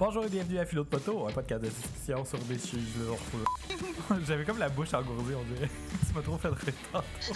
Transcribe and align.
Bonjour 0.00 0.24
et 0.24 0.30
bienvenue 0.30 0.58
à 0.58 0.64
Philo 0.64 0.82
de 0.82 0.88
Poteau, 0.88 1.28
un 1.28 1.30
podcast 1.30 1.62
de 1.62 1.68
discussion 1.68 2.24
sur 2.24 2.38
des 2.38 2.58
sujets. 2.58 2.82
J'avais 4.26 4.46
comme 4.46 4.56
la 4.56 4.70
bouche 4.70 4.94
engourdie, 4.94 5.34
on 5.34 5.44
dirait. 5.54 5.68
tu 6.08 6.14
m'as 6.14 6.22
trop 6.22 6.38
fait 6.38 6.48
rire 6.48 6.72
tantôt. 6.90 7.04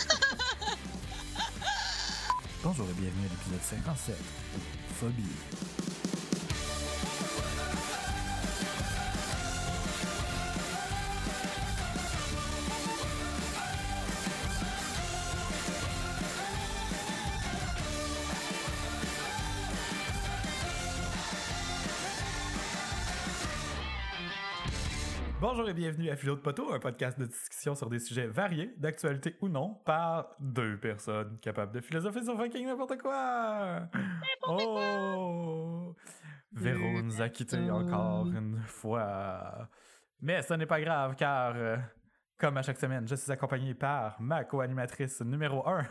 Bonjour 2.65 2.87
et 2.87 2.95
bienvenue 2.95 3.27
à 3.27 3.29
l'épisode 3.29 3.61
57. 3.61 4.17
Phobie. 4.99 5.74
Bonjour 25.65 25.79
et 25.79 25.81
bienvenue 25.81 26.11
à 26.11 26.17
Philo 26.17 26.35
de 26.35 26.41
Poteau, 26.43 26.75
un 26.75 26.79
podcast 26.79 27.19
de 27.19 27.25
discussion 27.25 27.75
sur 27.75 27.89
des 27.89 27.99
sujets 27.99 28.27
variés, 28.27 28.75
d'actualité 28.77 29.35
ou 29.41 29.49
non, 29.49 29.81
par 29.87 30.37
deux 30.39 30.79
personnes 30.79 31.39
capables 31.41 31.73
de 31.73 31.81
philosopher 31.81 32.23
sur 32.23 32.37
fucking 32.37 32.67
n'importe 32.67 33.01
quoi. 33.01 33.89
oh! 34.47 35.97
Véro 36.53 37.01
nous 37.01 37.23
a 37.23 37.31
quittés 37.31 37.71
encore 37.71 38.27
une 38.27 38.61
fois. 38.67 39.71
Mais 40.21 40.43
ce 40.43 40.53
n'est 40.53 40.67
pas 40.67 40.83
grave 40.83 41.15
car, 41.17 41.55
euh, 41.57 41.79
comme 42.37 42.59
à 42.59 42.63
chaque 42.63 42.77
semaine, 42.77 43.09
je 43.09 43.15
suis 43.15 43.33
accompagné 43.33 43.73
par 43.73 44.21
ma 44.21 44.45
co-animatrice 44.45 45.23
numéro 45.23 45.67
1. 45.67 45.89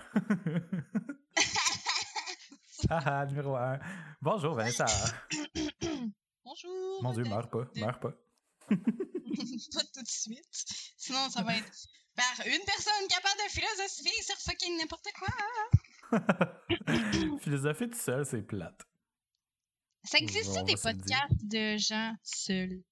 Haha, 2.92 3.26
numéro 3.30 3.56
1. 3.56 3.80
Bonjour 4.22 4.54
Vanessa. 4.54 4.86
Bonjour. 6.46 7.02
Mon 7.02 7.12
dieu, 7.12 7.24
meurs 7.24 7.50
pas, 7.50 7.66
meurs 7.76 8.00
pas. 8.00 8.14
pas 9.74 9.84
tout 9.94 10.04
de 10.04 10.08
suite. 10.08 10.66
Sinon, 10.98 11.30
ça 11.30 11.44
va 11.44 11.56
être 11.58 11.72
par 12.16 12.46
une 12.46 12.64
personne 12.66 13.08
capable 13.10 13.40
de 13.46 13.52
philosopher 13.52 14.24
sur 14.24 14.36
fucking 14.38 14.78
n'importe 14.78 15.08
quoi. 15.18 16.20
Philosopher 17.42 17.90
tout 17.90 17.98
seul, 17.98 18.26
c'est 18.26 18.44
plate. 18.44 18.82
Ça 20.04 20.18
existe 20.18 20.64
des 20.66 20.76
podcasts 20.76 21.46
de 21.46 21.78
gens 21.78 22.14
seuls? 22.24 22.84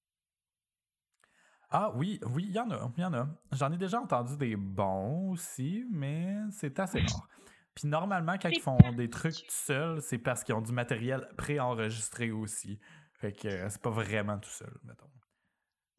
Ah 1.70 1.92
oui, 1.96 2.20
oui, 2.34 2.46
il 2.50 2.56
y 2.56 2.60
en 2.60 2.70
a, 2.72 2.92
il 2.98 3.02
y 3.02 3.06
en 3.06 3.14
a. 3.14 3.28
J'en 3.52 3.72
ai 3.72 3.78
déjà 3.78 4.02
entendu 4.02 4.36
des 4.38 4.56
bons 4.56 5.32
aussi, 5.32 5.86
mais 5.90 6.36
c'est 6.52 6.80
assez 6.80 7.00
rare. 7.08 7.28
Puis 7.74 7.88
normalement, 7.88 8.36
quand 8.42 8.50
ils 8.50 8.60
font 8.60 8.78
des 8.96 9.10
trucs 9.10 9.36
tout 9.36 9.46
seuls, 9.50 10.02
c'est 10.02 10.18
parce 10.18 10.44
qu'ils 10.44 10.56
ont 10.56 10.62
du 10.62 10.74
matériel 10.74 11.30
préenregistré 11.38 12.32
aussi. 12.32 12.80
Fait 13.14 13.32
que 13.32 13.48
euh, 13.48 13.70
c'est 13.70 13.82
pas 13.82 13.90
vraiment 13.90 14.38
tout 14.40 14.50
seul, 14.50 14.74
mettons. 14.84 15.10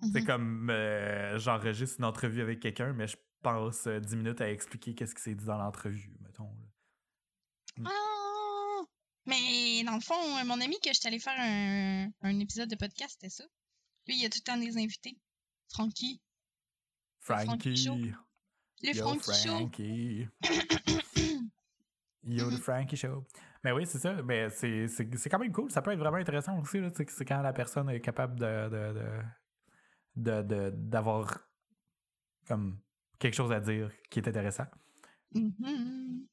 C'est 0.03 0.21
Mhm. 0.21 0.27
comme 0.27 0.71
euh, 0.71 1.39
j'enregistre 1.39 1.97
une 2.01 2.05
entrevue 2.07 2.41
avec 2.43 2.61
quelqu'un, 2.61 2.93
mais 2.93 3.07
je 3.07 3.17
passe 3.43 3.87
euh, 3.87 4.01
10 4.01 4.17
minutes 4.17 4.41
à 4.41 4.51
expliquer 4.51 4.95
qu'est-ce 4.95 5.15
qui 5.15 5.23
s'est 5.23 5.35
dit 5.35 5.45
dans 5.45 5.59
l'entrevue, 5.59 6.13
mettons. 6.21 6.51
là. 7.79 7.91
Ah! 7.91 8.83
Mais 9.27 9.85
dans 9.85 9.95
le 9.95 10.01
fond, 10.01 10.15
euh, 10.39 10.45
mon 10.45 10.61
ami 10.61 10.75
que 10.81 10.93
j'étais 10.93 11.09
allé 11.09 11.19
faire 11.21 11.37
un, 11.39 12.09
un 12.23 12.39
épisode 12.41 12.69
de 12.69 12.75
podcast, 12.77 13.13
c'était 13.21 13.31
ça. 13.31 13.45
Lui, 14.09 14.17
il 14.17 14.23
y 14.23 14.27
a 14.27 14.29
tout 14.29 14.39
le 14.45 14.45
temps 14.53 14.57
des 14.59 14.77
invités. 14.77 15.17
Frankie. 15.73 16.21
Frankie! 17.21 17.87
Le 18.83 18.93
Yo, 18.97 19.15
Frankie! 19.21 20.29
Yo, 22.25 22.51
le 22.51 22.57
Frankie 22.57 22.97
Show. 22.97 23.25
Mais 23.65 23.73
oui, 23.73 23.87
c'est 23.87 23.99
ça. 23.99 24.15
Mais 24.23 24.49
c'est, 24.51 25.29
quand 25.31 25.39
même 25.39 25.53
cool. 25.53 25.71
Ça 25.71 25.83
peut 25.83 25.93
être 25.93 25.99
vraiment 25.99 26.17
intéressant 26.19 26.59
aussi. 26.61 26.79
C'est 27.09 27.25
quand 27.25 27.41
la 27.43 27.53
personne 27.53 27.89
est 27.91 28.01
capable 28.01 28.39
de, 28.39 28.69
de, 28.69 28.93
de, 28.99 29.23
de- 30.17 30.43
de- 30.43 30.71
d'avoir 30.75 31.39
comme 32.47 32.79
quelque 33.19 33.35
chose 33.35 33.53
à 33.53 33.61
dire 33.61 33.91
qui 34.11 34.19
est 34.19 34.29
intéressant. 34.29 34.67
Mhm. 35.35 36.27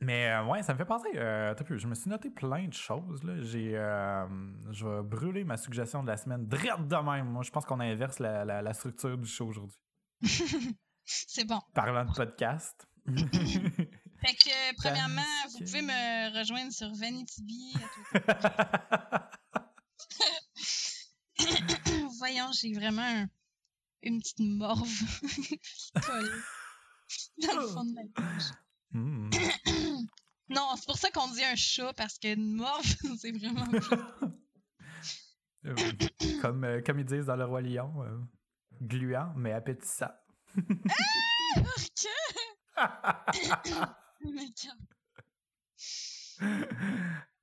Mais 0.00 0.28
euh, 0.28 0.44
ouais, 0.44 0.62
ça 0.62 0.74
me 0.74 0.78
fait 0.78 0.84
penser. 0.84 1.08
euh, 1.14 1.54
pu, 1.54 1.78
je 1.78 1.86
me 1.86 1.94
suis 1.94 2.10
noté 2.10 2.28
plein 2.28 2.68
de 2.68 2.72
choses. 2.74 3.24
Là. 3.24 3.40
J'ai, 3.40 3.76
euh, 3.78 4.26
je 4.70 4.86
vais 4.86 5.02
brûler 5.02 5.42
ma 5.44 5.56
suggestion 5.56 6.02
de 6.02 6.08
la 6.08 6.18
semaine 6.18 6.46
direct 6.46 6.86
de 6.86 6.96
même. 6.96 7.26
Moi, 7.30 7.42
je 7.42 7.50
pense 7.50 7.64
qu'on 7.64 7.80
inverse 7.80 8.18
la, 8.18 8.44
la, 8.44 8.60
la 8.60 8.74
structure 8.74 9.16
du 9.16 9.26
show 9.26 9.46
aujourd'hui. 9.46 9.78
C'est 11.04 11.46
bon. 11.46 11.60
Parlant 11.72 12.04
de 12.04 12.12
podcast. 12.12 12.86
Fait 13.06 14.34
que, 14.34 14.76
premièrement, 14.76 15.22
vous 15.52 15.64
pouvez 15.64 15.82
me 15.82 16.38
rejoindre 16.38 16.72
sur 16.72 16.92
Vanity 16.94 17.42
Bee 17.44 17.74
à 17.76 19.20
tout- 19.20 19.38
Voyons, 22.26 22.50
j'ai 22.50 22.72
vraiment 22.72 23.02
un- 23.02 23.28
une 24.02 24.18
petite 24.20 24.40
morve 24.40 24.88
dans 27.38 27.60
le 27.60 27.68
fond 27.68 27.84
de 27.84 27.94
la 27.94 28.02
gorge. 28.16 28.50
Hmm. 28.90 29.30
Non, 30.48 30.74
c'est 30.76 30.86
pour 30.86 30.98
ça 30.98 31.10
qu'on 31.12 31.28
dit 31.32 31.44
un 31.44 31.54
chat, 31.56 31.92
parce 31.94 32.18
qu'une 32.18 32.54
morve, 32.54 32.84
c'est 33.20 33.30
vraiment... 33.32 33.66
Euh, 35.66 35.74
comme, 36.40 36.64
euh, 36.64 36.80
comme 36.82 36.98
ils 37.00 37.04
disent 37.04 37.26
dans 37.26 37.34
Le 37.36 37.44
Roi 37.44 37.62
Lion, 37.62 37.92
euh, 38.02 38.18
gluant 38.80 39.32
mais 39.36 39.52
appétissant. 39.52 40.10
Orque! 41.56 42.08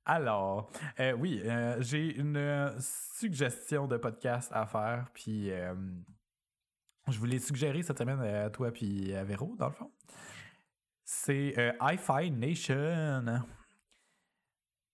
Alors, 0.06 0.70
euh, 1.00 1.12
oui, 1.12 1.40
euh, 1.44 1.76
j'ai 1.80 2.14
une 2.16 2.36
euh, 2.36 2.70
suggestion 2.78 3.86
de 3.86 3.96
podcast 3.96 4.50
à 4.52 4.66
faire, 4.66 5.06
puis 5.14 5.50
euh, 5.50 5.74
je 7.08 7.18
voulais 7.18 7.38
suggérer 7.38 7.82
cette 7.82 7.98
semaine 7.98 8.20
à 8.20 8.50
toi 8.50 8.70
puis 8.70 9.14
à 9.14 9.24
Véro, 9.24 9.54
dans 9.58 9.68
le 9.68 9.72
fond. 9.72 9.90
C'est 11.04 11.54
Hi-Fi 11.80 12.30
Nation. 12.30 13.42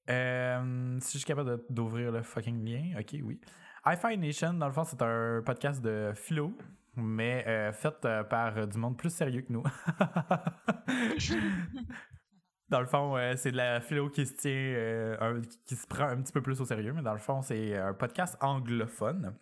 Si 0.07 1.13
je 1.13 1.19
suis 1.19 1.25
capable 1.25 1.63
d'ouvrir 1.69 2.13
le 2.13 2.23
fucking 2.23 2.65
lien, 2.65 2.99
ok, 2.99 3.17
oui. 3.23 3.41
Hi-Fi 3.87 4.19
Nation, 4.19 4.55
dans 4.55 4.67
le 4.67 4.73
fond, 4.73 4.85
c'est 4.85 5.01
un 5.03 5.43
podcast 5.45 5.81
de 5.81 6.13
philo, 6.15 6.53
mais 6.97 7.73
fait 7.73 8.07
par 8.29 8.67
du 8.67 8.79
monde 8.79 8.97
plus 8.97 9.11
sérieux 9.11 9.43
que 9.43 9.53
nous. 9.53 9.63
dans 12.71 12.81
le 12.81 12.87
fond, 12.87 13.17
euh, 13.17 13.35
c'est 13.37 13.51
de 13.51 13.57
la 13.57 13.81
philo 13.81 14.09
qui 14.09 14.27
se 14.27 14.35
tient, 14.35 14.51
euh, 14.53 15.43
qui 15.67 15.75
se 15.75 15.87
prend 15.87 16.05
un 16.05 16.23
petit 16.23 16.33
peu 16.33 16.41
plus 16.41 16.61
au 16.61 16.65
sérieux, 16.65 16.93
mais 16.93 17.03
dans 17.03 17.13
le 17.13 17.19
fond, 17.19 17.43
c'est 17.43 17.77
un 17.77 17.93
podcast 17.93 18.37
anglophone 18.41 19.35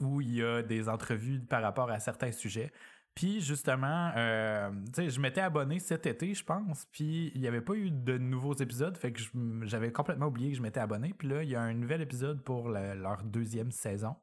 où 0.00 0.20
il 0.20 0.36
y 0.36 0.42
a 0.42 0.62
des 0.62 0.88
entrevues 0.88 1.40
par 1.40 1.62
rapport 1.62 1.90
à 1.90 1.98
certains 1.98 2.32
sujets. 2.32 2.72
Puis 3.14 3.40
justement, 3.40 4.12
euh, 4.16 4.70
je 4.96 5.20
m'étais 5.20 5.40
abonné 5.40 5.78
cet 5.80 6.06
été, 6.06 6.34
je 6.34 6.44
pense, 6.44 6.86
puis 6.92 7.32
il 7.34 7.40
n'y 7.40 7.48
avait 7.48 7.62
pas 7.62 7.74
eu 7.74 7.90
de 7.90 8.18
nouveaux 8.18 8.54
épisodes, 8.54 8.96
fait 8.96 9.12
que 9.12 9.20
j'avais 9.62 9.90
complètement 9.90 10.26
oublié 10.26 10.50
que 10.50 10.56
je 10.56 10.62
m'étais 10.62 10.80
abonné. 10.80 11.14
Puis 11.16 11.28
là, 11.28 11.42
il 11.42 11.48
y 11.48 11.56
a 11.56 11.62
un 11.62 11.72
nouvel 11.74 12.02
épisode 12.02 12.42
pour 12.42 12.68
leur 12.68 13.22
deuxième 13.24 13.72
saison 13.72 14.16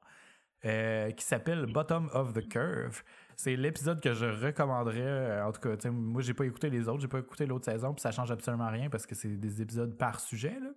qui 0.61 1.25
s'appelle 1.25 1.65
Bottom 1.65 2.09
of 2.13 2.33
the 2.33 2.47
Curve. 2.47 3.03
C'est 3.35 3.55
l'épisode 3.55 4.01
que 4.01 4.13
je 4.13 4.25
recommanderais. 4.25 5.01
euh, 5.01 5.45
en 5.45 5.51
tout 5.51 5.61
cas, 5.61 5.89
moi, 5.89 6.21
j'ai 6.21 6.33
pas 6.33 6.45
écouté 6.45 6.69
les 6.69 6.87
autres, 6.87 7.01
j'ai 7.01 7.07
pas 7.07 7.19
écouté 7.19 7.45
l'autre 7.45 7.65
saison, 7.65 7.93
puis 7.93 8.01
ça 8.01 8.11
change 8.11 8.31
absolument 8.31 8.69
rien 8.69 8.89
parce 8.89 9.05
que 9.05 9.15
c'est 9.15 9.29
des 9.29 9.61
épisodes 9.61 9.97
par 9.97 10.19
sujet. 10.19 10.57
Là. 10.61 10.69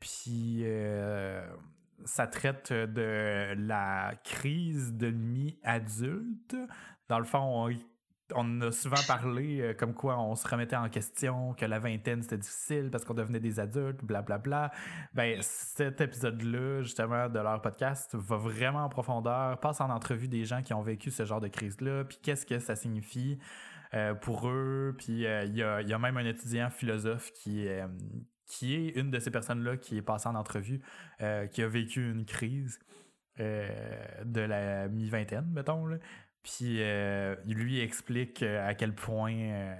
Puis 0.00 0.60
euh, 0.62 1.46
ça 2.04 2.26
traite 2.26 2.72
de 2.72 3.54
la 3.56 4.14
crise 4.24 4.94
de 4.94 5.10
mi-adulte. 5.10 6.56
Dans 7.08 7.18
le 7.18 7.24
fond, 7.24 7.68
on, 7.68 7.70
on 8.34 8.60
a 8.60 8.72
souvent 8.72 9.00
parlé 9.06 9.60
euh, 9.60 9.74
comme 9.74 9.94
quoi 9.94 10.18
on 10.18 10.34
se 10.34 10.46
remettait 10.46 10.76
en 10.76 10.88
question, 10.88 11.54
que 11.54 11.64
la 11.64 11.78
vingtaine 11.78 12.22
c'était 12.22 12.38
difficile 12.38 12.90
parce 12.90 13.04
qu'on 13.04 13.14
devenait 13.14 13.40
des 13.40 13.60
adultes, 13.60 14.02
blablabla. 14.02 14.72
Ben, 15.14 15.38
cet 15.42 16.00
épisode-là, 16.00 16.82
justement, 16.82 17.28
de 17.28 17.38
leur 17.38 17.60
podcast, 17.62 18.14
va 18.14 18.36
vraiment 18.36 18.84
en 18.84 18.88
profondeur, 18.88 19.58
passe 19.60 19.80
en 19.80 19.90
entrevue 19.90 20.28
des 20.28 20.44
gens 20.44 20.62
qui 20.62 20.74
ont 20.74 20.82
vécu 20.82 21.10
ce 21.10 21.24
genre 21.24 21.40
de 21.40 21.48
crise-là, 21.48 22.04
puis 22.04 22.18
qu'est-ce 22.22 22.46
que 22.46 22.58
ça 22.58 22.76
signifie 22.76 23.38
euh, 23.94 24.14
pour 24.14 24.48
eux. 24.48 24.94
Puis 24.98 25.26
euh, 25.26 25.44
il 25.44 25.56
y, 25.56 25.62
a, 25.62 25.98
même 25.98 26.16
un 26.16 26.24
étudiant 26.26 26.70
philosophe 26.70 27.32
qui, 27.32 27.68
euh, 27.68 27.86
qui 28.44 28.74
est 28.74 28.88
une 28.90 29.10
de 29.10 29.18
ces 29.18 29.30
personnes-là 29.30 29.76
qui 29.76 29.96
est 29.96 30.02
passée 30.02 30.28
en 30.28 30.34
entrevue, 30.34 30.80
qui 31.18 31.62
a 31.62 31.68
vécu 31.68 32.10
une 32.10 32.24
crise 32.24 32.78
de 33.38 34.40
la 34.40 34.88
mi-vingtaine, 34.88 35.46
mettons. 35.52 35.86
Là. 35.86 35.98
Puis 36.46 36.80
euh, 36.80 37.34
lui 37.44 37.80
explique 37.80 38.42
euh, 38.44 38.66
à 38.66 38.74
quel 38.74 38.94
point. 38.94 39.34
euh, 39.34 39.74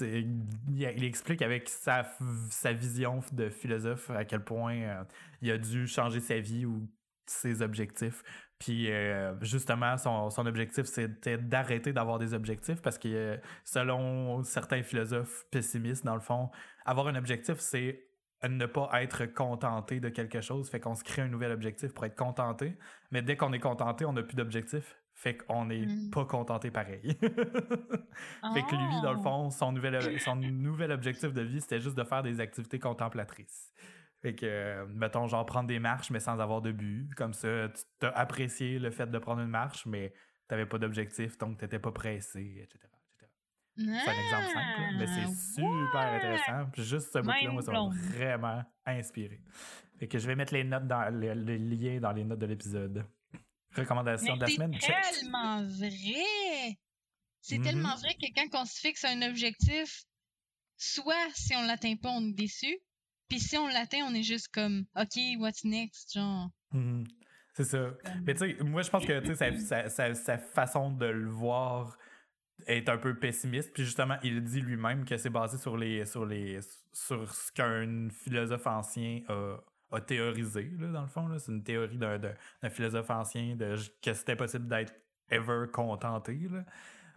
il, 0.00 1.04
explique 1.04 1.42
avec 1.42 1.68
sa, 1.68 2.10
sa 2.50 2.72
vision 2.72 3.20
de 3.32 3.50
philosophe 3.50 4.08
à 4.10 4.24
quel 4.24 4.42
point 4.42 4.74
euh, 4.76 5.04
il 5.42 5.50
a 5.50 5.58
dû 5.58 5.86
changer 5.86 6.20
sa 6.20 6.40
vie 6.40 6.64
ou 6.64 6.88
ses 7.26 7.60
objectifs. 7.60 8.22
Puis 8.58 8.88
justement, 9.40 9.98
son, 9.98 10.30
son 10.30 10.46
objectif, 10.46 10.84
c'était 10.84 11.36
d'arrêter 11.36 11.92
d'avoir 11.92 12.20
des 12.20 12.32
objectifs 12.32 12.80
parce 12.80 12.96
que 12.96 13.38
selon 13.64 14.44
certains 14.44 14.84
philosophes 14.84 15.44
pessimistes, 15.50 16.04
dans 16.04 16.14
le 16.14 16.20
fond, 16.20 16.48
avoir 16.84 17.08
un 17.08 17.16
objectif, 17.16 17.56
c'est 17.58 18.04
ne 18.48 18.66
pas 18.66 18.88
être 19.02 19.26
contenté 19.26 19.98
de 19.98 20.08
quelque 20.10 20.40
chose, 20.40 20.70
fait 20.70 20.78
qu'on 20.78 20.94
se 20.94 21.02
crée 21.02 21.22
un 21.22 21.28
nouvel 21.28 21.50
objectif 21.50 21.92
pour 21.92 22.04
être 22.04 22.14
contenté. 22.16 22.76
Mais 23.10 23.20
dès 23.20 23.36
qu'on 23.36 23.52
est 23.52 23.60
contenté, 23.60 24.04
on 24.04 24.12
n'a 24.12 24.22
plus 24.22 24.36
d'objectif. 24.36 25.01
Fait 25.22 25.36
qu'on 25.36 25.66
n'est 25.66 25.86
mm. 25.86 26.10
pas 26.10 26.24
contenté 26.24 26.72
pareil. 26.72 27.16
fait 27.20 28.62
que 28.62 28.74
lui, 28.74 29.02
dans 29.04 29.12
le 29.12 29.20
oh! 29.20 29.22
fond, 29.22 29.50
son 29.50 29.70
nouvel, 29.70 30.18
son 30.18 30.34
nouvel 30.34 30.90
objectif 30.90 31.32
de 31.32 31.42
vie, 31.42 31.60
c'était 31.60 31.78
juste 31.78 31.96
de 31.96 32.02
faire 32.02 32.24
des 32.24 32.40
activités 32.40 32.80
contemplatrices. 32.80 33.72
Fait 34.20 34.34
que, 34.34 34.84
mettons, 34.86 35.28
genre 35.28 35.46
prendre 35.46 35.68
des 35.68 35.78
marches, 35.78 36.10
mais 36.10 36.18
sans 36.18 36.40
avoir 36.40 36.60
de 36.60 36.72
but. 36.72 37.08
Comme 37.14 37.34
ça, 37.34 37.68
tu 37.68 37.82
t'as 38.00 38.10
apprécié 38.10 38.80
le 38.80 38.90
fait 38.90 39.06
de 39.06 39.18
prendre 39.18 39.42
une 39.42 39.48
marche, 39.48 39.86
mais 39.86 40.12
t'avais 40.48 40.66
pas 40.66 40.78
d'objectif, 40.78 41.38
donc 41.38 41.56
t'étais 41.56 41.78
pas 41.78 41.92
pressé, 41.92 42.60
etc. 42.60 42.80
C'est 43.76 43.84
un 43.84 43.94
exemple 43.94 44.44
simple, 44.52 44.96
mais 44.98 45.06
c'est 45.06 45.22
ah, 45.24 45.34
super 45.54 46.00
intéressant. 46.00 46.70
juste 46.78 47.12
ce 47.12 47.18
bout-là, 47.20 47.52
moi, 47.52 47.62
ça 47.62 47.70
m'a 47.70 47.88
vraiment 47.88 48.64
inspiré. 48.86 49.40
Fait 50.00 50.08
que 50.08 50.18
je 50.18 50.26
vais 50.26 50.34
mettre 50.34 50.52
les 50.52 50.64
notes 50.64 50.88
dans 50.88 51.14
les, 51.16 51.58
liens 51.58 52.00
dans 52.00 52.10
les 52.10 52.24
notes 52.24 52.40
de 52.40 52.46
l'épisode. 52.46 53.06
Recommandation 53.74 54.36
de 54.36 54.40
la 54.42 54.48
semaine. 54.48 54.76
C'est 54.80 55.18
tellement 55.20 55.62
vrai! 55.64 56.78
C'est 57.40 57.58
mm-hmm. 57.58 57.62
tellement 57.62 57.96
vrai 57.96 58.14
que 58.14 58.26
quand 58.34 58.60
on 58.60 58.64
se 58.64 58.78
fixe 58.78 59.04
un 59.04 59.20
objectif, 59.22 60.04
soit 60.76 61.28
si 61.34 61.54
on 61.56 61.66
l'atteint 61.66 61.96
pas, 61.96 62.10
on 62.10 62.28
est 62.28 62.32
déçu. 62.32 62.78
Puis 63.28 63.40
si 63.40 63.56
on 63.56 63.66
l'atteint, 63.66 64.04
on 64.06 64.14
est 64.14 64.22
juste 64.22 64.48
comme 64.48 64.84
OK, 64.96 65.18
what's 65.38 65.64
next? 65.64 66.12
Genre? 66.14 66.50
Mm-hmm. 66.72 67.06
C'est 67.54 67.64
ça. 67.64 67.90
Mais 68.24 68.34
tu 68.34 68.56
sais, 68.56 68.64
moi 68.64 68.82
je 68.82 68.90
pense 68.90 69.04
que 69.04 69.34
sa, 69.34 69.88
sa, 69.88 70.14
sa, 70.14 70.38
façon 70.38 70.90
de 70.90 71.06
le 71.06 71.28
voir 71.28 71.98
est 72.66 72.88
un 72.88 72.96
peu 72.96 73.18
pessimiste. 73.18 73.72
Puis 73.74 73.84
justement, 73.84 74.16
il 74.22 74.42
dit 74.42 74.60
lui-même 74.60 75.04
que 75.04 75.16
c'est 75.16 75.30
basé 75.30 75.58
sur 75.58 75.76
les 75.76 76.06
sur 76.06 76.24
les 76.24 76.60
sur 76.92 77.34
ce 77.34 77.52
qu'un 77.52 78.08
philosophe 78.10 78.66
ancien 78.66 79.20
a, 79.28 79.56
a 79.92 80.00
théorisé, 80.00 80.70
là, 80.78 80.88
dans 80.88 81.02
le 81.02 81.08
fond. 81.08 81.28
C'est 81.38 81.52
une 81.52 81.62
théorie 81.62 81.98
d'un, 81.98 82.18
philosophe 82.70 83.10
ancien 83.10 83.56
de 83.56 83.76
que 84.02 84.12
c'était 84.12 84.36
possible 84.36 84.66
d'être 84.68 84.94
ever 85.30 85.66
contenté. 85.72 86.48
Là. 86.50 86.64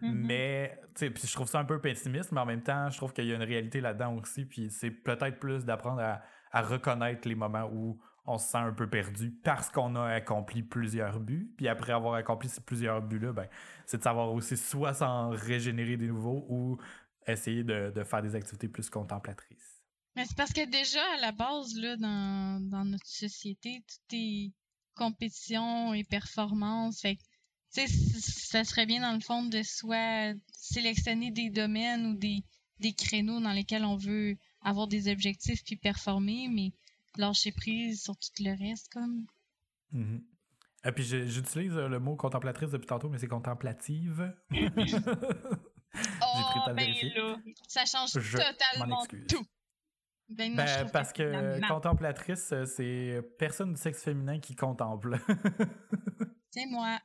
Mm-hmm. 0.02 0.12
Mais, 0.12 0.80
tu 0.94 1.06
sais, 1.06 1.10
puis 1.10 1.26
je 1.26 1.32
trouve 1.32 1.48
ça 1.48 1.58
un 1.58 1.64
peu 1.64 1.80
pessimiste, 1.80 2.32
mais 2.32 2.40
en 2.40 2.46
même 2.46 2.62
temps, 2.62 2.90
je 2.90 2.96
trouve 2.96 3.12
qu'il 3.12 3.26
y 3.26 3.32
a 3.32 3.36
une 3.36 3.42
réalité 3.42 3.80
là-dedans 3.80 4.14
aussi. 4.16 4.44
Puis 4.44 4.70
c'est 4.70 4.90
peut-être 4.90 5.38
plus 5.38 5.64
d'apprendre 5.64 6.00
à, 6.00 6.22
à 6.52 6.62
reconnaître 6.62 7.26
les 7.28 7.34
moments 7.34 7.68
où 7.72 7.98
on 8.26 8.38
se 8.38 8.48
sent 8.48 8.58
un 8.58 8.72
peu 8.72 8.88
perdu 8.88 9.30
parce 9.30 9.70
qu'on 9.70 9.94
a 9.94 10.06
accompli 10.06 10.62
plusieurs 10.62 11.20
buts. 11.20 11.52
Puis 11.56 11.68
après 11.68 11.92
avoir 11.92 12.14
accompli 12.14 12.48
ces 12.48 12.60
plusieurs 12.60 13.00
buts-là, 13.00 13.32
ben, 13.32 13.46
c'est 13.86 13.98
de 13.98 14.02
savoir 14.02 14.32
aussi 14.32 14.56
soit 14.56 14.94
s'en 14.94 15.30
régénérer 15.30 15.96
des 15.96 16.08
nouveaux 16.08 16.44
ou 16.48 16.78
essayer 17.26 17.64
de, 17.64 17.92
faire 18.04 18.22
des 18.22 18.34
activités 18.34 18.68
plus 18.68 18.90
contemplatrices. 18.90 19.75
Mais 20.16 20.24
c'est 20.24 20.36
parce 20.36 20.52
que 20.52 20.64
déjà, 20.64 21.02
à 21.14 21.20
la 21.20 21.32
base, 21.32 21.76
là, 21.76 21.96
dans, 21.96 22.84
notre 22.84 23.06
société, 23.06 23.84
tout 23.86 24.16
est 24.16 24.52
compétition 24.94 25.92
et 25.92 26.04
performance. 26.04 27.02
Fait 27.02 27.18
ça 27.70 28.64
serait 28.64 28.86
bien, 28.86 29.02
dans 29.02 29.12
le 29.12 29.20
fond, 29.20 29.44
de 29.44 29.62
soit 29.62 30.34
sélectionner 30.52 31.30
des 31.30 31.50
domaines 31.50 32.06
ou 32.06 32.14
des, 32.14 32.42
des 32.80 32.94
créneaux 32.94 33.40
dans 33.40 33.52
lesquels 33.52 33.84
on 33.84 33.96
veut 33.96 34.38
avoir 34.62 34.88
des 34.88 35.12
objectifs 35.12 35.62
puis 35.62 35.76
performer, 35.76 36.48
mais 36.48 36.72
lâcher 37.18 37.52
prise 37.52 38.02
sur 38.02 38.16
tout 38.16 38.30
le 38.42 38.56
reste, 38.58 38.88
comme. 38.90 39.26
Mm-hmm. 39.92 40.22
Et 40.86 40.92
puis 40.92 41.04
j'utilise 41.04 41.76
euh, 41.76 41.88
le 41.88 41.98
mot 41.98 42.16
contemplatrice 42.16 42.70
depuis 42.70 42.86
tantôt, 42.86 43.10
mais 43.10 43.18
c'est 43.18 43.26
contemplative. 43.26 44.34
oh, 44.52 44.56
ben 46.74 46.94
là, 47.14 47.36
ça 47.68 47.84
change 47.84 48.12
totalement 48.12 49.04
tout. 49.28 49.46
Ben, 50.28 50.56
ben 50.56 50.90
parce 50.92 51.12
que 51.12 51.66
contemplatrice, 51.68 52.50
euh, 52.52 52.64
c'est 52.64 53.20
personne 53.38 53.74
du 53.74 53.80
sexe 53.80 54.02
féminin 54.02 54.40
qui 54.40 54.56
contemple. 54.56 55.18
c'est 56.50 56.66
moi. 56.66 56.98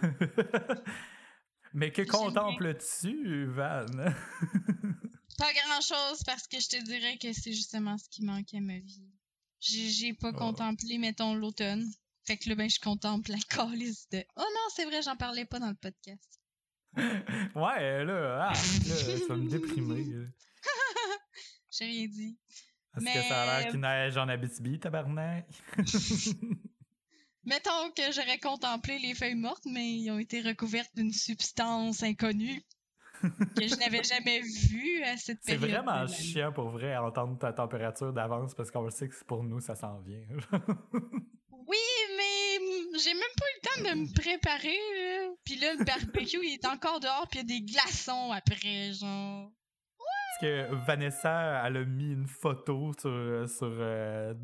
mais 1.74 1.92
que 1.92 2.02
contemples-tu, 2.02 3.46
Van? 3.46 3.84
Pas 5.38 5.52
grand-chose 5.52 6.22
parce 6.24 6.48
que 6.48 6.58
je 6.58 6.68
te 6.68 6.82
dirais 6.82 7.18
que 7.18 7.32
c'est 7.32 7.52
justement 7.52 7.98
ce 7.98 8.08
qui 8.08 8.24
manquait 8.24 8.56
à 8.56 8.60
ma 8.60 8.78
vie. 8.78 9.06
J'ai 9.60 10.14
pas 10.14 10.30
ah. 10.30 10.38
contemplé, 10.38 10.98
mettons, 10.98 11.34
l'automne. 11.34 11.84
Fait 12.24 12.38
que 12.38 12.48
là, 12.48 12.54
ben, 12.54 12.68
je 12.68 12.80
contemple 12.80 13.30
la 13.30 13.38
calice 13.48 14.08
de. 14.10 14.24
Oh 14.36 14.40
non, 14.40 14.68
c'est 14.74 14.84
vrai, 14.86 15.02
j'en 15.02 15.16
parlais 15.16 15.44
pas 15.44 15.58
dans 15.60 15.68
le 15.68 15.74
podcast. 15.74 16.40
ouais, 16.96 18.04
là, 18.04 18.48
ah, 18.48 18.52
là, 18.52 18.54
ça 18.54 19.36
me 19.36 19.48
déprimer. 19.48 20.04
J'ai 21.78 21.84
rien 21.84 22.06
dit. 22.06 22.36
Est-ce 22.96 23.04
que 23.04 23.28
ça 23.28 23.42
a 23.42 23.60
l'air 23.60 23.70
qu'il 23.70 23.80
neige 23.80 24.16
en 24.16 24.28
Abitibi, 24.28 24.80
tabarnak? 24.80 25.46
Mettons 27.44 27.90
que 27.96 28.12
j'aurais 28.12 28.38
contemplé 28.38 28.98
les 28.98 29.14
feuilles 29.14 29.34
mortes, 29.34 29.64
mais 29.64 29.88
ils 29.88 30.10
ont 30.10 30.18
été 30.18 30.40
recouvertes 30.40 30.94
d'une 30.94 31.12
substance 31.12 32.02
inconnue 32.02 32.62
que 33.22 33.66
je 33.66 33.76
n'avais 33.76 34.02
jamais 34.04 34.40
vu 34.40 35.02
à 35.04 35.16
cette 35.16 35.40
période. 35.42 35.62
C'est 35.62 35.70
vraiment 35.70 36.06
chiant 36.06 36.52
pour 36.52 36.70
vrai 36.70 36.94
à 36.94 37.02
entendre 37.02 37.38
ta 37.38 37.52
température 37.52 38.12
d'avance 38.12 38.54
parce 38.54 38.70
qu'on 38.70 38.90
sait 38.90 39.08
que 39.08 39.24
pour 39.24 39.44
nous, 39.44 39.60
ça 39.60 39.74
s'en 39.74 40.00
vient. 40.00 40.24
oui, 41.52 41.78
mais 42.16 42.58
j'ai 42.98 43.14
même 43.14 43.22
pas 43.36 43.46
eu 43.46 43.56
le 43.56 43.62
temps 43.62 43.90
de 43.90 44.00
me 44.00 44.14
préparer. 44.14 44.78
Puis 45.44 45.56
là, 45.56 45.74
le 45.74 45.84
barbecue, 45.84 46.40
il 46.42 46.54
est 46.54 46.66
encore 46.66 47.00
dehors, 47.00 47.28
puis 47.30 47.40
il 47.40 47.50
y 47.50 47.54
a 47.54 47.58
des 47.58 47.64
glaçons 47.64 48.32
après, 48.32 48.92
genre. 48.92 49.50
Parce 50.38 50.52
que 50.52 50.74
Vanessa, 50.86 51.66
elle 51.66 51.78
a 51.78 51.84
mis 51.84 52.12
une 52.12 52.26
photo 52.26 52.92
sur, 52.98 53.48
sur 53.48 53.68
euh, 53.70 54.34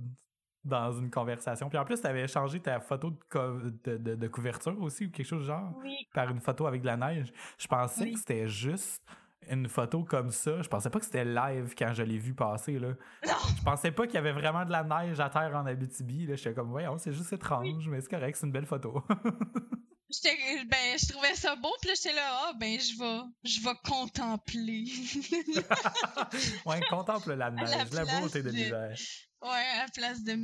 dans 0.65 0.91
une 0.93 1.11
conversation. 1.11 1.69
Puis 1.69 1.79
en 1.79 1.85
plus, 1.85 2.01
tu 2.01 2.07
avais 2.07 2.27
changé 2.27 2.59
ta 2.61 2.81
photo 2.81 3.13
de, 3.33 3.97
de, 3.99 4.29
couverture 4.29 4.81
aussi 4.81 5.07
ou 5.07 5.11
quelque 5.11 5.27
chose 5.27 5.45
genre 5.45 5.73
par 6.13 6.31
une 6.31 6.41
photo 6.41 6.67
avec 6.67 6.81
de 6.81 6.87
la 6.87 6.97
neige. 6.97 7.33
Je 7.59 7.69
pensais 7.69 8.11
que 8.11 8.19
c'était 8.19 8.49
juste 8.49 9.03
une 9.49 9.69
photo 9.69 10.03
comme 10.03 10.31
ça. 10.31 10.63
Je 10.63 10.69
pensais 10.69 10.91
pas 10.91 10.99
que 10.99 11.05
c'était 11.05 11.25
live 11.25 11.75
quand 11.79 11.93
je 11.93 12.03
l'ai 12.03 12.19
vu 12.19 12.35
passer. 12.35 12.79
Là. 12.79 12.95
Je 13.23 13.63
pensais 13.63 13.93
pas 13.93 14.07
qu'il 14.07 14.15
y 14.15 14.19
avait 14.19 14.33
vraiment 14.33 14.65
de 14.65 14.73
la 14.73 14.83
neige 14.83 15.21
à 15.21 15.29
terre 15.29 15.55
en 15.55 15.67
Abitibi. 15.67 16.27
J'étais 16.35 16.55
comme, 16.55 16.71
voyons, 16.71 16.99
c'est 16.99 17.13
juste 17.13 17.33
étrange, 17.33 17.89
mais 17.89 18.01
c'est 18.01 18.11
correct, 18.11 18.37
c'est 18.37 18.47
une 18.47 18.53
belle 18.53 18.67
photo. 18.67 19.03
ben, 20.23 20.99
je 20.99 21.13
trouvais 21.13 21.35
ça 21.35 21.57
beau, 21.57 21.73
puis 21.81 21.89
là, 21.89 21.95
j'étais 21.97 22.15
là, 22.15 22.47
ah, 22.47 22.53
ben, 22.59 22.79
je 22.79 22.99
vais, 22.99 23.21
je 23.45 23.61
vais 23.61 23.75
contempler. 23.85 24.85
ouais, 26.67 26.81
contemple 26.89 27.35
la 27.35 27.51
neige, 27.51 27.93
la, 27.93 28.05
beauté 28.05 28.43
de 28.43 28.51
l'hiver. 28.51 28.97
Ouais, 29.43 29.51
à 29.51 29.85
la 29.85 29.89
place 29.93 30.23
de 30.23 30.35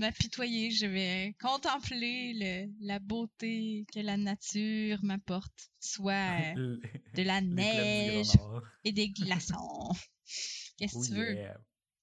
m'apitoyer, 0.00 0.70
je 0.72 0.86
vais 0.86 1.36
contempler 1.40 2.32
le, 2.34 2.72
la 2.80 2.98
beauté 2.98 3.86
que 3.92 4.00
la 4.00 4.16
nature 4.16 4.98
m'apporte, 5.02 5.70
soit 5.78 6.54
de 7.14 7.22
la 7.22 7.40
neige 7.40 8.32
et 8.84 8.92
des 8.92 9.08
glaçons. 9.10 9.92
Qu'est-ce 10.76 10.98
que 10.98 11.06
tu 11.06 11.14
veux? 11.14 11.36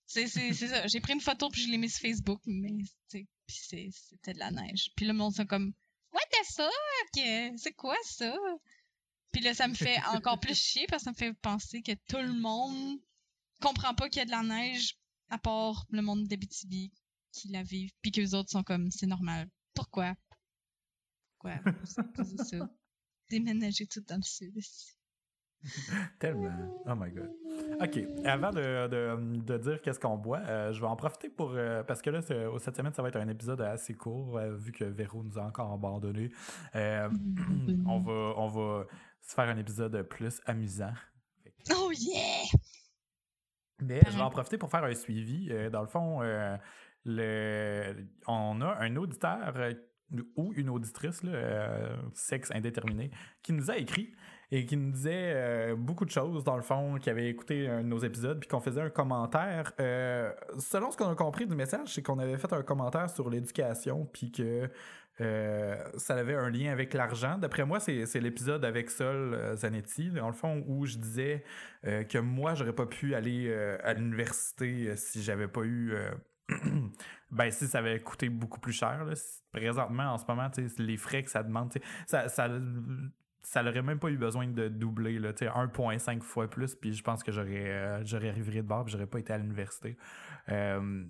C'est 0.05 0.27
ça. 0.27 0.87
J'ai 0.87 1.01
pris 1.01 1.13
une 1.13 1.21
photo 1.21 1.49
puis 1.49 1.63
je 1.63 1.69
l'ai 1.69 1.77
mise 1.77 1.95
sur 1.95 2.01
Facebook, 2.01 2.41
mais 2.45 2.71
c'était 3.47 4.33
de 4.33 4.39
la 4.39 4.51
neige. 4.51 4.91
Puis 4.95 5.05
le 5.05 5.13
monde 5.13 5.33
sont 5.33 5.45
comme 5.45 5.73
What 6.17 6.25
the 6.31 6.45
fuck? 6.55 7.57
C'est 7.57 7.73
quoi 7.73 7.95
ça? 8.03 8.35
Puis 9.31 9.43
là, 9.43 9.53
ça 9.53 9.67
me 9.67 9.75
fait 9.75 9.99
encore 10.07 10.39
plus 10.39 10.55
chier 10.55 10.87
parce 10.87 11.03
que 11.03 11.05
ça 11.05 11.11
me 11.11 11.15
fait 11.15 11.33
penser 11.35 11.83
que 11.83 11.91
tout 12.07 12.17
le 12.17 12.33
monde 12.33 12.99
comprend 13.61 13.93
pas 13.93 14.09
qu'il 14.09 14.19
y 14.19 14.21
a 14.23 14.25
de 14.25 14.31
la 14.31 14.41
neige 14.41 14.97
à 15.29 15.37
part 15.37 15.85
le 15.91 16.01
monde 16.01 16.27
d'Abitibi 16.27 16.91
qui 17.31 17.49
la 17.49 17.61
vivent, 17.61 17.91
puis 18.01 18.11
que 18.11 18.19
les 18.19 18.33
autres 18.33 18.49
sont 18.49 18.63
comme 18.63 18.89
c'est 18.89 19.05
normal. 19.05 19.47
Pourquoi? 19.75 20.15
Pourquoi? 21.33 21.59
C'est 22.25 22.57
ça? 22.57 22.69
Déménager 23.29 23.85
tout 23.85 24.01
dans 24.01 24.15
le 24.15 24.23
sud. 24.23 24.57
Tellement. 26.19 26.81
Oh 26.85 26.95
my 26.95 27.11
god. 27.11 27.31
OK. 27.81 27.99
Avant 28.25 28.51
de, 28.51 28.87
de, 28.87 29.41
de 29.41 29.57
dire 29.57 29.81
qu'est-ce 29.81 29.99
qu'on 29.99 30.17
boit, 30.17 30.39
euh, 30.39 30.71
je 30.71 30.79
vais 30.79 30.87
en 30.87 30.95
profiter 30.95 31.29
pour. 31.29 31.51
Euh, 31.51 31.83
parce 31.83 32.01
que 32.01 32.09
là, 32.09 32.21
cette 32.21 32.75
semaine, 32.75 32.93
ça 32.93 33.01
va 33.01 33.09
être 33.09 33.17
un 33.17 33.27
épisode 33.27 33.61
assez 33.61 33.93
court, 33.93 34.37
euh, 34.37 34.55
vu 34.55 34.71
que 34.71 34.83
Véro 34.83 35.23
nous 35.23 35.37
a 35.37 35.43
encore 35.43 35.71
abandonné. 35.73 36.31
on, 36.73 37.99
va, 37.99 38.33
on 38.37 38.47
va 38.47 38.85
se 39.21 39.33
faire 39.33 39.49
un 39.49 39.57
épisode 39.57 40.01
plus 40.03 40.41
amusant. 40.45 40.93
Oh 41.75 41.91
yeah! 41.91 42.43
Mais 43.81 44.01
je 44.09 44.15
vais 44.15 44.23
en 44.23 44.29
profiter 44.29 44.57
pour 44.57 44.71
faire 44.71 44.83
un 44.83 44.95
suivi. 44.95 45.49
dans 45.71 45.81
le 45.81 45.87
fond, 45.87 46.21
le, 47.05 47.95
on 48.25 48.61
a 48.61 48.77
un 48.79 48.95
auditeur 48.95 49.53
ou 50.35 50.53
une 50.55 50.69
auditrice, 50.69 51.21
sexe 52.13 52.51
indéterminé, 52.51 53.11
qui 53.43 53.53
nous 53.53 53.69
a 53.69 53.77
écrit 53.77 54.15
et 54.51 54.65
qui 54.65 54.77
nous 54.77 54.91
disait 54.91 55.33
euh, 55.35 55.75
beaucoup 55.75 56.05
de 56.05 56.09
choses, 56.09 56.43
dans 56.43 56.55
le 56.55 56.61
fond, 56.61 56.97
qui 56.99 57.09
avait 57.09 57.29
écouté 57.29 57.67
de 57.67 57.81
nos 57.81 57.99
épisodes, 57.99 58.39
puis 58.39 58.47
qu'on 58.47 58.59
faisait 58.59 58.81
un 58.81 58.89
commentaire. 58.89 59.73
Euh, 59.79 60.31
selon 60.57 60.91
ce 60.91 60.97
qu'on 60.97 61.09
a 61.09 61.15
compris 61.15 61.45
du 61.45 61.55
message, 61.55 61.93
c'est 61.93 62.01
qu'on 62.01 62.19
avait 62.19 62.37
fait 62.37 62.51
un 62.53 62.63
commentaire 62.63 63.09
sur 63.09 63.29
l'éducation, 63.29 64.05
puis 64.05 64.31
que 64.31 64.69
ça 65.97 66.13
avait 66.13 66.35
un 66.35 66.51
lien 66.51 66.71
avec 66.71 66.93
l'argent. 66.93 67.39
D'après 67.39 67.65
moi, 67.65 67.79
c'est 67.79 68.19
l'épisode 68.19 68.63
avec 68.63 68.91
Sol 68.91 69.55
Zanetti, 69.55 70.11
dans 70.11 70.27
le 70.27 70.33
fond, 70.33 70.63
où 70.67 70.85
je 70.85 70.97
disais 70.97 71.43
que 71.81 72.19
moi, 72.19 72.53
j'aurais 72.53 72.75
pas 72.75 72.85
pu 72.85 73.15
aller 73.15 73.51
à 73.83 73.95
l'université 73.95 74.95
si 74.95 75.23
j'avais 75.23 75.47
pas 75.47 75.63
eu 75.63 75.95
ben 77.31 77.51
si 77.51 77.67
ça 77.67 77.79
avait 77.79 77.99
coûté 77.99 78.29
beaucoup 78.29 78.59
plus 78.59 78.73
cher 78.73 79.05
présentement 79.51 80.13
en 80.13 80.17
ce 80.17 80.25
moment 80.27 80.49
les 80.77 80.97
frais 80.97 81.23
que 81.23 81.29
ça 81.29 81.43
demande 81.43 81.73
ça 82.05 82.29
ça 82.29 82.49
ça 83.49 83.63
n'aurait 83.63 83.81
même 83.81 83.97
pas 83.97 84.09
eu 84.09 84.17
besoin 84.17 84.45
de 84.45 84.67
doubler 84.67 85.19
1.5 85.21 86.21
fois 86.21 86.49
plus 86.49 86.75
puis 86.75 86.91
je 86.91 87.01
pense 87.01 87.23
que 87.23 87.31
j'aurais 87.31 87.71
euh, 87.71 88.03
j'aurais 88.03 88.27
arrivé 88.27 88.57
de 88.57 88.61
bord 88.61 88.83
puis 88.83 88.91
j'aurais 88.91 89.07
pas 89.07 89.19
été 89.19 89.31
à 89.31 89.37
l'université 89.37 89.95
euh, 90.49 91.05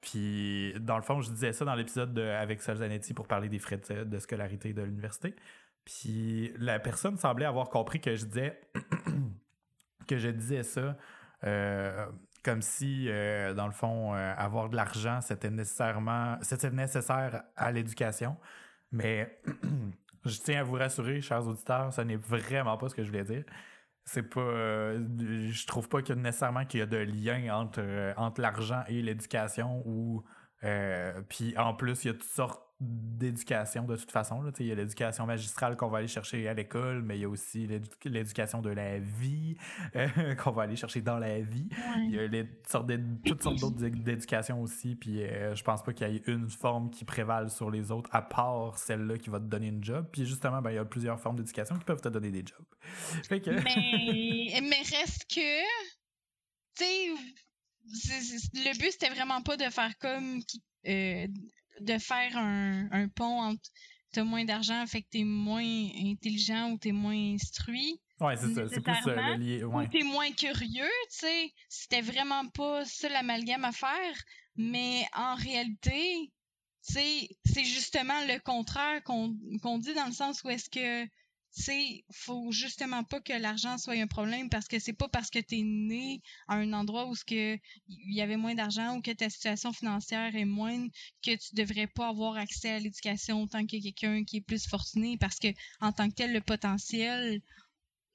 puis 0.00 0.72
dans 0.78 0.94
le 0.94 1.02
fond 1.02 1.20
je 1.20 1.32
disais 1.32 1.52
ça 1.52 1.64
dans 1.64 1.74
l'épisode 1.74 2.16
avec 2.16 2.62
Solzanetti 2.62 3.12
pour 3.12 3.26
parler 3.26 3.48
des 3.48 3.58
frais 3.58 3.80
de, 4.06 4.18
scolarité 4.20 4.72
de 4.72 4.82
l'université 4.82 5.34
puis 5.84 6.52
la 6.58 6.78
personne 6.78 7.16
semblait 7.16 7.46
avoir 7.46 7.70
compris 7.70 8.00
que 8.00 8.14
je 8.14 8.24
disais 8.24 8.60
que 10.06 10.16
je 10.16 10.28
disais 10.28 10.62
ça 10.62 10.96
euh, 11.42 12.06
comme 12.44 12.62
si, 12.62 13.06
dans 13.54 13.66
le 13.66 13.72
fond, 13.72 14.14
avoir 14.14 14.70
de 14.70 14.76
l'argent, 14.76 15.20
c'était 15.20 15.50
nécessairement 15.50 16.38
c'était 16.40 16.70
nécessaire 16.70 17.42
à 17.54 17.70
l'éducation. 17.70 18.38
Mais 18.92 19.38
je 20.24 20.38
tiens 20.38 20.60
à 20.60 20.62
vous 20.62 20.74
rassurer, 20.74 21.20
chers 21.20 21.46
auditeurs, 21.46 21.92
ce 21.92 22.00
n'est 22.02 22.16
vraiment 22.16 22.76
pas 22.76 22.88
ce 22.88 22.94
que 22.94 23.02
je 23.02 23.08
voulais 23.08 23.24
dire. 23.24 23.44
C'est 24.04 24.22
pas. 24.22 24.40
Euh, 24.40 25.06
je 25.50 25.66
trouve 25.66 25.88
pas 25.88 26.02
que 26.02 26.12
nécessairement 26.12 26.64
qu'il 26.64 26.80
y 26.80 26.82
a 26.82 26.86
de 26.86 26.96
lien 26.96 27.54
entre, 27.54 28.14
entre 28.16 28.40
l'argent 28.40 28.82
et 28.88 29.02
l'éducation 29.02 29.82
ou. 29.86 30.24
puis 31.28 31.56
en 31.58 31.74
plus, 31.74 32.04
il 32.04 32.08
y 32.08 32.10
a 32.10 32.14
toutes 32.14 32.24
sortes 32.24 32.69
d'éducation 32.80 33.84
de 33.84 33.96
toute 33.96 34.10
façon. 34.10 34.40
Là. 34.40 34.50
Il 34.58 34.66
y 34.66 34.72
a 34.72 34.74
l'éducation 34.74 35.26
magistrale 35.26 35.76
qu'on 35.76 35.88
va 35.88 35.98
aller 35.98 36.08
chercher 36.08 36.48
à 36.48 36.54
l'école, 36.54 37.02
mais 37.02 37.18
il 37.18 37.20
y 37.20 37.24
a 37.24 37.28
aussi 37.28 37.68
l'éducation 38.04 38.62
de 38.62 38.70
la 38.70 38.98
vie 38.98 39.56
euh, 39.96 40.34
qu'on 40.42 40.50
va 40.50 40.62
aller 40.62 40.76
chercher 40.76 41.02
dans 41.02 41.18
la 41.18 41.40
vie. 41.40 41.68
Il 41.98 42.14
y 42.14 42.18
a 42.18 42.26
les, 42.26 42.48
sortes 42.66 42.86
de, 42.86 42.98
toutes 43.24 43.42
sortes 43.42 43.60
d'autres 43.60 43.76
d'éducation 43.76 44.62
aussi, 44.62 44.96
puis 44.96 45.22
euh, 45.22 45.54
je 45.54 45.62
pense 45.62 45.82
pas 45.82 45.92
qu'il 45.92 46.08
y 46.08 46.16
ait 46.16 46.22
une 46.26 46.48
forme 46.48 46.90
qui 46.90 47.04
prévale 47.04 47.50
sur 47.50 47.70
les 47.70 47.90
autres, 47.90 48.08
à 48.12 48.22
part 48.22 48.78
celle-là 48.78 49.18
qui 49.18 49.28
va 49.28 49.38
te 49.38 49.44
donner 49.44 49.66
une 49.66 49.84
job. 49.84 50.08
Puis 50.10 50.24
justement, 50.24 50.62
ben, 50.62 50.70
il 50.70 50.76
y 50.76 50.78
a 50.78 50.84
plusieurs 50.84 51.20
formes 51.20 51.36
d'éducation 51.36 51.76
qui 51.76 51.84
peuvent 51.84 52.00
te 52.00 52.08
donner 52.08 52.30
des 52.30 52.44
jobs. 52.46 52.64
mais, 53.30 53.40
mais 54.62 54.98
reste 54.98 55.26
que... 55.28 55.60
Tu 56.76 56.84
sais, 56.84 58.30
le 58.54 58.78
but, 58.78 58.92
c'était 58.92 59.10
vraiment 59.10 59.42
pas 59.42 59.58
de 59.58 59.64
faire 59.64 59.92
comme... 59.98 60.40
Euh, 60.86 61.26
de 61.80 61.98
faire 61.98 62.36
un, 62.36 62.88
un 62.92 63.08
pont 63.08 63.42
entre 63.42 63.70
t'as 64.12 64.24
moins 64.24 64.44
d'argent, 64.44 64.86
fait 64.86 65.02
que 65.02 65.08
t'es 65.10 65.24
moins 65.24 65.88
intelligent 66.04 66.70
ou 66.70 66.78
t'es 66.78 66.92
moins 66.92 67.34
instruit. 67.34 68.00
Ouais, 68.20 68.36
c'est 68.36 68.52
ça. 68.54 68.68
C'est 68.68 68.80
plus 68.80 69.08
euh, 69.08 69.14
le 69.14 69.34
lié. 69.36 69.64
Ouais. 69.64 69.84
Ou 69.84 69.88
t'es 69.88 70.02
moins 70.02 70.30
curieux, 70.32 70.90
tu 71.10 71.18
sais. 71.18 71.52
C'était 71.68 72.02
vraiment 72.02 72.46
pas 72.48 72.84
ça 72.84 73.08
l'amalgame 73.08 73.64
à 73.64 73.72
faire. 73.72 74.14
Mais 74.56 75.06
en 75.14 75.36
réalité, 75.36 76.30
tu 76.86 76.92
sais, 76.92 77.28
c'est 77.46 77.64
justement 77.64 78.20
le 78.26 78.38
contraire 78.40 79.02
qu'on 79.04 79.36
qu'on 79.62 79.78
dit 79.78 79.94
dans 79.94 80.06
le 80.06 80.12
sens 80.12 80.42
où 80.44 80.50
est-ce 80.50 80.68
que 80.68 81.08
sais, 81.50 82.04
faut 82.12 82.52
justement 82.52 83.04
pas 83.04 83.20
que 83.20 83.32
l'argent 83.32 83.78
soit 83.78 83.94
un 83.94 84.06
problème 84.06 84.48
parce 84.48 84.68
que 84.68 84.78
c'est 84.78 84.92
pas 84.92 85.08
parce 85.08 85.30
que 85.30 85.38
tu 85.38 85.58
es 85.58 85.62
né 85.62 86.22
à 86.48 86.56
un 86.56 86.72
endroit 86.72 87.06
où 87.06 87.14
ce 87.14 87.24
que 87.24 87.58
il 87.88 88.14
y 88.14 88.20
avait 88.20 88.36
moins 88.36 88.54
d'argent 88.54 88.96
ou 88.96 89.02
que 89.02 89.10
ta 89.10 89.28
situation 89.30 89.72
financière 89.72 90.34
est 90.36 90.44
moindre 90.44 90.90
que 91.22 91.36
tu 91.36 91.54
devrais 91.54 91.86
pas 91.86 92.08
avoir 92.08 92.36
accès 92.36 92.70
à 92.70 92.78
l'éducation 92.78 93.42
autant 93.42 93.66
que 93.66 93.80
quelqu'un 93.80 94.24
qui 94.24 94.38
est 94.38 94.42
plus 94.42 94.66
fortuné 94.66 95.16
parce 95.18 95.38
que 95.38 95.48
en 95.80 95.92
tant 95.92 96.08
que 96.08 96.14
tel 96.14 96.32
le 96.32 96.40
potentiel 96.40 97.40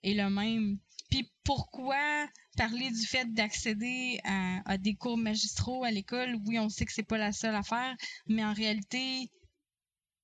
est 0.04 0.14
le 0.14 0.30
même. 0.30 0.78
Puis 1.10 1.30
pourquoi 1.44 2.28
parler 2.58 2.90
du 2.90 3.06
fait 3.06 3.32
d'accéder 3.34 4.20
à, 4.24 4.62
à, 4.66 4.78
des 4.78 4.96
cours 4.96 5.18
magistraux 5.18 5.84
à 5.84 5.92
l'école? 5.92 6.36
Oui, 6.46 6.58
on 6.60 6.70
sait 6.70 6.86
que 6.86 6.94
c'est 6.94 7.04
pas 7.04 7.18
la 7.18 7.32
seule 7.32 7.56
affaire, 7.56 7.96
mais 8.28 8.44
en 8.44 8.54
réalité, 8.54 9.30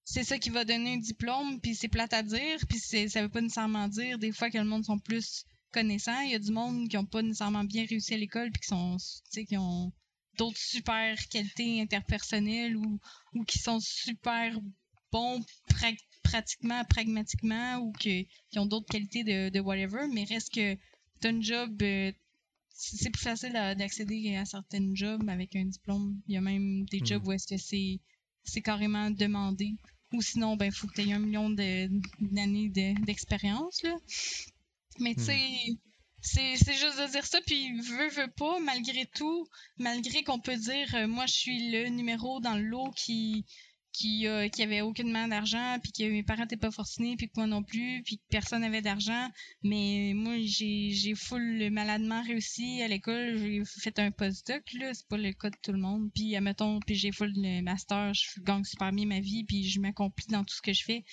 c'est 0.03 0.23
ça 0.23 0.39
qui 0.39 0.49
va 0.49 0.65
donner 0.65 0.93
un 0.93 0.97
diplôme, 0.97 1.59
puis 1.61 1.75
c'est 1.75 1.87
plate 1.87 2.13
à 2.13 2.23
dire, 2.23 2.57
puis 2.67 2.79
ça 2.79 3.21
veut 3.21 3.29
pas 3.29 3.41
nécessairement 3.41 3.87
dire 3.87 4.17
des 4.17 4.31
fois 4.31 4.49
que 4.49 4.57
le 4.57 4.63
monde 4.63 4.85
sont 4.85 4.99
plus 4.99 5.45
connaissants. 5.71 6.19
Il 6.21 6.31
y 6.31 6.35
a 6.35 6.39
du 6.39 6.51
monde 6.51 6.87
qui 6.89 6.97
ont 6.97 7.05
pas 7.05 7.21
nécessairement 7.21 7.63
bien 7.63 7.85
réussi 7.85 8.13
à 8.13 8.17
l'école, 8.17 8.51
puis 8.51 8.61
qui 8.61 8.67
sont, 8.67 8.97
qui 9.31 9.57
ont 9.57 9.91
d'autres 10.37 10.59
super 10.59 11.15
qualités 11.29 11.81
interpersonnelles 11.81 12.75
ou, 12.75 12.99
ou 13.33 13.43
qui 13.43 13.59
sont 13.59 13.79
super 13.79 14.57
bons 15.11 15.43
pratiquement, 16.23 16.83
pragmatiquement, 16.85 17.77
ou 17.77 17.91
qui 17.93 18.27
ont 18.55 18.65
d'autres 18.65 18.89
qualités 18.91 19.23
de, 19.23 19.49
de, 19.49 19.59
whatever, 19.59 20.07
mais 20.13 20.23
reste 20.23 20.53
que 20.53 20.77
t'as 21.19 21.31
un 21.31 21.41
job... 21.41 21.81
Euh, 21.81 22.11
c'est 22.73 23.11
plus 23.11 23.21
facile 23.21 23.53
d'accéder 23.53 24.35
à 24.37 24.45
certains 24.45 24.89
jobs 24.95 25.29
avec 25.29 25.55
un 25.55 25.65
diplôme. 25.65 26.19
Il 26.27 26.33
y 26.33 26.37
a 26.37 26.41
même 26.41 26.85
des 26.85 26.99
hmm. 26.99 27.05
jobs 27.05 27.27
où 27.27 27.31
est-ce 27.31 27.45
que 27.45 27.61
c'est 27.61 27.99
c'est 28.43 28.61
carrément 28.61 29.11
demandé. 29.11 29.75
Ou 30.13 30.21
sinon, 30.21 30.57
ben, 30.57 30.71
faut 30.71 30.87
que 30.87 30.93
tu 30.93 31.01
aies 31.01 31.13
un 31.13 31.19
million 31.19 31.49
d'années 31.49 32.69
d'expérience, 32.69 33.81
là. 33.83 33.95
Mais 34.99 35.15
tu 35.15 35.23
sais, 35.23 35.37
hmm. 35.37 35.75
c'est 36.21 36.73
juste 36.73 36.99
de 36.99 37.11
dire 37.11 37.25
ça, 37.25 37.39
puis 37.45 37.79
veut, 37.79 38.09
veut 38.09 38.31
pas, 38.35 38.59
malgré 38.59 39.05
tout, 39.05 39.47
malgré 39.77 40.23
qu'on 40.23 40.39
peut 40.39 40.57
dire, 40.57 40.93
euh, 40.95 41.07
moi, 41.07 41.25
je 41.27 41.33
suis 41.33 41.71
le 41.71 41.87
numéro 41.87 42.41
dans 42.41 42.55
le 42.55 42.63
lot 42.63 42.91
qui, 42.95 43.45
qui, 43.93 44.27
euh, 44.27 44.47
qui 44.49 44.63
avait 44.63 44.81
aucunement 44.81 45.27
d'argent, 45.27 45.77
puis 45.81 45.91
que 45.91 46.03
mes 46.09 46.23
parents 46.23 46.43
n'étaient 46.43 46.57
pas 46.57 46.71
fortunés, 46.71 47.15
puis 47.17 47.27
que 47.27 47.33
moi 47.37 47.47
non 47.47 47.63
plus, 47.63 48.01
puis 48.03 48.17
que 48.17 48.23
personne 48.29 48.61
n'avait 48.61 48.81
d'argent. 48.81 49.29
Mais 49.63 50.13
moi, 50.15 50.35
j'ai, 50.39 50.91
j'ai 50.91 51.15
full 51.15 51.69
maladement 51.71 52.21
réussi 52.23 52.81
à 52.81 52.87
l'école. 52.87 53.37
J'ai 53.37 53.63
fait 53.65 53.99
un 53.99 54.11
postdoc, 54.11 54.63
là. 54.73 54.93
C'est 54.93 55.07
pas 55.07 55.17
le 55.17 55.31
cas 55.33 55.49
de 55.49 55.57
tout 55.61 55.71
le 55.71 55.79
monde. 55.79 56.09
Puis, 56.13 56.35
admettons, 56.35 56.79
puis 56.79 56.95
j'ai 56.95 57.11
full 57.11 57.31
le 57.35 57.61
master. 57.61 58.13
Je 58.13 58.41
gagne 58.41 58.63
super 58.63 58.91
bien 58.91 59.05
ma 59.05 59.19
vie, 59.19 59.43
puis 59.43 59.69
je 59.69 59.79
m'accomplis 59.79 60.27
dans 60.27 60.43
tout 60.43 60.55
ce 60.55 60.61
que 60.61 60.73
je 60.73 60.83
fais. 60.83 61.03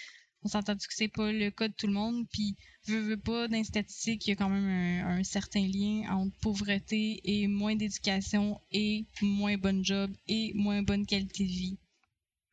On 0.45 0.49
s'entend 0.49 0.77
que 0.77 0.83
c'est 0.91 1.09
pas 1.09 1.33
le 1.33 1.51
cas 1.51 1.69
de 1.69 1.75
tout 1.75 1.89
le 1.89 1.93
monde? 1.93 2.27
Puis, 2.31 2.57
veux, 2.87 3.01
veux 3.01 3.17
pas, 3.19 3.49
dans 3.49 3.57
les 3.57 3.67
il 4.07 4.29
y 4.29 4.31
a 4.31 4.37
quand 4.37 4.49
même 4.49 4.67
un, 5.05 5.19
un 5.19 5.25
certain 5.25 5.67
lien 5.67 6.09
entre 6.11 6.37
pauvreté 6.41 7.21
et 7.25 7.49
moins 7.49 7.75
d'éducation 7.75 8.61
et 8.71 9.07
moins 9.21 9.57
bon 9.59 9.83
job 9.85 10.13
et 10.29 10.53
moins 10.55 10.83
bonne 10.83 11.07
qualité 11.07 11.45
de 11.45 11.51
vie. 11.51 11.79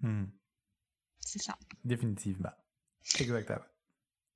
Hmm. 0.02 0.26
C'est 1.20 1.42
ça. 1.42 1.58
Définitivement. 1.84 2.52
Exactement. 3.20 3.66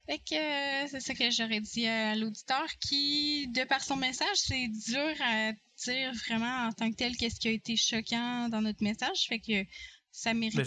Fait 0.10 0.18
que 0.18 0.84
euh, 0.84 0.88
c'est 0.88 1.02
ça 1.02 1.14
que 1.14 1.30
j'aurais 1.30 1.62
dit 1.62 1.86
à 1.86 2.16
l'auditeur 2.16 2.66
qui, 2.80 3.48
de 3.50 3.64
par 3.66 3.82
son 3.82 3.96
message, 3.96 4.36
c'est 4.38 4.68
dur 4.68 5.14
à 5.24 5.52
dire 5.86 6.12
vraiment 6.28 6.68
en 6.68 6.72
tant 6.72 6.90
que 6.90 6.96
tel 6.96 7.16
qu'est-ce 7.16 7.40
qui 7.40 7.48
a 7.48 7.52
été 7.52 7.76
choquant 7.76 8.50
dans 8.50 8.62
notre 8.62 8.84
message. 8.84 9.28
Fait 9.28 9.40
que 9.40 9.70
ça 10.12 10.34
mérite. 10.34 10.60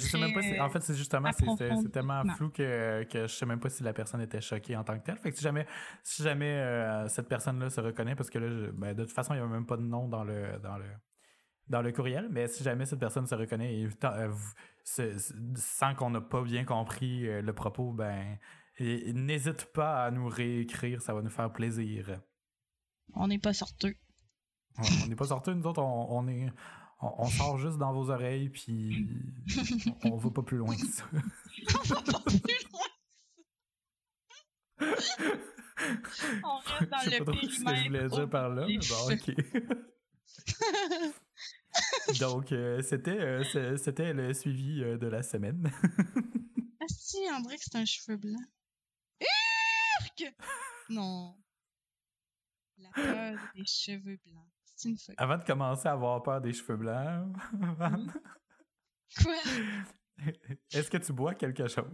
en 0.61 0.70
fait, 0.70 0.80
c'est 0.80 0.94
justement 0.94 1.30
c'est 1.32 1.90
tellement 1.90 2.22
flou 2.37 2.50
que, 2.50 3.02
que 3.04 3.22
je 3.22 3.34
sais 3.34 3.46
même 3.46 3.58
pas 3.58 3.68
si 3.68 3.82
la 3.82 3.92
personne 3.92 4.20
était 4.20 4.40
choquée 4.40 4.76
en 4.76 4.84
tant 4.84 4.96
que 4.96 5.04
telle. 5.04 5.18
Fait 5.18 5.32
que 5.32 5.37
si 5.37 5.42
jamais, 5.42 5.66
si 6.04 6.22
jamais 6.22 6.58
euh, 6.58 7.08
cette 7.08 7.28
personne-là 7.28 7.68
se 7.68 7.80
reconnaît, 7.80 8.14
parce 8.14 8.30
que 8.30 8.38
là, 8.38 8.70
ben, 8.72 8.94
de 8.94 9.02
toute 9.02 9.12
façon, 9.12 9.34
il 9.34 9.38
n'y 9.38 9.42
a 9.42 9.46
même 9.46 9.66
pas 9.66 9.76
de 9.76 9.82
nom 9.82 10.08
dans 10.08 10.22
le 10.22 10.61
dans 10.62 10.78
le 10.78 10.87
dans 11.68 11.82
le 11.82 11.92
courriel, 11.92 12.28
mais 12.30 12.49
si 12.49 12.62
jamais 12.62 12.87
cette 12.87 12.99
personne 12.99 13.26
se 13.26 13.34
reconnaît, 13.34 13.84
euh, 14.04 14.32
sans 14.84 15.94
qu'on 15.94 16.10
n'a 16.10 16.20
pas 16.20 16.42
bien 16.42 16.64
compris 16.64 17.26
euh, 17.28 17.42
le 17.42 17.52
propos, 17.52 17.92
ben 17.92 18.38
n'hésite 18.80 19.66
pas 19.72 20.04
à 20.04 20.10
nous 20.10 20.28
réécrire, 20.28 21.00
ça 21.02 21.14
va 21.14 21.22
nous 21.22 21.30
faire 21.30 21.52
plaisir. 21.52 22.20
On 23.14 23.28
n'est 23.28 23.38
pas 23.38 23.52
sorteux. 23.52 23.94
on 24.78 25.06
n'est 25.06 25.16
pas 25.16 25.26
sorteux, 25.26 25.54
nous 25.54 25.66
autres, 25.66 25.82
on, 25.82 26.26
est. 26.28 26.50
On, 27.00 27.26
sort 27.26 27.58
juste 27.58 27.78
dans 27.78 27.92
vos 27.92 28.10
oreilles, 28.10 28.48
puis 28.48 29.08
on, 30.04 30.16
va 30.16 30.30
pas 30.30 30.42
plus 30.42 30.58
loin 30.58 30.74
que 30.74 30.86
ça. 30.86 31.04
on 31.12 31.82
va 31.82 32.02
pas 32.02 32.20
plus 32.20 32.40
loin 32.72 32.80
on 36.44 36.58
reste 36.58 36.90
dans 36.90 36.98
le 37.04 37.24
périmètre. 37.24 37.52
ce 37.52 37.64
que 37.64 37.74
je 37.76 37.86
voulais 37.86 38.08
dire 38.08 38.30
par 38.30 38.48
là, 38.48 38.66
mais 38.66 38.78
bon, 38.78 39.12
ok. 39.12 39.34
Donc, 42.21 42.52
euh, 42.52 42.83
c'était, 42.83 43.19
euh, 43.19 43.76
c'était 43.76 44.12
le 44.12 44.35
suivi 44.35 44.83
euh, 44.83 44.99
de 44.99 45.07
la 45.07 45.23
semaine. 45.23 45.71
ah 46.81 46.85
si, 46.88 47.19
André, 47.33 47.57
c'est 47.59 47.76
un 47.76 47.85
cheveu 47.85 48.17
blanc. 48.17 48.41
Non. 50.88 51.37
La 52.79 52.91
peur 52.91 53.38
des 53.55 53.64
cheveux 53.64 54.19
blancs. 54.25 54.49
C'est 54.76 54.88
une 54.88 54.99
folie. 54.99 55.17
Avant 55.19 55.38
de 55.38 55.45
commencer 55.45 55.88
à 55.88 55.93
avoir 55.93 56.23
peur 56.23 56.41
des 56.41 56.52
cheveux 56.52 56.76
blancs, 56.76 57.35
Quoi? 59.23 59.35
Est-ce 60.73 60.91
que 60.91 60.97
tu 60.99 61.12
bois 61.12 61.35
quelque 61.35 61.67
chose? 61.69 61.85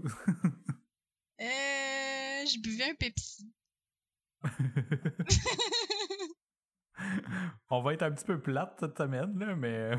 euh, 1.41 1.45
je 2.47 2.61
buvais 2.61 2.91
un 2.91 2.95
Pepsi. 2.95 3.53
on 7.71 7.83
va 7.83 7.95
être 7.95 8.03
un 8.03 8.13
petit 8.13 8.25
peu 8.25 8.41
plate 8.41 8.77
cette 8.81 8.97
semaine, 8.97 9.39
là, 9.39 9.55
mais. 9.55 9.93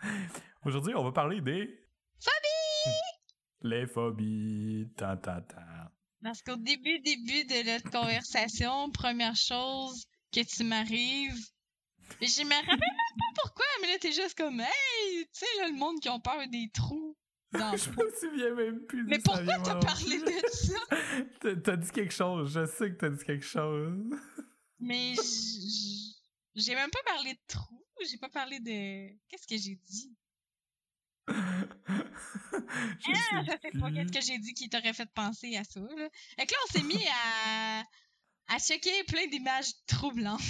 Aujourd'hui, 0.64 0.94
on 0.94 1.04
va 1.04 1.12
parler 1.12 1.40
des. 1.40 1.66
Famille! 2.20 2.94
Les 3.62 3.86
phobies. 3.86 4.88
Tant, 4.96 5.16
tant, 5.16 5.40
tant. 5.42 5.90
Parce 6.22 6.42
qu'au 6.42 6.56
début, 6.56 6.98
début 7.00 7.44
de 7.44 7.72
notre 7.72 7.90
conversation, 7.90 8.90
première 8.90 9.36
chose 9.36 10.06
que 10.32 10.40
tu 10.40 10.64
m'arrives, 10.64 11.36
je 12.20 12.42
me 12.42 12.54
rappelle 12.54 12.78
même 12.78 13.18
pas 13.18 13.42
pourquoi, 13.42 13.66
mais 13.80 13.88
là, 13.88 13.98
t'es 14.00 14.12
juste 14.12 14.36
comme, 14.36 14.60
hey, 14.60 15.26
tu 15.26 15.28
sais, 15.32 15.46
là, 15.60 15.68
le 15.68 15.76
monde 15.76 16.00
qui 16.00 16.08
ont 16.08 16.20
peur 16.20 16.38
des 16.50 16.70
trous. 16.72 17.16
Dans 17.52 17.70
je 17.76 17.90
me 17.90 18.10
souviens 18.18 18.54
même 18.54 18.80
plus. 18.86 19.04
Mais 19.04 19.18
pourquoi 19.18 19.58
t'as 19.58 19.76
parlé 19.76 20.18
de 20.18 20.48
ça? 20.50 21.54
t'as 21.62 21.76
dit 21.76 21.90
quelque 21.90 22.14
chose, 22.14 22.52
je 22.52 22.66
sais 22.66 22.90
que 22.90 22.96
t'as 22.96 23.10
dit 23.10 23.24
quelque 23.24 23.44
chose. 23.44 24.04
Mais 24.78 25.14
j'ai 26.54 26.74
même 26.74 26.90
pas 26.90 27.02
parlé 27.06 27.34
de 27.34 27.40
trous, 27.46 27.82
j'ai 28.08 28.18
pas 28.18 28.28
parlé 28.28 28.60
de. 28.60 29.08
Qu'est-ce 29.28 29.46
que 29.46 29.56
j'ai 29.56 29.76
dit? 29.76 30.14
ah, 31.28 31.64
je 33.42 33.50
sais 33.50 33.70
pas 33.80 33.90
qu'est-ce 33.90 34.12
que 34.12 34.20
j'ai 34.20 34.38
dit 34.38 34.54
qui 34.54 34.68
t'aurait 34.68 34.92
fait 34.92 35.10
penser 35.14 35.56
à 35.56 35.64
ça. 35.64 35.80
Là. 35.80 36.08
Et 36.38 36.46
que 36.46 36.52
là, 36.52 36.58
on 36.68 36.72
s'est 36.72 36.84
mis 36.84 37.04
à, 37.08 37.82
à 38.48 38.58
checker 38.58 39.02
plein 39.04 39.26
d'images 39.26 39.72
troublantes. 39.86 40.40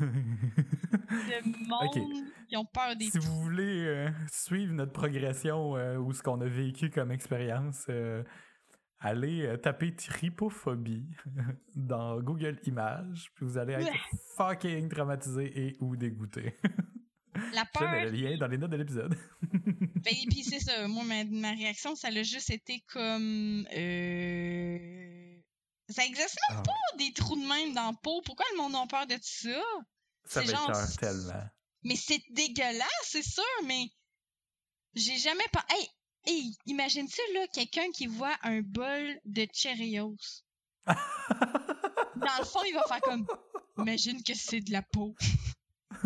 monde 1.68 2.28
qui 2.48 2.56
ont 2.56 2.64
peur 2.64 2.96
des 2.96 3.10
Si 3.10 3.18
vous 3.18 3.42
voulez 3.42 3.86
euh, 3.86 4.10
suivre 4.30 4.72
notre 4.72 4.92
progression 4.92 5.76
euh, 5.76 5.96
ou 5.96 6.12
ce 6.12 6.22
qu'on 6.22 6.40
a 6.40 6.48
vécu 6.48 6.90
comme 6.90 7.12
expérience, 7.12 7.84
euh, 7.88 8.24
allez 9.04 9.56
taper 9.62 9.94
tripophobie 9.94 11.06
dans 11.76 12.20
Google 12.20 12.58
Images, 12.64 13.30
puis 13.34 13.44
vous 13.44 13.58
allez 13.58 13.74
être 13.74 13.92
fucking 14.36 14.88
traumatisé 14.88 15.66
et 15.66 15.76
ou 15.80 15.94
dégoûté. 15.96 16.54
La 17.52 17.64
peur. 17.72 17.82
Je 17.82 17.84
mets 17.84 18.04
le 18.04 18.10
lien 18.10 18.36
dans 18.38 18.46
les 18.46 18.58
notes 18.58 18.70
de 18.70 18.76
l'épisode. 18.76 19.16
ben, 19.42 20.14
puis 20.30 20.44
c'est 20.44 20.60
ça. 20.60 20.88
Moi, 20.88 21.04
ma, 21.30 21.50
réaction, 21.52 21.94
ça 21.94 22.08
a 22.08 22.22
juste 22.22 22.50
été 22.50 22.82
comme. 22.88 23.66
Euh... 23.74 25.36
Ça 25.90 26.04
existe 26.04 26.38
même 26.48 26.60
ah 26.60 26.62
pas 26.62 26.96
des 26.96 27.12
trous 27.12 27.36
de 27.36 27.46
même 27.46 27.74
dans 27.74 27.90
la 27.90 27.96
peau. 28.02 28.22
Pourquoi 28.22 28.46
le 28.52 28.58
monde 28.58 28.74
a 28.74 28.86
peur 28.86 29.06
de 29.06 29.18
ça? 29.20 29.60
Ça 30.24 30.40
m'écoeure 30.40 30.96
tellement. 30.98 31.44
Mais 31.82 31.96
c'est 31.96 32.22
dégueulasse, 32.30 32.88
c'est 33.02 33.22
sûr, 33.22 33.44
mais 33.66 33.90
j'ai 34.94 35.18
jamais 35.18 35.44
pas. 35.52 35.64
Hey, 35.68 35.86
hey, 36.26 36.56
imagine-tu 36.66 37.20
là 37.34 37.46
quelqu'un 37.48 37.90
qui 37.92 38.06
voit 38.06 38.36
un 38.42 38.60
bol 38.60 39.20
de 39.24 39.46
Cheerios. 39.52 40.16
dans 40.86 40.96
le 42.38 42.44
fond, 42.44 42.60
il 42.66 42.74
va 42.74 42.82
faire 42.84 43.00
comme. 43.00 43.26
Imagine 43.78 44.22
que 44.22 44.34
c'est 44.34 44.60
de 44.60 44.72
la 44.72 44.82
peau. 44.82 45.14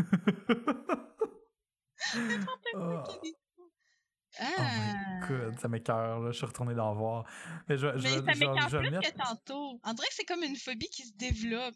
oh. 2.75 3.03
Oh 4.41 4.45
my 4.61 5.27
god, 5.27 5.59
ça 5.59 5.69
m'écoeure, 5.69 6.21
là. 6.21 6.31
Je 6.31 6.37
suis 6.37 6.47
retourné 6.47 6.75
d'en 6.75 6.95
voir. 6.95 7.25
Mais, 7.69 7.77
je, 7.77 7.89
mais 7.89 8.09
ça 8.09 8.23
m'écoeure 8.23 8.69
plus 8.69 8.91
que 8.91 9.17
tantôt. 9.17 9.81
On 9.85 9.93
dirait 9.93 10.09
que 10.09 10.15
c'est 10.15 10.25
comme 10.25 10.43
une 10.43 10.57
phobie 10.57 10.89
qui 10.91 11.05
se 11.05 11.13
développe. 11.15 11.75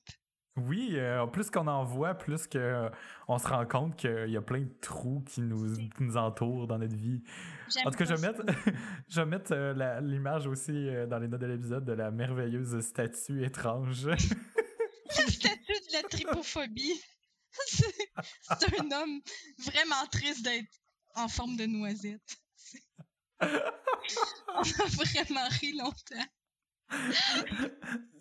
Oui, 0.56 0.90
euh, 0.92 1.26
plus 1.26 1.48
qu'on 1.48 1.66
en 1.66 1.82
voit, 1.82 2.14
plus 2.14 2.46
qu'on 2.46 2.58
euh, 2.58 2.90
se 3.38 3.48
rend 3.48 3.64
compte 3.64 3.96
qu'il 3.96 4.28
y 4.28 4.36
a 4.36 4.42
plein 4.42 4.60
de 4.60 4.74
trous 4.82 5.22
qui 5.26 5.40
nous, 5.40 5.78
nous 5.98 6.16
entourent 6.18 6.66
dans 6.66 6.78
notre 6.78 6.94
vie. 6.94 7.22
En 7.86 7.90
tout 7.90 7.96
cas, 7.96 8.04
je 8.04 8.14
vais 8.14 8.20
mettre, 8.20 8.42
je 9.08 9.20
vais 9.20 9.26
mettre 9.26 9.52
euh, 9.52 10.00
l'image 10.02 10.46
aussi 10.46 10.90
dans 11.08 11.18
les 11.18 11.28
notes 11.28 11.40
de 11.40 11.46
l'épisode 11.46 11.86
de 11.86 11.92
la 11.92 12.10
merveilleuse 12.10 12.78
statue 12.80 13.42
étrange. 13.44 14.04
la 14.06 14.16
statue 15.26 15.72
de 15.72 15.92
la 15.94 16.02
tripophobie. 16.02 17.00
c'est 17.66 18.80
un 18.80 18.90
homme 18.90 19.20
vraiment 19.58 20.06
triste 20.10 20.44
d'être 20.44 20.70
en 21.14 21.28
forme 21.28 21.56
de 21.56 21.64
noisette. 21.64 22.36
On 23.40 23.46
a 23.46 24.62
vraiment 24.62 25.48
ri 25.48 25.76
longtemps. 25.78 26.26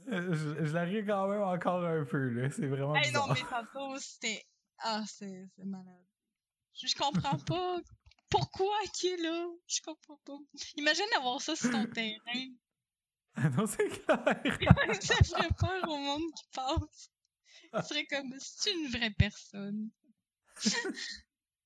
Je, 0.08 0.74
la 0.74 0.84
ris 0.84 1.06
quand 1.06 1.28
même 1.28 1.42
encore 1.42 1.84
un 1.86 2.06
peu, 2.06 2.30
là. 2.30 2.50
C'est 2.50 2.68
vraiment. 2.68 2.96
Hey, 2.96 3.12
non, 3.12 3.28
mais 3.30 3.42
tantôt, 3.50 3.98
c'était. 4.00 4.44
Ah, 4.80 5.04
c'est 5.08 5.48
malade. 5.58 6.06
Je, 6.74 6.96
comprends 6.96 7.38
pas 7.38 7.80
pourquoi 8.30 8.76
qui 8.94 9.08
est 9.08 9.18
là. 9.18 9.48
Je 9.68 9.82
comprends 9.82 10.20
pas. 10.26 10.38
Imagine 10.76 11.06
avoir 11.18 11.42
ça 11.42 11.56
sur 11.56 11.72
ton 11.72 11.86
terrain. 11.88 12.48
non, 13.58 13.68
c'est 13.68 13.88
clair. 13.90 14.42
ça 15.02 15.16
ferait 15.24 15.50
peur 15.58 15.90
au 15.90 15.98
monde 15.98 16.34
qui 16.36 16.46
passe. 16.54 17.12
Ce 17.74 17.82
serait 17.90 18.06
comme 18.06 18.34
si 18.40 18.60
tu 18.60 18.70
une 18.78 18.92
vraie 18.92 19.12
personne. 19.12 19.90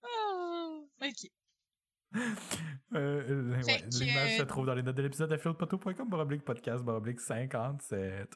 oh, 0.04 0.90
ok. 1.02 1.32
Euh, 2.94 3.60
L'image 3.92 4.38
se 4.38 4.44
trouve 4.44 4.66
dans 4.66 4.74
les 4.74 4.84
notes 4.84 4.96
de 4.96 5.02
l'épisode 5.02 5.36
philpoteau.com, 5.38 6.08
baroblique 6.08 6.44
podcast, 6.44 6.84
baroblique 6.84 7.20
57. 7.20 8.30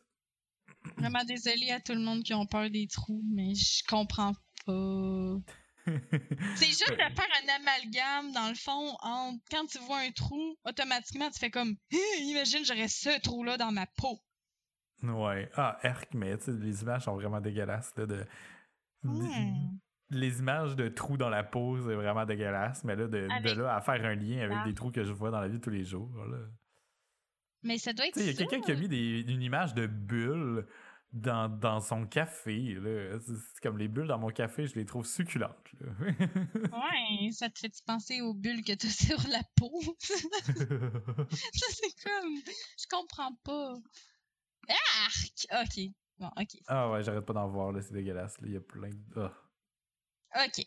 Vraiment 0.98 1.24
désolé 1.24 1.72
à 1.72 1.80
tout 1.80 1.94
le 1.94 2.00
monde 2.00 2.24
qui 2.24 2.34
ont 2.34 2.46
peur 2.46 2.70
des 2.70 2.88
trous, 2.88 3.24
mais 3.32 3.54
je 3.56 3.84
comprends 3.88 4.34
pas. 4.66 5.38
c'est 6.56 6.66
juste 6.66 6.92
de 6.92 6.96
faire 6.96 7.28
un 7.44 7.56
amalgame, 7.56 8.32
dans 8.34 8.50
le 8.50 8.56
fond, 8.56 8.96
entre 9.02 9.40
quand 9.50 9.66
tu 9.66 9.80
vois 9.80 10.00
un 10.00 10.12
trou, 10.12 10.56
automatiquement, 10.66 11.30
tu 11.30 11.40
fais 11.40 11.50
comme 11.50 11.76
Imagine, 12.22 12.66
j'aurais 12.66 12.88
ce 12.88 13.20
trou-là 13.22 13.58
dans 13.58 13.72
ma 13.72 13.86
peau. 13.86 14.20
Ouais. 15.04 15.50
Ah, 15.56 15.78
Erk, 15.84 16.14
mais 16.14 16.36
les 16.48 16.82
images 16.82 17.04
sont 17.04 17.16
vraiment 17.16 17.40
dégueulasses. 17.40 17.94
Là, 17.96 18.06
de, 18.06 18.26
Les 20.12 20.40
images 20.40 20.76
de 20.76 20.88
trous 20.88 21.18
dans 21.18 21.30
la 21.30 21.44
peau, 21.44 21.78
c'est 21.78 21.96
vraiment 21.96 22.26
dégueulasse. 22.26 22.84
Mais 22.84 22.96
là, 22.96 23.08
de, 23.08 23.28
là 23.62 23.76
à 23.76 23.82
faire 23.82 24.04
un 24.04 24.16
lien 24.16 24.40
avec 24.40 24.66
des 24.66 24.74
trous 24.74 24.92
que 24.92 25.04
je 25.04 25.12
vois 25.12 25.30
dans 25.30 25.40
la 25.40 25.48
vie 25.48 25.60
tous 25.60 25.70
les 25.70 25.84
jours. 25.84 26.10
Là. 26.26 26.38
Mais 27.64 27.78
ça 27.78 27.94
doit 27.94 28.08
être. 28.08 28.18
Il 28.18 28.26
y 28.26 28.30
a 28.30 28.34
quelqu'un 28.34 28.62
qui 28.62 28.72
a 28.72 28.76
mis 28.76 28.88
des, 28.88 29.22
une 29.28 29.42
image 29.42 29.74
de 29.74 29.86
bulle 29.86 30.66
dans, 31.12 31.50
dans 31.50 31.80
son 31.80 32.06
café. 32.06 32.78
C'est 33.26 33.62
comme 33.62 33.78
les 33.78 33.88
bulles 33.88 34.08
dans 34.08 34.20
mon 34.20 34.30
café, 34.30 34.68
je 34.68 34.76
les 34.76 34.86
trouve 34.86 35.06
succulentes. 35.06 35.72
ouais, 35.82 37.32
ça 37.32 37.50
te 37.50 37.60
fait 37.60 37.74
penser 37.86 38.22
aux 38.22 38.34
bulles 38.34 38.64
que 38.64 38.74
tu 38.74 38.88
as 38.88 38.90
sur 39.08 39.20
la 39.30 39.42
peau? 39.56 39.82
ça, 40.00 41.66
c'est 41.70 42.04
comme. 42.04 42.36
Je 42.78 42.88
comprends 42.90 43.36
pas. 43.44 43.76
Arc! 44.70 45.48
Ok. 45.52 45.92
Bon, 46.20 46.30
ok. 46.38 46.60
Ah 46.68 46.92
ouais, 46.92 47.04
j'arrête 47.04 47.26
pas 47.26 47.34
d'en 47.34 47.48
voir, 47.48 47.72
là, 47.72 47.82
c'est 47.82 47.94
dégueulasse. 47.94 48.36
Il 48.44 48.52
y 48.52 48.58
a 48.58 48.62
plein 48.62 48.90
de. 48.90 49.22
Ah. 49.22 49.34
Ok. 50.36 50.64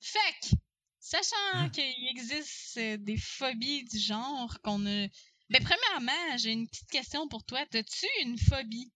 Fait 0.00 0.56
sachant 0.98 1.68
qu'il 1.70 2.08
existe 2.08 2.76
euh, 2.78 2.96
des 2.96 3.16
phobies 3.16 3.84
du 3.84 3.98
genre 3.98 4.58
qu'on 4.62 4.84
a. 4.86 5.06
Ben, 5.50 5.62
premièrement, 5.62 6.36
j'ai 6.38 6.52
une 6.52 6.66
petite 6.66 6.90
question 6.90 7.28
pour 7.28 7.44
toi. 7.44 7.60
T'as-tu 7.70 8.06
une 8.22 8.38
phobie? 8.38 8.92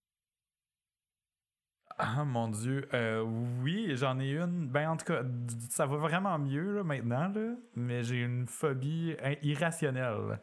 Ah 1.99 2.23
mon 2.25 2.49
dieu, 2.49 2.87
euh, 2.93 3.21
oui, 3.61 3.95
j'en 3.95 4.19
ai 4.19 4.31
une. 4.31 4.67
Ben 4.67 4.89
en 4.89 4.97
tout 4.97 5.05
cas, 5.05 5.23
ça 5.69 5.85
va 5.87 5.97
vraiment 5.97 6.37
mieux 6.37 6.75
là, 6.75 6.83
maintenant, 6.83 7.27
là, 7.29 7.55
mais 7.75 8.03
j'ai 8.03 8.21
une 8.21 8.47
phobie 8.47 9.15
irrationnelle. 9.41 10.39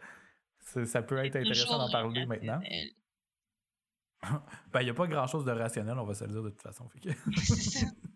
Ça, 0.58 1.02
peut 1.02 1.18
être 1.24 1.36
intéressant 1.36 1.78
d'en 1.78 1.90
parler 1.90 2.26
maintenant. 2.26 2.60
ben, 4.72 4.80
il 4.80 4.84
n'y 4.84 4.90
a 4.90 4.94
pas 4.94 5.06
grand 5.06 5.26
chose 5.26 5.44
de 5.44 5.52
rationnel, 5.52 5.96
on 5.98 6.04
va 6.04 6.14
se 6.14 6.24
le 6.24 6.30
dire 6.30 6.42
de 6.42 6.50
toute 6.50 6.62
façon. 6.62 6.88
Fait 6.88 7.14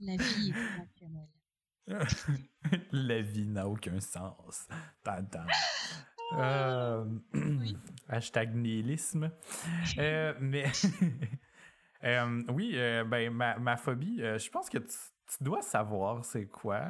La 0.00 0.16
vie 0.16 0.50
est 0.50 0.78
rationnelle. 0.78 1.28
La 2.92 3.20
vie 3.20 3.46
n'a 3.46 3.68
aucun 3.68 4.00
sens. 4.00 4.68
Euh, 6.38 7.04
hashtag 8.08 8.54
nihilisme. 8.54 9.32
Euh, 9.98 10.32
mais 10.40 10.64
euh, 12.04 12.44
oui, 12.50 12.76
ben, 13.08 13.30
ma, 13.32 13.58
ma 13.58 13.76
phobie, 13.76 14.18
je 14.18 14.48
pense 14.48 14.70
que 14.70 14.78
tu, 14.78 14.96
tu 15.26 15.42
dois 15.42 15.60
savoir 15.60 16.24
c'est 16.24 16.46
quoi. 16.46 16.86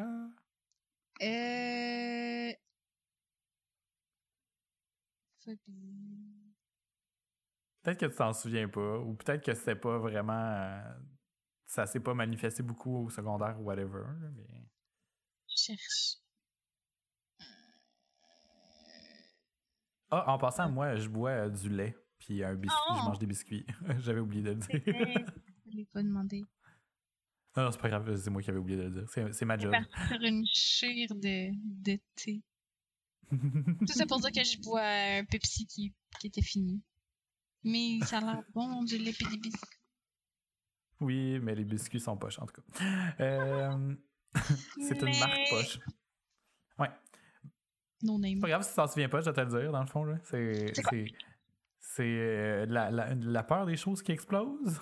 Phobie. 5.42 6.52
Peut-être 7.82 7.98
que 7.98 8.06
tu 8.06 8.14
t'en 8.14 8.34
souviens 8.34 8.68
pas, 8.68 8.98
ou 8.98 9.14
peut-être 9.14 9.42
que 9.42 9.54
c'était 9.54 9.74
pas 9.74 9.96
vraiment. 9.98 10.82
Ça 11.70 11.86
s'est 11.86 12.00
pas 12.00 12.14
manifesté 12.14 12.64
beaucoup 12.64 13.04
au 13.04 13.10
secondaire 13.10 13.56
ou 13.60 13.66
whatever. 13.66 14.02
mais... 14.34 14.66
Je 15.46 15.54
cherche. 15.56 16.16
Ah, 20.10 20.32
en 20.32 20.36
passant, 20.36 20.68
moi, 20.68 20.96
je 20.96 21.08
bois 21.08 21.30
euh, 21.30 21.48
du 21.48 21.68
lait, 21.68 21.96
puis 22.18 22.42
un 22.42 22.56
biscuit, 22.56 22.76
je 22.88 23.00
oh! 23.00 23.04
mange 23.04 23.20
des 23.20 23.26
biscuits. 23.26 23.64
J'avais 24.00 24.18
oublié 24.18 24.42
de 24.42 24.48
le 24.48 24.56
dire. 24.56 24.80
je 24.84 25.76
l'ai 25.76 25.84
pas 25.84 26.02
demandé. 26.02 26.42
Non, 27.56 27.62
non 27.62 27.70
c'est 27.70 27.80
pas 27.80 27.88
grave, 27.88 28.16
c'est 28.16 28.30
moi 28.30 28.42
qui 28.42 28.50
avais 28.50 28.58
oublié 28.58 28.76
de 28.76 28.82
le 28.82 28.90
dire. 28.90 29.32
C'est 29.32 29.44
ma 29.44 29.56
job. 29.56 29.72
faire 29.72 30.22
une 30.22 30.44
chire 30.52 31.14
de, 31.14 31.52
de 31.84 32.00
thé. 32.16 32.42
Tout 33.30 33.86
ça 33.92 34.06
pour 34.06 34.18
dire 34.18 34.32
que 34.32 34.42
je 34.42 34.58
bois 34.60 34.82
un 34.82 35.24
Pepsi 35.24 35.68
qui, 35.68 35.94
qui 36.18 36.26
était 36.26 36.42
fini. 36.42 36.82
Mais 37.62 38.00
ça 38.06 38.18
a 38.18 38.22
l'air 38.22 38.42
bon, 38.54 38.82
du 38.82 38.98
lait 38.98 39.12
des 39.12 39.36
biscuits. 39.36 39.79
Oui, 41.00 41.38
mais 41.40 41.54
les 41.54 41.64
biscuits 41.64 42.00
sont 42.00 42.16
poches, 42.16 42.38
en 42.38 42.46
tout 42.46 42.54
cas. 42.60 42.84
Euh, 43.20 43.94
c'est 44.80 45.00
une 45.00 45.18
marque 45.18 45.48
poche. 45.50 45.78
Ouais. 46.78 46.90
Non 48.02 48.18
name. 48.18 48.40
Pas 48.40 48.48
grave 48.48 48.62
si 48.62 48.70
tu 48.70 48.76
t'en 48.76 48.86
souviens 48.86 49.08
pas, 49.08 49.20
je 49.20 49.30
vais 49.30 49.34
te 49.34 49.40
le 49.40 49.60
dire, 49.60 49.72
dans 49.72 49.80
le 49.80 49.86
fond. 49.86 50.06
C'est. 50.24 50.72
C'est 51.82 52.02
euh, 52.04 52.66
la, 52.68 52.90
la, 52.90 53.14
la, 53.14 53.42
peur 53.42 53.66
des 53.66 53.76
choses 53.76 54.00
qui 54.02 54.12
explosent. 54.12 54.80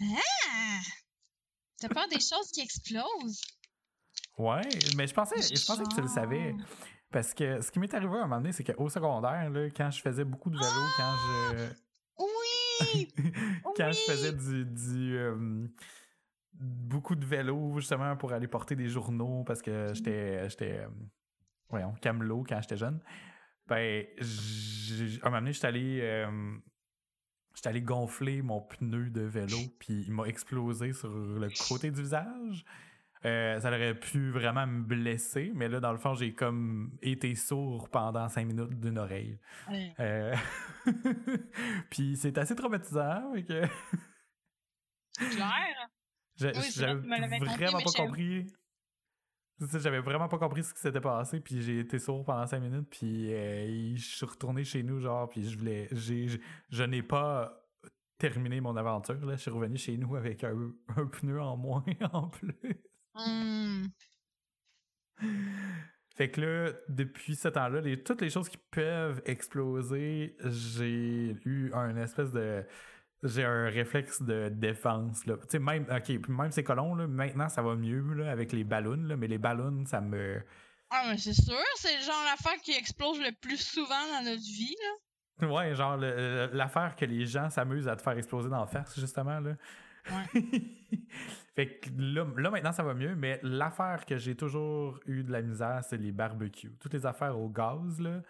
Ah! 0.00 0.80
T'as 1.78 1.88
peur 1.88 2.06
des 2.08 2.20
choses 2.20 2.52
qui 2.52 2.60
explosent? 2.60 3.40
Ouais, 4.38 4.60
mais 4.96 5.06
je 5.06 5.14
pensais, 5.14 5.36
je 5.42 5.66
pensais 5.66 5.82
que 5.82 5.94
tu 5.94 6.00
le 6.00 6.08
savais. 6.08 6.54
Parce 7.10 7.34
que 7.34 7.60
ce 7.60 7.72
qui 7.72 7.80
m'est 7.80 7.92
arrivé 7.92 8.12
à 8.12 8.18
un 8.18 8.22
moment 8.22 8.36
donné, 8.36 8.52
c'est 8.52 8.62
qu'au 8.62 8.88
secondaire, 8.88 9.50
là, 9.50 9.68
quand 9.70 9.90
je 9.90 10.00
faisais 10.00 10.24
beaucoup 10.24 10.50
de 10.50 10.56
vélo, 10.56 10.80
quand 10.96 11.16
je. 11.16 11.89
Oui! 12.80 13.08
quand 13.76 13.92
je 13.92 13.98
faisais 14.10 14.32
du. 14.32 14.64
du 14.64 15.16
euh, 15.16 15.66
beaucoup 16.52 17.14
de 17.14 17.24
vélo, 17.24 17.78
justement, 17.78 18.16
pour 18.16 18.32
aller 18.32 18.48
porter 18.48 18.76
des 18.76 18.88
journaux, 18.88 19.44
parce 19.44 19.62
que 19.62 19.92
j'étais. 19.94 20.48
j'étais 20.48 20.86
voyons, 21.70 21.94
camelot 22.00 22.44
quand 22.48 22.60
j'étais 22.60 22.76
jeune. 22.76 23.00
Ben, 23.66 24.04
à 24.18 24.24
un 24.24 25.30
moment 25.30 25.40
donné, 25.40 25.52
j'étais 25.52 25.66
allé. 25.66 26.00
Euh, 26.02 26.56
j'étais 27.54 27.68
allé 27.68 27.82
gonfler 27.82 28.42
mon 28.42 28.60
pneu 28.60 29.10
de 29.10 29.22
vélo, 29.22 29.58
puis 29.78 30.04
il 30.06 30.12
m'a 30.12 30.24
explosé 30.24 30.92
sur 30.92 31.08
le 31.08 31.48
côté 31.68 31.90
du 31.90 32.02
visage. 32.02 32.64
Euh, 33.26 33.60
ça 33.60 33.68
aurait 33.68 33.94
pu 33.94 34.30
vraiment 34.30 34.66
me 34.66 34.82
blesser, 34.82 35.52
mais 35.54 35.68
là, 35.68 35.78
dans 35.78 35.92
le 35.92 35.98
fond, 35.98 36.14
j'ai 36.14 36.34
comme 36.34 36.96
été 37.02 37.34
sourd 37.34 37.90
pendant 37.90 38.28
cinq 38.28 38.46
minutes 38.46 38.80
d'une 38.80 38.98
oreille. 38.98 39.38
Euh, 39.98 40.34
puis 41.90 42.16
c'est 42.16 42.38
assez 42.38 42.54
traumatisant. 42.54 43.32
Que... 43.46 43.66
Clair. 45.18 45.90
J'avais 46.36 46.94
vraiment 46.94 47.80
pas 47.80 47.92
compris. 47.94 48.46
J'avais 49.74 50.00
vraiment 50.00 50.28
pas 50.28 50.38
compris 50.38 50.64
ce 50.64 50.72
qui 50.72 50.80
s'était 50.80 51.02
passé, 51.02 51.40
puis 51.40 51.60
j'ai 51.60 51.80
été 51.80 51.98
sourd 51.98 52.24
pendant 52.24 52.46
cinq 52.46 52.60
minutes, 52.60 52.88
puis 52.90 53.30
euh, 53.34 53.94
je 53.94 54.16
suis 54.16 54.24
retourné 54.24 54.64
chez 54.64 54.82
nous, 54.82 55.00
genre, 55.00 55.28
puis 55.28 55.46
je 55.46 55.58
voulais. 55.58 55.88
je 55.92 56.82
n'ai 56.84 57.02
pas 57.02 57.60
terminé 58.16 58.62
mon 58.62 58.74
aventure, 58.76 59.26
là. 59.26 59.36
Je 59.36 59.42
suis 59.42 59.50
revenu 59.50 59.76
chez 59.76 59.98
nous 59.98 60.16
avec 60.16 60.42
un, 60.44 60.72
un 60.96 61.06
pneu 61.06 61.38
en 61.38 61.58
moins 61.58 61.84
en 62.12 62.28
plus. 62.28 62.54
Hmm. 63.14 63.86
Fait 66.16 66.30
que 66.30 66.40
là, 66.40 66.72
depuis 66.88 67.34
ce 67.34 67.48
temps-là, 67.48 67.80
toutes 67.96 68.20
les 68.20 68.30
choses 68.30 68.48
qui 68.48 68.58
peuvent 68.70 69.22
exploser, 69.24 70.36
j'ai 70.44 71.36
eu 71.44 71.72
un 71.72 71.96
espèce 71.96 72.30
de. 72.32 72.64
J'ai 73.22 73.44
un 73.44 73.68
réflexe 73.68 74.22
de 74.22 74.48
défense. 74.48 75.26
Là. 75.26 75.36
Tu 75.36 75.42
sais, 75.48 75.58
même, 75.58 75.86
ok, 75.90 76.28
même 76.28 76.50
ces 76.52 76.64
colons, 76.64 76.94
là, 76.94 77.06
maintenant 77.06 77.50
ça 77.50 77.60
va 77.60 77.74
mieux 77.74 78.14
là, 78.14 78.30
avec 78.30 78.52
les 78.52 78.64
ballons, 78.64 79.02
là, 79.02 79.16
mais 79.16 79.26
les 79.26 79.36
ballons, 79.36 79.84
ça 79.84 80.00
me. 80.00 80.42
Ah, 80.90 81.04
mais 81.08 81.18
c'est 81.18 81.34
sûr, 81.34 81.54
c'est 81.76 81.98
le 81.98 82.02
genre 82.02 82.24
l'affaire 82.24 82.60
qui 82.62 82.72
explose 82.72 83.20
le 83.20 83.32
plus 83.40 83.60
souvent 83.60 84.06
dans 84.12 84.24
notre 84.24 84.42
vie. 84.42 84.74
Là. 85.40 85.48
Ouais, 85.48 85.74
genre 85.74 85.96
l'affaire 85.96 86.96
que 86.96 87.04
les 87.04 87.26
gens 87.26 87.48
s'amusent 87.50 87.88
à 87.88 87.96
te 87.96 88.02
faire 88.02 88.16
exploser 88.16 88.48
dans 88.48 88.60
la 88.60 88.66
face, 88.66 88.98
justement. 88.98 89.38
Là. 89.40 89.54
Ouais. 90.08 90.40
fait 91.54 91.78
que 91.78 91.90
là, 91.98 92.50
maintenant, 92.50 92.72
ça 92.72 92.82
va 92.82 92.94
mieux, 92.94 93.14
mais 93.14 93.40
l'affaire 93.42 94.06
que 94.06 94.16
j'ai 94.16 94.34
toujours 94.34 94.98
eu 95.06 95.22
de 95.24 95.32
la 95.32 95.42
misère, 95.42 95.82
c'est 95.84 95.98
les 95.98 96.12
barbecues. 96.12 96.76
Toutes 96.80 96.94
les 96.94 97.06
affaires 97.06 97.38
au 97.38 97.48
gaz, 97.48 98.00
là, 98.00 98.22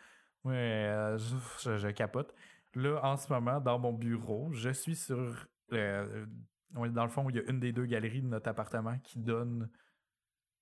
ouais, 0.44 0.54
euh, 0.54 1.18
je, 1.18 1.90
capote. 1.90 2.34
Là, 2.74 3.00
en 3.02 3.16
ce 3.16 3.32
moment, 3.32 3.60
dans 3.60 3.78
mon 3.78 3.92
bureau, 3.92 4.50
je 4.52 4.70
suis 4.70 4.96
sur. 4.96 5.46
Euh, 5.72 6.26
dans 6.72 7.04
le 7.04 7.10
fond, 7.10 7.28
il 7.30 7.36
y 7.36 7.38
a 7.38 7.50
une 7.50 7.60
des 7.60 7.72
deux 7.72 7.86
galeries 7.86 8.22
de 8.22 8.28
notre 8.28 8.48
appartement 8.48 8.96
qui 8.98 9.18
donne 9.18 9.68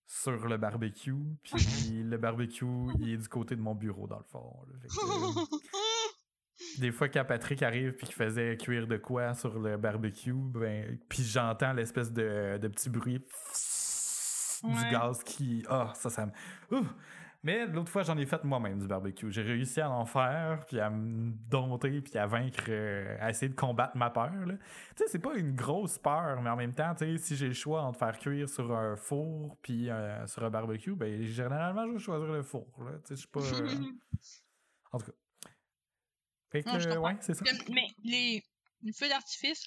sur 0.07 0.49
le 0.49 0.57
barbecue. 0.57 1.15
Puis 1.43 1.53
le 2.03 2.17
barbecue, 2.17 2.65
il 2.99 3.13
est 3.13 3.19
du 3.19 3.29
côté 3.29 3.57
de 3.57 3.61
mon 3.61 3.75
bureau, 3.75 4.07
dans 4.07 4.19
le 4.19 4.25
fond. 4.25 4.67
des 6.79 6.93
fois 6.93 7.09
quand 7.09 7.25
Patrick 7.25 7.63
arrive 7.63 7.93
puis 7.93 8.07
qu'il 8.07 8.17
faisait 8.17 8.57
cuire 8.57 8.87
de 8.87 8.97
quoi 8.97 9.35
sur 9.35 9.59
le 9.59 9.77
barbecue, 9.77 10.33
ben 10.33 10.99
puis 11.09 11.23
j'entends 11.23 11.73
l'espèce 11.73 12.13
de, 12.13 12.59
de, 12.59 12.69
petit 12.69 12.91
bruit 12.91 13.25
du 14.65 14.91
gaz 14.91 15.23
qui 15.23 15.65
ah 15.69 15.93
ça 15.95 16.11
ça 16.11 16.27
me 16.27 16.33
mais 17.45 17.67
l'autre 17.67 17.91
fois 17.91 18.03
j'en 18.03 18.19
ai 18.19 18.27
fait 18.27 18.43
moi-même 18.43 18.81
du 18.81 18.89
barbecue. 18.89 19.31
J'ai 19.31 19.43
réussi 19.43 19.81
à 19.81 19.91
en 19.91 20.05
faire 20.05 20.65
puis 20.67 20.81
à 20.81 20.91
me 20.91 21.31
dompter 21.49 22.01
puis 22.01 22.19
à 22.19 22.27
vaincre 22.27 22.65
euh, 22.69 23.17
à 23.21 23.31
essayer 23.31 23.49
de 23.49 23.55
combattre 23.55 23.97
ma 23.97 24.11
peur 24.11 24.33
Tu 24.45 24.57
sais 24.97 25.05
c'est 25.07 25.21
pas 25.21 25.35
une 25.37 25.55
grosse 25.55 25.99
peur 25.99 26.43
mais 26.43 26.51
en 26.51 26.57
même 26.57 26.75
temps 26.75 26.95
tu 26.97 27.05
sais 27.05 27.19
si 27.19 27.37
j'ai 27.37 27.49
le 27.49 27.55
choix 27.55 27.83
entre 27.83 28.01
faire 28.01 28.19
cuire 28.19 28.49
sur 28.49 28.77
un 28.77 28.97
four 28.97 29.57
puis 29.63 29.89
euh, 29.89 30.27
sur 30.27 30.45
un 30.45 30.51
barbecue 30.51 30.97
ben 30.97 31.23
généralement 31.23 31.87
je 31.87 31.93
vais 31.93 31.99
choisir 31.99 32.27
le 32.27 32.43
four 32.43 32.67
Tu 32.77 32.85
sais 32.85 33.15
je 33.15 33.21
suis 33.21 33.29
pas 33.29 33.41
euh, 33.63 33.69
en 34.93 34.99
tout 34.99 35.07
cas 35.07 35.13
fait 36.51 36.63
que, 36.63 36.99
ouais, 36.99 37.17
c'est 37.21 37.35
ça. 37.35 37.45
Mais 37.71 37.89
les, 38.05 38.43
feux 38.93 39.09
d'artifice? 39.09 39.67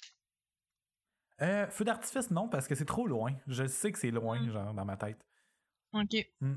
Euh, 1.40 1.68
feux 1.68 1.84
d'artifice, 1.84 2.30
non, 2.30 2.48
parce 2.48 2.66
que 2.66 2.74
c'est 2.74 2.84
trop 2.84 3.06
loin. 3.06 3.34
Je 3.46 3.66
sais 3.66 3.92
que 3.92 3.98
c'est 3.98 4.10
loin, 4.10 4.40
hmm. 4.40 4.50
genre, 4.50 4.74
dans 4.74 4.84
ma 4.84 4.96
tête. 4.96 5.24
Ok. 5.92 6.16
Hmm. 6.40 6.56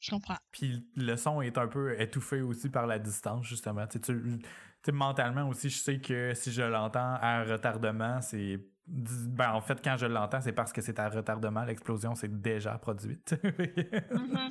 Je 0.00 0.10
comprends. 0.10 0.36
Puis 0.52 0.86
le 0.96 1.16
son 1.16 1.40
est 1.40 1.56
un 1.56 1.66
peu 1.66 1.98
étouffé 2.00 2.42
aussi 2.42 2.68
par 2.68 2.86
la 2.86 2.98
distance, 2.98 3.46
justement. 3.46 3.86
Tu 3.86 4.00
sais, 4.02 4.92
mentalement 4.92 5.48
aussi, 5.48 5.70
je 5.70 5.78
sais 5.78 5.98
que 5.98 6.34
si 6.34 6.52
je 6.52 6.62
l'entends 6.62 7.14
à 7.20 7.42
retardement, 7.44 8.20
c'est. 8.20 8.60
Ben, 8.86 9.52
en 9.52 9.62
fait, 9.62 9.82
quand 9.82 9.96
je 9.96 10.04
l'entends, 10.04 10.42
c'est 10.42 10.52
parce 10.52 10.72
que 10.72 10.82
c'est 10.82 10.98
à 10.98 11.08
retardement. 11.08 11.64
L'explosion 11.64 12.14
s'est 12.14 12.28
déjà 12.28 12.76
produite. 12.76 13.34
mm 13.44 14.48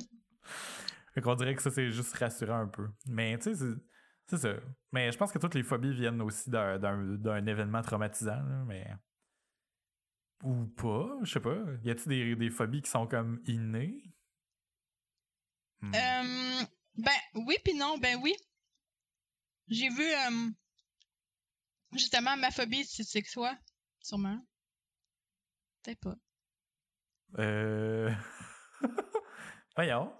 Fait 1.14 1.20
qu'on 1.20 1.36
dirait 1.36 1.54
que 1.54 1.62
ça, 1.62 1.70
c'est 1.70 1.92
juste 1.92 2.16
rassurant 2.16 2.58
un 2.58 2.66
peu. 2.66 2.88
Mais, 3.06 3.38
tu 3.38 3.54
sais, 3.54 3.64
c'est 4.26 4.38
ça. 4.38 4.54
Mais 4.92 5.12
je 5.12 5.18
pense 5.18 5.32
que 5.32 5.38
toutes 5.38 5.54
les 5.54 5.62
phobies 5.62 5.92
viennent 5.92 6.20
aussi 6.22 6.50
d'un 6.50 7.46
événement 7.46 7.82
traumatisant, 7.82 8.42
mais. 8.66 8.86
Ou 10.42 10.66
pas, 10.66 11.08
je 11.22 11.32
sais 11.32 11.40
pas. 11.40 11.56
Y 11.82 11.90
a-t-il 11.90 12.08
des, 12.08 12.36
des, 12.36 12.50
phobies 12.50 12.82
qui 12.82 12.90
sont 12.90 13.06
comme 13.06 13.40
innées? 13.46 14.02
Hmm. 15.80 15.94
Euh, 15.94 16.64
ben 16.96 17.12
oui, 17.34 17.56
puis 17.64 17.74
non, 17.74 17.98
ben 17.98 18.18
oui. 18.22 18.34
J'ai 19.68 19.88
vu 19.88 20.04
euh, 20.04 20.50
justement 21.92 22.36
ma 22.36 22.50
phobie, 22.50 22.84
c'est 22.84 23.22
que 23.22 23.32
quoi? 23.32 23.56
Sûrement. 24.00 24.38
Peut-être 25.82 26.00
pas. 26.00 26.16
Euh. 27.38 28.10
Voyons. 29.76 30.12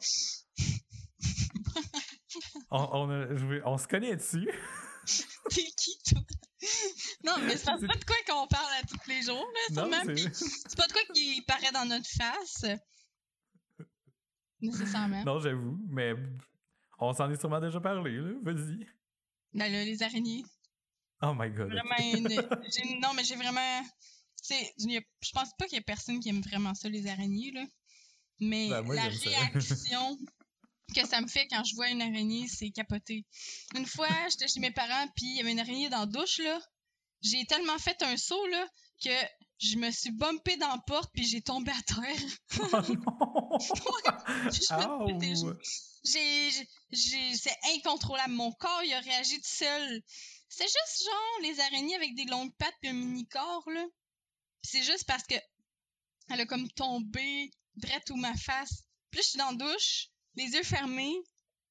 On, 2.74 3.62
on, 3.64 3.78
se 3.78 3.86
connaît 3.86 4.16
dessus. 4.16 4.48
T'es 5.50 5.62
qui, 5.76 5.98
toi? 6.08 6.20
Non, 7.24 7.34
mais 7.44 7.56
c'est 7.56 7.66
pas 7.66 7.76
de 7.76 8.04
quoi 8.04 8.16
qu'on 8.26 8.46
parle 8.46 8.72
à 8.80 8.86
tous 8.86 9.08
les 9.08 9.22
jours, 9.22 9.46
là, 9.76 10.02
C'est 10.32 10.76
pas 10.76 10.86
de 10.86 10.92
quoi 10.92 11.02
qui 11.14 11.42
paraît 11.42 11.72
dans 11.72 11.84
notre 11.84 12.08
face. 12.08 12.64
Nécessairement. 14.60 15.22
Non, 15.24 15.38
j'avoue, 15.38 15.78
mais 15.88 16.14
on 16.98 17.12
s'en 17.12 17.30
est 17.30 17.38
sûrement 17.38 17.60
déjà 17.60 17.80
parlé, 17.80 18.16
là. 18.16 18.32
Vas-y. 18.42 18.86
Ben 19.52 19.70
là, 19.70 19.84
les 19.84 20.02
araignées. 20.02 20.44
Oh 21.22 21.34
my 21.38 21.50
god. 21.50 21.72
non, 21.72 23.14
mais 23.14 23.24
j'ai 23.24 23.36
vraiment. 23.36 23.82
Je 24.50 25.32
pense 25.32 25.54
pas 25.58 25.66
qu'il 25.66 25.76
y 25.76 25.78
ait 25.78 25.84
personne 25.84 26.18
qui 26.18 26.30
aime 26.30 26.40
vraiment 26.40 26.74
ça, 26.74 26.88
les 26.88 27.06
araignées, 27.06 27.52
là. 27.52 27.64
Mais 28.40 28.68
ben, 28.68 28.92
la 28.92 29.04
réaction 29.04 30.18
que 30.94 31.06
ça 31.06 31.20
me 31.20 31.28
fait 31.28 31.46
quand 31.48 31.64
je 31.64 31.74
vois 31.74 31.88
une 31.88 32.02
araignée, 32.02 32.46
c'est 32.48 32.70
capoter. 32.70 33.24
Une 33.74 33.86
fois, 33.86 34.08
j'étais 34.28 34.48
chez 34.48 34.60
mes 34.60 34.70
parents, 34.70 35.06
puis 35.16 35.26
il 35.26 35.36
y 35.36 35.40
avait 35.40 35.52
une 35.52 35.60
araignée 35.60 35.88
dans 35.88 36.00
la 36.00 36.06
douche, 36.06 36.38
là. 36.38 36.60
J'ai 37.22 37.44
tellement 37.46 37.78
fait 37.78 38.02
un 38.02 38.16
saut, 38.16 38.46
là, 38.48 38.68
que 39.02 39.10
je 39.58 39.76
me 39.76 39.90
suis 39.90 40.10
bumpé 40.10 40.56
dans 40.56 40.68
la 40.68 40.82
porte, 40.86 41.10
puis 41.14 41.26
j'ai 41.26 41.40
tombé 41.40 41.72
à 41.72 41.82
terre. 41.82 42.30
Oh 43.58 43.98
non! 44.06 44.50
j'ai, 46.04 46.50
j'ai, 46.90 47.34
c'est 47.34 47.56
incontrôlable. 47.74 48.32
Mon 48.32 48.52
corps, 48.52 48.82
il 48.84 48.92
a 48.92 49.00
réagi 49.00 49.36
tout 49.36 49.48
seul. 49.48 50.02
C'est 50.48 50.64
juste 50.64 51.04
genre 51.04 51.40
les 51.42 51.60
araignées 51.60 51.96
avec 51.96 52.14
des 52.14 52.24
longues 52.26 52.54
pattes 52.58 52.74
puis 52.80 52.90
un 52.90 52.94
mini 52.94 53.26
corps, 53.26 53.68
là. 53.70 53.84
c'est 54.62 54.82
juste 54.82 55.04
parce 55.06 55.24
que 55.24 55.34
elle 56.30 56.40
a 56.40 56.46
comme 56.46 56.70
tombé 56.70 57.50
direct 57.76 58.10
où 58.10 58.16
ma 58.16 58.34
face. 58.36 58.84
Puis 59.10 59.18
là, 59.18 59.22
je 59.22 59.28
suis 59.28 59.38
dans 59.38 59.50
la 59.50 59.56
douche, 59.56 60.08
les 60.36 60.44
yeux 60.44 60.62
fermés, 60.62 61.16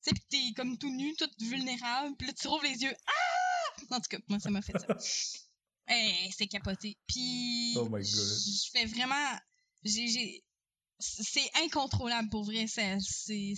tu 0.03 0.09
sais, 0.09 0.13
pis 0.13 0.25
t'es 0.29 0.53
comme 0.55 0.77
tout 0.77 0.89
nu, 0.89 1.15
tout 1.15 1.29
vulnérable, 1.39 2.15
puis 2.17 2.27
là, 2.27 2.33
tu 2.33 2.47
rouvres 2.47 2.63
les 2.63 2.81
yeux. 2.81 2.95
Ah! 3.07 3.95
En 3.95 3.99
tout 3.99 4.09
cas, 4.09 4.17
moi, 4.27 4.39
ça 4.39 4.49
m'a 4.49 4.61
fait 4.61 4.73
ça. 4.79 4.87
Eh, 5.89 6.29
c'est 6.31 6.47
capoté. 6.47 6.97
Puis, 7.07 7.73
oh 7.75 7.89
my 7.89 8.01
God. 8.01 8.03
je 8.03 8.69
fais 8.71 8.85
vraiment, 8.85 9.37
j'ai, 9.83 10.41
c'est 10.99 11.49
incontrôlable 11.61 12.29
pour 12.29 12.45
vrai. 12.45 12.67
Ça, 12.67 12.97
c'est, 13.01 13.53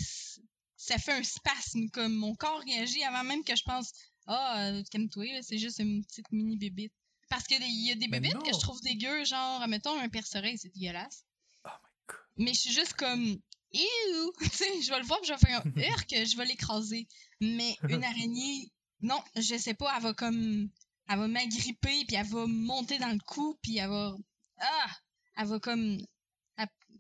ça 0.76 0.98
fait 0.98 1.14
un 1.14 1.24
spasme, 1.24 1.88
comme 1.92 2.14
mon 2.16 2.36
corps 2.36 2.62
réagit 2.62 3.04
avant 3.04 3.24
même 3.24 3.44
que 3.44 3.56
je 3.56 3.64
pense, 3.64 3.92
ah, 4.28 4.72
oh, 4.74 4.82
calme-toi, 4.92 5.42
c'est 5.44 5.58
juste 5.58 5.80
une 5.80 6.04
petite 6.04 6.32
mini 6.32 6.58
bébite. 6.58 6.94
Parce 7.30 7.44
qu'il 7.44 7.62
y 7.62 7.92
a 7.92 7.96
des 7.96 8.08
bébites 8.08 8.42
que 8.44 8.54
je 8.54 8.60
trouve 8.60 8.80
dégueu, 8.82 9.24
genre, 9.26 9.68
mettons 9.68 10.00
un 10.00 10.10
perce 10.10 10.32
c'est 10.32 10.74
dégueulasse. 10.74 11.26
Oh 11.64 11.70
my 11.70 11.90
God. 12.08 12.18
Mais 12.38 12.54
je 12.54 12.60
suis 12.60 12.74
juste 12.74 12.94
comme, 12.94 13.40
je 14.42 14.90
vais 14.90 15.00
le 15.00 15.06
voir, 15.06 15.20
je 15.24 15.34
vais 15.34 15.40
faire 15.40 15.62
un 15.66 15.72
que 15.72 16.26
je 16.26 16.38
vais 16.38 16.46
l'écraser. 16.46 17.08
Mais 17.42 17.76
une 17.90 18.04
araignée, 18.04 18.72
non, 19.02 19.22
je 19.36 19.58
sais 19.58 19.74
pas, 19.74 19.94
elle 19.96 20.04
va 20.04 20.14
comme, 20.14 20.70
elle 21.10 21.20
va 21.20 21.28
m'agripper, 21.28 22.06
puis 22.06 22.16
elle 22.16 22.28
va 22.28 22.46
monter 22.48 22.98
dans 22.98 23.12
le 23.12 23.20
cou, 23.20 23.58
puis 23.62 23.78
elle 23.78 23.90
va, 23.90 24.16
ah, 24.60 24.92
elle 25.38 25.48
va 25.48 25.60
comme, 25.60 25.98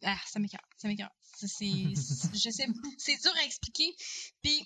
ah, 0.04 0.20
ça 0.28 0.40
m'écœure, 0.40 0.68
ça 0.78 0.88
m'écœure. 0.88 1.16
C'est, 1.38 1.48
je 1.66 2.50
sais, 2.50 2.68
c'est 2.98 3.22
dur 3.22 3.34
à 3.38 3.44
expliquer. 3.44 3.94
Puis 4.42 4.66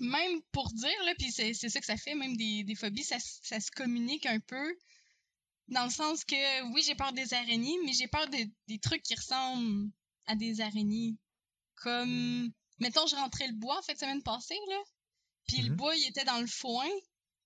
même 0.00 0.42
pour 0.50 0.68
dire, 0.72 1.04
là, 1.04 1.14
puis 1.18 1.30
c'est, 1.30 1.54
ça 1.54 1.80
que 1.80 1.86
ça 1.86 1.96
fait, 1.96 2.14
même 2.14 2.36
des, 2.36 2.64
des 2.64 2.74
phobies, 2.74 3.04
ça, 3.04 3.18
ça 3.20 3.60
se 3.60 3.70
communique 3.70 4.26
un 4.26 4.40
peu. 4.40 4.76
Dans 5.68 5.84
le 5.84 5.90
sens 5.90 6.24
que, 6.24 6.72
oui, 6.72 6.82
j'ai 6.84 6.94
peur 6.94 7.12
des 7.12 7.32
araignées, 7.32 7.76
mais 7.84 7.92
j'ai 7.92 8.08
peur 8.08 8.28
des 8.28 8.78
trucs 8.80 9.02
qui 9.02 9.14
ressemblent 9.14 9.90
à 10.26 10.36
des 10.36 10.60
araignées. 10.60 11.16
Comme, 11.84 12.50
mettons, 12.78 13.06
je 13.06 13.14
rentrais 13.14 13.46
le 13.46 13.54
bois 13.54 13.78
en 13.78 13.82
fait 13.82 13.98
semaine 13.98 14.22
passée, 14.22 14.58
là. 14.70 14.80
Puis 15.46 15.60
le 15.60 15.70
mhm. 15.70 15.76
bois, 15.76 15.94
il 15.94 16.08
était 16.08 16.24
dans 16.24 16.40
le 16.40 16.46
foin. 16.46 16.88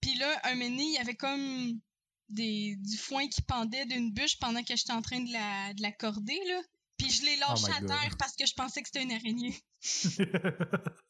Puis 0.00 0.14
là, 0.14 0.40
un 0.44 0.54
moment 0.54 0.76
il 0.78 0.94
y 0.94 0.98
avait 0.98 1.16
comme 1.16 1.80
des, 2.28 2.76
du 2.76 2.96
foin 2.96 3.26
qui 3.26 3.42
pendait 3.42 3.84
d'une 3.86 4.12
bûche 4.12 4.38
pendant 4.38 4.62
que 4.62 4.76
j'étais 4.76 4.92
en 4.92 5.02
train 5.02 5.20
de 5.20 5.32
la, 5.32 5.74
de 5.74 5.82
l'accorder, 5.82 6.40
là. 6.46 6.60
Puis 6.98 7.10
je 7.10 7.22
l'ai 7.22 7.36
oh 7.48 7.50
lâché 7.50 7.72
à 7.76 7.84
terre 7.84 8.16
parce 8.16 8.36
que 8.36 8.46
je 8.46 8.54
pensais 8.54 8.80
que 8.80 8.88
c'était 8.88 9.02
une 9.02 9.12
araignée. 9.12 9.56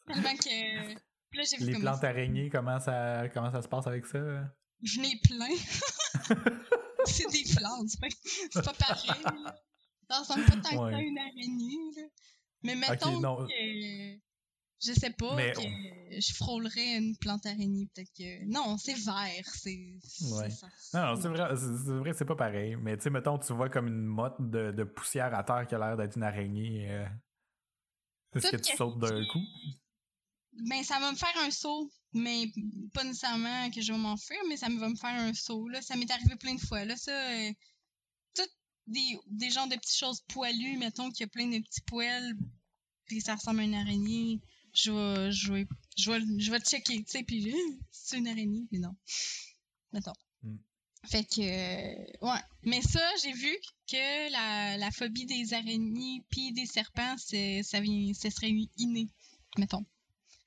Tellement 0.06 0.36
que. 0.36 0.94
Là, 1.36 1.42
j'ai 1.44 1.58
Les 1.58 1.78
plantes 1.78 2.04
araignées, 2.04 2.48
comment 2.48 2.80
ça, 2.80 3.28
comment 3.34 3.52
ça 3.52 3.60
se 3.60 3.68
passe 3.68 3.86
avec 3.86 4.06
ça? 4.06 4.18
Je 4.82 5.00
n'ai 5.00 5.20
plein. 5.22 5.48
c'est 7.04 7.30
des 7.30 7.44
plantes, 7.54 7.90
c'est 8.50 8.64
pas 8.64 8.72
pareil. 8.72 9.22
Ça 10.08 10.20
ressemble 10.20 10.44
pas 10.46 10.52
tant 10.52 10.70
que 10.70 10.92
ça 10.92 10.96
à 10.96 11.00
une 11.00 11.18
araignée. 11.18 11.76
Là. 11.96 12.02
Mais 12.62 12.74
mettons 12.74 13.20
que 13.20 14.18
je 14.80 14.92
sais 14.92 15.10
pas 15.10 15.36
que 15.52 15.60
je 16.20 16.34
frôlerais 16.34 16.98
une 16.98 17.16
plante 17.16 17.44
araignée 17.46 17.88
peut-être 17.92 18.12
que 18.16 18.44
non 18.46 18.76
c'est 18.78 18.94
vert 18.94 19.44
c'est 19.44 19.98
ouais. 20.22 20.48
non, 20.94 21.00
non 21.00 21.20
c'est 21.20 21.28
vrai 21.28 21.56
c'est 21.56 21.92
vrai 21.98 22.12
c'est 22.12 22.24
pas 22.24 22.36
pareil. 22.36 22.76
Mais 22.76 22.96
tu 22.96 23.04
sais 23.04 23.10
mettons 23.10 23.38
tu 23.38 23.52
vois 23.52 23.68
comme 23.68 23.88
une 23.88 24.04
motte 24.04 24.36
de, 24.38 24.70
de, 24.70 24.84
poussière 24.84 25.34
à 25.34 25.42
terre 25.42 25.66
qui 25.66 25.74
a 25.74 25.78
l'air 25.78 25.96
d'être 25.96 26.16
une 26.16 26.22
araignée 26.22 26.86
euh... 26.90 27.06
est-ce 28.34 28.50
que 28.52 28.56
tu 28.56 28.76
sautes 28.76 28.98
d'un 28.98 29.26
coup? 29.26 29.42
Ben 30.68 30.82
ça 30.84 31.00
va 31.00 31.10
me 31.10 31.16
faire 31.16 31.36
un 31.44 31.50
saut 31.50 31.90
mais 32.12 32.46
pas 32.94 33.04
nécessairement 33.04 33.70
que 33.70 33.80
je 33.80 33.92
vais 33.92 33.98
m'enfuir 33.98 34.38
mais 34.48 34.56
ça 34.56 34.68
va 34.68 34.88
me 34.88 34.96
faire 34.96 35.14
un 35.14 35.34
saut 35.34 35.68
là. 35.68 35.82
Ça 35.82 35.96
m'est 35.96 36.10
arrivé 36.10 36.36
plein 36.36 36.54
de 36.54 36.60
fois 36.60 36.84
là. 36.84 36.96
Ça 36.96 37.12
euh, 37.12 37.50
des, 38.88 39.18
des 39.26 39.50
genres 39.50 39.68
de 39.68 39.76
petites 39.76 39.96
choses 39.96 40.22
poilues, 40.28 40.78
mettons, 40.78 41.10
qu'il 41.10 41.20
y 41.20 41.24
a 41.24 41.28
plein 41.28 41.46
de 41.46 41.58
petits 41.62 41.82
poils, 41.82 42.34
puis 43.06 43.20
ça 43.20 43.34
ressemble 43.34 43.60
à 43.60 43.64
une 43.64 43.74
araignée, 43.74 44.40
je 44.72 44.92
vais, 44.92 45.32
je 45.32 45.52
vais, 45.52 45.66
je 45.96 46.10
vais, 46.10 46.20
je 46.38 46.50
vais 46.50 46.60
checker, 46.60 47.04
tu 47.04 47.10
sais, 47.10 47.22
puis 47.22 47.54
c'est 47.90 48.18
une 48.18 48.28
araignée, 48.28 48.66
mais 48.72 48.78
non. 48.78 48.94
Mettons. 49.92 50.12
Mm. 50.42 50.56
Fait 51.06 51.24
que, 51.24 51.40
euh, 51.40 52.26
ouais. 52.26 52.40
Mais 52.64 52.82
ça, 52.82 53.00
j'ai 53.22 53.32
vu 53.32 53.54
que 53.90 54.32
la, 54.32 54.76
la 54.76 54.90
phobie 54.90 55.26
des 55.26 55.54
araignées 55.54 56.24
puis 56.30 56.52
des 56.52 56.66
serpents, 56.66 57.14
c'est, 57.18 57.62
ça 57.62 57.80
vient, 57.80 58.12
ce 58.14 58.30
serait 58.30 58.52
inné, 58.76 59.08
mettons. 59.56 59.86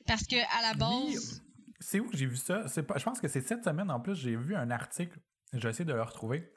Parce 0.06 0.26
que, 0.26 0.36
à 0.36 0.62
la 0.62 0.74
base. 0.74 1.44
c'est 1.80 2.00
où 2.00 2.10
que 2.10 2.18
j'ai 2.18 2.26
vu 2.26 2.38
ça? 2.38 2.68
C'est 2.68 2.84
pas, 2.84 2.98
je 2.98 3.04
pense 3.04 3.20
que 3.20 3.28
c'est 3.28 3.42
cette 3.42 3.64
semaine, 3.64 3.90
en 3.90 4.00
plus, 4.00 4.16
j'ai 4.16 4.36
vu 4.36 4.56
un 4.56 4.72
article. 4.72 5.20
Je 5.54 5.60
vais 5.60 5.70
essayer 5.70 5.86
de 5.86 5.94
le 5.94 6.04
retrouver 6.04 6.50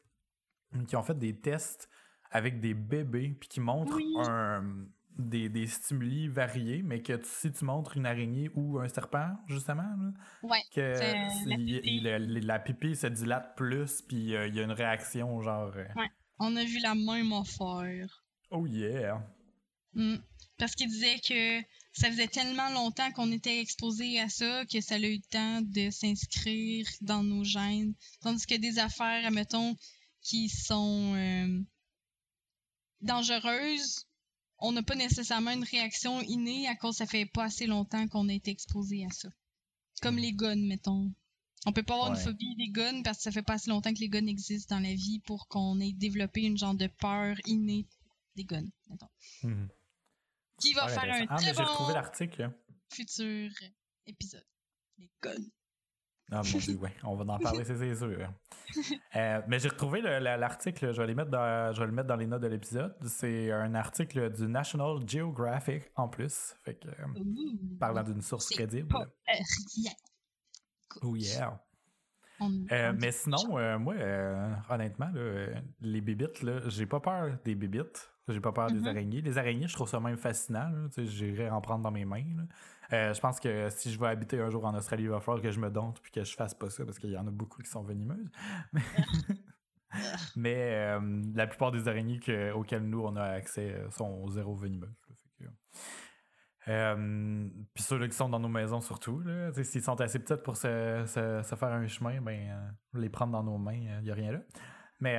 qui 0.87 0.97
ont 0.97 1.03
fait 1.03 1.19
des 1.19 1.39
tests 1.39 1.89
avec 2.31 2.61
des 2.61 2.75
bébés, 2.75 3.37
puis 3.39 3.49
qui 3.49 3.61
montrent 3.61 3.99
des, 5.17 5.49
des, 5.49 5.67
stimuli 5.69 6.27
variés, 6.27 6.83
mais 6.83 7.01
que 7.01 7.21
si 7.23 7.53
tu 7.53 7.65
montres 7.65 7.97
une 7.97 8.07
araignée 8.07 8.51
ou 8.55 8.81
un 8.81 8.89
serpent, 8.89 9.37
justement, 9.47 9.89
que 10.75 12.47
la, 12.47 12.59
pipi. 12.59 12.97
se 12.97 13.07
dilate 13.07 13.57
plus, 13.57 14.03
puis 14.03 14.35
euh, 14.35 14.49
il 14.49 14.57
y 14.57 14.61
a 14.61 14.65
une 14.65 14.73
réaction 14.73 15.41
genre. 15.43 15.73
Euh, 15.77 15.87
On 16.41 16.57
a 16.57 16.65
vu 16.65 16.81
la 16.81 16.97
même 16.97 17.33
affaire. 17.33 18.25
Oh 18.51 18.67
yeah! 18.67 19.25
Mm. 19.95 20.17
Parce 20.59 20.75
qu'il 20.75 20.89
disait 20.89 21.21
que 21.21 21.61
ça 21.93 22.11
faisait 22.11 22.29
tellement 22.29 22.71
longtemps 22.71 23.11
qu'on 23.13 23.31
était 23.31 23.61
exposé 23.61 24.21
à 24.21 24.29
ça 24.29 24.65
que 24.67 24.81
ça 24.81 24.97
a 24.97 24.99
eu 24.99 25.17
le 25.17 25.31
temps 25.31 25.61
de 25.63 25.91
s'inscrire 25.91 26.87
dans 27.01 27.23
nos 27.23 27.45
gènes. 27.45 27.95
Tandis 28.21 28.47
que 28.47 28.57
des 28.57 28.79
affaires, 28.79 29.27
admettons, 29.27 29.77
qui 30.25 30.49
sont 30.49 31.15
euh, 31.15 31.63
dangereuses, 33.03 34.07
on 34.59 34.73
n'a 34.73 34.83
pas 34.83 34.97
nécessairement 34.97 35.53
une 35.53 35.65
réaction 35.65 36.21
innée 36.23 36.67
à 36.67 36.75
cause 36.75 36.93
que 36.93 36.99
ça 36.99 37.07
fait 37.07 37.27
pas 37.27 37.45
assez 37.45 37.67
longtemps 37.67 38.09
qu'on 38.09 38.29
a 38.29 38.33
été 38.33 38.51
exposé 38.51 39.05
à 39.05 39.11
ça. 39.11 39.29
Comme 40.03 40.17
les 40.17 40.33
guns, 40.33 40.67
mettons. 40.67 41.13
On 41.67 41.73
peut 41.73 41.83
pas 41.83 41.95
avoir 41.95 42.11
une 42.11 42.21
phobie 42.21 42.57
des 42.57 42.69
guns 42.69 43.03
parce 43.03 43.19
que 43.19 43.23
ça 43.25 43.31
fait 43.31 43.43
pas 43.43 43.55
assez 43.55 43.71
longtemps 43.71 43.93
que 43.93 44.01
les 44.01 44.09
guns 44.09 44.27
existent 44.27 44.75
dans 44.75 44.83
la 44.83 44.95
vie 44.95 45.21
pour 45.21 45.47
qu'on 45.49 45.79
ait 45.81 45.93
développé 45.93 46.43
une 46.43 46.59
genre 46.59 46.75
de 46.75 46.89
peur 46.89 47.37
innée 47.47 47.87
des 48.35 48.45
guns, 48.45 48.69
mettons. 48.89 49.09
Mhm. 49.45 49.69
Qui 50.61 50.73
va 50.73 50.89
faire 50.89 51.05
un 51.05 51.27
ah, 51.29 51.37
très 51.37 51.53
bon 51.53 51.65
futur 52.91 53.51
épisode. 54.07 54.47
Les 54.99 55.11
guns. 55.23 55.51
Ah 56.33 56.37
mon 56.37 56.59
dieu, 56.59 56.77
ouais, 56.77 56.93
on 57.03 57.15
va 57.15 57.35
en 57.35 57.39
parler, 57.39 57.65
c'est 57.65 57.95
sûr. 57.95 58.33
Euh, 59.15 59.41
mais 59.47 59.61
j'ai 59.61 59.69
retrouvé 59.69 60.01
l'article, 60.01 60.93
je, 60.93 61.01
vais 61.01 61.07
les 61.07 61.15
mettre 61.15 61.31
dans, 61.31 61.73
je 61.73 61.79
vais 61.79 61.87
le 61.87 61.93
mettre 61.93 62.09
dans 62.09 62.17
les 62.17 62.27
notes 62.27 62.43
de 62.43 62.49
l'épisode. 62.49 62.97
C'est 63.07 63.53
un 63.53 63.73
article 63.75 64.33
du 64.33 64.49
National 64.49 64.99
Geographic 65.07 65.85
en 65.95 66.09
plus, 66.09 66.57
fait 66.65 66.75
que, 66.75 66.89
parlant 67.79 68.03
d'une 68.03 68.23
source 68.23 68.49
crédible. 68.49 68.93
Oh 71.03 71.15
yeah. 71.15 71.61
Euh, 72.73 72.93
mais 72.99 73.13
sinon, 73.13 73.59
euh, 73.59 73.79
moi, 73.79 73.95
honnêtement, 74.71 75.11
les 75.81 76.01
bibites, 76.01 76.45
j'ai 76.67 76.87
pas 76.87 77.01
peur 77.01 77.37
des 77.45 77.55
bibites. 77.55 78.11
J'ai 78.29 78.41
pas 78.41 78.53
peur 78.53 78.71
des 78.71 78.81
mm-hmm. 78.81 78.89
araignées. 78.89 79.21
Les 79.21 79.37
araignées, 79.37 79.69
je 79.69 79.75
trouve 79.75 79.89
ça 79.89 80.01
même 80.01 80.17
fascinant. 80.17 80.71
J'irais 80.97 81.51
en 81.51 81.61
prendre 81.61 81.83
dans 81.83 81.91
mes 81.91 82.07
mains. 82.07 82.47
Euh, 82.92 83.14
je 83.14 83.20
pense 83.20 83.40
que 83.40 83.68
si 83.70 83.90
je 83.90 83.99
vais 83.99 84.09
habiter 84.09 84.40
un 84.40 84.51
jour 84.51 84.64
en 84.64 84.75
Australie, 84.75 85.05
il 85.05 85.11
va 85.11 85.20
falloir 85.20 85.42
que 85.42 85.51
je 85.51 85.59
me 85.59 85.70
dompte 85.70 86.01
puis 86.01 86.12
que 86.12 86.25
je 86.25 86.35
fasse 86.35 86.55
pas 86.55 86.70
ça 86.70 86.85
parce 86.85 86.99
qu'il 86.99 87.11
y 87.11 87.16
en 87.16 87.27
a 87.27 87.31
beaucoup 87.31 87.62
qui 87.62 87.70
sont 87.70 87.83
venimeuses. 87.83 88.31
Mais, 90.37 90.75
euh, 90.75 91.23
la 91.35 91.47
plupart 91.47 91.70
des 91.70 91.88
araignées 91.88 92.20
auxquelles 92.53 92.83
nous 92.83 93.01
on 93.01 93.16
a 93.16 93.25
accès 93.25 93.75
euh, 93.75 93.90
sont 93.90 94.29
zéro 94.29 94.55
venimeuses. 94.55 94.90
puis 96.66 97.85
ceux-là 97.85 98.09
qui 98.09 98.16
sont 98.16 98.29
dans 98.29 98.40
nos 98.40 98.49
maisons 98.49 98.81
surtout, 98.81 99.23
s'ils 99.62 99.83
sont 99.83 100.01
assez 100.01 100.18
petits 100.18 100.40
pour 100.42 100.57
se, 100.57 101.05
faire 101.07 101.73
un 101.73 101.87
chemin, 101.87 102.20
ben 102.20 102.75
les 102.94 103.09
prendre 103.09 103.33
dans 103.33 103.44
nos 103.44 103.59
mains, 103.59 103.75
il 103.75 104.03
n'y 104.03 104.11
a 104.11 104.14
rien 104.14 104.33
là. 104.33 104.40
Mais 105.01 105.18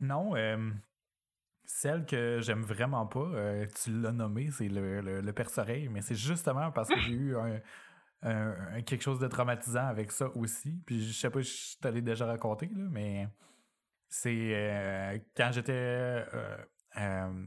non, 0.00 0.34
celle 1.66 2.04
que 2.06 2.40
j'aime 2.40 2.62
vraiment 2.62 3.06
pas, 3.06 3.20
euh, 3.20 3.66
tu 3.82 3.90
l'as 4.00 4.12
nommé, 4.12 4.50
c'est 4.50 4.68
le, 4.68 5.00
le, 5.00 5.32
perce-oreille, 5.32 5.88
mais 5.88 6.02
c'est 6.02 6.14
justement 6.14 6.70
parce 6.70 6.88
que 6.88 7.00
j'ai 7.00 7.14
eu 7.14 7.36
quelque 8.86 9.02
chose 9.02 9.18
de 9.18 9.26
traumatisant 9.28 9.86
avec 9.86 10.12
ça 10.12 10.28
aussi. 10.36 10.82
Puis 10.86 11.06
je 11.06 11.12
sais 11.12 11.30
pas 11.30 11.42
si 11.42 11.74
je 11.74 11.80
t'allais 11.80 12.02
déjà 12.02 12.26
raconté, 12.26 12.66
là, 12.74 12.84
mais 12.90 13.28
c'est 14.08 14.50
euh, 14.54 15.18
quand 15.36 15.50
j'étais 15.52 16.24
euh, 16.96 17.44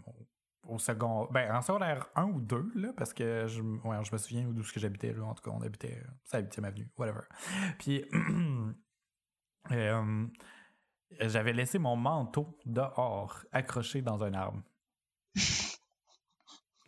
au 0.63 0.77
second. 0.77 1.27
Ben, 1.31 1.55
en 1.55 1.61
secondaire 1.61 2.07
1 2.15 2.25
ou 2.25 2.41
2, 2.41 2.71
là, 2.75 2.93
parce 2.97 3.13
que 3.13 3.47
je, 3.47 3.61
ouais, 3.61 4.03
je 4.03 4.11
me 4.11 4.17
souviens 4.17 4.43
d'où 4.49 4.61
que 4.61 4.79
j'habitais. 4.79 5.17
En 5.17 5.33
tout 5.33 5.43
cas, 5.43 5.55
on 5.55 5.61
habitait. 5.61 6.03
Ça 6.25 6.37
habitait 6.37 6.61
ma 6.61 6.67
avenue, 6.67 6.89
whatever. 6.97 7.21
Puis. 7.79 8.05
J'avais 11.19 11.53
laissé 11.53 11.79
mon 11.79 11.95
manteau 11.95 12.57
dehors, 12.65 13.43
accroché 13.51 14.01
dans 14.01 14.23
un 14.23 14.33
arbre. 14.33 14.61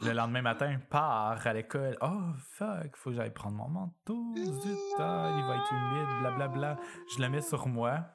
Le 0.01 0.13
lendemain 0.13 0.41
matin, 0.41 0.79
part 0.89 1.45
à 1.45 1.53
l'école. 1.53 1.97
Oh 2.01 2.31
fuck, 2.53 2.95
faut 2.95 3.09
que 3.09 3.17
j'aille 3.17 3.33
prendre 3.33 3.57
mon 3.57 3.67
manteau. 3.67 4.33
Zut, 4.37 4.77
ah, 4.97 5.35
il 5.37 5.43
va 5.43 5.57
être 5.57 5.73
humide, 5.73 6.21
blablabla. 6.21 6.79
Je 7.13 7.21
le 7.21 7.29
mets 7.29 7.41
sur 7.41 7.67
moi. 7.67 8.05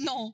Non. 0.00 0.32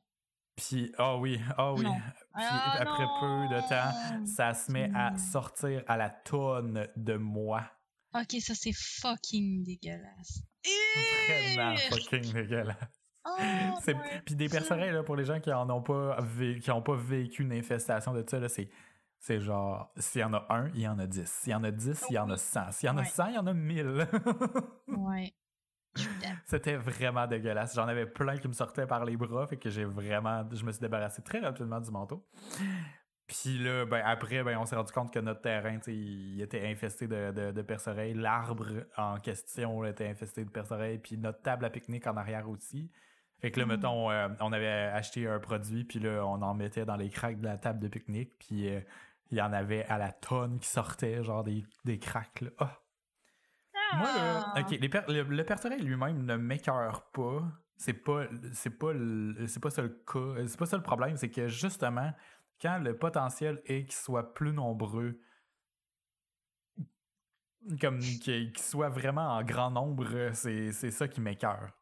Puis, 0.56 0.92
oh 0.98 1.16
oui, 1.18 1.40
oh 1.56 1.74
oui. 1.78 1.86
Puis 1.86 2.44
ah 2.46 2.76
après 2.80 3.06
peu 3.18 3.54
de 3.54 3.60
temps, 3.66 4.26
ça 4.26 4.52
se 4.52 4.70
met 4.70 4.90
à 4.94 5.16
sortir 5.16 5.82
à 5.86 5.96
la 5.96 6.10
tonne 6.10 6.86
de 6.96 7.14
moi. 7.14 7.64
Ok, 8.12 8.36
ça 8.40 8.54
c'est 8.54 8.74
fucking 8.74 9.64
dégueulasse. 9.64 10.42
Vraiment 11.24 11.76
fucking 11.76 12.32
dégueulasse. 12.32 12.99
Oh, 13.26 13.90
puis 14.24 14.34
des 14.34 14.48
perce-oreilles, 14.48 14.92
là, 14.92 15.02
pour 15.02 15.16
les 15.16 15.24
gens 15.24 15.40
qui 15.40 15.52
en 15.52 15.68
ont 15.68 15.82
pas, 15.82 16.18
qui 16.60 16.70
ont 16.70 16.82
pas 16.82 16.96
vécu 16.96 17.42
une 17.42 17.52
infestation 17.52 18.12
de 18.12 18.24
ça, 18.26 18.48
c'est. 18.48 18.68
C'est 19.22 19.38
genre, 19.38 19.92
s'il 19.98 20.22
y 20.22 20.24
en 20.24 20.32
a 20.32 20.46
un, 20.48 20.70
il 20.70 20.80
y 20.80 20.88
en 20.88 20.98
a 20.98 21.06
dix. 21.06 21.28
S'il 21.28 21.52
y 21.52 21.54
en 21.54 21.62
a 21.62 21.70
dix, 21.70 22.06
il 22.08 22.14
y 22.14 22.18
en 22.18 22.30
a 22.30 22.38
cent. 22.38 22.72
S'il 22.72 22.86
y 22.86 22.90
en 22.90 22.96
a 22.96 23.04
cent, 23.04 23.26
il 23.26 23.34
y 23.34 23.38
en 23.38 23.46
a 23.46 23.52
mille. 23.52 24.08
ouais. 24.88 25.34
C'était 26.46 26.76
vraiment 26.76 27.26
dégueulasse. 27.26 27.74
J'en 27.74 27.86
avais 27.86 28.06
plein 28.06 28.38
qui 28.38 28.48
me 28.48 28.52
sortaient 28.52 28.86
par 28.86 29.04
les 29.04 29.18
bras, 29.18 29.46
fait 29.46 29.58
que 29.58 29.68
j'ai 29.68 29.84
vraiment. 29.84 30.48
Je 30.50 30.64
me 30.64 30.72
suis 30.72 30.80
débarrassé 30.80 31.20
très 31.22 31.40
rapidement 31.40 31.80
du 31.80 31.90
manteau. 31.90 32.26
Puis 33.26 33.58
là, 33.58 33.84
ben, 33.84 34.02
après, 34.04 34.42
ben, 34.42 34.58
on 34.58 34.64
s'est 34.64 34.74
rendu 34.74 34.92
compte 34.92 35.12
que 35.12 35.18
notre 35.18 35.40
terrain, 35.40 35.78
il 35.86 36.40
était 36.40 36.66
infesté 36.66 37.06
de, 37.06 37.30
de, 37.30 37.52
de 37.52 38.20
L'arbre 38.20 38.66
en 38.96 39.18
question 39.18 39.84
était 39.84 40.08
infesté 40.08 40.44
de 40.44 40.50
perce-oreilles. 40.50 40.98
Puis 40.98 41.16
notre 41.16 41.40
table 41.42 41.64
à 41.64 41.70
pique-nique 41.70 42.06
en 42.06 42.16
arrière 42.16 42.48
aussi. 42.48 42.90
Fait 43.40 43.50
que 43.50 43.58
là, 43.58 43.66
mm. 43.66 43.68
mettons, 43.68 44.10
euh, 44.10 44.28
on 44.40 44.52
avait 44.52 44.68
acheté 44.68 45.26
un 45.26 45.38
produit, 45.38 45.84
puis 45.84 45.98
là, 45.98 46.24
on 46.26 46.42
en 46.42 46.54
mettait 46.54 46.84
dans 46.84 46.96
les 46.96 47.08
craques 47.08 47.40
de 47.40 47.46
la 47.46 47.56
table 47.56 47.80
de 47.80 47.88
pique-nique. 47.88 48.38
Puis 48.38 48.68
euh, 48.68 48.80
il 49.30 49.38
y 49.38 49.42
en 49.42 49.52
avait 49.52 49.84
à 49.86 49.98
la 49.98 50.12
tonne 50.12 50.58
qui 50.58 50.68
sortaient, 50.68 51.22
genre 51.22 51.44
des, 51.44 51.64
des 51.84 51.98
craques. 51.98 52.42
Là. 52.42 52.50
Ah! 52.58 52.80
Moi, 53.96 54.08
ah! 54.08 54.54
ok, 54.60 54.70
le, 54.70 55.22
le 55.22 55.82
lui-même 55.82 56.24
ne 56.24 56.36
m'écœure 56.36 57.10
pas. 57.12 57.42
C'est 57.76 57.94
pas, 57.94 58.26
c'est 58.52 58.78
pas, 58.78 58.92
c'est 59.46 59.60
pas 59.60 59.70
ça 59.70 59.82
le 59.82 59.88
cas. 59.88 60.46
C'est 60.46 60.58
pas 60.58 60.66
ça 60.66 60.76
le 60.76 60.82
problème, 60.82 61.16
c'est 61.16 61.30
que 61.30 61.48
justement, 61.48 62.12
quand 62.60 62.78
le 62.78 62.94
potentiel 62.94 63.62
est 63.64 63.84
qu'ils 63.84 63.94
soient 63.94 64.34
plus 64.34 64.52
nombreux, 64.52 65.18
comme 67.80 68.00
qu'ils 68.00 68.58
soient 68.58 68.90
vraiment 68.90 69.28
en 69.34 69.42
grand 69.42 69.70
nombre, 69.70 70.30
c'est 70.34 70.72
ça 70.72 71.08
qui 71.08 71.22
m'écœure. 71.22 71.72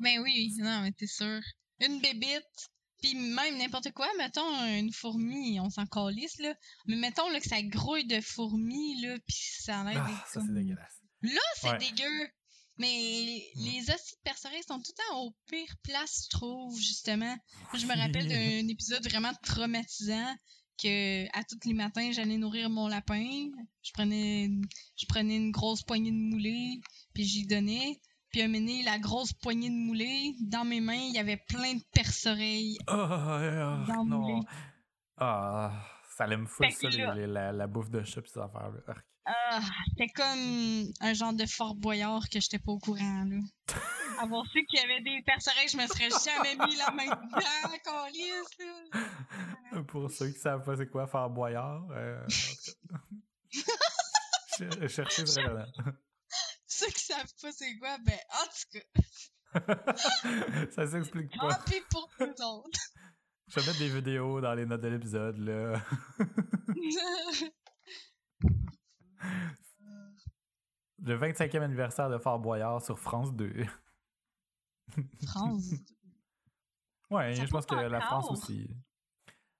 Ben 0.00 0.20
oui, 0.20 0.54
non, 0.58 0.82
mais 0.82 0.92
t'es 0.92 1.06
sûr. 1.06 1.40
Une 1.80 2.00
bébite, 2.00 2.70
puis 3.00 3.14
même 3.14 3.56
n'importe 3.58 3.90
quoi, 3.92 4.08
mettons 4.18 4.64
une 4.66 4.92
fourmi, 4.92 5.58
on 5.60 5.70
s'en 5.70 5.86
calisse, 5.86 6.38
là. 6.38 6.54
Mais 6.86 6.96
mettons 6.96 7.28
là, 7.30 7.40
que 7.40 7.48
ça 7.48 7.62
grouille 7.62 8.06
de 8.06 8.20
fourmis, 8.20 9.00
là, 9.00 9.16
puis 9.26 9.36
ça 9.60 9.80
a 9.80 9.90
l'air 9.90 10.04
ah, 10.06 10.24
ça, 10.32 10.40
c'est 10.40 10.54
dégueulasse. 10.54 11.00
Là, 11.22 11.40
c'est 11.56 11.78
dégueu. 11.78 12.28
Mais 12.78 13.42
mm. 13.56 13.64
les 13.64 13.80
de 13.80 14.16
percerais 14.24 14.62
sont 14.66 14.78
tout 14.78 14.92
le 14.96 15.02
temps 15.02 15.20
aux 15.22 15.34
pires 15.46 15.76
places, 15.82 16.24
je 16.24 16.36
trouve, 16.36 16.78
justement. 16.78 17.36
Je 17.74 17.86
me 17.86 17.96
rappelle 17.96 18.28
d'un 18.28 18.68
épisode 18.68 19.06
vraiment 19.06 19.32
traumatisant 19.42 20.34
que 20.82 21.26
à 21.38 21.44
tous 21.44 21.58
les 21.66 21.74
matins, 21.74 22.10
j'allais 22.10 22.38
nourrir 22.38 22.70
mon 22.70 22.88
lapin. 22.88 23.50
Je 23.82 23.92
prenais, 23.92 24.48
je 24.96 25.06
prenais 25.06 25.36
une 25.36 25.50
grosse 25.50 25.82
poignée 25.82 26.10
de 26.10 26.16
moulée, 26.16 26.80
puis 27.12 27.24
j'y 27.24 27.46
donnais. 27.46 28.00
Puis 28.30 28.42
un 28.42 28.48
moment 28.48 28.82
la 28.84 28.98
grosse 28.98 29.32
poignée 29.32 29.70
de 29.70 29.74
moulée, 29.74 30.34
dans 30.40 30.64
mes 30.64 30.80
mains, 30.80 30.94
il 30.94 31.14
y 31.14 31.18
avait 31.18 31.42
plein 31.48 31.74
de 31.74 31.82
perce-oreilles. 31.92 32.78
Oh, 32.88 34.04
non. 34.04 34.40
Ah, 35.16 35.72
ça 36.16 36.24
allait 36.24 36.36
me 36.36 36.46
foutre 36.46 36.72
ça, 36.72 36.88
la, 36.90 37.52
la, 37.52 37.66
bouffe 37.66 37.90
de 37.90 38.02
chat 38.02 38.22
pis 38.22 38.30
ces 38.30 38.40
affaires-là. 38.40 38.94
Ah, 39.26 39.60
c'était 39.88 40.12
comme 40.12 40.92
un 41.00 41.12
genre 41.12 41.32
de 41.32 41.46
Fort 41.46 41.74
Boyard 41.74 42.28
que 42.28 42.40
j'étais 42.40 42.58
pas 42.58 42.72
au 42.72 42.78
courant, 42.78 43.24
là. 43.24 43.38
Avoir 44.20 44.44
su 44.46 44.64
qu'il 44.66 44.78
y 44.78 44.82
avait 44.82 45.00
des 45.02 45.22
perce-oreilles, 45.24 45.68
je 45.68 45.76
me 45.76 45.86
serais 45.86 46.10
jamais 46.10 46.56
mis 46.66 46.76
la 46.76 46.90
main 46.90 47.06
dedans, 47.06 47.78
calice, 47.84 48.58
là. 48.58 49.82
Pour 49.88 50.10
ceux 50.10 50.30
qui 50.30 50.38
savent 50.38 50.64
pas 50.64 50.76
c'est 50.76 50.88
quoi 50.88 51.06
Fort 51.06 51.30
Boyard, 51.30 51.86
euh, 51.92 52.26
cherchez 54.88 55.24
vraiment. 55.24 55.66
Ceux 56.80 56.92
qui 56.92 57.04
savent 57.04 57.34
pas 57.40 57.52
c'est 57.52 57.76
quoi, 57.78 57.96
ben, 58.04 58.18
en 58.32 58.46
tout 58.46 58.68
cas. 58.72 58.84
ça 60.70 60.86
s'explique 60.86 61.36
pas. 61.38 61.58
Pis 61.66 61.82
pour 61.90 62.08
tout 62.18 62.42
autres. 62.42 62.80
Je 63.48 63.58
vais 63.58 63.66
mettre 63.66 63.78
des 63.78 63.88
vidéos 63.88 64.40
dans 64.40 64.54
les 64.54 64.64
notes 64.64 64.80
de 64.80 64.88
l'épisode, 64.88 65.38
là. 65.38 65.82
Le 71.02 71.18
25e 71.18 71.62
anniversaire 71.62 72.10
de 72.10 72.18
Fort 72.18 72.38
Boyard 72.38 72.82
sur 72.82 72.98
France 72.98 73.34
2. 73.34 73.64
France 75.26 75.72
Ouais, 77.10 77.34
je 77.34 77.46
pense 77.46 77.66
que 77.66 77.74
la 77.74 78.00
France 78.00 78.30
aussi. 78.30 78.70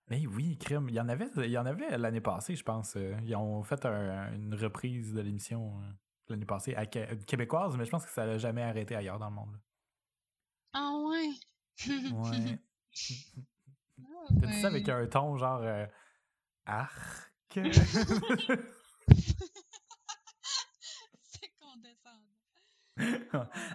Mais 0.08 0.26
oui, 0.26 0.58
crime. 0.58 0.88
Il 0.88 0.94
y 0.94 1.00
en 1.00 1.08
avait, 1.08 1.28
il 1.36 1.50
y 1.50 1.58
en 1.58 1.66
avait 1.66 1.96
l'année 1.96 2.20
passée, 2.20 2.54
je 2.54 2.62
pense. 2.62 2.96
Ils 3.24 3.34
ont 3.36 3.62
fait 3.64 3.84
une 3.86 4.54
reprise 4.54 5.14
de 5.14 5.20
l'émission 5.20 5.80
euh, 5.80 5.92
l'année 6.30 6.46
passée 6.46 6.74
à 6.74 6.86
québécoise, 6.86 7.76
mais 7.76 7.84
je 7.84 7.90
pense 7.90 8.04
que 8.04 8.12
ça 8.12 8.26
n'a 8.26 8.38
jamais 8.38 8.62
arrêté 8.62 8.94
ailleurs 8.94 9.18
dans 9.18 9.28
le 9.28 9.34
monde. 9.34 9.58
Ah 10.72 10.92
ouais? 10.96 11.30
ouais. 11.88 12.58
T'as 14.40 14.46
dit 14.46 14.60
ça 14.60 14.68
avec 14.68 14.88
un 14.88 15.06
ton 15.06 15.36
genre 15.36 15.60
euh, 15.62 15.86
arc? 16.66 17.30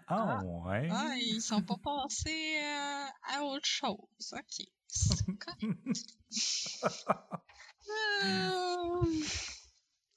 ah, 0.07 0.43
ouais. 0.43 0.87
Ah, 0.91 1.15
ils 1.17 1.41
sont 1.41 1.61
pas 1.61 1.75
passés 1.83 2.57
euh, 2.57 3.07
à 3.33 3.43
autre 3.43 3.65
chose. 3.65 4.33
OK. 4.33 4.65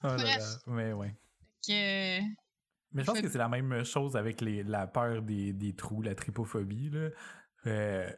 oh 0.02 0.06
là 0.08 0.16
là. 0.16 0.38
Mais 0.66 0.92
ouais. 0.92 1.14
Mais 1.68 3.02
je 3.02 3.06
pense 3.06 3.20
que 3.20 3.28
c'est 3.28 3.38
la 3.38 3.48
même 3.48 3.84
chose 3.84 4.16
avec 4.16 4.40
les, 4.40 4.62
la 4.62 4.86
peur 4.86 5.22
des, 5.22 5.52
des 5.52 5.74
trous, 5.74 6.02
la 6.02 6.14
tripophobie. 6.14 6.90
Là. 6.90 7.10
Euh, 7.66 8.10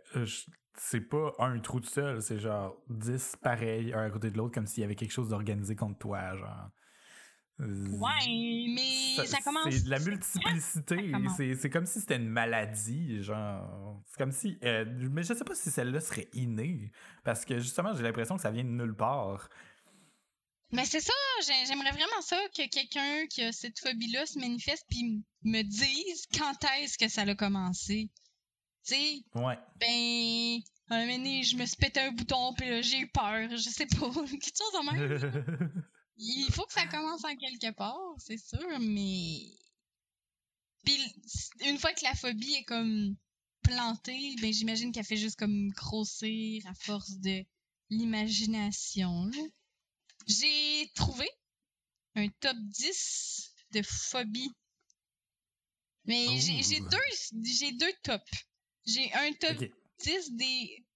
c'est 0.75 1.01
pas 1.01 1.33
un 1.39 1.59
trou 1.59 1.81
tout 1.81 1.89
seul, 1.89 2.23
c'est 2.23 2.39
genre 2.39 2.77
10 2.89 3.37
pareils, 3.43 3.93
un 3.93 4.05
à 4.05 4.11
côté 4.11 4.31
de 4.31 4.37
l'autre, 4.37 4.55
comme 4.55 4.67
s'il 4.67 4.83
y 4.83 4.85
avait 4.85 4.95
quelque 4.95 5.13
chose 5.13 5.31
d'organisé 5.31 5.77
contre 5.77 5.99
toi. 5.99 6.37
Genre. 6.37 6.71
Ouais, 7.59 8.67
mais 8.75 9.27
ça, 9.27 9.39
commence. 9.45 9.69
C'est 9.71 9.85
de 9.85 9.91
la 9.91 9.99
multiplicité. 9.99 11.13
C'est 11.61 11.69
comme 11.69 11.85
si 11.85 12.01
c'était 12.01 12.17
une 12.17 12.29
maladie, 12.29 13.23
genre. 13.23 14.01
C'est 14.07 14.17
comme 14.17 14.33
si. 14.33 14.59
Euh, 14.65 14.87
mais 15.11 15.23
je 15.23 15.35
sais 15.35 15.45
pas 15.45 15.55
si 15.55 15.71
celle-là 15.71 16.01
serait 16.01 16.29
innée. 16.33 16.91
Parce 17.23 17.45
que 17.45 17.59
justement, 17.59 17.93
j'ai 17.95 18.03
l'impression 18.03 18.37
que 18.37 18.43
ça 18.43 18.51
vient 18.51 18.65
de 18.65 18.71
nulle 18.71 18.95
part. 18.95 19.51
Mais 20.73 20.85
c'est 20.85 21.01
ça, 21.01 21.13
j'aimerais 21.67 21.91
vraiment 21.91 22.23
ça 22.23 22.39
que 22.55 22.69
quelqu'un 22.69 23.27
qui 23.27 23.43
a 23.43 23.53
cette 23.53 23.81
phobie-là 23.81 24.25
se 24.27 24.39
manifeste 24.39 24.85
puis 24.89 25.23
me 25.43 25.63
dise 25.63 26.27
quand 26.37 26.55
est-ce 26.79 26.97
que 26.97 27.09
ça 27.09 27.23
a 27.23 27.35
commencé. 27.35 28.09
Tu 28.87 28.95
sais? 28.95 29.25
Ouais. 29.35 29.59
Ben, 29.81 30.61
un 30.91 31.07
moment 31.07 31.43
je 31.43 31.57
me 31.57 31.67
suis 31.67 31.77
pété 31.77 32.01
un 32.01 32.13
bouton 32.13 32.55
puis 32.55 32.69
là, 32.69 32.83
j'ai 32.83 33.01
eu 33.01 33.09
peur, 33.09 33.51
je 33.51 33.69
sais 33.69 33.87
pas, 33.87 34.11
quelque 34.31 34.57
chose 34.57 34.73
de 34.73 34.93
même. 34.93 35.83
Il 36.23 36.53
faut 36.53 36.67
que 36.67 36.73
ça 36.73 36.87
commence 36.87 37.25
en 37.25 37.35
quelque 37.35 37.73
part, 37.73 38.15
c'est 38.19 38.39
sûr, 38.39 38.79
mais. 38.79 39.41
Puis 40.85 40.99
une 41.67 41.79
fois 41.79 41.93
que 41.95 42.05
la 42.05 42.15
phobie 42.15 42.55
est 42.55 42.65
comme 42.65 43.17
plantée, 43.63 44.37
ben 44.41 44.53
j'imagine 44.53 44.93
qu'elle 44.93 45.05
fait 45.05 45.17
juste 45.17 45.39
comme 45.39 45.71
grossir 45.71 46.63
à 46.67 46.75
force 46.75 47.19
de 47.19 47.45
l'imagination. 47.91 49.31
J'ai 50.31 50.91
trouvé 50.95 51.29
un 52.15 52.29
top 52.41 52.57
10 52.57 53.53
de 53.73 53.83
phobies. 53.83 54.53
Mais 56.05 56.39
j'ai 56.39 56.81
oh. 56.81 56.89
deux 56.89 57.43
j'ai 57.43 57.73
deux 57.73 57.93
tops. 58.05 58.31
J'ai 58.87 59.13
un 59.13 59.33
top 59.33 59.65
10 60.05 60.33
des 60.37 60.87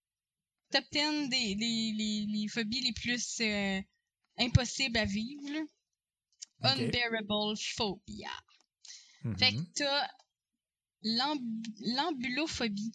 top 0.70 0.84
10 0.92 1.28
des, 1.28 1.54
les, 1.56 2.48
phobies 2.48 2.80
les 2.80 2.92
plus 2.92 3.40
euh, 3.40 3.80
impossible 4.38 4.98
à 4.98 5.04
vivre. 5.04 5.66
Unbearable 6.62 7.56
phobia. 7.58 8.30
Fait 9.38 9.52
que 9.52 9.62
t'as 9.74 10.08
l'ambulophobie, 11.02 12.92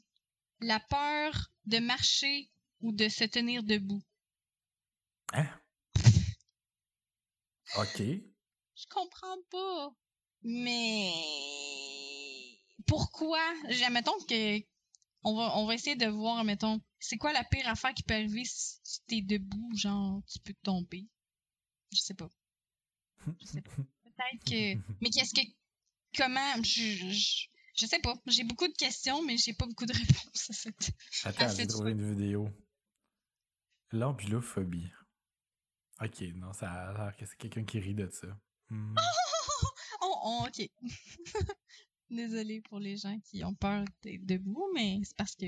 la 0.62 0.80
peur 0.80 1.52
de 1.66 1.80
marcher 1.80 2.50
ou 2.82 2.92
de 2.94 3.10
se 3.10 3.26
tenir 3.26 3.64
debout. 3.64 4.04
Hein? 5.34 5.59
OK. 7.78 7.98
Je 8.00 8.86
comprends 8.90 9.38
pas. 9.50 9.94
Mais 10.44 11.12
pourquoi? 12.88 13.42
Mettons 13.92 14.18
que 14.28 14.60
on 15.24 15.36
va, 15.36 15.58
on 15.58 15.66
va 15.66 15.74
essayer 15.74 15.96
de 15.96 16.08
voir, 16.08 16.44
mettons, 16.46 16.82
c'est 17.00 17.18
quoi 17.18 17.34
la 17.34 17.44
pire 17.44 17.68
affaire 17.68 17.94
qui 17.94 18.04
peut 18.04 18.14
arriver 18.14 18.44
si 18.46 19.02
tu 19.08 19.16
es 19.16 19.22
debout, 19.22 19.70
genre 19.76 20.22
tu 20.32 20.40
peux 20.40 20.54
tomber. 20.64 21.08
Je 21.92 22.00
sais 22.00 22.14
pas. 22.14 22.30
Je 23.42 23.46
sais 23.46 23.62
pas. 23.62 23.72
Peut-être 24.04 24.44
que. 24.46 24.80
Mais 25.02 25.10
qu'est-ce 25.10 25.34
que. 25.34 25.46
Comment. 26.16 26.56
Je, 26.64 27.12
je, 27.12 27.48
je 27.76 27.86
sais 27.86 28.00
pas. 28.00 28.16
J'ai 28.28 28.44
beaucoup 28.44 28.68
de 28.68 28.74
questions, 28.74 29.24
mais 29.24 29.38
j'ai 29.38 29.54
pas 29.54 29.66
beaucoup 29.66 29.86
de 29.86 29.94
réponses 29.98 30.50
à 30.50 30.54
cette. 30.54 30.92
Attends, 31.24 31.56
j'ai 31.56 31.68
trouvé 31.68 31.92
une 31.92 32.10
vidéo. 32.10 32.50
L'ambulophobie. 33.92 34.92
Ok, 36.02 36.22
non, 36.36 36.54
ça 36.54 36.72
a 36.72 36.94
l'air 36.94 37.18
que 37.18 37.26
c'est 37.26 37.38
quelqu'un 37.38 37.66
qui 37.66 37.80
rit 37.80 37.94
de 37.94 38.10
ça. 38.10 38.28
Hmm. 38.70 38.96
oh, 40.02 40.16
oh, 40.24 40.46
ok. 40.48 40.70
Désolée 42.10 42.62
pour 42.62 42.80
les 42.80 42.98
gens 42.98 43.20
qui 43.20 43.44
ont 43.44 43.54
peur 43.54 43.86
d'être 44.02 44.26
debout, 44.26 44.72
mais 44.74 45.02
c'est 45.04 45.16
parce 45.16 45.36
que. 45.36 45.46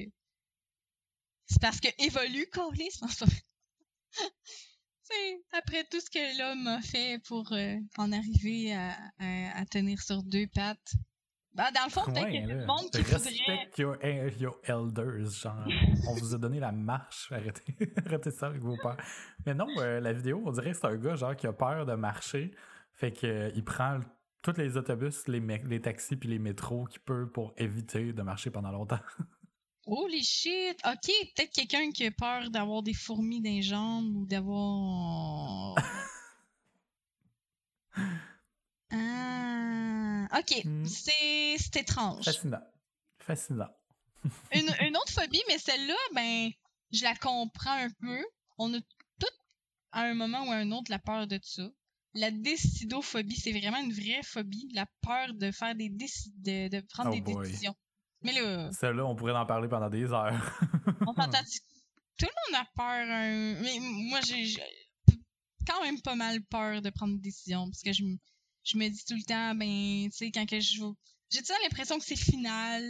C'est 1.48 1.62
parce 1.62 1.80
que 1.80 1.88
évolue, 2.00 2.48
Corley, 2.52 2.90
après 5.52 5.84
tout 5.86 6.00
ce 6.00 6.10
que 6.10 6.38
l'homme 6.38 6.68
a 6.68 6.82
fait 6.82 7.20
pour 7.26 7.52
euh, 7.52 7.78
en 7.98 8.12
arriver 8.12 8.74
à, 8.74 9.66
tenir 9.70 10.02
sur 10.02 10.24
deux 10.24 10.48
pattes, 10.48 10.94
Bah, 11.54 11.70
dans 11.72 11.84
le 11.84 11.90
fond, 11.90 12.06
peut-être 12.06 12.32
tout 12.32 12.50
le 12.50 12.66
monde 12.66 12.90
qui 12.92 13.02
Respect 13.02 13.70
your, 13.78 13.98
your, 14.40 14.58
elders, 14.64 15.30
genre, 15.32 15.68
on 16.08 16.14
vous 16.14 16.34
a 16.34 16.38
donné 16.38 16.60
la 16.60 16.72
marche, 16.72 17.30
arrêtez, 17.32 17.76
arrêtez 18.06 18.32
ça 18.32 18.48
avec 18.48 18.62
vos 18.62 18.78
peurs. 18.78 18.98
Mais 19.46 19.54
non, 19.54 19.68
euh, 19.78 20.00
la 20.00 20.14
vidéo, 20.14 20.42
on 20.46 20.52
dirait 20.52 20.72
que 20.72 20.78
c'est 20.78 20.88
un 20.88 20.96
gars, 20.96 21.16
genre, 21.16 21.36
qui 21.36 21.48
a 21.48 21.54
peur 21.54 21.86
de 21.86 21.94
marcher, 21.94 22.52
fait 22.94 23.12
qu'il 23.12 23.30
euh, 23.30 23.62
prend 23.66 24.00
tous 24.42 24.58
les 24.58 24.78
autobus, 24.78 25.28
les, 25.28 25.40
les 25.40 25.82
taxis 25.82 26.16
puis 26.16 26.30
les 26.30 26.40
métros 26.40 26.86
qu'il 26.86 27.02
peut 27.02 27.30
pour 27.30 27.54
éviter 27.58 28.14
de 28.14 28.22
marcher 28.22 28.50
pendant 28.50 28.72
longtemps. 28.72 29.00
Holy 29.86 30.24
shit! 30.24 30.80
Ok, 30.86 31.12
peut-être 31.36 31.52
quelqu'un 31.52 31.92
qui 31.92 32.06
a 32.06 32.12
peur 32.12 32.50
d'avoir 32.50 32.82
des 32.82 32.94
fourmis 32.94 33.42
dans 33.42 33.50
les 33.50 33.62
jambes 33.62 34.16
ou 34.16 34.26
d'avoir... 34.26 35.76
Ah, 38.94 40.01
ok. 40.38 40.66
Hmm. 40.66 40.86
C'est 40.86 41.76
étrange. 41.76 42.26
Fascinant. 42.26 42.64
Fascinant. 43.20 43.70
une, 44.54 44.98
autre 44.98 45.12
phobie, 45.12 45.42
mais 45.48 45.58
celle-là, 45.58 45.96
ben, 46.14 46.50
je 46.92 47.04
la 47.04 47.16
comprends 47.16 47.78
un 47.78 47.90
peu. 47.90 48.24
On 48.58 48.74
a 48.74 48.80
tout, 48.80 49.36
à 49.92 50.04
un 50.04 50.14
moment 50.14 50.44
ou 50.48 50.52
à 50.52 50.56
un 50.56 50.72
autre, 50.72 50.92
la 50.92 51.00
peur 51.00 51.28
de 51.28 51.40
ça. 51.42 51.68
La 52.14 52.30
décidophobie, 52.30 53.40
c'est 53.40 53.58
vraiment 53.58 53.80
une 53.80 53.94
vraie 53.94 54.22
phobie. 54.24 54.70
La 54.74 54.86
peur 55.02 55.34
de 55.34 55.52
faire 55.52 55.76
des 55.76 55.90
de, 55.90 56.68
de 56.68 56.82
prendre 56.82 57.12
oh 57.12 57.20
des 57.20 57.22
décisions. 57.22 57.76
Mais 58.22 58.34
là. 58.34 58.72
Celle-là, 58.74 59.06
on 59.06 59.16
pourrait 59.16 59.32
en 59.32 59.46
parler 59.46 59.68
pendant 59.68 59.90
des 59.90 60.12
heures. 60.12 60.60
on 61.08 61.14
Tout 62.18 62.28
le 62.28 62.54
monde 62.54 62.62
a 62.62 62.66
peur. 62.76 63.06
Mais 63.62 63.80
moi, 63.80 64.20
j'ai 64.22 64.54
quand 65.66 65.82
même 65.82 66.02
pas 66.02 66.16
mal 66.16 66.42
peur 66.44 66.82
de 66.82 66.90
prendre 66.90 67.16
des 67.16 67.22
décisions 67.22 67.66
parce 67.66 67.82
que 67.82 67.94
je 67.94 68.04
je 68.64 68.78
me 68.78 68.88
dis 68.90 69.06
tout 69.06 69.16
le 69.16 69.24
temps, 69.24 69.56
ben, 69.56 70.10
tu 70.10 70.18
sais, 70.18 70.32
quand 70.32 70.46
que 70.46 70.60
je 70.60 70.76
joue, 70.76 70.96
j'ai 71.30 71.42
toujours 71.42 71.58
l'impression 71.64 71.98
que 71.98 72.06
c'est 72.06 72.16
final, 72.16 72.84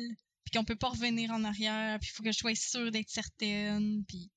puis 0.43 0.51
qu'on 0.53 0.65
peut 0.65 0.75
pas 0.75 0.89
revenir 0.89 1.31
en 1.31 1.43
arrière, 1.43 1.99
puis 1.99 2.09
il 2.11 2.15
faut 2.15 2.23
que 2.23 2.31
je 2.31 2.37
sois 2.37 2.55
sûre 2.55 2.91
d'être 2.91 3.09
certaine, 3.09 4.03
puis 4.07 4.29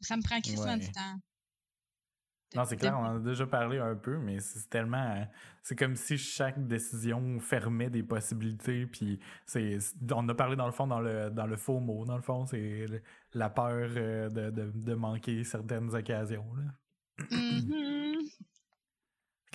ça 0.00 0.16
me 0.16 0.22
prend 0.22 0.40
quasiment 0.40 0.76
du 0.76 0.90
temps. 0.90 1.18
Non, 2.54 2.64
c'est 2.64 2.76
clair, 2.76 2.96
on 2.96 3.04
en 3.04 3.16
a 3.16 3.18
déjà 3.18 3.46
parlé 3.46 3.78
un 3.78 3.96
peu, 3.96 4.16
mais 4.18 4.38
c'est 4.38 4.68
tellement. 4.70 5.26
C'est 5.62 5.76
comme 5.76 5.96
si 5.96 6.16
chaque 6.16 6.64
décision 6.68 7.40
fermait 7.40 7.90
des 7.90 8.04
possibilités, 8.04 8.86
puis 8.86 9.18
c'est. 9.44 9.78
On 10.12 10.28
a 10.28 10.34
parlé 10.34 10.54
dans 10.54 10.66
le 10.66 10.72
fond, 10.72 10.86
dans 10.86 11.00
le, 11.00 11.30
dans 11.30 11.46
le 11.46 11.56
faux 11.56 11.80
mot, 11.80 12.04
dans 12.04 12.14
le 12.14 12.22
fond, 12.22 12.46
c'est 12.46 12.86
la 13.32 13.50
peur 13.50 13.90
euh, 13.96 14.28
de, 14.28 14.50
de, 14.50 14.70
de, 14.72 14.94
manquer 14.94 15.42
certaines 15.42 15.92
occasions. 15.92 16.46
Là. 16.54 17.26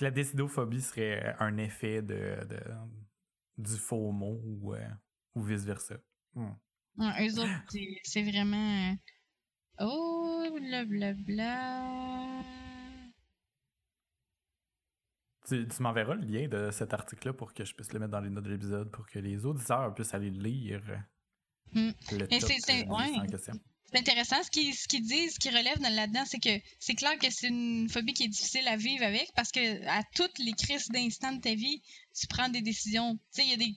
la 0.00 0.10
décidophobie 0.10 0.82
serait 0.82 1.36
un 1.38 1.56
effet 1.58 2.02
de, 2.02 2.36
du 3.58 3.76
faux 3.76 4.12
mot 4.12 4.40
ou, 4.44 4.74
euh, 4.74 4.88
ou 5.34 5.42
vice-versa. 5.42 5.96
Hmm. 6.34 6.52
eux 6.98 7.40
autres, 7.40 7.76
c'est 8.02 8.22
vraiment. 8.22 8.96
Oh, 9.80 10.46
blablabla. 10.52 12.42
Tu, 15.46 15.66
tu 15.66 15.82
m'enverras 15.82 16.14
le 16.14 16.26
lien 16.26 16.48
de 16.48 16.70
cet 16.70 16.94
article-là 16.94 17.32
pour 17.32 17.54
que 17.54 17.64
je 17.64 17.74
puisse 17.74 17.92
le 17.92 17.98
mettre 17.98 18.12
dans 18.12 18.20
les 18.20 18.30
notes 18.30 18.44
de 18.44 18.50
l'épisode 18.50 18.90
pour 18.90 19.06
que 19.06 19.18
les 19.18 19.44
auditeurs 19.46 19.92
puissent 19.94 20.14
aller 20.14 20.30
lire 20.30 20.82
hmm. 21.72 21.90
le 22.12 22.28
top 22.28 23.56
c'est 23.92 23.98
intéressant. 23.98 24.42
Ce 24.42 24.50
qu'ils 24.50 25.02
disent, 25.02 25.34
ce 25.34 25.38
qu'ils 25.38 25.56
relèvent 25.56 25.80
là-dedans, 25.80 26.24
c'est 26.26 26.38
que 26.38 26.60
c'est 26.78 26.94
clair 26.94 27.18
que 27.18 27.30
c'est 27.30 27.48
une 27.48 27.88
phobie 27.88 28.12
qui 28.12 28.24
est 28.24 28.28
difficile 28.28 28.66
à 28.68 28.76
vivre 28.76 29.04
avec 29.04 29.32
parce 29.34 29.50
que 29.50 29.86
à 29.86 30.02
toutes 30.14 30.38
les 30.38 30.52
crises 30.52 30.88
d'instant 30.88 31.32
de 31.32 31.40
ta 31.40 31.54
vie, 31.54 31.82
tu 32.18 32.26
prends 32.26 32.48
des 32.48 32.62
décisions. 32.62 33.16
Tu 33.16 33.20
sais, 33.30 33.44
il 33.44 33.50
y 33.50 33.54
a 33.54 33.56
des. 33.56 33.74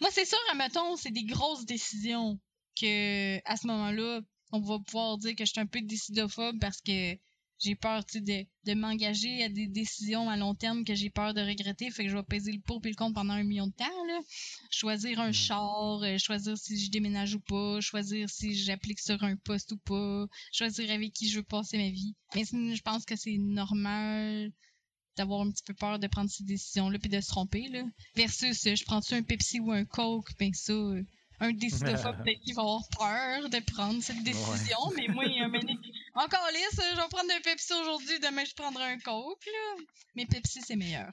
Moi, 0.00 0.10
c'est 0.12 0.24
sûr, 0.24 0.38
admettons, 0.50 0.96
c'est 0.96 1.10
des 1.10 1.24
grosses 1.24 1.64
décisions 1.64 2.38
que 2.80 3.38
à 3.44 3.56
ce 3.56 3.66
moment-là, 3.66 4.20
on 4.52 4.60
va 4.60 4.78
pouvoir 4.78 5.18
dire 5.18 5.34
que 5.34 5.44
je 5.44 5.50
suis 5.50 5.60
un 5.60 5.66
peu 5.66 5.80
décidophobe 5.80 6.58
parce 6.60 6.80
que 6.80 7.16
j'ai 7.60 7.74
peur 7.74 8.02
de, 8.14 8.46
de 8.64 8.74
m'engager 8.74 9.44
à 9.44 9.48
des 9.48 9.66
décisions 9.66 10.30
à 10.30 10.36
long 10.36 10.54
terme 10.54 10.84
que 10.84 10.94
j'ai 10.94 11.10
peur 11.10 11.34
de 11.34 11.40
regretter. 11.40 11.90
Fait 11.90 12.04
que 12.04 12.10
je 12.10 12.16
vais 12.16 12.22
peser 12.22 12.52
le 12.52 12.60
pour 12.60 12.80
et 12.84 12.88
le 12.88 12.94
contre 12.94 13.14
pendant 13.14 13.34
un 13.34 13.42
million 13.42 13.66
de 13.66 13.72
temps. 13.72 14.06
Là. 14.06 14.20
Choisir 14.70 15.20
un 15.20 15.28
mm. 15.28 15.34
char, 15.34 16.02
euh, 16.02 16.16
choisir 16.18 16.56
si 16.56 16.82
je 16.82 16.90
déménage 16.90 17.34
ou 17.34 17.40
pas, 17.40 17.80
choisir 17.80 18.28
si 18.30 18.54
j'applique 18.54 19.00
sur 19.00 19.22
un 19.22 19.36
poste 19.36 19.72
ou 19.72 19.76
pas, 19.78 20.26
choisir 20.52 20.90
avec 20.90 21.12
qui 21.12 21.28
je 21.28 21.38
veux 21.38 21.44
passer 21.44 21.76
ma 21.76 21.90
vie. 21.90 22.14
Mais 22.34 22.44
je 22.44 22.82
pense 22.82 23.04
que 23.04 23.16
c'est 23.16 23.36
normal 23.38 24.52
d'avoir 25.16 25.42
un 25.42 25.50
petit 25.50 25.64
peu 25.64 25.74
peur 25.74 25.98
de 25.98 26.06
prendre 26.06 26.30
ces 26.30 26.44
décisions-là 26.44 26.98
puis 26.98 27.10
de 27.10 27.20
se 27.20 27.28
tromper. 27.28 27.68
Là. 27.68 27.84
Versus, 28.14 28.66
euh, 28.66 28.74
je 28.74 28.84
prends-tu 28.84 29.14
un 29.14 29.22
Pepsi 29.22 29.60
ou 29.60 29.70
un 29.70 29.84
Coke, 29.84 30.30
ben 30.38 30.52
ça... 30.54 30.72
Un 31.40 31.52
décidophobe 31.52 32.16
peut-être 32.24 32.40
qu'il 32.40 32.54
va 32.54 32.62
avoir 32.62 32.88
peur 32.96 33.48
de 33.48 33.58
prendre 33.72 34.00
cette 34.02 34.22
décision, 34.22 34.78
mais 34.96 35.08
moi, 35.08 35.24
il 35.24 35.36
y 35.36 35.40
a 35.40 35.46
un 35.46 35.50
encore 36.24 36.48
lisse, 36.52 36.76
je 36.76 36.96
vais 36.96 37.08
prendre 37.08 37.32
un 37.32 37.40
Pepsi 37.40 37.72
aujourd'hui, 37.72 38.20
demain 38.20 38.44
je 38.44 38.54
prendrai 38.54 38.84
un 38.84 38.98
Coke, 38.98 39.46
là. 39.46 39.76
Mais 40.14 40.26
Pepsi, 40.26 40.60
c'est 40.62 40.76
meilleur. 40.76 41.10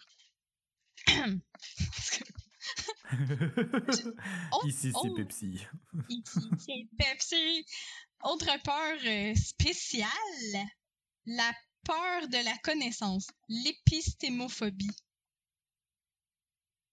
Ici, 4.66 4.92
c'est 4.92 5.16
Pepsi. 5.16 5.66
Ici, 6.10 6.50
c'est 6.60 6.86
Pepsi. 6.98 7.66
Autre 8.24 8.62
peur 8.64 8.98
euh, 9.06 9.34
spéciale, 9.36 10.10
la 11.26 11.54
peur 11.86 12.28
de 12.28 12.44
la 12.44 12.58
connaissance, 12.58 13.28
l'épistémophobie. 13.48 14.98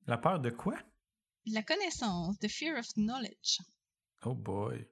La 0.07 0.19
peur 0.19 0.39
de 0.39 0.51
quoi? 0.51 0.79
La 1.47 1.63
connaissance, 1.63 2.39
the 2.39 2.49
fear 2.49 2.79
of 2.79 2.87
knowledge. 2.97 3.61
Oh 4.25 4.35
boy. 4.35 4.87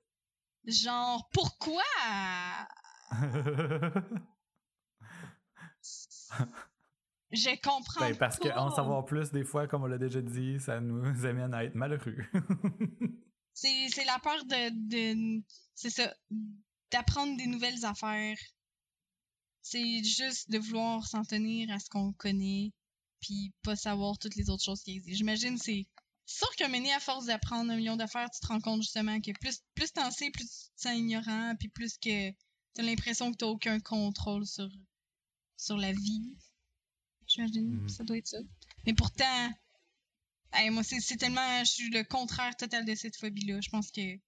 Genre, 0.67 1.29
pourquoi? 1.33 1.83
Je 7.33 7.61
comprends. 7.63 8.01
Ben, 8.01 8.17
parce 8.17 8.39
qu'en 8.39 8.71
savoir 8.71 9.05
plus, 9.07 9.31
des 9.33 9.45
fois, 9.45 9.67
comme 9.67 9.83
on 9.85 9.87
l'a 9.87 9.99
déjà 9.99 10.21
dit, 10.21 10.61
ça 10.61 10.81
nous 10.81 11.03
amène 11.27 11.55
à 11.55 11.65
être 11.65 11.75
malheureux. 11.75 12.19
c'est 13.55 14.05
la 14.05 14.19
peur 14.19 14.45
de. 14.45 15.43
c'est 15.75 15.91
ça. 15.91 16.15
D'apprendre 16.91 17.37
des 17.39 17.47
nouvelles 17.47 17.85
affaires. 17.85 18.37
C'est 19.63 20.03
juste 20.05 20.51
de 20.51 20.59
vouloir 20.59 21.07
s'en 21.07 21.23
tenir 21.25 21.71
à 21.71 21.79
ce 21.79 21.89
qu'on 21.89 22.13
connaît, 22.13 22.73
puis 23.21 23.55
pas 23.63 23.77
savoir 23.77 24.19
toutes 24.19 24.35
les 24.35 24.51
autres 24.51 24.65
choses 24.65 24.83
qui 24.83 24.97
existent. 24.97 25.19
J'imagine 25.19 25.57
c'est 25.57 25.87
sûr 26.33 26.55
que 26.57 26.71
mené 26.71 26.93
à 26.93 27.01
force 27.01 27.27
d'apprendre 27.27 27.73
un 27.73 27.77
million 27.77 27.97
d'affaires, 27.97 28.31
tu 28.31 28.41
te 28.41 28.47
rends 28.47 28.61
compte 28.61 28.83
justement 28.83 29.21
que 29.21 29.33
plus, 29.41 29.63
plus 29.75 29.93
t'en 29.93 30.11
sais, 30.11 30.31
plus 30.31 30.45
tu 30.45 30.71
te 30.77 30.81
sens 30.83 30.97
ignorant, 30.97 31.55
puis 31.59 31.69
plus 31.69 31.97
que 31.99 32.31
t'as 32.75 32.83
l'impression 32.83 33.33
que 33.33 33.37
t'as 33.37 33.47
aucun 33.47 33.81
contrôle 33.81 34.47
sur, 34.47 34.69
sur 35.57 35.77
la 35.77 35.93
vie. 35.93 36.37
J'imagine, 37.27 37.83
mhm. 37.83 37.89
ça 37.89 38.05
doit 38.05 38.19
être 38.19 38.27
ça. 38.27 38.39
Mais 38.87 38.95
pourtant, 38.95 39.51
moi, 40.71 40.83
c'est 40.83 41.17
tellement. 41.17 41.65
Je 41.65 41.71
suis 41.71 41.91
le 41.91 42.05
contraire 42.05 42.57
total 42.57 42.85
de 42.85 42.95
cette 42.95 43.17
phobie-là. 43.17 43.61
Je 43.61 43.71
pense 43.71 43.91
que 43.91 44.19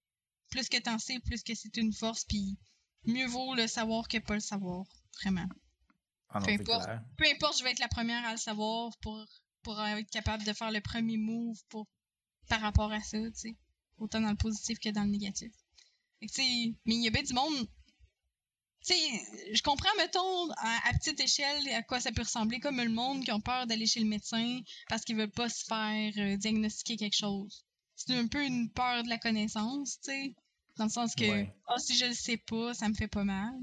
plus 0.49 0.69
que 0.69 0.77
t'en 0.77 0.99
sais, 0.99 1.19
plus 1.19 1.43
que 1.43 1.53
c'est 1.53 1.77
une 1.77 1.93
force, 1.93 2.25
puis 2.25 2.57
mieux 3.05 3.27
vaut 3.27 3.55
le 3.55 3.67
savoir 3.67 4.07
que 4.07 4.17
pas 4.17 4.35
le 4.35 4.39
savoir. 4.39 4.85
Vraiment. 5.21 5.47
Ah 6.29 6.39
peu, 6.41 6.51
importe, 6.51 6.89
peu 7.17 7.25
importe, 7.33 7.59
je 7.59 7.63
vais 7.63 7.71
être 7.71 7.79
la 7.79 7.87
première 7.87 8.25
à 8.25 8.31
le 8.31 8.37
savoir 8.37 8.91
pour, 9.01 9.25
pour 9.61 9.79
être 9.81 10.09
capable 10.09 10.43
de 10.43 10.51
faire 10.51 10.71
le 10.71 10.81
premier 10.81 11.17
move 11.17 11.57
pour, 11.69 11.87
par 12.47 12.61
rapport 12.61 12.91
à 12.91 13.01
ça, 13.01 13.17
tu 13.17 13.31
sais. 13.35 13.55
Autant 13.97 14.21
dans 14.21 14.31
le 14.31 14.35
positif 14.35 14.79
que 14.79 14.89
dans 14.89 15.03
le 15.03 15.09
négatif. 15.09 15.51
mais 16.21 16.27
il 16.27 17.03
y 17.03 17.07
a 17.07 17.11
bien 17.11 17.23
du 17.23 17.33
monde 17.33 17.67
sais, 18.85 19.53
je 19.53 19.61
comprends, 19.63 19.93
mettons, 19.97 20.51
à, 20.57 20.93
petite 20.93 21.19
échelle, 21.19 21.67
à 21.69 21.81
quoi 21.81 21.99
ça 21.99 22.11
peut 22.11 22.21
ressembler, 22.21 22.59
comme 22.59 22.77
le 22.77 22.89
monde 22.89 23.23
qui 23.23 23.31
ont 23.31 23.41
peur 23.41 23.65
d'aller 23.65 23.87
chez 23.87 23.99
le 23.99 24.05
médecin 24.05 24.61
parce 24.89 25.03
qu'ils 25.03 25.15
veulent 25.15 25.31
pas 25.31 25.49
se 25.49 25.65
faire 25.65 26.13
euh, 26.17 26.37
diagnostiquer 26.37 26.97
quelque 26.97 27.17
chose. 27.17 27.65
C'est 27.95 28.15
un 28.15 28.27
peu 28.27 28.45
une 28.45 28.69
peur 28.69 29.03
de 29.03 29.09
la 29.09 29.17
connaissance, 29.17 29.99
tu 30.01 30.11
sais, 30.11 30.35
dans 30.77 30.85
le 30.85 30.89
sens 30.89 31.15
que, 31.15 31.45
oh, 31.69 31.77
si 31.79 31.97
je 31.97 32.05
le 32.05 32.13
sais 32.13 32.37
pas, 32.37 32.73
ça 32.73 32.87
me 32.87 32.93
fait 32.93 33.07
pas 33.07 33.23
mal. 33.23 33.55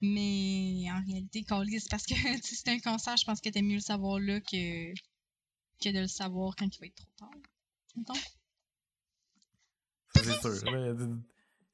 Mais 0.00 0.86
en 0.90 1.02
réalité, 1.04 1.44
c'est 1.78 1.90
parce 1.90 2.06
que 2.06 2.14
si 2.42 2.56
c'est 2.56 2.68
un 2.68 2.78
cancer, 2.78 3.16
je 3.18 3.24
pense 3.24 3.40
que 3.40 3.50
t'es 3.50 3.62
mieux 3.62 3.74
le 3.74 3.80
savoir 3.80 4.18
là 4.18 4.40
que, 4.40 4.92
que 5.82 5.90
de 5.90 6.00
le 6.00 6.08
savoir 6.08 6.56
quand 6.56 6.74
il 6.74 6.80
va 6.80 6.86
être 6.86 6.94
trop 6.94 7.12
tard. 7.18 7.40
C'est 10.14 10.40
sûr 10.40 10.52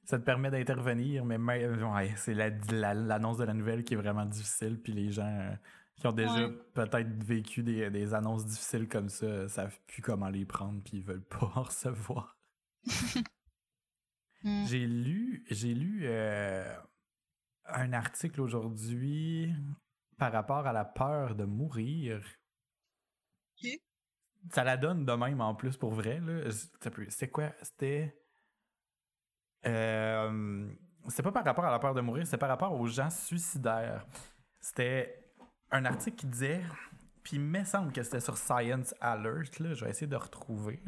ça 0.06 0.20
te 0.20 0.24
permet 0.24 0.50
d'intervenir, 0.50 1.24
mais 1.24 1.36
ouais, 1.36 2.14
c'est 2.16 2.34
l'annonce 2.34 3.38
de 3.38 3.44
la 3.44 3.54
nouvelle 3.54 3.82
qui 3.82 3.94
est 3.94 3.96
vraiment 3.96 4.24
difficile, 4.24 4.80
puis 4.80 4.92
les 4.92 5.10
gens 5.10 5.26
euh, 5.26 5.52
qui 5.96 6.06
ont 6.06 6.12
déjà 6.12 6.48
peut-être 6.74 7.24
vécu 7.24 7.64
des, 7.64 8.14
annonces 8.14 8.46
difficiles 8.46 8.88
comme 8.88 9.08
ça 9.08 9.48
savent 9.48 9.78
plus 9.88 10.02
comment 10.02 10.28
les 10.28 10.44
prendre, 10.44 10.80
puis 10.84 10.98
ils 10.98 11.04
veulent 11.04 11.24
pas 11.24 11.50
en 11.56 11.62
recevoir. 11.62 12.38
Mm. 14.42 14.66
J'ai 14.66 14.86
lu, 14.86 15.44
j'ai 15.50 15.74
lu 15.74 16.02
euh, 16.04 16.76
un 17.64 17.92
article 17.94 18.42
aujourd'hui 18.42 19.50
par 20.18 20.30
rapport 20.30 20.66
à 20.66 20.72
la 20.74 20.84
peur 20.84 21.34
de 21.34 21.44
mourir. 21.44 22.22
Ça 24.52 24.64
la 24.64 24.76
donne 24.76 25.04
de 25.04 25.12
même 25.12 25.40
en 25.40 25.54
plus 25.54 25.76
pour 25.76 25.92
vrai. 25.92 26.20
C'est 27.08 27.28
quoi? 27.28 27.52
C'était. 27.62 28.16
Euh, 29.66 30.68
c'est 31.08 31.22
pas 31.22 31.32
par 31.32 31.44
rapport 31.44 31.64
à 31.64 31.70
la 31.70 31.78
peur 31.78 31.94
de 31.94 32.00
mourir, 32.00 32.26
c'est 32.26 32.38
par 32.38 32.48
rapport 32.48 32.72
aux 32.72 32.86
gens 32.86 33.10
suicidaires. 33.10 34.06
C'était 34.60 35.32
un 35.70 35.84
article 35.84 36.16
qui 36.16 36.26
disait, 36.26 36.62
puis 37.22 37.36
il 37.36 37.42
me 37.42 37.64
semble 37.64 37.92
que 37.92 38.02
c'était 38.02 38.20
sur 38.20 38.36
Science 38.36 38.94
Alert, 39.00 39.58
là, 39.58 39.74
je 39.74 39.84
vais 39.84 39.90
essayer 39.90 40.06
de 40.06 40.16
retrouver, 40.16 40.80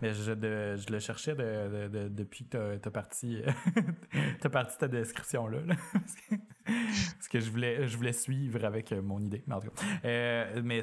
mais 0.00 0.12
je, 0.12 0.22
je, 0.22 0.92
le 0.92 0.98
cherchais 0.98 1.34
depuis 1.34 2.46
que 2.48 2.76
t'as 2.76 2.90
parti, 2.90 3.42
as 4.44 4.48
parti 4.48 4.78
ta 4.78 4.88
description-là, 4.88 5.60
parce 6.64 7.28
que 7.28 7.40
je 7.40 7.50
voulais, 7.50 7.88
je 7.88 7.96
voulais 7.96 8.12
suivre 8.12 8.64
avec 8.64 8.92
mon 8.92 9.20
idée, 9.20 9.44
mais. 9.46 9.56
Euh, 10.04 10.62
mais 10.64 10.82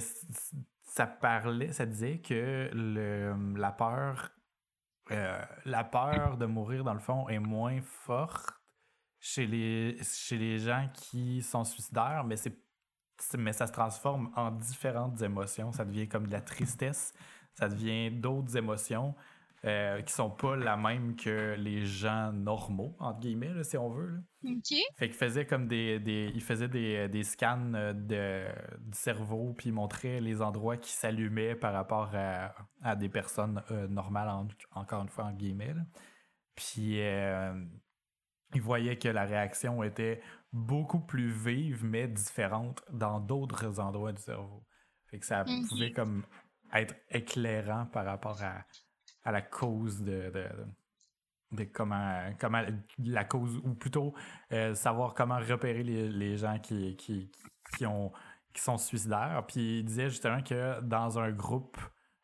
ça 0.90 1.08
parlait, 1.08 1.72
ça 1.72 1.86
disait 1.86 2.20
que 2.20 2.70
le, 2.74 3.58
la 3.58 3.72
peur 3.72 4.32
euh, 5.12 5.42
la 5.66 5.84
peur 5.84 6.38
de 6.38 6.46
mourir, 6.46 6.84
dans 6.84 6.94
le 6.94 7.00
fond, 7.00 7.28
est 7.30 7.40
moins 7.40 7.82
forte 7.82 8.54
chez 9.20 9.48
les, 9.48 9.98
chez 10.04 10.38
les 10.38 10.60
gens 10.60 10.88
qui 10.94 11.42
sont 11.42 11.64
suicidaires, 11.64 12.24
mais, 12.24 12.38
c'est, 12.38 12.56
mais 13.38 13.54
ça 13.54 13.66
se 13.66 13.72
transforme 13.72 14.32
en 14.36 14.52
différentes 14.52 15.22
émotions. 15.22 15.72
Ça 15.72 15.84
devient 15.84 16.08
comme 16.08 16.28
de 16.28 16.32
la 16.32 16.42
tristesse, 16.42 17.14
ça 17.54 17.68
devient 17.68 18.12
d'autres 18.12 18.56
émotions 18.56 19.16
euh, 19.66 20.02
qui 20.02 20.14
sont 20.14 20.30
pas 20.30 20.56
la 20.56 20.78
même 20.78 21.16
que 21.18 21.56
les 21.58 21.86
gens 21.86 22.32
normaux, 22.32 22.96
entre 23.00 23.20
guillemets, 23.20 23.64
si 23.64 23.78
on 23.78 23.90
veut. 23.90 24.24
Fait 24.98 25.08
qu'il 25.08 25.18
faisait 25.18 25.46
comme 25.46 25.68
des, 25.68 26.00
des, 26.00 26.32
il 26.34 26.42
faisait 26.42 26.70
des, 26.70 27.10
des 27.10 27.24
scans 27.24 27.74
euh, 27.74 27.92
de, 27.94 28.46
du 28.80 28.98
cerveau, 28.98 29.54
puis 29.58 29.70
il 29.70 29.74
montrait 29.74 30.22
les 30.22 30.42
endroits 30.42 30.78
qui 30.78 30.92
s'allumaient 30.92 31.56
par 31.56 31.74
rapport 31.74 32.12
à, 32.14 32.56
à 32.82 32.96
des 32.96 33.10
personnes 33.10 33.62
euh, 33.72 33.88
normales, 33.88 34.30
encore 34.72 35.02
une 35.02 35.10
fois, 35.10 35.26
en 35.26 35.34
guillemets. 35.34 35.76
Puis 36.56 37.00
il 38.56 38.62
voyait 38.62 38.98
que 38.98 39.10
la 39.10 39.26
réaction 39.26 39.84
était 39.84 40.22
beaucoup 40.52 41.00
plus 41.00 41.30
vive, 41.30 41.86
mais 41.86 42.08
différente 42.08 42.82
dans 42.92 43.20
d'autres 43.20 43.80
endroits 43.80 44.12
du 44.12 44.22
cerveau. 44.22 44.66
Fait 45.08 45.20
que 45.20 45.26
ça 45.26 45.44
pouvait 45.70 45.92
comme 45.92 46.26
être 46.74 46.96
éclairant 47.10 47.86
par 47.88 48.06
rapport 48.06 48.42
à, 48.44 48.64
à 49.30 49.32
la 49.32 49.42
cause 49.44 50.02
de, 50.02 50.32
de, 51.52 51.64
comment, 51.66 52.34
comment 52.40 52.64
la 52.98 53.24
cause, 53.24 53.58
ou 53.64 53.76
plutôt 53.76 54.14
euh, 54.52 54.74
savoir 54.74 55.14
comment 55.14 55.38
repérer 55.38 55.84
les, 55.84 56.10
les 56.10 56.38
gens 56.38 56.58
qui, 56.58 56.96
qui, 56.96 57.32
qui, 57.78 57.86
ont, 57.86 58.12
qui 58.54 58.62
sont 58.62 58.78
suicidaires. 58.78 59.44
Puis 59.48 59.80
il 59.80 59.86
disait 59.86 60.10
justement 60.10 60.42
que 60.42 60.82
dans 60.82 61.20
un 61.20 61.32
groupe 61.32 61.78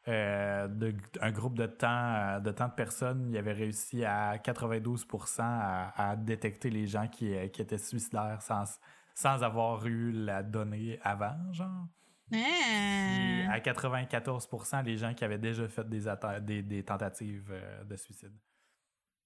euh, 0.08 0.68
de, 0.68 0.95
un 1.22 1.32
groupe 1.32 1.56
de 1.56 1.68
temps, 1.68 2.14
euh, 2.16 2.39
de 2.39 2.51
temps 2.51 2.68
de 2.70 2.74
personnes, 2.74 3.28
il 3.30 3.38
avait 3.38 3.53
réussi 3.53 4.03
à 4.03 4.38
92% 4.38 5.41
à, 5.41 6.16
détecter 6.16 6.72
les 6.72 6.88
gens 6.88 7.08
qui, 7.08 7.34
qui 7.51 7.62
étaient 7.62 7.78
suicidaires 7.78 8.41
sans, 8.41 8.80
sans 9.14 9.43
avoir 9.43 9.86
eu 9.86 10.12
la 10.12 10.41
donnée 10.41 10.99
avant, 11.03 11.38
genre. 11.51 11.88
Ah. 12.32 13.51
à 13.51 13.59
94%, 13.59 14.84
les 14.84 14.97
gens 14.97 15.13
qui 15.13 15.23
avaient 15.23 15.38
déjà 15.38 15.67
fait 15.67 15.88
des, 15.88 16.05
des, 16.41 16.63
des 16.63 16.84
tentatives 16.84 17.53
de 17.86 17.95
suicide 17.95 18.34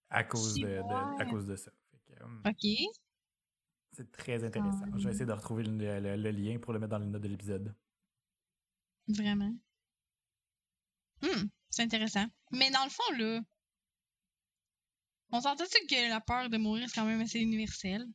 à 0.09 0.23
cause 0.23 0.55
de, 0.55 1.21
à 1.21 1.25
cause 1.25 1.45
de 1.45 1.55
ça. 1.55 1.71
OK. 2.45 2.67
C'est 3.91 4.11
très 4.11 4.43
intéressant. 4.43 4.85
Je 4.97 5.05
vais 5.05 5.11
essayer 5.11 5.25
de 5.25 5.31
retrouver 5.31 5.63
le, 5.63 6.15
le 6.15 6.31
lien 6.31 6.59
pour 6.59 6.73
le 6.73 6.79
mettre 6.79 6.91
dans 6.91 6.99
les 6.99 7.07
notes 7.07 7.21
de 7.21 7.27
l'épisode. 7.27 7.75
Vraiment. 9.07 9.53
Hmm, 11.21 11.47
c'est 11.69 11.83
intéressant. 11.83 12.25
Mais 12.51 12.69
dans 12.71 12.83
le 12.83 12.89
fond, 12.89 13.17
là, 13.17 13.41
on 15.31 15.41
s'entend-tu 15.41 15.85
que 15.87 16.09
la 16.09 16.21
peur 16.21 16.49
de 16.49 16.57
mourir, 16.57 16.87
c'est 16.87 16.99
quand 16.99 17.05
même 17.05 17.21
assez 17.21 17.39
universel? 17.39 18.05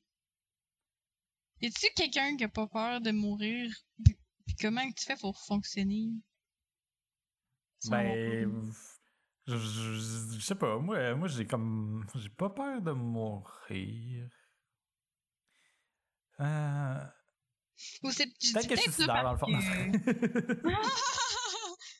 Y 1.60 1.66
a-tu 1.66 1.86
quelqu'un 1.96 2.36
qui 2.36 2.44
a 2.44 2.48
pas 2.48 2.66
peur 2.66 3.00
de 3.00 3.10
mourir? 3.10 3.72
Puis 4.46 4.56
comment 4.60 4.90
tu 4.92 5.04
fais 5.04 5.16
pour 5.16 5.38
fonctionner? 5.38 6.10
Ben, 7.88 8.72
je, 9.46 9.56
je, 9.56 10.40
sais 10.40 10.54
pas. 10.54 10.78
Moi, 10.78 11.14
moi 11.14 11.28
j'ai 11.28 11.46
comme. 11.46 12.06
J'ai 12.14 12.30
pas 12.30 12.50
peur 12.50 12.80
de 12.80 12.92
mourir. 12.92 14.28
Euh... 16.40 17.04
Ou 18.02 18.10
c'est. 18.10 18.26
Peut-être 18.26 18.68
que 18.68 18.76
je 18.76 18.90
suis 18.90 19.06
dans 19.06 19.32
le 19.32 19.38
fond. 19.38 19.46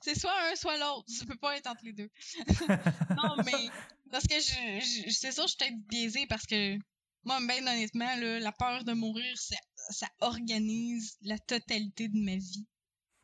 C'est 0.04 0.18
soit 0.18 0.38
un, 0.50 0.54
soit 0.54 0.76
l'autre. 0.76 1.06
Tu 1.18 1.24
peux 1.24 1.36
pas 1.38 1.56
être 1.56 1.66
entre 1.66 1.82
les 1.82 1.94
deux. 1.94 2.10
non, 3.16 3.36
mais 3.42 3.70
parce 4.10 4.26
que 4.26 4.34
je, 4.34 5.10
c'est 5.10 5.32
sûr, 5.32 5.44
je 5.44 5.48
suis 5.48 5.56
peut-être 5.56 5.86
biaisée 5.88 6.26
parce 6.26 6.44
que 6.44 6.76
moi, 7.24 7.38
ben 7.46 7.66
honnêtement, 7.66 8.16
là, 8.16 8.38
la 8.38 8.52
peur 8.52 8.84
de 8.84 8.92
mourir, 8.92 9.38
ça, 9.38 9.56
ça 9.90 10.08
organise 10.20 11.16
la 11.22 11.38
totalité 11.38 12.08
de 12.08 12.18
ma 12.18 12.36
vie. 12.36 12.66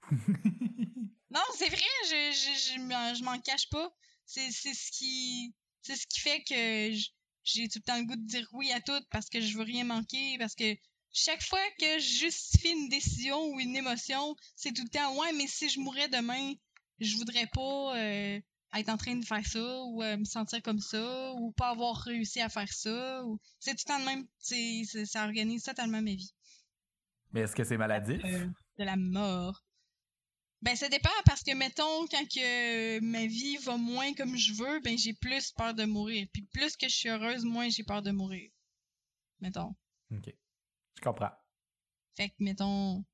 non, 1.31 1.41
c'est 1.57 1.69
vrai, 1.69 1.81
je, 2.07 2.33
je, 2.33 3.19
je, 3.19 3.25
m'en 3.25 3.39
cache 3.41 3.69
pas. 3.71 3.91
C'est, 4.27 4.51
c'est 4.51 4.75
ce 4.75 4.91
qui 4.93 5.55
c'est 5.83 5.97
ce 5.97 6.07
qui 6.07 6.21
fait 6.21 6.43
que 6.43 6.97
j'ai 7.45 7.69
tout 7.69 7.79
le 7.79 7.83
temps 7.83 7.99
le 7.99 8.05
goût 8.05 8.17
de 8.17 8.27
dire 8.27 8.47
oui 8.53 8.71
à 8.73 8.81
tout 8.81 9.01
parce 9.11 9.29
que 9.29 9.41
je 9.41 9.57
veux 9.57 9.65
rien 9.65 9.85
manquer, 9.85 10.37
parce 10.39 10.55
que 10.55 10.77
chaque 11.13 11.43
fois 11.43 11.65
que 11.79 11.99
je 11.99 12.19
justifie 12.21 12.71
une 12.71 12.89
décision 12.89 13.45
ou 13.47 13.61
une 13.61 13.75
émotion, 13.77 14.37
c'est 14.57 14.73
tout 14.73 14.85
le 14.85 14.91
temps 14.91 15.17
ouais, 15.17 15.33
mais 15.33 15.47
si 15.47 15.69
je 15.69 15.81
mourrais 15.81 16.09
demain, 16.09 16.53
je 17.01 17.17
voudrais 17.17 17.47
pas 17.49 17.97
euh, 17.97 18.41
être 18.75 18.89
en 18.89 18.97
train 18.97 19.17
de 19.17 19.25
faire 19.25 19.45
ça 19.45 19.83
ou 19.85 20.03
euh, 20.03 20.17
me 20.17 20.25
sentir 20.25 20.63
comme 20.63 20.79
ça 20.79 21.33
ou 21.35 21.53
pas 21.53 21.71
avoir 21.71 21.97
réussi 21.97 22.41
à 22.41 22.49
faire 22.49 22.73
ça. 22.73 23.25
Ou... 23.25 23.41
C'est 23.59 23.73
tout 23.73 23.85
le 23.87 23.93
temps 23.93 23.99
le 23.99 24.05
même. 24.05 24.27
C'est, 24.39 24.85
ça 25.07 25.25
organise 25.25 25.65
totalement 25.65 26.03
ma 26.03 26.15
vie. 26.15 26.33
Mais 27.33 27.41
est-ce 27.41 27.55
que 27.55 27.65
c'est 27.65 27.77
maladif? 27.77 28.23
Euh, 28.25 28.47
de 28.79 28.85
la 28.85 28.97
mort. 28.97 29.65
Ben, 30.63 30.77
ça 30.77 30.89
dépend 30.89 31.09
parce 31.25 31.43
que, 31.43 31.55
mettons, 31.55 32.07
quand 32.09 32.29
que 32.29 33.01
ma 33.01 33.27
vie 33.27 33.57
va 33.59 33.77
moins 33.77 34.13
comme 34.15 34.37
je 34.37 34.53
veux, 34.53 34.81
ben, 34.81 34.97
j'ai 34.99 35.15
plus 35.15 35.53
peur 35.53 35.75
de 35.75 35.85
mourir. 35.85 36.27
Puis 36.33 36.43
plus 36.53 36.77
que 36.77 36.89
je 36.89 36.95
suis 36.95 37.09
heureuse, 37.09 37.45
moins 37.45 37.69
j'ai 37.71 37.83
peur 37.83 38.03
de 38.03 38.11
mourir. 38.11 38.51
Mettons. 39.41 39.75
OK. 40.13 40.35
Je 40.97 41.01
comprends. 41.01 41.31
Fait 42.15 42.29
que, 42.29 42.35
mettons, 42.41 43.05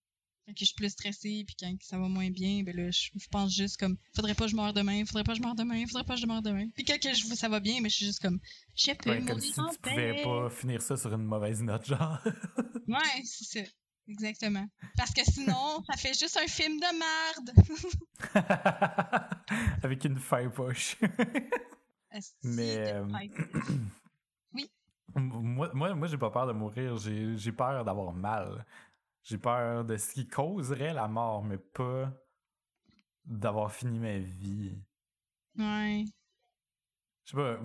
quand 0.47 0.53
je 0.57 0.65
suis 0.65 0.75
plus 0.75 0.91
stressée, 0.91 1.45
puis 1.47 1.57
quand 1.59 1.75
ça 1.83 1.99
va 1.99 2.09
moins 2.09 2.31
bien, 2.31 2.63
ben 2.63 2.77
là, 2.77 2.91
je, 2.91 3.11
pense 3.31 3.55
juste 3.55 3.79
comme, 3.79 3.97
faudrait 4.15 4.35
pas 4.35 4.45
que 4.45 4.53
je 4.53 4.57
meure 4.57 4.73
demain, 4.73 5.05
faudrait 5.05 5.25
pas 5.25 5.33
que 5.33 5.39
je 5.39 5.43
meure 5.43 5.57
demain, 5.57 5.85
faudrait 5.87 6.05
pas 6.05 6.15
que 6.15 6.21
je 6.21 6.27
meure 6.27 6.43
demain. 6.43 6.69
Puis 6.75 6.85
quand 6.85 6.97
je, 7.03 7.35
ça 7.35 7.49
va 7.49 7.59
bien, 7.59 7.81
mais 7.83 7.89
je 7.89 7.97
suis 7.97 8.07
juste 8.07 8.23
comme, 8.23 8.39
je 8.77 8.93
peux 8.93 9.11
ouais, 9.11 9.25
comme 9.25 9.41
si 9.41 9.53
tu 9.53 9.61
pouvais 9.83 10.23
pas 10.23 10.49
finir 10.51 10.81
ça 10.81 10.97
sur 10.97 11.13
une 11.13 11.25
mauvaise 11.25 11.63
note, 11.63 11.85
genre. 11.87 12.19
ouais, 12.89 13.23
c'est 13.25 13.65
ça. 13.65 13.71
Exactement. 14.09 14.69
Parce 14.97 15.13
que 15.13 15.25
sinon, 15.25 15.83
ça 15.91 15.97
fait 15.97 16.17
juste 16.17 16.39
un 16.41 16.47
film 16.47 16.79
de 16.79 16.87
merde. 17.35 17.51
Avec 19.83 20.05
une 20.05 20.19
fin 20.19 20.49
poche. 20.49 20.97
mais. 22.45 22.95
Euh, 22.95 23.05
oui. 24.55 24.71
Moi, 25.17 25.71
moi, 25.75 25.95
moi 25.95 26.07
j'ai 26.07 26.19
pas 26.19 26.31
peur 26.31 26.47
de 26.47 26.53
mourir, 26.53 26.97
j'ai 26.99 27.53
peur 27.53 27.85
d'avoir 27.85 28.13
mal. 28.13 28.65
J'ai 29.27 29.39
peur 29.39 29.85
de 29.85 29.97
ce 29.97 30.13
qui 30.13 30.29
causerait 30.29 30.95
la 30.95 31.09
mort, 31.09 31.43
mais 31.43 31.59
pas 31.59 32.13
d'avoir 33.25 33.73
fini 33.73 33.99
ma 33.99 34.19
vie. 34.19 34.79
Ouais. 35.59 36.05
Je 37.25 37.31
sais 37.33 37.37
pas, 37.37 37.59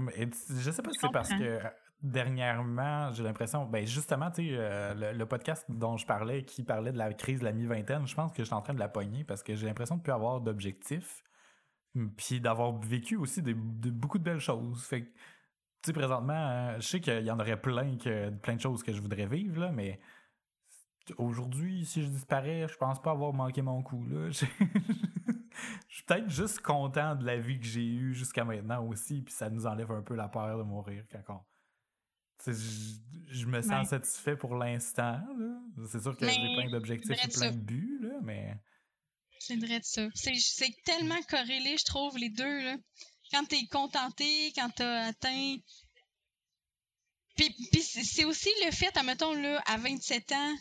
je 0.50 0.72
sais 0.72 0.82
pas 0.82 0.92
si 0.92 1.00
c'est 1.00 1.12
parce 1.12 1.30
que 1.30 1.62
dernièrement, 2.02 3.12
j'ai 3.12 3.22
l'impression, 3.22 3.68
ben 3.68 3.86
justement, 3.86 4.32
tu 4.32 4.48
sais, 4.48 4.56
euh, 4.58 5.14
le, 5.14 5.26
podcast 5.28 5.70
dont 5.70 5.98
je 5.98 6.08
parlais, 6.08 6.44
qui 6.44 6.64
parlait 6.64 6.92
de 6.92 6.98
la 6.98 7.14
crise 7.14 7.42
de 7.42 7.46
la 7.46 7.52
mi-vingtaine, 7.52 8.08
je 8.08 8.16
pense 8.16 8.32
que 8.32 8.40
je 8.40 8.46
suis 8.46 8.56
en 8.56 8.64
train 8.64 8.74
de 8.74 8.80
la 8.80 8.90
pogner 8.90 9.24
parce 9.24 9.44
que 9.44 9.56
j'ai 9.56 9.68
l'impression 9.68 9.98
de 9.98 10.00
ne 10.00 10.04
plus 10.04 10.14
avoir 10.14 10.42
d'objectifs, 10.42 11.24
puis 12.18 12.42
d'avoir 12.42 12.76
vécu 12.80 13.18
aussi 13.18 13.44
de, 13.44 13.54
beaucoup 13.54 14.18
de 14.18 14.24
belles 14.24 14.40
choses. 14.40 14.84
Fait 14.84 15.04
que, 15.04 15.10
tu 15.10 15.14
sais, 15.86 15.94
présentement, 15.94 16.34
euh, 16.34 16.76
je 16.78 16.88
sais 16.88 17.02
qu'il 17.02 17.24
y 17.24 17.30
en 17.30 17.40
aurait 17.40 17.62
plein, 17.62 17.98
que, 17.98 18.32
plein 18.32 18.56
de 18.56 18.62
choses 18.62 18.82
que 18.82 18.94
je 18.94 19.00
voudrais 19.00 19.28
vivre, 19.28 19.60
là, 19.60 19.72
mais 19.72 20.00
aujourd'hui, 21.18 21.86
si 21.86 22.04
je 22.04 22.08
disparais, 22.08 22.68
je 22.68 22.78
pense 22.78 23.02
pas 23.02 23.12
avoir 23.12 23.34
manqué 23.34 23.62
mon 23.62 23.82
coup. 23.84 24.06
Là. 24.06 24.30
je 24.32 24.46
suis 25.90 26.04
peut-être 26.04 26.30
juste 26.30 26.60
content 26.60 27.16
de 27.16 27.26
la 27.26 27.38
vie 27.38 27.60
que 27.60 27.66
j'ai 27.66 27.86
eue 27.86 28.14
jusqu'à 28.14 28.44
maintenant 28.44 28.86
aussi, 28.86 29.22
puis 29.22 29.34
ça 29.34 29.50
nous 29.50 29.66
enlève 29.66 29.92
un 29.92 30.02
peu 30.02 30.16
la 30.16 30.28
peur 30.28 30.58
de 30.58 30.64
mourir 30.64 31.04
quand 31.12 31.36
on. 31.36 31.40
Je, 32.48 33.46
me 33.46 33.62
sens 33.62 33.90
satisfait 33.90 34.36
pour 34.36 34.56
l'instant. 34.56 35.22
C'est 35.92 36.02
sûr 36.02 36.18
que 36.18 36.28
j'ai 36.28 36.56
plein 36.56 36.70
d'objectifs 36.72 37.24
et 37.24 37.28
plein 37.28 37.52
de 37.52 37.58
buts, 37.58 38.00
là, 38.02 38.20
mais. 38.24 38.56
C'est 39.40 39.58
vrai 39.58 39.80
de 39.80 39.86
ça. 39.86 40.08
C'est 40.14 40.76
tellement 40.86 41.22
corrélé, 41.30 41.76
je 41.78 41.86
trouve, 41.86 42.18
les 42.18 42.30
deux. 42.30 42.64
Là. 42.64 42.78
Quand 43.32 43.46
t'es 43.46 43.66
contenté, 43.68 44.52
quand 44.54 44.70
t'as 44.70 45.08
atteint. 45.08 45.56
Puis, 47.36 47.56
puis 47.72 47.82
c'est 47.82 48.26
aussi 48.26 48.50
le 48.66 48.72
fait, 48.72 48.96
admettons, 48.98 49.34
là, 49.34 49.62
à 49.66 49.78
27 49.78 50.32
ans, 50.34 50.56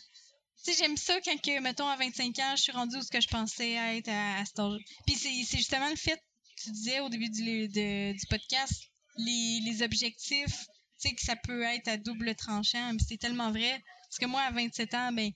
sais, 0.62 0.74
j'aime 0.74 0.96
ça 0.96 1.20
quand, 1.20 1.40
que, 1.40 1.60
mettons, 1.60 1.88
à 1.88 1.96
25 1.96 2.38
ans, 2.38 2.56
je 2.56 2.62
suis 2.62 2.72
rendue 2.72 2.96
où 2.96 3.02
ce 3.02 3.10
que 3.10 3.20
je 3.20 3.28
pensais 3.28 3.72
être 3.72 4.08
à, 4.08 4.44
cet 4.44 4.58
âge. 4.58 4.80
Puis 5.06 5.16
c'est 5.16 5.58
justement 5.58 5.88
le 5.88 5.96
fait, 5.96 6.22
tu 6.56 6.70
disais 6.70 7.00
au 7.00 7.08
début 7.08 7.30
du, 7.30 7.68
du 7.68 8.26
podcast, 8.28 8.82
les, 9.16 9.60
les 9.64 9.82
objectifs, 9.82 10.66
tu 11.00 11.08
sais, 11.08 11.14
que 11.14 11.22
ça 11.22 11.36
peut 11.36 11.62
être 11.62 11.88
à 11.88 11.96
double 11.96 12.34
tranchant. 12.34 12.92
c'est 13.06 13.16
tellement 13.16 13.50
vrai. 13.50 13.82
Parce 14.08 14.18
que 14.18 14.26
moi, 14.26 14.42
à 14.42 14.50
27 14.50 14.94
ans, 14.94 15.12
ben, 15.12 15.30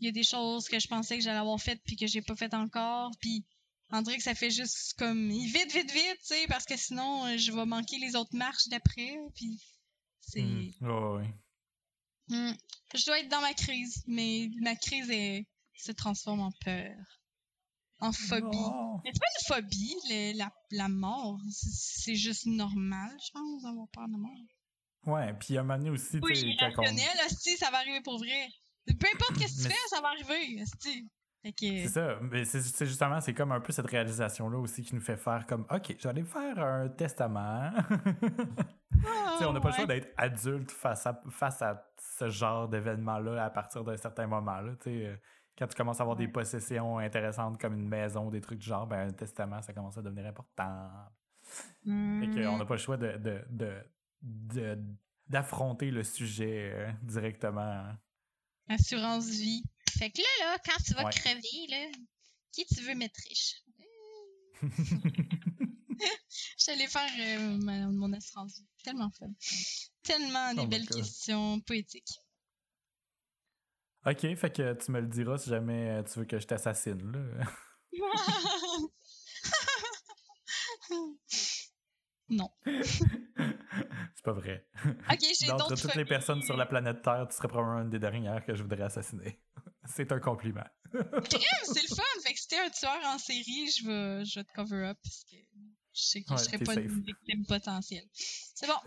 il 0.00 0.06
y 0.06 0.08
a 0.08 0.12
des 0.12 0.24
choses 0.24 0.68
que 0.68 0.78
je 0.78 0.88
pensais 0.88 1.16
que 1.16 1.24
j'allais 1.24 1.38
avoir 1.38 1.60
faites 1.60 1.80
puis 1.84 1.96
que 1.96 2.06
j'ai 2.06 2.22
pas 2.22 2.36
faites 2.36 2.54
encore. 2.54 3.10
Puis 3.20 3.44
on 3.90 4.02
dirait 4.02 4.16
que 4.16 4.22
ça 4.22 4.34
fait 4.34 4.50
juste 4.50 4.94
comme 4.98 5.30
vite, 5.30 5.72
vite, 5.72 5.92
vite, 5.92 6.18
tu 6.20 6.34
sais, 6.34 6.46
parce 6.48 6.64
que 6.64 6.76
sinon, 6.76 7.36
je 7.38 7.52
vais 7.52 7.64
manquer 7.64 7.98
les 7.98 8.16
autres 8.16 8.34
marches 8.36 8.68
d'après. 8.68 9.16
Puis 9.34 9.60
c'est. 10.20 10.42
Mmh. 10.42 10.72
oui. 10.80 11.24
Hmm. 12.28 12.52
Je 12.94 13.04
dois 13.04 13.20
être 13.20 13.28
dans 13.28 13.40
ma 13.40 13.54
crise, 13.54 14.02
mais 14.06 14.48
ma 14.60 14.74
crise 14.76 15.10
est... 15.10 15.46
se 15.76 15.92
transforme 15.92 16.40
en 16.40 16.52
peur. 16.64 16.94
En 17.98 18.12
phobie. 18.12 18.56
Mais 19.04 19.10
c'est 19.12 19.20
pas 19.20 19.26
une 19.38 19.54
phobie, 19.54 19.96
la, 20.36 20.52
la 20.70 20.88
mort. 20.88 21.38
C'est 21.50 22.14
juste 22.14 22.46
normal, 22.46 23.16
je 23.24 23.30
pense, 23.32 23.62
d'avoir 23.62 23.88
peur 23.88 24.08
de 24.08 24.16
mort. 24.16 24.46
Ouais, 25.06 25.32
puis 25.34 25.56
à 25.56 25.60
un 25.60 25.62
moment 25.62 25.78
donné 25.78 25.90
aussi, 25.90 26.20
tu 26.20 26.34
sais, 26.34 26.56
quand 26.58 26.82
ça 27.58 27.70
va 27.70 27.78
arriver 27.78 28.00
pour 28.02 28.18
vrai. 28.18 28.48
Peu 28.86 29.06
importe 29.14 29.36
ce 29.36 29.40
que 29.40 29.62
tu 29.62 29.68
fais, 29.68 29.88
ça 29.88 30.00
va 30.00 30.08
arriver, 30.08 30.62
C'est 31.58 31.88
ça, 31.88 32.18
mais 32.20 32.44
c'est 32.44 32.86
justement, 32.86 33.20
c'est 33.20 33.34
comme 33.34 33.52
un 33.52 33.60
peu 33.60 33.72
cette 33.72 33.86
réalisation-là 33.86 34.58
aussi 34.58 34.82
qui 34.82 34.94
nous 34.94 35.00
fait 35.00 35.16
faire 35.16 35.46
comme, 35.46 35.64
OK, 35.70 35.96
j'allais 35.98 36.24
faire 36.24 36.58
un 36.58 36.88
testament. 36.88 37.70
on 39.40 39.52
n'a 39.52 39.60
pas 39.60 39.68
le 39.68 39.74
choix 39.74 39.86
d'être 39.86 40.12
adulte 40.16 40.70
face 40.70 41.06
à, 41.06 41.20
face 41.30 41.62
à 41.62 41.90
ce 42.18 42.28
genre 42.28 42.68
d'événement-là 42.68 43.44
à 43.44 43.50
partir 43.50 43.84
d'un 43.84 43.96
certain 43.96 44.26
moment. 44.26 44.60
Là, 44.60 44.72
euh, 44.86 45.16
quand 45.58 45.66
tu 45.66 45.76
commences 45.76 46.00
à 46.00 46.02
avoir 46.02 46.16
des 46.16 46.28
possessions 46.28 46.98
intéressantes 46.98 47.60
comme 47.60 47.74
une 47.74 47.88
maison, 47.88 48.30
des 48.30 48.40
trucs 48.40 48.58
du 48.58 48.66
genre, 48.66 48.86
ben, 48.86 49.08
un 49.08 49.12
testament, 49.12 49.62
ça 49.62 49.72
commence 49.72 49.96
à 49.98 50.02
devenir 50.02 50.26
important. 50.26 50.90
Mmh. 51.84 52.38
on 52.48 52.58
n'a 52.58 52.64
pas 52.64 52.74
le 52.74 52.80
choix 52.80 52.96
de, 52.96 53.44
de, 53.50 54.78
d'affronter 55.28 55.90
le 55.90 56.02
sujet 56.02 56.72
euh, 56.74 56.90
directement. 57.02 57.84
Assurance 58.68 59.28
vie. 59.30 59.62
Fait 59.98 60.10
que 60.10 60.20
là, 60.20 60.28
là, 60.40 60.58
quand 60.64 60.82
tu 60.84 60.94
vas 60.94 61.10
crever, 61.10 61.66
là, 61.68 61.86
qui 62.52 62.64
tu 62.66 62.82
veux 62.82 62.94
mettre 62.94 63.18
riche? 63.28 63.62
J'allais 66.58 66.86
faire 66.86 67.10
euh, 67.18 67.90
mon 67.92 68.12
assurance. 68.12 68.60
Tellement 68.82 69.10
fun. 69.10 69.30
Tellement 70.02 70.52
des 70.54 70.62
oh 70.62 70.66
belles 70.66 70.88
questions 70.88 71.60
poétiques. 71.60 72.20
Ok, 74.04 74.34
fait 74.36 74.52
que 74.52 74.74
tu 74.74 74.90
me 74.92 75.00
le 75.00 75.06
diras 75.08 75.38
si 75.38 75.48
jamais 75.50 75.90
euh, 75.90 76.02
tu 76.02 76.18
veux 76.20 76.26
que 76.26 76.38
je 76.38 76.46
t'assassine, 76.46 77.10
là. 77.10 77.20
non. 82.28 82.50
C'est 84.14 84.24
pas 84.24 84.32
vrai. 84.32 84.68
Ok, 85.10 85.18
j'ai 85.38 85.48
D'entre 85.48 85.74
toutes 85.74 85.96
les 85.96 86.04
personnes 86.04 86.42
sur 86.42 86.56
la 86.56 86.66
planète 86.66 87.02
Terre, 87.02 87.26
tu 87.28 87.36
serais 87.36 87.48
probablement 87.48 87.82
une 87.82 87.90
des 87.90 87.98
dernières 87.98 88.44
que 88.44 88.54
je 88.54 88.62
voudrais 88.62 88.82
assassiner. 88.82 89.40
C'est 89.88 90.12
un 90.12 90.20
compliment. 90.20 90.66
c'est 90.92 91.82
le 91.82 91.94
fun. 91.94 92.02
Fait 92.22 92.32
que 92.32 92.40
si 92.40 92.48
t'es 92.48 92.58
un 92.58 92.70
tueur 92.70 93.00
en 93.04 93.18
série, 93.18 93.70
je 93.70 93.86
vais, 93.86 94.24
je 94.24 94.40
vais 94.40 94.44
te 94.44 94.52
cover 94.52 94.86
up 94.86 94.98
parce 95.02 95.24
que 95.24 95.36
je 95.92 96.02
sais 96.02 96.22
que 96.22 96.36
je 96.36 96.42
serais 96.42 96.58
pas 96.58 96.74
une 96.74 97.02
victime 97.02 97.46
potentielle. 97.46 98.06
C'est 98.12 98.66
bon. 98.66 98.78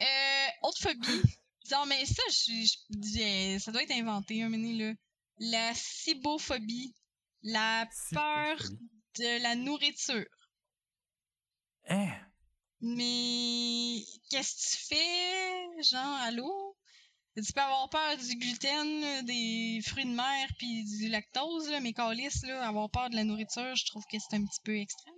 euh, 0.00 0.46
autre 0.62 0.78
phobie. 0.80 1.22
Non, 1.70 1.86
mais 1.86 2.04
ça, 2.06 2.22
je, 2.30 2.66
je, 2.90 3.58
ça 3.58 3.72
doit 3.72 3.82
être 3.82 3.92
inventé 3.92 4.42
un 4.42 4.48
moment 4.48 4.78
là. 4.78 4.92
La 5.38 5.72
cibophobie. 5.74 6.94
La 7.42 7.88
peur 8.12 8.58
de 9.18 9.42
la 9.42 9.54
nourriture. 9.54 10.26
Hein? 11.88 12.12
Mais 12.80 14.04
qu'est-ce 14.30 14.54
que 14.54 14.70
tu 14.70 14.94
fais? 14.94 15.82
Genre, 15.82 16.20
allô? 16.22 16.67
Tu 17.44 17.52
peux 17.52 17.60
avoir 17.60 17.88
peur 17.88 18.16
du 18.16 18.36
gluten, 18.36 19.24
des 19.24 19.80
fruits 19.86 20.04
de 20.04 20.14
mer, 20.14 20.48
puis 20.58 20.84
du 20.84 21.08
lactose, 21.08 21.68
là, 21.70 21.80
mais 21.80 21.92
calice, 21.92 22.42
là, 22.42 22.66
avoir 22.66 22.90
peur 22.90 23.10
de 23.10 23.16
la 23.16 23.24
nourriture, 23.24 23.74
je 23.76 23.86
trouve 23.86 24.04
que 24.10 24.18
c'est 24.18 24.36
un 24.36 24.44
petit 24.44 24.60
peu 24.64 24.76
extrême. 24.76 25.14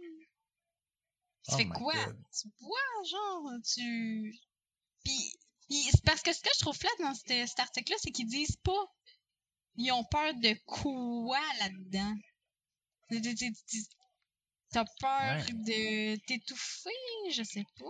Tu 1.48 1.54
oh 1.54 1.56
fais 1.56 1.66
quoi? 1.66 1.94
Tu 1.94 2.48
bois, 2.60 3.04
genre, 3.10 3.50
tu... 3.74 4.38
Puis, 5.04 5.32
c'est 5.90 6.04
parce 6.04 6.20
que 6.22 6.32
ce 6.32 6.40
que 6.40 6.50
je 6.54 6.60
trouve 6.60 6.76
flat 6.76 6.90
dans 6.98 7.14
cet, 7.14 7.58
article-là, 7.58 7.96
c'est 8.00 8.10
qu'ils 8.10 8.26
disent 8.26 8.58
pas 8.62 8.86
ils 9.76 9.92
ont 9.92 10.04
peur 10.04 10.34
de 10.34 10.54
quoi 10.66 11.40
là-dedans? 11.60 12.14
T'as 14.70 14.84
peur 15.00 15.46
de 15.46 16.16
t'étouffer? 16.26 16.90
Je 17.30 17.42
sais 17.42 17.64
pas. 17.78 17.86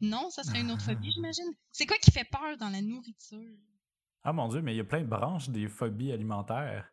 Non, 0.00 0.30
ça 0.30 0.44
serait 0.44 0.60
une 0.60 0.70
autre 0.70 0.82
phobie, 0.82 1.10
j'imagine. 1.10 1.52
C'est 1.72 1.86
quoi 1.86 1.96
qui 1.98 2.12
fait 2.12 2.24
peur 2.24 2.56
dans 2.58 2.70
la 2.70 2.80
nourriture? 2.80 3.58
Ah 4.22 4.32
mon 4.32 4.46
dieu, 4.48 4.62
mais 4.62 4.74
il 4.74 4.76
y 4.76 4.80
a 4.80 4.84
plein 4.84 5.00
de 5.00 5.06
branches 5.06 5.48
des 5.48 5.66
phobies 5.68 6.12
alimentaires. 6.12 6.88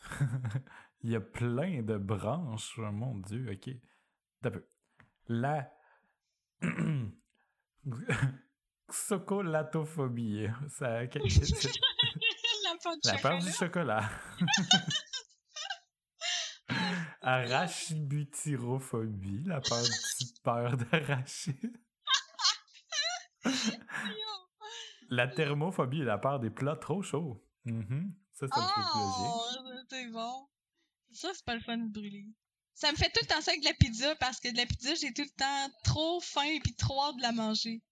il 1.02 1.10
y 1.10 1.16
a 1.16 1.20
plein 1.20 1.82
de 1.82 1.98
branches. 1.98 2.78
Oh, 2.78 2.90
mon 2.92 3.18
dieu, 3.18 3.50
ok. 3.50 3.68
D'un 4.42 4.52
peu. 4.52 4.64
La. 5.26 5.70
Xocolatophobie. 8.90 10.46
Ça... 10.68 11.02
la 11.02 11.08
La 13.04 13.18
peur 13.18 13.38
du 13.38 13.52
chocolat. 13.52 14.08
Arachibutyrophobie, 17.20 19.42
la 19.44 19.60
peur, 19.60 19.82
peur 20.42 20.76
d'arachide. 20.76 21.78
La 25.10 25.28
thermophobie, 25.28 26.04
la 26.04 26.18
peur 26.18 26.40
des 26.40 26.50
plats 26.50 26.76
trop 26.76 27.02
chauds. 27.02 27.42
Mm-hmm. 27.66 28.10
Ça, 28.34 28.46
c'est 28.46 28.60
oh, 28.60 29.84
C'est 29.90 30.06
bon. 30.08 30.48
Ça, 31.12 31.30
c'est 31.34 31.44
pas 31.44 31.54
le 31.54 31.60
fun 31.60 31.78
de 31.78 31.92
brûler. 31.92 32.26
Ça 32.74 32.92
me 32.92 32.96
fait 32.96 33.10
tout 33.10 33.20
le 33.22 33.26
temps 33.26 33.40
ça 33.40 33.50
avec 33.50 33.62
de 33.62 33.68
la 33.68 33.74
pizza 33.74 34.14
parce 34.16 34.38
que 34.38 34.52
de 34.52 34.56
la 34.56 34.66
pizza, 34.66 34.94
j'ai 34.94 35.12
tout 35.12 35.22
le 35.22 35.36
temps 35.36 35.74
trop 35.82 36.20
faim 36.20 36.44
et 36.44 36.60
puis 36.60 36.74
trop 36.74 37.02
hâte 37.02 37.16
de 37.16 37.22
la 37.22 37.32
manger. 37.32 37.82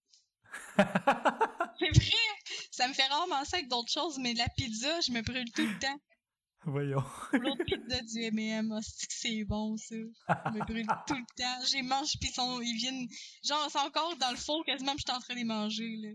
c'est 0.77 1.89
vrai! 1.89 2.11
Ça 2.71 2.87
me 2.87 2.93
fait 2.93 3.07
rarement 3.07 3.43
ça 3.43 3.57
avec 3.57 3.67
d'autres 3.67 3.91
choses, 3.91 4.17
mais 4.19 4.33
la 4.33 4.47
pizza, 4.55 5.01
je 5.01 5.11
me 5.11 5.21
brûle 5.21 5.51
tout 5.51 5.65
le 5.65 5.79
temps. 5.79 5.99
Voyons. 6.67 7.03
L'autre 7.31 7.63
pizza 7.63 8.01
du 8.01 8.23
M&M, 8.23 8.77
c'est 8.81 9.45
bon, 9.45 9.77
ça. 9.77 9.95
Je 9.95 10.51
me 10.51 10.65
brûle 10.65 10.85
tout 11.07 11.15
le 11.15 11.35
temps. 11.37 11.65
J'ai 11.65 11.81
mangé, 11.81 12.17
puis 12.19 12.29
ils, 12.35 12.77
viennent... 12.77 13.07
Genre, 13.41 13.67
c'est 13.71 13.79
encore 13.79 14.17
dans 14.17 14.31
le 14.31 14.35
four, 14.35 14.65
quasiment, 14.65 14.91
je 14.97 15.03
suis 15.07 15.15
en 15.15 15.21
train 15.21 15.33
de 15.33 15.39
les 15.39 15.45
manger, 15.45 15.95
là. 15.95 16.09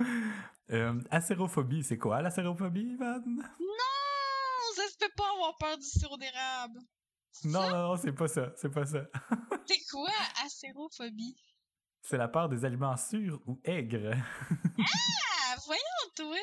euh, 0.70 0.98
acérophobie, 1.10 1.84
c'est 1.84 1.98
quoi 1.98 2.22
l'acérophobie, 2.22 2.94
Ivan? 2.94 3.20
Non! 3.26 3.44
Ça 4.76 4.88
se 4.92 4.96
peut 4.96 5.12
pas 5.14 5.30
avoir 5.34 5.58
peur 5.58 5.76
du 5.76 5.84
sirop 5.84 6.16
d'érable. 6.16 6.80
Non, 7.44 7.68
non, 7.68 7.88
non, 7.88 7.96
c'est 7.96 8.12
pas 8.12 8.28
ça. 8.28 8.50
C'est 8.56 8.70
pas 8.70 8.86
ça. 8.86 9.04
c'est 9.66 9.84
quoi 9.90 10.10
acérophobie? 10.42 11.36
C'est 12.00 12.16
la 12.16 12.28
peur 12.28 12.48
des 12.48 12.64
aliments 12.64 12.96
sûrs 12.96 13.42
ou 13.46 13.60
aigres. 13.62 14.14
ah! 14.16 15.56
Voyons, 15.66 15.82
toi! 16.16 16.38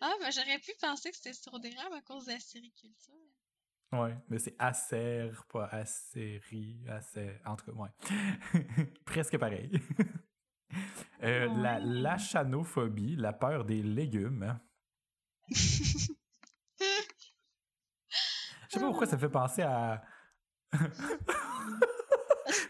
Ah, 0.00 0.14
ben 0.20 0.30
j'aurais 0.32 0.58
pu 0.58 0.72
penser 0.80 1.10
que 1.10 1.16
c'était 1.16 1.34
sur 1.34 1.60
des 1.60 1.70
rames 1.70 1.92
à 1.92 2.00
cause 2.00 2.24
de 2.24 2.32
la 2.32 2.40
sériculture. 2.40 3.14
Ouais, 3.92 4.16
mais 4.28 4.38
c'est 4.38 4.54
acère, 4.58 5.44
pas 5.46 5.66
acérie, 5.66 6.80
acère. 6.88 7.40
En 7.44 7.56
tout 7.56 7.66
cas, 7.66 7.72
ouais. 7.72 7.90
Presque 9.04 9.36
pareil. 9.36 9.70
euh, 11.22 11.48
la 11.56 11.80
lachanophobie, 11.80 13.16
la 13.16 13.32
peur 13.32 13.64
des 13.64 13.82
légumes. 13.82 14.58
Je 18.70 18.76
sais 18.76 18.80
pas 18.80 18.86
pourquoi 18.86 19.06
ça 19.06 19.18
fait 19.18 19.28
penser 19.28 19.62
à. 19.62 20.02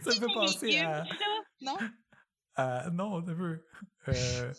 ça 0.01 0.11
fait 0.13 0.33
penser 0.35 0.79
à. 0.79 1.05
Non? 1.61 1.77
À... 2.55 2.91
Non, 2.91 3.19
un 3.19 3.23
peu. 3.23 3.63
Euh... 4.09 4.55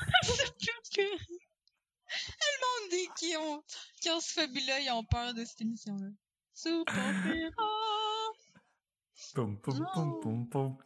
Le 2.16 2.60
monde 2.62 2.90
dit 2.90 3.08
qui 3.18 3.36
ont, 3.36 3.62
qui 4.00 4.10
ont 4.10 4.20
ce 4.20 4.32
fabuleux, 4.32 4.80
ils 4.80 4.90
ont 4.92 5.04
peur 5.04 5.34
de 5.34 5.44
cette 5.44 5.60
émission-là. 5.60 6.08
Super 6.54 6.94
Poum, 9.34 9.58
poum, 9.58 9.86
poum, 9.92 10.20
poum, 10.20 10.48
poum. 10.48 10.76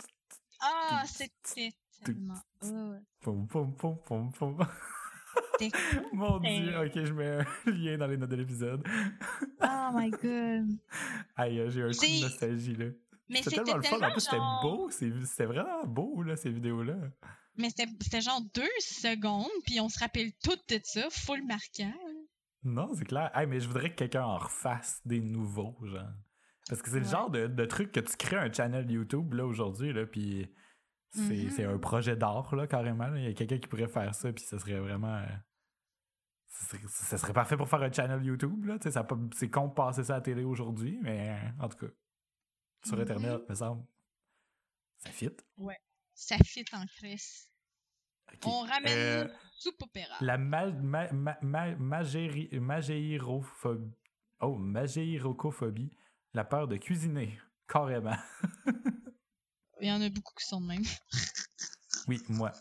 Ah, 0.61 1.05
c'était 1.07 1.73
tellement. 2.05 2.35
Poum, 3.21 3.47
poum, 3.47 3.77
poum, 3.77 3.99
poum, 4.03 4.33
poum. 4.33 4.59
Mon 6.13 6.39
dieu, 6.39 6.79
ok, 6.79 7.05
je 7.05 7.13
mets 7.13 7.29
un 7.29 7.45
lien 7.71 7.99
dans 7.99 8.07
les 8.07 8.17
notes 8.17 8.31
de 8.31 8.37
l'épisode. 8.37 8.83
oh 9.63 9.91
my 9.95 10.11
god. 10.11 10.79
Aïe, 11.37 11.63
j'ai 11.69 11.83
un 11.83 11.91
coup 11.91 12.07
de 12.07 12.23
nostalgie 12.23 12.77
là. 12.77 12.87
Mais 13.31 13.43
c'était 13.43 13.63
tellement 13.63 13.77
le 13.77 13.83
fun. 13.83 14.01
En 14.01 14.11
plus, 14.11 14.21
c'était 14.21 14.37
beau. 14.63 14.91
C'était 14.91 15.47
vraiment 15.47 15.85
beau, 15.85 16.23
là, 16.23 16.37
ces 16.37 16.51
vidéos-là. 16.51 16.97
Mais 17.57 17.69
c'était 17.71 18.21
genre 18.21 18.41
deux 18.55 18.69
secondes, 18.81 19.47
puis 19.65 19.81
on 19.81 19.89
se 19.89 19.99
rappelle 19.99 20.33
tout 20.43 20.57
de 20.69 20.81
ça, 20.83 21.09
full 21.11 21.45
marquant. 21.47 21.93
Non, 22.63 22.93
c'est 22.95 23.05
clair. 23.05 23.31
Hey, 23.35 23.47
mais 23.47 23.61
je 23.61 23.69
voudrais 23.69 23.91
que 23.91 23.97
quelqu'un 23.97 24.25
en 24.25 24.39
refasse 24.39 25.01
des 25.05 25.21
nouveaux, 25.21 25.77
genre. 25.83 26.13
Parce 26.69 26.83
que 26.83 26.91
c'est 26.91 27.01
le 27.01 27.07
genre 27.07 27.31
de, 27.31 27.47
de, 27.47 27.65
truc 27.65 27.91
que 27.91 28.01
tu 28.01 28.17
crées 28.17 28.37
un 28.37 28.53
channel 28.53 28.89
YouTube, 28.91 29.35
là, 29.35 29.45
aujourd'hui, 29.47 29.93
là, 29.93 30.07
puis 30.07 30.49
c'est 31.13 31.21
mm-hmm. 31.21 31.75
un 31.75 31.79
projet 31.79 32.17
d'art, 32.17 32.55
là, 32.55 32.67
carrément. 32.67 33.13
Il 33.17 33.25
y 33.25 33.27
a 33.27 33.33
quelqu'un 33.33 33.59
qui 33.59 33.67
pourrait 33.67 33.89
faire 33.89 34.15
ça, 34.15 34.33
puis 34.33 34.45
ça 34.45 34.59
serait 34.59 34.79
vraiment... 34.79 35.17
Euh, 35.17 35.27
ça 36.89 37.17
serait, 37.17 37.33
parfait 37.33 37.57
pour 37.57 37.69
faire 37.69 37.83
un 37.83 37.93
channel 37.93 38.23
YouTube, 38.23 38.67
là. 38.67 38.77
C'est 39.33 39.51
con 39.51 39.69
de 39.69 39.73
passer 39.73 40.05
ça 40.05 40.15
à 40.15 40.17
la 40.17 40.23
télé 40.23 40.45
aujourd'hui, 40.45 40.99
mais 41.03 41.37
en 41.59 41.69
tout 41.69 41.87
cas, 41.87 41.93
sur 42.85 42.97
mm-hmm. 42.97 43.03
Internet, 43.03 43.49
me 43.49 43.55
semble, 43.55 43.85
ça 44.99 45.11
fit. 45.11 45.31
Ouais, 45.57 45.79
ça 46.15 46.37
fit 46.39 46.65
en 46.73 46.87
crise. 46.87 47.51
On 48.45 48.61
ramène 48.61 48.97
euh, 48.97 49.27
soupe 49.57 49.83
opéra. 49.83 50.15
La 50.21 50.39
ma, 50.39 50.71
ma, 50.71 51.09
ma, 51.43 51.75
magéirophobie. 51.77 53.93
Oh, 54.41 54.55
magéirocophobie. 54.57 55.91
La 56.33 56.45
peur 56.45 56.69
de 56.69 56.77
cuisiner. 56.77 57.37
Carrément. 57.67 58.15
Il 59.81 59.89
y 59.89 59.93
en 59.93 60.01
a 60.01 60.09
beaucoup 60.11 60.33
qui 60.35 60.45
sont 60.45 60.61
de 60.61 60.67
même. 60.67 60.85
oui, 62.07 62.23
moi. 62.29 62.53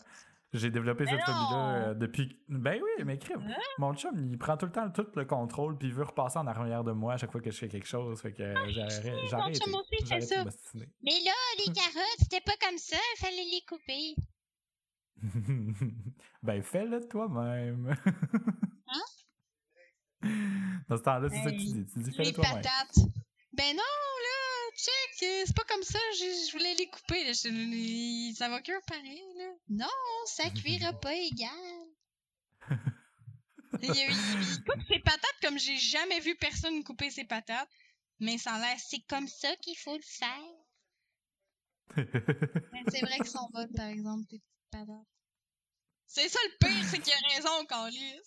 J'ai 0.52 0.70
développé 0.70 1.06
cette 1.06 1.20
phobie-là 1.20 1.74
euh, 1.74 1.94
depuis. 1.94 2.36
Ben 2.48 2.80
oui, 2.82 3.04
mais 3.04 3.18
crime. 3.18 3.40
Hein? 3.48 3.56
Mon 3.78 3.94
chum, 3.94 4.16
il 4.18 4.36
prend 4.36 4.56
tout 4.56 4.66
le 4.66 4.72
temps 4.72 4.90
tout 4.90 5.06
le 5.14 5.24
contrôle 5.24 5.78
puis 5.78 5.88
il 5.88 5.94
veut 5.94 6.02
repasser 6.02 6.38
en 6.38 6.46
arrière 6.48 6.82
de 6.82 6.90
moi 6.90 7.14
à 7.14 7.16
chaque 7.18 7.30
fois 7.30 7.40
que 7.40 7.52
je 7.52 7.58
fais 7.58 7.68
quelque 7.68 7.86
chose. 7.86 8.20
Fait 8.20 8.32
que 8.32 8.54
j'arrête. 8.68 9.14
J'arrête. 9.30 9.58
Mais 11.02 11.20
là, 11.24 11.32
les 11.58 11.72
carottes, 11.72 12.18
c'était 12.18 12.40
pas 12.40 12.56
comme 12.66 12.78
ça, 12.78 12.96
il 13.16 13.18
fallait 13.20 13.44
les 13.44 13.62
couper. 13.68 14.14
ben 16.42 16.62
fais-le 16.62 17.06
toi-même. 17.08 17.96
hein? 18.88 19.02
Dans 20.88 20.96
ce 20.96 21.02
temps-là, 21.02 21.28
c'est 21.28 21.44
ça 21.44 21.50
que 21.52 21.56
tu 21.56 21.64
dis. 21.64 21.86
Tu 21.86 21.98
dis 22.00 22.12
fais-le 22.12 22.32
toi-même. 22.32 22.62
Ben 23.52 23.76
non, 23.76 23.82
là, 23.82 24.59
check, 24.76 25.22
euh, 25.22 25.42
c'est 25.46 25.56
pas 25.56 25.64
comme 25.64 25.82
ça, 25.82 25.98
je, 26.18 26.52
voulais 26.52 26.74
les 26.74 26.88
couper, 26.88 27.24
là, 27.24 27.34
ça 28.34 28.48
va 28.48 28.60
cœur 28.60 28.80
pareil, 28.86 29.34
là. 29.36 29.52
Non, 29.68 29.86
ça 30.26 30.50
cuira 30.50 30.92
pas 30.92 31.14
égal. 31.14 31.50
il, 33.82 33.90
il, 33.90 34.64
coupe 34.64 34.82
ses 34.88 35.00
patates 35.00 35.40
comme 35.42 35.58
j'ai 35.58 35.76
jamais 35.76 36.20
vu 36.20 36.34
personne 36.36 36.84
couper 36.84 37.10
ses 37.10 37.24
patates, 37.24 37.70
mais 38.18 38.38
ça 38.38 38.54
a 38.54 38.60
l'air, 38.60 38.78
c'est 38.78 39.04
comme 39.08 39.28
ça 39.28 39.54
qu'il 39.56 39.76
faut 39.78 39.96
le 39.96 40.02
faire. 40.02 40.60
c'est 42.90 43.00
vrai 43.00 43.18
que 43.18 43.28
sont 43.28 43.48
bonnes, 43.52 43.72
par 43.74 43.86
exemple, 43.86 44.26
tes 44.26 44.38
petites 44.38 44.70
patates. 44.70 45.06
C'est 46.06 46.28
ça 46.28 46.38
le 46.44 46.66
pire, 46.66 46.84
c'est 46.84 46.98
qu'il 46.98 47.12
a 47.12 47.34
raison, 47.34 47.64
Carlis. 47.66 48.20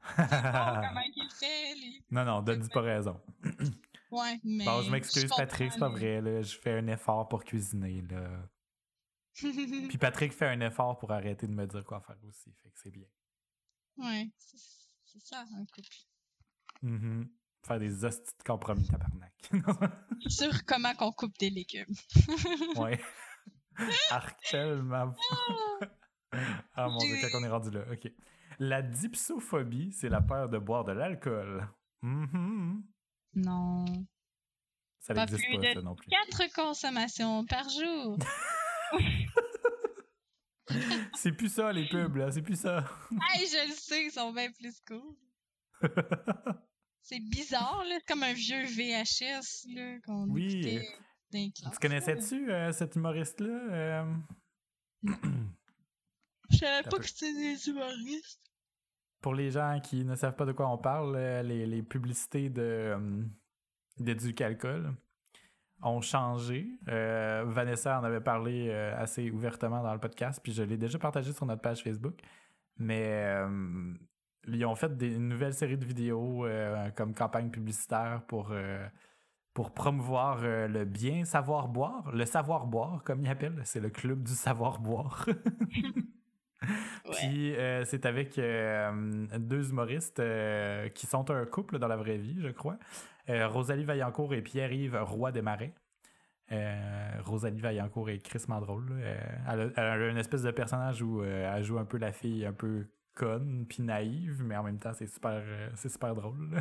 comment 0.16 1.00
il 1.16 1.30
fait, 1.38 1.74
lui. 1.74 2.04
Non, 2.10 2.24
non, 2.24 2.42
donne 2.42 2.68
pas 2.68 2.80
raison. 2.80 3.20
Ouais, 4.10 4.40
mais. 4.42 4.64
Bon, 4.64 4.82
je 4.82 4.90
m'excuse, 4.90 5.30
Patrick, 5.36 5.72
c'est 5.72 5.78
pas 5.78 5.88
vrai, 5.88 6.20
là. 6.20 6.42
Je 6.42 6.58
fais 6.58 6.72
un 6.72 6.86
effort 6.88 7.28
pour 7.28 7.44
cuisiner, 7.44 8.02
là. 8.02 8.48
Puis 9.88 9.98
Patrick 9.98 10.32
fait 10.32 10.48
un 10.48 10.60
effort 10.60 10.98
pour 10.98 11.12
arrêter 11.12 11.46
de 11.46 11.52
me 11.52 11.66
dire 11.66 11.84
quoi 11.84 12.00
faire 12.00 12.16
aussi, 12.28 12.52
fait 12.52 12.70
que 12.70 12.78
c'est 12.80 12.90
bien. 12.90 13.06
Ouais, 13.96 14.28
c'est 14.36 15.22
ça, 15.22 15.44
un 15.56 15.64
couple. 15.66 15.88
Mm 16.82 17.24
Faire 17.66 17.78
des 17.78 18.04
hosties 18.06 18.32
de 18.38 18.42
compromis, 18.42 18.88
tabarnak. 18.88 19.34
Sur 20.28 20.64
comment 20.64 20.94
qu'on 20.94 21.12
coupe 21.12 21.38
des 21.38 21.50
légumes. 21.50 21.94
ouais. 22.76 22.98
Arc 24.10 24.40
tellement. 24.50 25.14
ah 26.74 26.88
mon 26.88 26.98
dieu, 26.98 27.16
quand 27.20 27.38
on 27.38 27.44
est 27.44 27.48
rendu 27.48 27.70
là. 27.70 27.84
Ok. 27.92 28.10
La 28.58 28.82
dipsophobie, 28.82 29.92
c'est 29.92 30.08
la 30.08 30.22
peur 30.22 30.48
de 30.48 30.58
boire 30.58 30.84
de 30.84 30.92
l'alcool. 30.92 31.68
Mm 32.02 32.80
non. 33.34 33.84
Ça 35.00 35.14
n'existe 35.14 35.44
pas, 35.50 35.58
pas 35.58 35.74
ça 35.74 35.82
non 35.82 35.94
plus. 35.94 36.08
4 36.08 36.54
consommations 36.54 37.44
par 37.46 37.68
jour. 37.68 38.18
c'est 41.14 41.32
plus 41.32 41.52
ça, 41.52 41.72
les 41.72 41.88
pubs, 41.88 42.16
là. 42.16 42.30
C'est 42.30 42.42
plus 42.42 42.60
ça. 42.60 42.84
hey, 43.34 43.46
je 43.46 43.68
le 43.68 43.74
sais, 43.74 44.04
ils 44.04 44.10
sont 44.10 44.32
bien 44.32 44.50
plus 44.52 44.80
cool. 44.86 45.16
c'est 47.02 47.20
bizarre, 47.20 47.82
là. 47.88 47.98
Comme 48.06 48.22
un 48.22 48.34
vieux 48.34 48.64
VHS, 48.64 49.66
là, 49.74 49.98
qu'on 50.04 50.28
oui. 50.30 50.80
Tu 51.32 51.52
connaissais-tu 51.80 52.50
euh, 52.50 52.72
cet 52.72 52.96
humoriste-là? 52.96 53.60
Euh? 53.70 54.14
Je 56.50 56.56
savais 56.56 56.88
pas 56.88 56.98
que 56.98 57.06
c'était 57.06 57.32
des 57.32 57.68
humoristes 57.68 58.49
pour 59.20 59.34
les 59.34 59.50
gens 59.50 59.80
qui 59.80 60.04
ne 60.04 60.14
savent 60.14 60.36
pas 60.36 60.46
de 60.46 60.52
quoi 60.52 60.68
on 60.68 60.78
parle, 60.78 61.14
euh, 61.16 61.42
les, 61.42 61.82
publicités 61.82 62.48
de, 62.48 62.96
euh, 64.00 64.90
ont 65.82 66.00
changé. 66.00 66.68
Euh, 66.88 67.44
Vanessa 67.46 68.00
en 68.00 68.04
avait 68.04 68.20
parlé 68.20 68.72
assez 68.72 69.30
ouvertement 69.30 69.82
dans 69.82 69.92
le 69.92 70.00
podcast, 70.00 70.40
puis 70.42 70.52
je 70.52 70.62
l'ai 70.62 70.76
déjà 70.76 70.98
partagé 70.98 71.32
sur 71.32 71.46
notre 71.46 71.62
page 71.62 71.82
Facebook. 71.82 72.18
Mais 72.78 73.26
ils 74.48 74.64
ont 74.64 74.74
fait 74.74 74.90
une 75.00 75.28
nouvelle 75.28 75.52
série 75.52 75.76
de 75.76 75.84
vidéos 75.84 76.46
comme 76.96 77.14
campagne 77.14 77.50
publicitaire 77.50 78.22
pour, 78.26 78.54
pour 79.52 79.72
promouvoir 79.72 80.40
le 80.42 80.84
bien 80.84 81.26
savoir 81.26 81.68
boire, 81.68 82.10
le 82.12 82.24
savoir 82.24 82.66
boire, 82.66 83.02
comme 83.04 83.22
ils 83.22 83.28
appellent. 83.28 83.60
C'est 83.64 83.80
le 83.80 83.90
club 83.90 84.22
du 84.22 84.32
savoir 84.32 84.80
boire. 84.80 85.26
Puis 87.12 87.54
euh, 87.56 87.84
c'est 87.84 88.06
avec 88.06 88.38
euh, 88.38 89.26
deux 89.38 89.70
humoristes 89.70 90.20
euh, 90.20 90.88
qui 90.90 91.06
sont 91.06 91.30
un 91.30 91.46
couple 91.46 91.78
dans 91.78 91.88
la 91.88 91.96
vraie 91.96 92.18
vie, 92.18 92.36
je 92.40 92.48
crois. 92.48 92.78
Rosalie 93.28 93.84
Vaillancourt 93.84 94.34
et 94.34 94.42
Pierre-Yves 94.42 94.98
Roy 95.02 95.30
des 95.30 95.42
Marais. 95.42 95.72
Rosalie 97.20 97.60
Vaillancourt 97.60 98.10
et 98.10 98.20
Chris 98.20 98.42
Mandrol. 98.48 99.00
Elle, 99.48 99.72
a, 99.76 100.08
une 100.08 100.16
espèce 100.16 100.42
de 100.42 100.50
personnage 100.50 101.00
où 101.00 101.22
elle 101.22 101.62
joue 101.62 101.78
un 101.78 101.84
peu 101.84 101.96
la 101.96 102.10
fille 102.10 102.44
un 102.44 102.52
peu 102.52 102.88
conne 103.14 103.66
puis 103.68 103.84
naïve, 103.84 104.42
mais 104.42 104.56
en 104.56 104.64
même 104.64 104.80
temps 104.80 104.92
c'est 104.94 105.06
super, 105.06 105.44
c'est 105.76 105.88
super 105.88 106.16
drôle. 106.16 106.60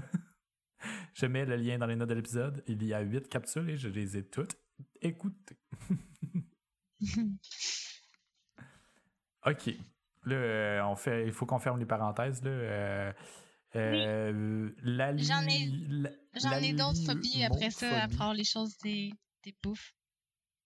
je 1.16 1.26
mets 1.26 1.46
le 1.46 1.56
lien 1.56 1.80
dans 1.80 1.88
les 1.88 1.96
notes 1.96 2.10
de 2.10 2.14
l'épisode. 2.14 2.64
Il 2.68 2.84
y 2.84 2.94
a 2.94 3.02
huit 3.02 3.28
capsules 3.30 3.68
et 3.68 3.78
je 3.78 3.90
les 3.90 4.16
ai 4.16 4.24
toutes 4.24 4.56
écoutées. 5.02 5.58
OK. 9.46 9.70
Là, 10.26 10.36
euh, 10.36 10.82
on 10.84 10.96
fait, 10.96 11.26
il 11.26 11.32
faut 11.32 11.46
qu'on 11.46 11.60
ferme 11.60 11.80
les 11.80 11.86
parenthèses. 11.86 12.44
Là. 12.44 12.52
Euh, 12.52 13.14
euh, 13.76 14.70
j'en 14.84 15.42
ai, 15.48 15.72
j'en 16.36 16.58
ai 16.58 16.74
d'autres 16.74 17.04
phobies 17.06 17.44
après 17.44 17.70
ça, 17.70 18.04
après 18.04 18.34
les 18.34 18.44
choses 18.44 18.78
des, 18.80 19.14
des 19.44 19.56
bouffes. 19.64 19.94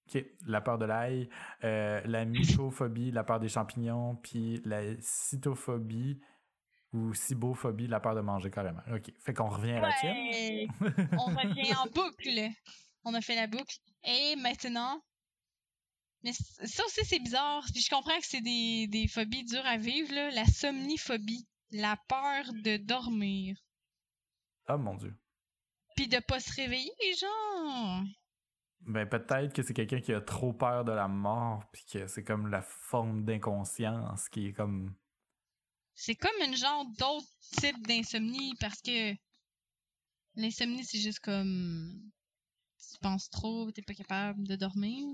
OK. 0.08 0.24
La 0.48 0.62
peur 0.62 0.78
de 0.78 0.86
l'ail, 0.86 1.30
la 1.62 2.26
mycophobie, 2.26 3.12
la 3.12 3.24
peur 3.24 3.40
des 3.40 3.50
champignons, 3.50 4.16
puis 4.18 4.62
la 4.66 4.82
cytophobie 5.00 6.20
ou 6.92 7.14
cybophobie, 7.14 7.88
la 7.88 8.00
peur 8.00 8.16
de 8.16 8.22
manger 8.22 8.52
carrément. 8.52 8.84
OK. 8.94 9.12
Fait 9.20 9.34
qu'on 9.34 9.50
revient 9.50 9.74
à 9.74 9.82
la 9.82 9.94
tienne. 10.00 10.68
on 11.14 11.26
revient 11.26 11.74
en 11.76 11.86
boucle. 11.86 12.50
On 13.06 13.14
a 13.14 13.22
fait 13.22 13.36
la 13.36 13.48
boucle. 13.48 13.78
Et 14.06 14.36
maintenant, 14.38 15.02
mais 16.24 16.32
ça 16.34 16.86
aussi, 16.86 17.06
c'est 17.06 17.20
bizarre. 17.20 17.66
Puis 17.72 17.82
je 17.82 17.90
comprends 17.90 18.18
que 18.18 18.26
c'est 18.26 18.42
des, 18.42 18.88
des 18.88 19.08
phobies 19.08 19.44
dures 19.44 19.66
à 19.66 19.78
vivre, 19.78 20.14
là. 20.14 20.32
La 20.32 20.46
somniphobie. 20.46 21.48
La 21.72 21.98
peur 22.08 22.46
de 22.54 22.78
dormir. 22.78 23.58
Oh 24.70 24.78
mon 24.78 24.96
dieu. 24.96 25.14
Puis 25.96 26.08
de 26.08 26.20
pas 26.20 26.40
se 26.40 26.54
réveiller, 26.54 26.92
genre. 27.20 28.04
Ben 28.82 29.08
peut-être 29.08 29.54
que 29.54 29.64
c'est 29.64 29.74
quelqu'un 29.74 30.02
qui 30.02 30.14
a 30.14 30.22
trop 30.22 30.54
peur 30.54 30.84
de 30.84 30.92
la 30.92 31.08
mort, 31.08 31.64
puis 31.72 31.84
que 31.86 32.08
c'est 32.08 32.24
comme 32.24 32.48
la 32.48 32.62
forme 32.62 33.24
d'inconscience 33.24 34.30
qui 34.30 34.48
est 34.48 34.54
comme. 34.54 34.94
C'est 35.96 36.16
comme 36.16 36.32
une 36.46 36.56
genre 36.56 36.86
d'autre 36.98 37.28
type 37.60 37.86
d'insomnie 37.88 38.56
parce 38.60 38.82
que 38.82 39.14
l'insomnie 40.36 40.84
c'est 40.84 41.00
juste 41.00 41.20
comme 41.20 42.12
tu 42.92 42.98
penses 43.00 43.30
trop, 43.30 43.72
t'es 43.72 43.84
pas 43.84 43.94
capable 43.94 44.48
de 44.48 44.56
dormir. 44.56 45.08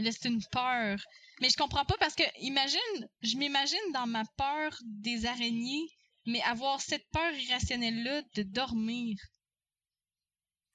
Là, 0.00 0.10
c'est 0.12 0.28
une 0.28 0.42
peur. 0.50 0.98
Mais 1.40 1.48
je 1.48 1.56
comprends 1.56 1.84
pas 1.84 1.96
parce 1.98 2.14
que, 2.14 2.22
imagine, 2.40 3.08
je 3.22 3.36
m'imagine 3.36 3.92
dans 3.94 4.06
ma 4.06 4.24
peur 4.36 4.76
des 4.84 5.26
araignées, 5.26 5.88
mais 6.26 6.42
avoir 6.42 6.80
cette 6.80 7.06
peur 7.12 7.32
irrationnelle-là 7.32 8.22
de 8.34 8.42
dormir. 8.42 9.16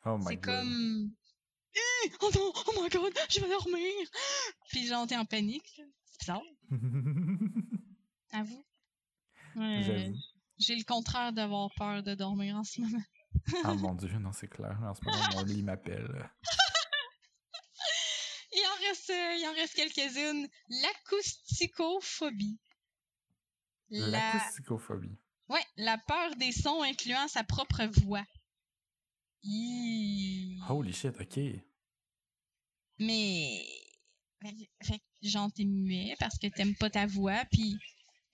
Oh 0.06 0.18
my 0.18 0.26
C'est 0.28 0.38
comme. 0.38 1.12
Oh 2.22 2.30
non, 2.34 2.54
oh 2.56 2.82
my 2.82 2.90
god, 2.90 3.14
je 3.30 3.40
vais 3.42 3.50
dormir! 3.50 4.10
Puis 4.70 4.88
genre, 4.88 5.06
t'es 5.08 5.18
en 5.18 5.26
panique. 5.26 5.82
C'est 6.06 6.20
bizarre. 6.20 6.42
à 8.32 8.44
vous? 8.44 8.66
J'ai 10.58 10.76
le 10.76 10.84
contraire 10.86 11.34
d'avoir 11.34 11.70
peur 11.76 12.02
de 12.04 12.16
dormir 12.16 12.56
en 12.56 12.64
ce 12.64 12.82
moment. 12.82 13.04
oh 13.66 13.74
mon 13.76 13.94
dieu, 13.96 14.18
non, 14.20 14.32
c'est 14.32 14.48
clair. 14.48 14.80
En 14.84 14.94
ce 14.94 15.04
moment, 15.04 15.18
mon 15.34 15.44
lit 15.44 15.64
m'appelle. 15.64 16.30
Reste, 18.88 19.10
euh, 19.10 19.36
il 19.38 19.48
en 19.48 19.54
reste 19.54 19.76
quelques-unes. 19.76 20.48
L'acousticophobie. 20.70 22.60
L'acousticophobie. 23.90 25.18
Ouais, 25.50 25.64
la 25.78 25.98
peur 25.98 26.36
des 26.38 26.52
sons 26.52 26.82
incluant 26.82 27.28
sa 27.28 27.44
propre 27.44 27.86
voix. 28.04 28.26
Holy 30.70 30.94
shit, 30.94 31.16
ok. 31.20 31.40
Mais. 33.00 33.66
Fait, 34.82 35.02
genre, 35.24 35.52
t'es 35.54 35.66
muet 35.66 36.16
parce 36.20 36.38
que 36.38 36.48
t'aimes 36.48 36.76
pas 36.76 36.90
ta 36.90 37.06
voix, 37.06 37.46
puis 37.52 37.78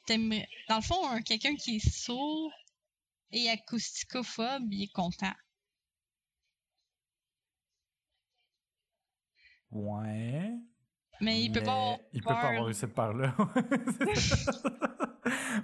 t'aimes. 0.06 0.34
Dans 0.68 0.78
le 0.78 0.82
fond, 0.82 1.22
quelqu'un 1.24 1.56
qui 1.56 1.78
est 1.78 1.90
sourd 1.90 2.52
et 3.32 3.50
acousticophobe, 3.50 4.72
il 4.72 4.84
est 4.84 4.92
content. 4.92 5.34
Ouais. 9.72 10.52
Mais 11.22 11.44
il 11.44 11.52
peut 11.52 11.64
pas 11.64 11.98
Il 12.14 12.22
peut 12.22 12.28
pas 12.28 12.40
avoir 12.40 12.70
eu 12.70 12.74
cette 12.74 12.94
part-là. 12.94 13.36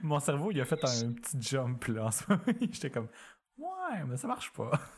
Mon 0.03 0.20
cerveau, 0.20 0.51
il 0.51 0.62
a 0.62 0.66
fait 0.66 0.84
un 0.84 1.14
petit 1.14 1.38
jump 1.41 1.84
là 1.86 2.05
en 2.05 2.12
ce 2.12 2.24
moment. 2.30 2.43
J'étais 2.72 2.91
comme, 2.91 3.10
ouais, 3.58 4.03
mais 4.05 4.18
ça 4.18 4.28
marche 4.28 4.51
pas. 4.53 4.72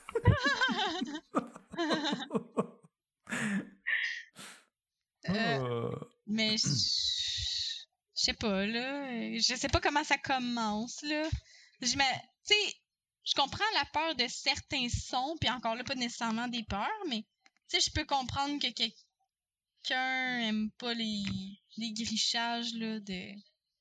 Euh, 5.28 5.60
oh. 5.62 6.08
mais 6.26 6.58
je 6.58 7.84
sais 8.16 8.34
pas, 8.34 8.66
là. 8.66 9.08
Je 9.38 9.56
sais 9.56 9.68
pas 9.68 9.80
comment 9.80 10.04
ça 10.04 10.18
commence, 10.18 11.04
là. 11.04 11.30
Tu 11.82 11.88
sais, 11.88 12.56
je 13.24 13.36
comprends 13.36 13.64
la 13.76 13.86
peur 13.94 14.16
de 14.16 14.26
certains 14.28 14.90
sons, 14.90 15.36
puis 15.40 15.50
encore 15.50 15.76
là, 15.76 15.84
pas 15.84 15.96
nécessairement 15.96 16.48
des 16.48 16.64
peurs, 16.64 16.88
mais 17.10 17.26
sais, 17.70 17.80
je 17.80 17.92
peux 17.92 18.06
comprendre 18.06 18.60
que 18.60 18.72
quelqu'un 18.72 20.40
aime 20.40 20.72
pas 20.72 20.94
les, 20.94 21.24
les 21.78 21.94
grichages, 21.94 22.74
là, 22.74 23.00
de... 23.00 23.34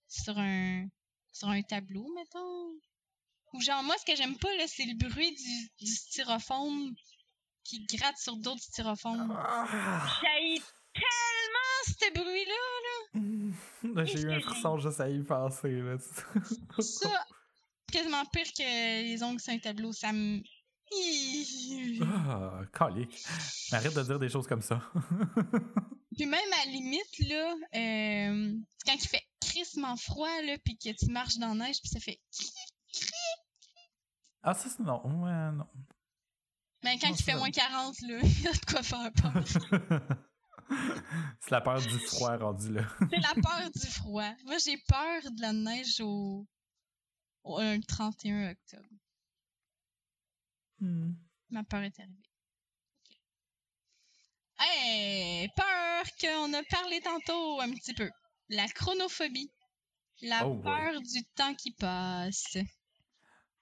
sur 0.08 0.38
un 0.38 0.86
sur 1.38 1.48
un 1.48 1.62
tableau, 1.62 2.06
mettons. 2.16 2.72
Ou 3.52 3.60
genre, 3.60 3.82
moi, 3.82 3.96
ce 3.98 4.04
que 4.04 4.16
j'aime 4.16 4.36
pas, 4.36 4.54
là, 4.56 4.64
c'est 4.66 4.84
le 4.84 4.96
bruit 4.96 5.34
du, 5.34 5.86
du 5.86 5.92
styrofoam 5.92 6.94
qui 7.64 7.84
gratte 7.86 8.18
sur 8.18 8.36
d'autres 8.36 8.62
styrofoams. 8.62 9.36
Ah. 9.38 9.66
J'ai 10.20 10.60
tellement 10.94 11.84
ce 11.86 12.12
bruit-là, 12.12 13.20
là. 13.94 14.04
J'ai 14.06 14.20
eu 14.20 14.32
un 14.32 14.40
frisson 14.40 14.78
juste 14.78 15.00
à 15.00 15.08
y 15.08 15.22
penser, 15.22 15.80
là. 15.80 15.96
ça, 16.80 17.26
quasiment 17.92 18.24
pire 18.26 18.52
que 18.52 19.02
les 19.02 19.22
ongles 19.22 19.40
sur 19.40 19.52
un 19.52 19.58
tableau, 19.58 19.92
ça 19.92 20.12
me... 20.12 20.42
Ah, 22.02 22.60
calique. 22.72 23.24
Arrête 23.72 23.94
de 23.94 24.02
dire 24.02 24.18
des 24.18 24.28
choses 24.28 24.46
comme 24.46 24.62
ça. 24.62 24.80
Puis 26.16 26.26
même 26.26 26.52
à 26.52 26.64
la 26.64 26.70
limite, 26.72 27.18
là, 27.28 27.54
euh, 27.74 28.54
quand 28.84 28.94
il 28.94 29.08
fait 29.08 29.24
crissement 29.40 29.96
froid, 29.96 30.42
là, 30.42 30.56
puis 30.64 30.76
que 30.76 30.90
tu 30.90 31.10
marches 31.10 31.36
dans 31.38 31.54
la 31.54 31.66
neige, 31.66 31.80
puis 31.80 31.88
ça 31.88 32.00
fait 32.00 32.20
Ah, 34.42 34.54
ça, 34.54 34.68
c'est 34.68 34.82
non. 34.82 35.00
Ouais, 35.04 35.52
non. 35.52 35.66
Mais 36.82 36.98
quand 36.98 37.08
il 37.08 37.22
fait 37.22 37.34
moins 37.34 37.50
40, 37.50 38.00
là, 38.02 38.18
il 38.22 38.42
y 38.42 38.48
a 38.48 38.52
de 38.52 38.64
quoi 38.64 38.82
faire 38.82 39.12
peur. 39.12 39.44
c'est 41.40 41.50
la 41.50 41.60
peur 41.60 41.80
du 41.80 41.98
froid 41.98 42.36
rendu 42.36 42.72
là. 42.72 42.82
c'est 43.10 43.20
la 43.20 43.34
peur 43.34 43.70
du 43.74 43.86
froid. 43.86 44.32
Moi, 44.44 44.58
j'ai 44.58 44.78
peur 44.88 45.22
de 45.30 45.40
la 45.40 45.52
neige 45.52 46.00
au, 46.00 46.46
au 47.44 47.60
31 47.86 48.50
octobre. 48.50 48.88
Hmm. 50.80 51.12
Ma 51.50 51.64
peur 51.64 51.82
est 51.82 51.98
arrivée. 51.98 52.14
Hey, 54.60 55.48
peur 55.56 56.04
qu'on 56.20 56.52
a 56.52 56.62
parlé 56.64 57.00
tantôt 57.00 57.60
un 57.60 57.70
petit 57.72 57.94
peu. 57.94 58.10
La 58.48 58.66
chronophobie. 58.68 59.52
La 60.22 60.46
oh, 60.46 60.56
peur 60.56 61.00
du 61.00 61.24
temps 61.36 61.54
qui 61.54 61.72
passe. 61.72 62.58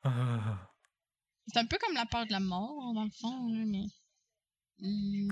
Ah. 0.03 0.71
C'est 1.49 1.59
un 1.59 1.67
peu 1.67 1.77
comme 1.79 1.95
la 1.95 2.07
peur 2.07 2.27
de 2.27 2.33
la 2.33 2.41
mort, 2.41 2.95
dans 2.95 3.05
le 3.05 3.11
fond, 3.11 3.49
mais. 3.51 3.87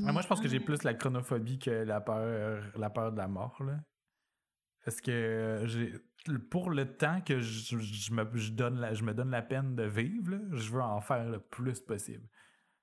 Ah, 0.06 0.12
moi, 0.12 0.22
je 0.22 0.26
pense 0.26 0.40
que 0.40 0.48
j'ai 0.48 0.60
plus 0.60 0.82
la 0.84 0.94
chronophobie 0.94 1.58
que 1.58 1.70
la 1.70 2.00
peur, 2.00 2.70
la 2.76 2.90
peur 2.90 3.12
de 3.12 3.18
la 3.18 3.28
mort. 3.28 3.62
Là. 3.62 3.80
Parce 4.84 5.00
que 5.00 5.62
j'ai 5.66 5.92
pour 6.50 6.70
le 6.70 6.96
temps 6.96 7.20
que 7.20 7.40
je, 7.40 7.76
me, 8.12 8.24
donne 8.50 8.80
la, 8.80 8.94
je 8.94 9.02
me 9.02 9.12
donne 9.12 9.30
la 9.30 9.42
peine 9.42 9.74
de 9.74 9.84
vivre, 9.84 10.38
je 10.52 10.70
veux 10.70 10.82
en 10.82 11.00
faire 11.00 11.24
le 11.28 11.40
plus 11.40 11.80
possible. 11.80 12.26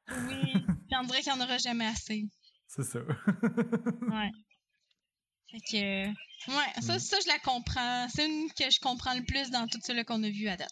Oui, 0.10 0.54
dirait 1.06 1.22
qu'il 1.22 1.34
n'y 1.34 1.42
en 1.42 1.44
aura 1.44 1.58
jamais 1.58 1.88
assez. 1.88 2.26
C'est 2.68 2.84
ça. 2.84 3.00
ouais. 3.00 4.32
Fait 5.50 5.60
que. 5.60 6.08
Ouais, 6.08 6.82
ça, 6.82 6.96
mm. 6.96 7.00
ça, 7.00 7.18
je 7.24 7.28
la 7.28 7.40
comprends. 7.40 8.08
C'est 8.10 8.26
une 8.26 8.50
que 8.50 8.70
je 8.72 8.80
comprends 8.80 9.14
le 9.14 9.24
plus 9.26 9.50
dans 9.52 9.68
tout 9.68 9.80
ce 9.84 10.04
qu'on 10.04 10.24
a 10.24 10.30
vu 10.30 10.48
à 10.48 10.58
date. 10.58 10.70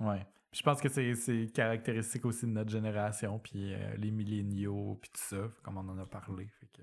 Ouais. 0.00 0.24
je 0.52 0.62
pense 0.62 0.80
que 0.80 0.88
c'est 0.88 1.52
caractéristique 1.52 2.24
aussi 2.24 2.46
de 2.46 2.52
notre 2.52 2.70
génération, 2.70 3.38
puis 3.40 3.74
euh, 3.74 3.96
les 3.96 4.12
milléniaux, 4.12 4.98
puis 5.00 5.10
tout 5.12 5.20
ça, 5.20 5.50
comme 5.62 5.76
on 5.76 5.88
en 5.88 5.98
a 5.98 6.06
parlé. 6.06 6.48
Fait 6.60 6.68
que... 6.72 6.82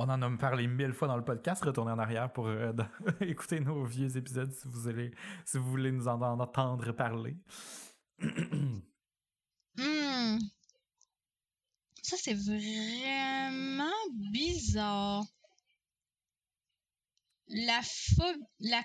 On 0.00 0.08
en 0.08 0.22
a 0.22 0.36
parlé 0.36 0.68
mille 0.68 0.92
fois 0.92 1.08
dans 1.08 1.16
le 1.16 1.24
podcast. 1.24 1.64
Retournez 1.64 1.90
en 1.90 1.98
arrière 1.98 2.32
pour 2.32 2.46
euh, 2.46 2.72
écouter 3.20 3.58
nos 3.58 3.84
vieux 3.84 4.16
épisodes 4.16 4.52
si 4.52 4.68
vous, 4.68 4.86
allez, 4.86 5.10
si 5.44 5.58
vous 5.58 5.68
voulez 5.68 5.90
nous 5.90 6.06
en 6.06 6.22
entendre 6.22 6.92
parler. 6.92 7.36
Hmm. 9.80 10.38
Ça, 12.02 12.16
c'est 12.16 12.34
vraiment 12.34 13.92
bizarre. 14.32 15.22
La 17.46 17.80
phobie. 17.82 18.44
La 18.58 18.82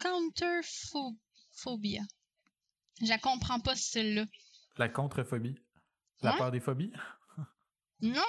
counterphobia. 0.00 2.02
Je 3.00 3.06
la 3.06 3.16
comprends 3.16 3.60
pas, 3.60 3.74
celle-là. 3.74 4.26
La 4.76 4.90
contrephobie? 4.90 5.58
La 6.20 6.34
peur 6.34 6.50
des 6.50 6.60
phobies? 6.60 6.92
non. 8.02 8.20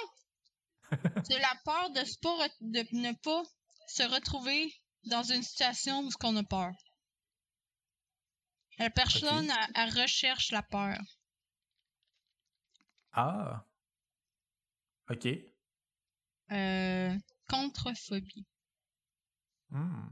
C'est 1.24 1.38
la 1.38 1.54
peur 1.64 1.90
de, 1.90 2.00
de 2.60 2.96
ne 2.96 3.12
pas 3.12 3.42
se 3.88 4.02
retrouver 4.02 4.72
dans 5.04 5.22
une 5.22 5.42
situation 5.42 6.00
où 6.00 6.10
ce 6.10 6.16
qu'on 6.16 6.36
a 6.36 6.44
peur. 6.44 6.72
La 8.78 8.90
personne, 8.90 9.50
recherche 9.96 10.50
la 10.50 10.62
peur. 10.62 10.98
Ah. 13.12 13.64
OK. 15.10 15.28
Euh, 16.50 17.18
contrephobie. 17.48 18.46
Hmm. 19.70 20.08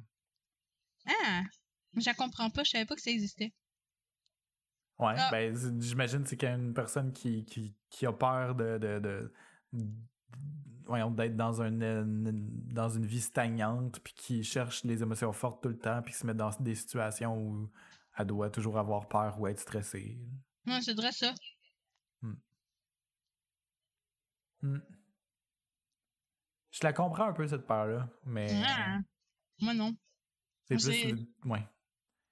Ah! 1.07 1.43
Je 1.97 2.07
la 2.07 2.15
comprends 2.15 2.51
pas, 2.51 2.65
je 2.65 2.71
savais 2.71 2.87
pas 2.87 2.95
que 2.95 3.03
ça 3.03 3.11
existait. 3.11 3.53
Ouais, 4.99 5.15
ah. 5.17 5.29
ben, 5.31 5.81
j'imagine 5.81 6.27
c'est 6.27 6.37
qu'il 6.37 6.49
y 6.49 6.53
a 6.53 6.55
une 6.55 6.75
personne 6.75 7.13
qui, 7.13 7.45
qui, 7.45 8.07
a 8.07 8.13
peur 8.13 8.55
de, 8.55 8.77
de, 8.79 8.99
de, 8.99 9.33
d'être 11.17 11.37
dans 11.37 11.63
une, 11.63 12.67
dans 12.73 12.89
une 12.89 13.07
vie 13.07 13.21
stagnante, 13.21 14.01
puis 14.01 14.13
qui 14.15 14.45
cherche 14.45 14.85
les 14.85 15.03
émotions 15.03 15.33
fortes 15.33 15.63
tout 15.63 15.69
le 15.69 15.79
temps, 15.79 16.03
puis 16.03 16.13
qui 16.13 16.19
se 16.19 16.27
met 16.27 16.35
dans 16.35 16.51
des 16.61 16.75
situations 16.75 17.39
où 17.39 17.71
elle 18.17 18.27
doit 18.27 18.51
toujours 18.51 18.79
avoir 18.79 19.09
peur 19.09 19.41
ou 19.41 19.47
être 19.47 19.61
stressée. 19.61 20.19
Ouais, 20.67 20.81
c'est 20.83 20.95
vrai 20.95 21.13
ça. 21.13 21.33
Hmm. 22.23 22.35
Hmm. 24.63 24.81
Je 26.71 26.81
la 26.83 26.93
comprends 26.93 27.29
un 27.29 27.33
peu, 27.33 27.47
cette 27.47 27.67
peur-là, 27.67 28.09
mais. 28.25 28.63
Ah, 28.67 28.99
moi, 29.61 29.75
non. 29.75 29.95
C'est 30.65 30.77
plus. 30.77 31.29
Ouais. 31.45 31.67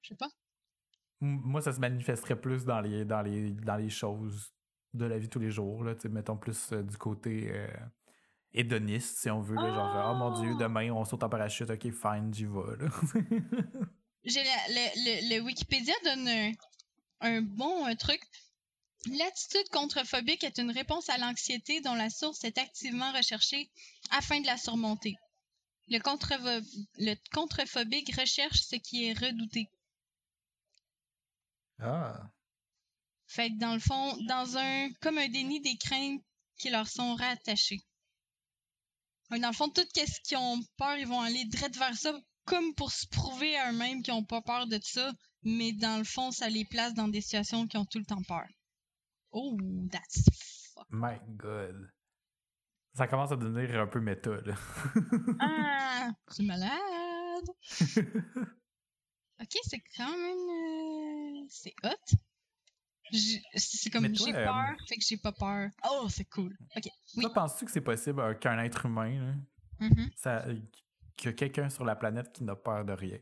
Je 0.02 0.08
sais 0.08 0.16
pas. 0.16 0.28
Moi, 1.20 1.60
ça 1.60 1.72
se 1.72 1.80
manifesterait 1.80 2.40
plus 2.40 2.64
dans 2.64 2.80
les, 2.80 3.04
dans 3.04 3.22
les, 3.22 3.50
dans 3.50 3.76
les 3.76 3.90
choses 3.90 4.52
de 4.94 5.04
la 5.04 5.18
vie 5.18 5.28
tous 5.28 5.38
les 5.38 5.50
jours. 5.50 5.84
Là, 5.84 5.94
mettons 6.10 6.36
plus 6.36 6.72
euh, 6.72 6.82
du 6.82 6.96
côté 6.96 7.50
euh, 7.52 7.68
hédoniste, 8.52 9.18
si 9.18 9.30
on 9.30 9.40
veut. 9.40 9.56
genre, 9.56 10.10
oh 10.12 10.14
mon 10.16 10.40
Dieu, 10.40 10.52
ah! 10.54 10.62
demain, 10.62 10.90
on 10.90 11.04
saute 11.04 11.22
en 11.22 11.28
parachute. 11.28 11.70
Ok, 11.70 11.90
fine, 11.92 12.32
j'y 12.32 12.46
vais. 12.46 13.22
J'ai 14.24 14.42
le, 14.42 15.36
le, 15.36 15.40
Wikipédia 15.40 15.94
donne 16.04 16.28
un, 16.28 16.52
un 17.20 17.40
bon 17.40 17.86
un 17.86 17.94
truc. 17.94 18.20
L'attitude 19.06 19.68
contrephobique 19.70 20.44
est 20.44 20.58
une 20.58 20.72
réponse 20.72 21.08
à 21.08 21.18
l'anxiété 21.18 21.80
dont 21.80 21.94
la 21.94 22.10
source 22.10 22.44
est 22.44 22.58
activement 22.58 23.12
recherchée 23.12 23.70
afin 24.10 24.40
de 24.40 24.46
la 24.46 24.56
surmonter. 24.56 25.14
Le, 25.88 25.98
le 26.98 27.14
contrephobique 27.32 28.14
recherche 28.14 28.60
ce 28.60 28.76
qui 28.76 29.06
est 29.06 29.18
redouté. 29.18 29.70
Ah. 31.80 32.30
Fait 33.28 33.50
que 33.50 33.58
dans 33.58 33.74
le 33.74 33.80
fond, 33.80 34.16
dans 34.26 34.56
un 34.56 34.88
comme 35.02 35.18
un 35.18 35.28
déni 35.28 35.60
des 35.60 35.76
craintes 35.76 36.22
qui 36.56 36.70
leur 36.70 36.88
sont 36.88 37.14
rattachées. 37.14 37.82
Dans 39.30 39.48
le 39.48 39.54
fond, 39.54 39.68
tout 39.68 39.82
ce 39.94 40.20
qu'ils 40.22 40.38
ont 40.38 40.58
peur, 40.78 40.96
ils 40.96 41.06
vont 41.06 41.20
aller 41.20 41.44
direct 41.44 41.76
vers 41.76 41.94
ça, 41.94 42.18
comme 42.46 42.74
pour 42.74 42.90
se 42.90 43.06
prouver 43.06 43.56
à 43.58 43.70
eux-mêmes 43.70 44.02
qu'ils 44.02 44.14
n'ont 44.14 44.24
pas 44.24 44.40
peur 44.40 44.66
de 44.66 44.80
ça, 44.82 45.12
mais 45.42 45.72
dans 45.72 45.98
le 45.98 46.04
fond, 46.04 46.30
ça 46.30 46.48
les 46.48 46.64
place 46.64 46.94
dans 46.94 47.08
des 47.08 47.20
situations 47.20 47.66
qui 47.66 47.76
ont 47.76 47.84
tout 47.84 47.98
le 47.98 48.06
temps 48.06 48.22
peur. 48.22 48.46
Oh, 49.30 49.54
that's 49.90 50.24
fuck. 50.72 50.86
My 50.90 51.18
God. 51.36 51.90
Ça 52.94 53.06
commence 53.06 53.30
à 53.30 53.36
devenir 53.36 53.78
un 53.78 53.86
peu 53.86 54.00
méta, 54.00 54.30
là. 54.40 54.54
ah, 55.40 56.10
c'est 56.28 56.42
malade. 56.42 57.48
ok, 59.40 59.56
c'est 59.64 59.82
quand 59.96 60.16
même. 60.18 61.42
Euh, 61.42 61.46
c'est 61.50 61.74
hot. 61.84 62.18
C'est 63.54 63.90
comme 63.90 64.14
j'ai 64.14 64.32
peur, 64.32 64.56
euh, 64.56 64.84
fait 64.88 64.96
que 64.96 65.04
j'ai 65.04 65.16
pas 65.16 65.32
peur. 65.32 65.70
Oh, 65.90 66.06
c'est 66.08 66.24
cool. 66.24 66.56
Ok. 66.76 66.84
Oui. 67.16 67.22
Toi, 67.22 67.32
penses-tu 67.32 67.64
que 67.64 67.70
c'est 67.70 67.80
possible 67.80 68.38
qu'un 68.38 68.58
être 68.58 68.86
humain, 68.86 69.36
mm-hmm. 69.80 70.10
ça, 70.16 70.44
que 71.16 71.30
quelqu'un 71.30 71.70
sur 71.70 71.84
la 71.84 71.96
planète 71.96 72.32
qui 72.32 72.44
n'a 72.44 72.56
peur 72.56 72.84
de 72.84 72.92
rien? 72.92 73.18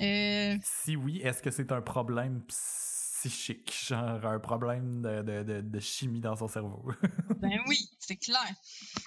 Euh... 0.00 0.56
Si 0.62 0.96
oui, 0.96 1.20
est-ce 1.22 1.42
que 1.42 1.50
c'est 1.50 1.72
un 1.72 1.80
problème 1.80 2.42
psychique, 2.46 3.74
genre 3.86 4.26
un 4.26 4.38
problème 4.38 5.00
de, 5.02 5.42
de, 5.42 5.60
de, 5.62 5.80
chimie 5.80 6.20
dans 6.20 6.36
son 6.36 6.48
cerveau? 6.48 6.92
ben 7.40 7.58
oui, 7.66 7.78
c'est 7.98 8.16
clair. 8.16 8.54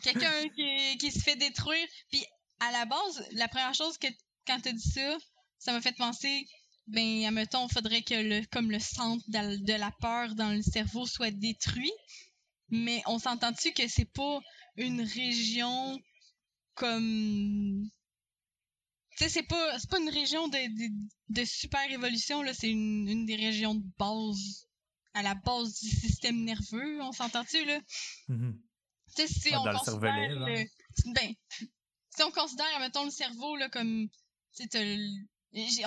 Quelqu'un 0.01 0.49
qui, 0.55 0.97
qui, 0.97 1.11
se 1.11 1.19
fait 1.19 1.35
détruire. 1.35 1.87
Puis 2.11 2.25
à 2.59 2.71
la 2.71 2.85
base, 2.85 3.23
la 3.33 3.47
première 3.47 3.73
chose 3.75 3.97
que 3.97 4.07
quand 4.47 4.59
t'as 4.61 4.71
dit 4.71 4.91
ça, 4.91 5.17
ça 5.59 5.73
m'a 5.73 5.81
fait 5.81 5.95
penser, 5.95 6.47
ben, 6.89 7.25
admettons, 7.25 7.67
il 7.67 7.73
faudrait 7.73 8.01
que 8.01 8.15
le, 8.15 8.45
comme 8.51 8.71
le 8.71 8.79
centre 8.79 9.23
de 9.27 9.73
la 9.73 9.91
peur 9.99 10.35
dans 10.35 10.51
le 10.51 10.61
cerveau 10.61 11.05
soit 11.05 11.31
détruit. 11.31 11.91
Mais 12.69 13.01
on 13.07 13.19
s'entend-tu 13.19 13.71
que 13.73 13.87
c'est 13.87 14.11
pas 14.13 14.39
une 14.75 15.01
région 15.01 15.99
comme 16.75 17.89
tu 19.19 19.25
sais, 19.25 19.29
c'est 19.29 19.43
pas, 19.43 19.77
pas 19.89 19.99
une 19.99 20.09
région 20.09 20.47
de, 20.47 20.57
de, 21.27 21.43
super 21.43 21.91
évolution, 21.91 22.41
là, 22.41 22.53
c'est 22.53 22.69
une, 22.69 23.05
une 23.05 23.25
des 23.25 23.35
régions 23.35 23.75
de 23.75 23.83
base, 23.97 24.65
à 25.13 25.21
la 25.21 25.35
base 25.35 25.77
du 25.81 25.89
système 25.89 26.41
nerveux, 26.45 27.01
on 27.01 27.11
s'entend-tu, 27.11 27.65
là? 27.65 27.81
Mm-hmm. 28.29 28.53
Tu 29.17 29.21
sais, 29.21 29.27
si 29.27 29.55
on 29.57 29.63
considère 29.63 30.29
le, 30.29 30.63
ben, 31.13 31.33
si 32.15 32.23
on 32.23 32.31
considère, 32.31 32.79
mettons, 32.79 33.03
le 33.03 33.11
cerveau, 33.11 33.57
là, 33.57 33.67
comme, 33.67 34.07
tu 34.55 34.67
sais, 34.71 34.97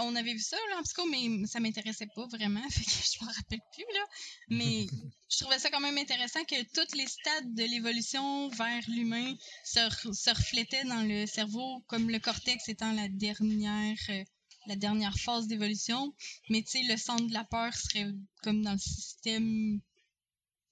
on 0.00 0.16
avait 0.16 0.32
vu 0.32 0.40
ça 0.40 0.56
là, 0.70 0.78
en 0.78 0.82
psycho, 0.82 1.06
mais 1.06 1.46
ça 1.46 1.60
m'intéressait 1.60 2.08
pas 2.14 2.26
vraiment, 2.26 2.62
fait 2.70 2.84
que 2.84 2.90
je 2.90 3.24
m'en 3.24 3.30
rappelle 3.30 3.60
plus 3.72 3.84
là. 3.94 4.04
Mais 4.48 4.86
je 5.30 5.38
trouvais 5.38 5.58
ça 5.58 5.70
quand 5.70 5.80
même 5.80 5.98
intéressant 5.98 6.44
que 6.44 6.62
tous 6.74 6.96
les 6.96 7.06
stades 7.06 7.54
de 7.54 7.62
l'évolution 7.62 8.48
vers 8.48 8.82
l'humain 8.88 9.34
se, 9.64 10.30
reflétaient 10.30 10.84
dans 10.84 11.02
le 11.02 11.26
cerveau, 11.26 11.82
comme 11.86 12.10
le 12.10 12.18
cortex 12.18 12.68
étant 12.68 12.92
la 12.92 13.08
dernière, 13.08 13.96
euh, 14.10 14.24
la 14.66 14.76
dernière 14.76 15.16
phase 15.16 15.46
d'évolution. 15.46 16.14
Mais 16.50 16.62
tu 16.62 16.70
sais, 16.70 16.82
le 16.82 16.96
centre 16.96 17.26
de 17.26 17.32
la 17.32 17.44
peur 17.44 17.72
serait 17.74 18.10
comme 18.42 18.62
dans 18.62 18.72
le 18.72 18.78
système 18.78 19.80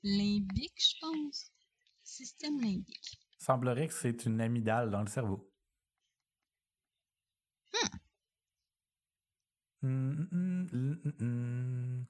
limbique, 0.03 0.78
je 0.78 0.95
pense. 1.01 1.53
Système 2.03 2.61
limbique. 2.61 3.20
Semblerait 3.38 3.88
que 3.88 3.95
c'est 3.95 4.26
une 4.26 4.41
amygdale 4.41 4.91
dans 4.91 5.01
le 5.01 5.09
cerveau. 5.09 5.49
Hmm. 7.72 7.99
Hum, 9.83 10.28
hum, 10.33 11.01
hum, 11.20 12.07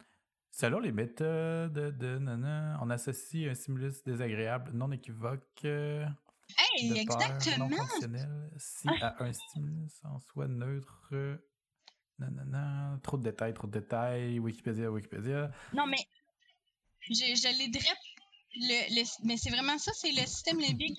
Selon 0.50 0.80
les 0.80 0.92
méthodes 0.92 1.96
de 1.96 2.18
nana, 2.18 2.78
on 2.82 2.90
associe 2.90 3.48
un 3.48 3.54
stimulus 3.54 4.02
désagréable 4.04 4.72
non 4.74 4.90
équivoque 4.90 5.64
euh, 5.64 6.04
hey, 6.58 6.98
exactement. 6.98 7.68
non 7.68 7.76
si 8.58 8.88
à 9.00 9.22
un 9.22 9.32
stimulus 9.32 10.04
en 10.04 10.18
soi 10.18 10.48
neutre. 10.48 11.14
Nanana, 12.20 12.98
trop 13.02 13.16
de 13.16 13.22
détails, 13.22 13.54
trop 13.54 13.66
de 13.66 13.72
détails. 13.72 14.38
Wikipédia, 14.38 14.90
Wikipédia. 14.90 15.50
Non, 15.72 15.86
mais 15.86 16.06
je, 17.00 17.14
je 17.14 17.70
le, 18.56 19.04
mais 19.24 19.36
c'est 19.36 19.50
vraiment 19.50 19.78
ça, 19.78 19.92
c'est 19.94 20.10
le 20.10 20.26
système 20.26 20.58
limbique 20.58 20.98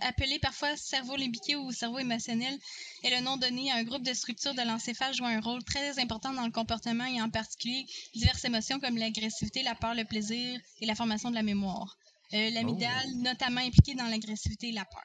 appelé 0.00 0.38
parfois 0.38 0.76
cerveau 0.76 1.16
limbique 1.16 1.52
ou 1.56 1.72
cerveau 1.72 1.98
émotionnel 1.98 2.56
est 3.02 3.10
le 3.10 3.20
nom 3.20 3.36
donné 3.36 3.72
à 3.72 3.76
un 3.76 3.82
groupe 3.82 4.04
de 4.04 4.12
structures 4.12 4.54
de 4.54 4.62
l'encéphale 4.62 5.12
jouant 5.12 5.26
un 5.26 5.40
rôle 5.40 5.64
très 5.64 5.98
important 5.98 6.32
dans 6.32 6.44
le 6.44 6.52
comportement 6.52 7.06
et 7.06 7.20
en 7.20 7.30
particulier 7.30 7.84
diverses 8.14 8.44
émotions 8.44 8.78
comme 8.78 8.96
l'agressivité, 8.96 9.62
la 9.62 9.74
peur, 9.74 9.94
le 9.94 10.04
plaisir 10.04 10.60
et 10.80 10.86
la 10.86 10.94
formation 10.94 11.30
de 11.30 11.34
la 11.34 11.42
mémoire. 11.42 11.96
Euh, 12.34 12.50
L'amygdale, 12.50 13.06
oh. 13.06 13.22
notamment 13.22 13.60
impliquée 13.60 13.94
dans 13.94 14.06
l'agressivité 14.06 14.68
et 14.68 14.72
la 14.72 14.84
peur. 14.84 15.02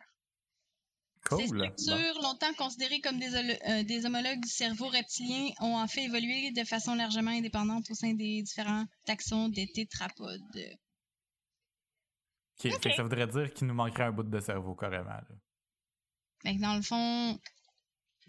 Cool. 1.29 1.39
Ces 1.39 1.47
structures, 1.47 2.21
longtemps 2.21 2.53
considérées 2.57 2.99
comme 2.99 3.17
des, 3.17 3.33
euh, 3.33 3.83
des, 3.83 4.05
homologues 4.05 4.41
du 4.41 4.49
cerveau 4.49 4.89
reptilien, 4.89 5.49
ont 5.61 5.77
en 5.77 5.87
fait 5.87 6.03
évolué 6.03 6.51
de 6.51 6.65
façon 6.65 6.95
largement 6.95 7.31
indépendante 7.31 7.89
au 7.89 7.95
sein 7.95 8.13
des 8.13 8.41
différents 8.41 8.85
taxons 9.05 9.47
des 9.47 9.67
tétrapodes 9.71 10.41
ça 12.57 13.03
voudrait 13.03 13.27
dire 13.27 13.53
qu'il 13.53 13.67
nous 13.67 13.73
manquerait 13.73 14.03
un 14.03 14.11
bout 14.11 14.23
de 14.23 14.39
cerveau, 14.39 14.75
carrément. 14.75 15.19
Dans 16.45 16.75
le 16.75 16.81
fond, 16.81 17.39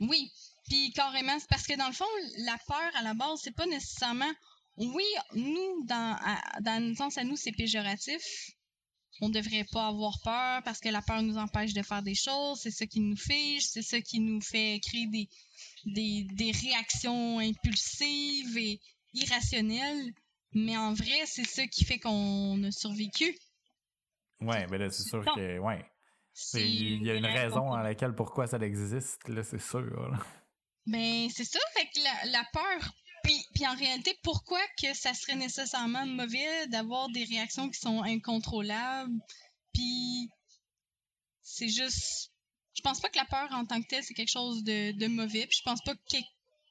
oui. 0.01 0.31
Puis 0.68 0.93
carrément, 0.93 1.39
c'est 1.39 1.49
parce 1.49 1.66
que 1.66 1.77
dans 1.77 1.89
le 1.89 1.93
fond, 1.93 2.05
la 2.39 2.57
peur 2.66 2.91
à 2.97 3.03
la 3.03 3.14
base, 3.14 3.41
c'est 3.43 3.55
pas 3.55 3.66
nécessairement. 3.66 4.33
Oui, 4.77 5.05
nous, 5.35 5.85
dans, 5.87 6.18
dans 6.62 6.83
le 6.83 6.95
sens 6.95 7.18
à 7.18 7.25
nous, 7.25 7.37
c'est 7.37 7.53
péjoratif. 7.53 8.22
On 9.20 9.29
devrait 9.29 9.66
pas 9.70 9.89
avoir 9.89 10.18
peur 10.25 10.62
parce 10.64 10.81
que 10.81 10.89
la 10.89 11.03
peur 11.03 11.22
nous 11.22 11.37
empêche 11.37 11.72
de 11.72 11.83
faire 11.83 12.03
des 12.03 12.16
choses. 12.16 12.61
C'est 12.62 12.72
ça 12.72 12.87
qui 12.87 13.01
nous 13.01 13.16
fige, 13.16 13.62
c'est 13.62 13.83
ça 13.83 14.01
qui 14.01 14.18
nous 14.18 14.41
fait 14.41 14.81
créer 14.81 15.07
des, 15.07 15.29
des, 15.87 16.27
des 16.33 16.51
réactions 16.51 17.39
impulsives 17.39 18.59
et 18.59 18.81
irrationnelles. 19.12 20.12
Mais 20.53 20.77
en 20.77 20.95
vrai, 20.95 21.27
c'est 21.27 21.47
ça 21.47 21.66
qui 21.66 21.85
fait 21.85 21.99
qu'on 22.01 22.62
a 22.64 22.70
survécu. 22.72 23.37
Ouais, 24.45 24.66
mais 24.70 24.78
là, 24.78 24.90
c'est 24.90 25.03
sûr 25.03 25.24
que. 25.24 25.59
Ouais. 25.59 25.84
Il 26.55 27.05
y 27.05 27.11
a 27.11 27.14
une 27.14 27.26
raison 27.26 27.72
à 27.72 27.82
laquelle 27.82 28.14
pourquoi 28.14 28.47
ça 28.47 28.59
existe, 28.59 29.28
là, 29.28 29.42
c'est 29.42 29.61
sûr. 29.61 30.18
Ben, 30.86 31.28
c'est 31.30 31.45
ça, 31.45 31.61
fait 31.74 31.86
que 31.86 32.30
la, 32.30 32.45
peur. 32.53 32.92
Puis, 33.22 33.42
puis 33.55 33.66
en 33.66 33.74
réalité, 33.74 34.12
pourquoi 34.22 34.61
que 34.82 34.92
ça 34.95 35.14
serait 35.14 35.36
nécessairement 35.36 36.05
mauvais 36.07 36.66
d'avoir 36.66 37.09
des 37.11 37.24
réactions 37.24 37.70
qui 37.70 37.78
sont 37.78 38.03
incontrôlables? 38.03 39.14
Puis, 39.72 40.28
c'est 41.42 41.68
juste. 41.68 42.32
Je 42.74 42.82
pense 42.82 43.01
pas 43.01 43.09
que 43.09 43.16
la 43.16 43.24
peur 43.24 43.49
en 43.53 43.64
tant 43.64 43.80
que 43.80 43.86
telle, 43.86 44.03
c'est 44.03 44.14
quelque 44.14 44.32
chose 44.32 44.64
de, 44.64 44.92
de 44.92 45.07
mauvais. 45.07 45.47
Puis 45.47 45.59
je 45.59 45.62
pense 45.62 45.80
pas 45.82 45.95
que, 45.95 46.18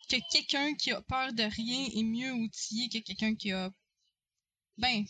que 0.09 0.17
quelqu'un 0.31 0.75
qui 0.75 0.91
a 0.91 1.01
peur 1.01 1.31
de 1.33 1.43
rien 1.43 1.87
est 1.95 2.03
mieux 2.03 2.33
outillé 2.33 2.89
que 2.89 2.99
quelqu'un 2.99 3.35
qui 3.35 3.53
a. 3.53 3.71
Ben, 4.77 5.05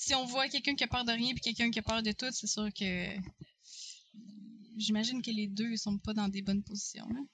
si 0.00 0.14
on 0.14 0.24
voit 0.24 0.48
quelqu'un 0.48 0.74
qui 0.74 0.84
a 0.84 0.86
peur 0.86 1.04
de 1.04 1.12
rien 1.12 1.34
puis 1.34 1.42
quelqu'un 1.42 1.70
qui 1.70 1.78
a 1.78 1.82
peur 1.82 2.02
de 2.02 2.12
tout, 2.12 2.30
c'est 2.30 2.46
sûr 2.46 2.68
que 2.72 3.04
j'imagine 4.78 5.20
que 5.20 5.30
les 5.30 5.46
deux 5.46 5.76
sont 5.76 5.98
pas 5.98 6.14
dans 6.14 6.26
des 6.26 6.40
bonnes 6.40 6.62
positions. 6.62 7.04
Hein. 7.10 7.26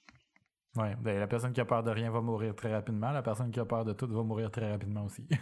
Ouais, 0.75 0.95
ben, 1.01 1.17
la 1.17 1.27
personne 1.27 1.53
qui 1.53 1.61
a 1.61 1.65
peur 1.65 1.81
de 1.81 1.91
rien 1.91 2.11
va 2.11 2.19
mourir 2.19 2.53
très 2.55 2.73
rapidement, 2.73 3.11
la 3.11 3.23
personne 3.23 3.51
qui 3.51 3.59
a 3.61 3.65
peur 3.65 3.85
de 3.85 3.93
tout 3.93 4.07
va 4.07 4.21
mourir 4.21 4.51
très 4.51 4.69
rapidement 4.69 5.05
aussi. 5.05 5.25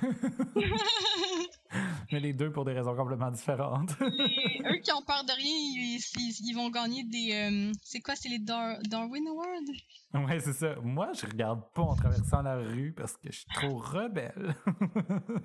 Mais 2.11 2.19
les 2.19 2.33
deux 2.33 2.51
pour 2.51 2.65
des 2.65 2.73
raisons 2.73 2.95
complètement 2.95 3.31
différentes. 3.31 3.91
eux 4.01 4.77
qui 4.83 4.91
ont 4.91 5.01
peur 5.01 5.23
de 5.23 5.31
rien, 5.31 5.99
ils, 6.43 6.53
vont 6.53 6.69
gagner 6.69 7.03
des. 7.03 7.33
Euh, 7.33 7.71
c'est 7.83 8.01
quoi 8.01 8.15
C'est 8.15 8.29
les 8.29 8.39
Darwin 8.39 9.27
Awards? 9.27 10.25
Ouais, 10.27 10.39
c'est 10.39 10.53
ça. 10.53 10.75
Moi, 10.81 11.11
je 11.13 11.25
regarde 11.25 11.61
pas 11.73 11.81
en 11.81 11.95
traversant 11.95 12.41
la 12.41 12.57
rue 12.57 12.93
parce 12.95 13.17
que 13.17 13.31
je 13.31 13.39
suis 13.39 13.47
trop 13.53 13.77
rebelle. 13.77 14.55
Comme 14.65 15.43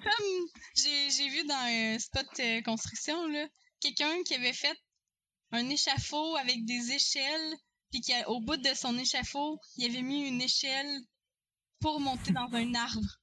j'ai 0.74 1.28
vu 1.28 1.46
dans 1.46 1.54
un 1.54 1.98
spot 1.98 2.26
euh, 2.40 2.62
construction, 2.62 3.16
quelqu'un 3.80 4.22
qui 4.24 4.34
avait 4.34 4.52
fait 4.52 4.76
un 5.52 5.68
échafaud 5.68 6.36
avec 6.36 6.64
des 6.64 6.92
échelles, 6.92 7.56
puis 7.90 8.02
qu'au 8.02 8.40
bout 8.40 8.56
de 8.56 8.74
son 8.74 8.96
échafaud, 8.98 9.58
il 9.76 9.90
avait 9.90 10.02
mis 10.02 10.28
une 10.28 10.40
échelle 10.40 11.00
pour 11.80 11.98
monter 11.98 12.32
dans 12.32 12.48
un 12.52 12.74
arbre. 12.74 13.20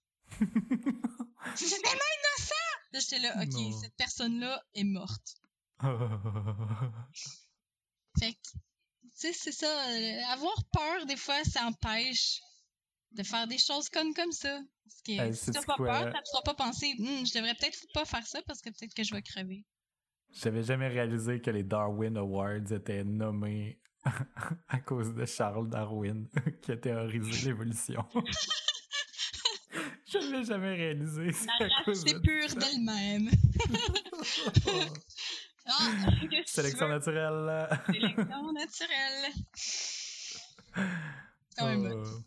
C'était 1.55 1.82
même 1.82 1.95
innocent! 1.95 2.57
Là, 2.92 3.00
j'étais 3.00 3.20
là, 3.20 3.36
ok, 3.42 3.74
cette 3.82 3.96
personne-là 3.96 4.64
est 4.74 4.84
morte. 4.84 5.36
fait 8.20 8.34
que, 8.34 8.38
tu 8.44 9.10
sais, 9.14 9.34
c'est 9.34 9.52
ça. 9.52 9.68
Euh, 9.68 10.22
avoir 10.32 10.56
peur, 10.72 11.06
des 11.06 11.18
fois, 11.18 11.44
ça 11.44 11.66
empêche 11.66 12.42
de 13.12 13.24
faire 13.24 13.48
des 13.48 13.58
choses 13.58 13.90
comme, 13.90 14.14
comme 14.14 14.32
ça. 14.32 14.60
Parce 14.84 15.02
que 15.02 15.34
si 15.34 15.52
t'as 15.52 15.64
pas 15.64 15.76
peur, 15.78 16.14
ça 16.14 16.22
te 16.22 16.30
fera 16.30 16.44
pas 16.44 16.56
penser, 16.56 16.94
hm, 16.98 17.26
je 17.26 17.34
devrais 17.34 17.56
peut-être 17.56 17.86
pas 17.94 18.06
faire 18.06 18.26
ça 18.26 18.42
parce 18.48 18.62
que 18.62 18.70
peut-être 18.70 18.94
que 18.94 19.04
je 19.04 19.14
vais 19.14 19.22
crever. 19.22 19.66
J'avais 20.32 20.64
jamais 20.64 20.88
réalisé 20.88 21.42
que 21.42 21.50
les 21.52 21.64
Darwin 21.64 22.18
Awards 22.18 22.72
étaient 22.72 23.04
nommés 23.04 23.80
à 24.68 24.80
cause 24.80 25.14
de 25.14 25.26
Charles 25.26 25.70
Darwin 25.70 26.28
qui 26.62 26.72
a 26.72 26.78
théorisé 26.78 27.48
l'évolution. 27.48 28.06
Je 30.10 30.18
ne 30.20 30.38
l'ai 30.38 30.45
jamais 30.45 30.74
réalisé. 30.74 31.32
La 31.60 31.68
race 31.86 32.05
est 32.05 32.20
pure 32.22 32.55
d'elle-même. 32.55 33.30
Ah, 35.70 35.91
Sélection 36.45 36.88
naturelle. 36.88 37.68
Sélection 37.88 38.53
naturelle. 38.53 39.34
Oh. 41.60 42.22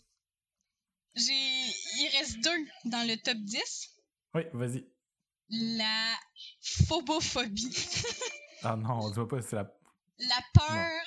J'ai... 1.14 1.32
Il 1.32 2.10
reste 2.18 2.40
deux 2.42 2.66
dans 2.90 3.06
le 3.06 3.16
top 3.16 3.36
10. 3.36 3.96
Oui, 4.34 4.42
vas-y. 4.52 4.84
La 5.50 6.16
phobophobie. 6.60 7.72
Ah 8.62 8.76
non, 8.76 9.04
on 9.04 9.10
dit 9.10 9.26
pas, 9.26 9.40
c'est 9.40 9.56
la. 9.56 9.72
La 10.18 10.40
peur 10.52 11.02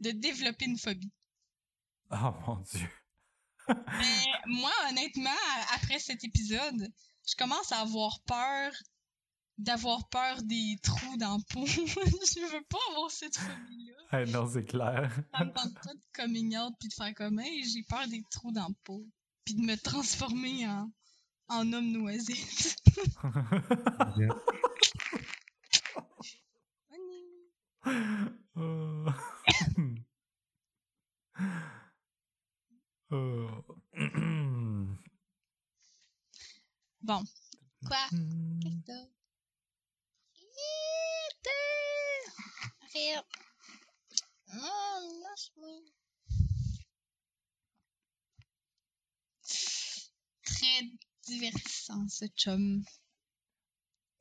de 0.00 0.10
développer 0.10 0.64
une 0.64 0.78
phobie. 0.78 1.12
Oh 2.10 2.32
mon 2.46 2.56
dieu. 2.56 2.88
Mais 3.98 4.26
moi, 4.46 4.72
honnêtement, 4.90 5.30
après 5.74 5.98
cet 5.98 6.24
épisode, 6.24 6.88
je 7.28 7.34
commence 7.36 7.72
à 7.72 7.80
avoir 7.80 8.20
peur 8.26 8.72
d'avoir 9.58 10.08
peur 10.08 10.42
des 10.42 10.78
trous 10.82 11.16
dans 11.18 11.36
le 11.36 11.42
peau. 11.52 11.66
je 11.66 12.52
veux 12.52 12.64
pas 12.68 12.78
avoir 12.90 13.10
cette 13.10 13.36
phobie-là. 13.36 14.26
non, 14.32 14.48
c'est 14.52 14.64
clair. 14.64 15.12
Ça 15.36 15.44
me 15.44 15.52
tente 15.52 15.74
pas 15.74 15.94
de 15.94 16.00
coming 16.12 16.56
out 16.56 16.74
puis 16.80 16.88
de 16.88 16.94
faire 16.94 17.14
comme 17.14 17.40
j'ai 17.40 17.84
peur 17.88 18.08
des 18.08 18.24
trous 18.30 18.52
dans 18.52 18.68
le 18.68 18.74
peau. 18.84 19.06
Puis 19.44 19.54
de 19.54 19.62
me 19.62 19.76
transformer 19.76 20.68
en, 20.68 20.90
en 21.48 21.72
homme 21.72 21.92
noisette. 21.92 22.76
bon. 37.02 37.22
Quoi? 37.86 38.06
Qu'est-ce 38.62 38.80
que 38.86 39.12
Rien. 42.94 43.22
Non, 44.54 45.20
lâche-moi. 45.24 45.78
Très 50.44 50.80
divertissant, 51.26 52.08
ce 52.08 52.24
chum. 52.34 52.82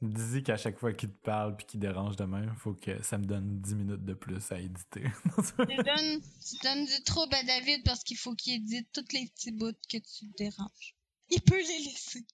Dis 0.02 0.42
qu'à 0.42 0.58
chaque 0.58 0.80
fois 0.80 0.94
qu'il 0.94 1.10
te 1.10 1.22
parle 1.22 1.56
puis 1.56 1.68
qu'il 1.68 1.80
dérange 1.80 2.16
de 2.16 2.24
même, 2.24 2.56
faut 2.58 2.74
que 2.74 3.04
ça 3.04 3.20
me 3.20 3.26
donne 3.26 3.62
10 3.62 3.76
minutes 3.76 4.04
de 4.04 4.16
plus 4.16 4.52
à 4.52 4.60
éditer. 4.60 5.04
tu, 5.04 5.76
donnes, 5.76 6.22
tu 6.22 6.56
donnes 6.64 6.86
du 6.86 7.04
trouble 7.04 7.36
à 7.36 7.44
David 7.44 7.84
parce 7.86 8.04
qu'il 8.04 8.18
faut 8.18 8.34
qu'il 8.34 8.56
édite 8.56 8.92
tous 8.94 9.06
les 9.14 9.28
petits 9.28 9.52
bouts 9.52 9.74
que 9.88 9.98
tu 9.98 10.26
déranges. 10.40 10.96
Il 11.30 11.40
peut 11.42 11.56
les 11.56 11.84
laisser. 11.86 12.26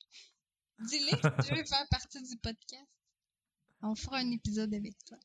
Dis-lui 0.80 1.12
que 1.12 1.42
tu 1.46 1.56
veux 1.56 1.66
faire 1.66 1.86
partie 1.90 2.24
du 2.24 2.38
podcast. 2.38 2.88
On 3.82 3.96
fera 3.96 4.20
un 4.20 4.32
épisode 4.32 4.74
avec 4.74 4.96
toi. 5.06 5.18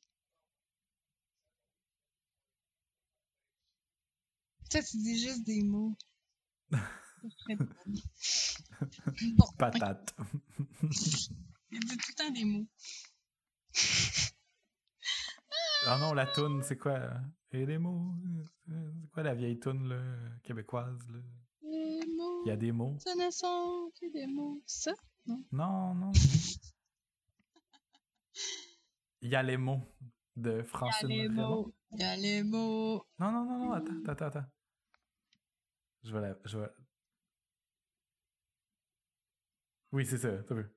Toi, 4.68 4.82
tu 4.82 4.96
dis 4.96 5.20
juste 5.20 5.44
des 5.44 5.62
mots. 5.62 5.96
bon, 9.36 9.46
Patate. 9.58 10.16
Il 11.72 11.80
dit 11.80 11.96
tout 11.96 12.10
le 12.10 12.14
temps 12.14 12.30
des 12.30 12.44
mots. 12.44 12.66
Ah 15.84 15.98
non, 15.98 16.12
la 16.14 16.26
toune, 16.26 16.62
c'est 16.62 16.78
quoi? 16.78 17.10
Et 17.50 17.66
les 17.66 17.76
mots? 17.76 18.14
C'est 18.68 19.10
quoi 19.10 19.24
la 19.24 19.34
vieille 19.34 19.58
toune 19.58 19.88
là, 19.88 20.00
québécoise? 20.44 20.96
Là? 21.08 21.18
Les 21.62 22.06
mots. 22.16 22.42
Il 22.44 22.48
y 22.48 22.52
a 22.52 22.56
des 22.56 22.70
mots. 22.70 22.96
Ce 23.00 23.08
ne 23.18 23.28
sont 23.32 23.90
que 24.00 24.12
des 24.12 24.28
mots. 24.28 24.62
Ça? 24.64 24.92
Non. 25.26 25.44
Non, 25.50 25.94
non. 25.96 26.12
Il 29.22 29.30
y 29.30 29.34
a 29.34 29.42
les 29.42 29.56
mots 29.56 29.80
de 30.36 30.62
Francine. 30.62 31.10
Il 31.10 31.16
y 31.16 31.20
a 31.20 31.22
les 31.24 31.28
mots. 31.30 31.74
Il 31.90 32.00
y 32.00 32.04
a 32.04 32.16
les 32.16 32.44
mots. 32.44 33.04
Non, 33.18 33.32
non, 33.32 33.44
non, 33.44 33.58
non, 33.58 33.72
attends, 33.72 34.04
attends, 34.06 34.26
attends. 34.26 34.46
Je 36.04 36.12
vais 36.12 36.20
la. 36.20 36.38
Je 36.44 36.58
vais... 36.58 36.70
Oui, 39.90 40.06
c'est 40.06 40.18
ça, 40.18 40.30
t'as 40.44 40.54
vu. 40.54 40.70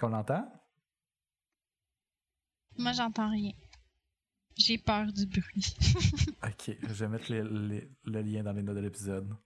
Qu'on 0.00 0.08
l'entend? 0.08 0.50
Moi, 2.78 2.92
j'entends 2.92 3.30
rien. 3.30 3.52
J'ai 4.56 4.78
peur 4.78 5.12
du 5.12 5.26
bruit. 5.26 5.76
ok, 6.42 6.76
je 6.82 7.04
vais 7.04 7.08
mettre 7.08 7.32
le 7.32 8.22
lien 8.22 8.42
dans 8.42 8.52
les 8.52 8.62
notes 8.62 8.76
de 8.76 8.80
l'épisode. 8.80 9.36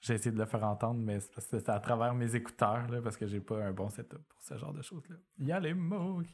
J'ai 0.00 0.14
essayé 0.14 0.32
de 0.32 0.38
le 0.38 0.46
faire 0.46 0.64
entendre, 0.64 1.00
mais 1.00 1.18
c'est 1.20 1.68
à 1.68 1.80
travers 1.80 2.14
mes 2.14 2.34
écouteurs, 2.34 2.88
là, 2.88 3.02
parce 3.02 3.16
que 3.16 3.26
j'ai 3.26 3.40
pas 3.40 3.62
un 3.62 3.72
bon 3.72 3.90
setup 3.90 4.22
pour 4.28 4.42
ce 4.42 4.56
genre 4.56 4.72
de 4.72 4.82
choses-là. 4.82 5.16
Il 5.38 5.46
y 5.46 5.52
a 5.52 5.60
les 5.60 5.74
mots. 5.74 6.20
Ok. 6.20 6.28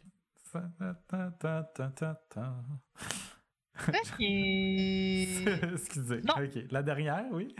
Excusez. 5.72 6.20
Ok. 6.20 6.70
La 6.70 6.82
dernière, 6.82 7.26
oui. 7.32 7.54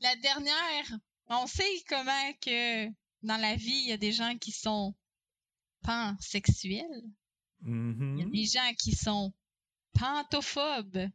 la 0.00 0.16
dernière, 0.16 0.84
on 1.28 1.46
sait 1.46 1.82
comment 1.88 2.32
que 2.40 2.88
dans 3.26 3.36
la 3.36 3.56
vie, 3.56 3.82
il 3.82 3.88
y 3.88 3.92
a 3.92 3.96
des 3.96 4.12
gens 4.12 4.36
qui 4.38 4.52
sont 4.52 4.94
pansexuels. 5.82 7.04
Il 7.62 7.68
y 7.68 7.70
a 7.70 7.72
mm-hmm. 7.72 8.30
des 8.30 8.44
gens 8.44 8.72
qui 8.78 8.94
sont 8.94 9.32
pantophobes. 9.94 11.10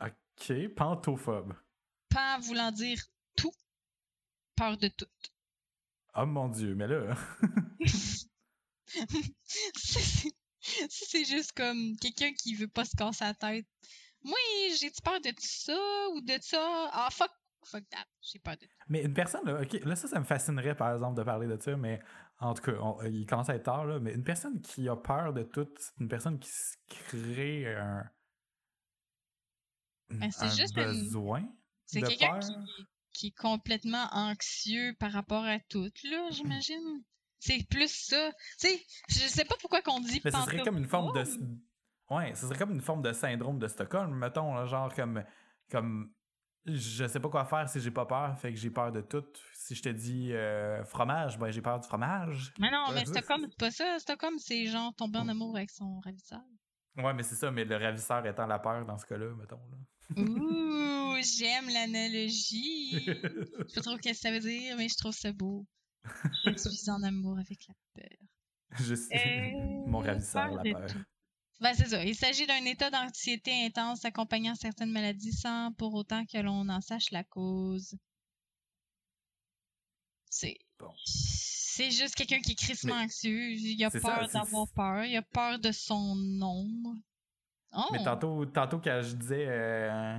OK, 0.00 0.68
pantophobes. 0.74 1.54
Pan 2.08 2.40
voulant 2.40 2.72
dire 2.72 3.00
tout, 3.36 3.52
peur 4.56 4.76
de 4.76 4.88
tout. 4.88 5.06
Oh 6.14 6.26
mon 6.26 6.48
Dieu, 6.48 6.74
mais 6.74 6.88
là... 6.88 7.14
c'est 10.88 11.24
juste 11.24 11.52
comme 11.52 11.96
quelqu'un 11.98 12.32
qui 12.32 12.54
veut 12.54 12.68
pas 12.68 12.84
se 12.84 12.96
casser 12.96 13.24
la 13.24 13.34
tête. 13.34 13.66
Moi, 14.22 14.36
j'ai 14.78 14.90
peur 15.02 15.20
de 15.20 15.32
ça 15.38 16.08
ou 16.12 16.20
de 16.20 16.38
ça? 16.42 16.90
Ah, 16.92 17.08
fuck 17.10 17.30
fuck 17.64 17.88
that, 17.90 18.06
j'ai 18.22 18.38
peur 18.38 18.56
de 18.56 18.66
Mais 18.88 19.02
une 19.02 19.14
personne, 19.14 19.44
là, 19.44 19.60
ok, 19.62 19.84
là, 19.84 19.96
ça, 19.96 20.08
ça 20.08 20.18
me 20.18 20.24
fascinerait, 20.24 20.74
par 20.74 20.92
exemple, 20.92 21.18
de 21.18 21.22
parler 21.22 21.46
de 21.46 21.60
ça, 21.60 21.76
mais 21.76 22.00
en 22.38 22.54
tout 22.54 22.62
cas, 22.62 22.72
il 23.06 23.26
commence 23.26 23.48
à 23.50 23.54
être 23.54 23.64
tard, 23.64 23.84
là, 23.84 24.00
mais 24.00 24.14
une 24.14 24.24
personne 24.24 24.60
qui 24.60 24.88
a 24.88 24.96
peur 24.96 25.32
de 25.32 25.42
tout, 25.42 25.68
une 26.00 26.08
personne 26.08 26.38
qui 26.38 26.50
se 26.50 26.76
crée 26.88 27.74
un, 27.74 28.04
ben, 30.10 30.30
un 30.40 30.48
juste 30.48 30.74
besoin. 30.74 31.44
C'est 31.86 32.02
quelqu'un 32.02 32.38
qui, 32.40 32.52
qui, 33.12 33.26
est 33.28 33.36
complètement 33.36 34.06
anxieux 34.12 34.94
par 34.98 35.12
rapport 35.12 35.44
à 35.44 35.58
tout, 35.60 35.90
là, 36.04 36.28
j'imagine. 36.30 37.02
C'est 37.42 37.66
plus 37.70 37.90
ça. 37.90 38.32
Tu 38.58 38.68
sais, 38.68 38.86
je 39.08 39.26
sais 39.26 39.46
pas 39.46 39.54
pourquoi 39.60 39.80
qu'on 39.80 40.00
dit 40.00 40.20
Mais 40.24 40.30
ce 40.30 40.40
serait 40.42 40.60
comme 40.60 40.76
une 40.76 40.88
forme 40.88 41.12
de. 41.14 41.24
Ouais, 42.10 42.34
ce 42.34 42.46
serait 42.46 42.58
comme 42.58 42.72
une 42.72 42.82
forme 42.82 43.00
de 43.00 43.12
syndrome 43.12 43.58
de 43.58 43.66
Stockholm, 43.66 44.14
mettons, 44.14 44.66
genre 44.66 44.94
comme. 44.94 45.24
comme 45.70 46.12
je 46.66 47.06
sais 47.06 47.20
pas 47.20 47.28
quoi 47.28 47.44
faire 47.44 47.68
si 47.68 47.80
j'ai 47.80 47.90
pas 47.90 48.06
peur, 48.06 48.38
fait 48.38 48.52
que 48.52 48.58
j'ai 48.58 48.70
peur 48.70 48.92
de 48.92 49.00
tout. 49.00 49.24
Si 49.54 49.74
je 49.74 49.82
te 49.82 49.88
dis 49.88 50.32
euh, 50.32 50.84
fromage, 50.84 51.38
ben 51.38 51.50
j'ai 51.50 51.62
peur 51.62 51.80
du 51.80 51.86
fromage. 51.86 52.52
Mais 52.58 52.70
non, 52.70 52.86
mais 52.92 53.04
Stockholm, 53.04 53.46
c'est 53.48 53.58
pas 53.58 53.70
ça. 53.70 53.98
Stockholm, 53.98 54.38
c'est 54.38 54.66
genre 54.66 54.94
tomber 54.94 55.18
en 55.18 55.28
amour 55.28 55.56
avec 55.56 55.70
son 55.70 56.00
ravisseur. 56.00 56.42
Ouais, 56.96 57.14
mais 57.14 57.22
c'est 57.22 57.36
ça, 57.36 57.50
mais 57.50 57.64
le 57.64 57.76
ravisseur 57.76 58.26
étant 58.26 58.46
la 58.46 58.58
peur 58.58 58.84
dans 58.84 58.98
ce 58.98 59.06
cas-là, 59.06 59.34
mettons. 59.36 59.60
Là. 59.70 60.22
Ouh, 60.22 61.16
j'aime 61.22 61.68
l'analogie. 61.68 63.04
je 63.06 63.12
sais 63.68 63.74
pas 63.74 63.80
trop 63.80 63.96
ce 63.96 64.08
que 64.08 64.14
ça 64.14 64.30
veut 64.32 64.40
dire, 64.40 64.76
mais 64.76 64.88
je 64.88 64.96
trouve 64.96 65.12
ça 65.12 65.32
beau. 65.32 65.66
Je 66.44 66.56
suis 66.56 66.90
en 66.90 67.02
amour 67.02 67.38
avec 67.38 67.58
la 67.68 67.74
peur. 67.94 68.18
Je 68.80 68.94
sais. 68.94 69.52
Mon 69.86 69.98
ravisseur, 69.98 70.50
la 70.52 70.62
peur. 70.62 70.86
Ben, 71.60 71.74
c'est 71.74 71.88
ça. 71.88 72.02
Il 72.04 72.14
s'agit 72.14 72.46
d'un 72.46 72.64
état 72.64 72.90
d'anxiété 72.90 73.66
intense 73.66 74.04
accompagnant 74.04 74.54
certaines 74.54 74.90
maladies 74.90 75.32
sans 75.32 75.72
pour 75.72 75.94
autant 75.94 76.24
que 76.24 76.38
l'on 76.38 76.68
en 76.68 76.80
sache 76.80 77.10
la 77.10 77.22
cause. 77.22 77.96
C'est. 80.30 80.56
Bon. 80.78 80.92
C'est 81.04 81.90
juste 81.90 82.14
quelqu'un 82.14 82.40
qui 82.40 82.52
est 82.52 82.58
crissement 82.58 82.94
anxieux. 82.94 83.50
Il 83.52 83.84
a 83.84 83.90
peur 83.90 84.28
d'avoir 84.32 84.68
peur. 84.74 85.04
Il 85.04 85.16
a 85.16 85.22
peur 85.22 85.58
de 85.58 85.70
son 85.72 86.16
ombre. 86.40 86.94
Mais 87.92 87.98
oh! 88.00 88.04
tantôt, 88.04 88.46
tantôt 88.46 88.78
quand 88.78 89.00
je 89.02 89.14
disais. 89.16 89.46
Euh, 89.48 90.18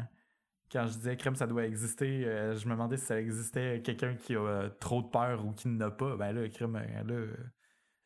quand 0.72 0.88
je 0.88 0.94
disais 0.94 1.18
crème, 1.18 1.36
ça 1.36 1.48
doit 1.48 1.66
exister, 1.66 2.26
euh, 2.26 2.56
je 2.56 2.66
me 2.66 2.72
demandais 2.72 2.96
si 2.96 3.06
ça 3.06 3.20
existait 3.20 3.82
quelqu'un 3.84 4.16
qui 4.16 4.36
a 4.36 4.70
trop 4.80 5.02
de 5.02 5.08
peur 5.08 5.46
ou 5.46 5.52
qui 5.52 5.68
n'en 5.68 5.88
a 5.88 5.92
pas. 5.92 6.16
Ben 6.16 6.32
là, 6.32 6.48
crème, 6.48 6.76
euh, 6.78 7.04
là. 7.04 7.34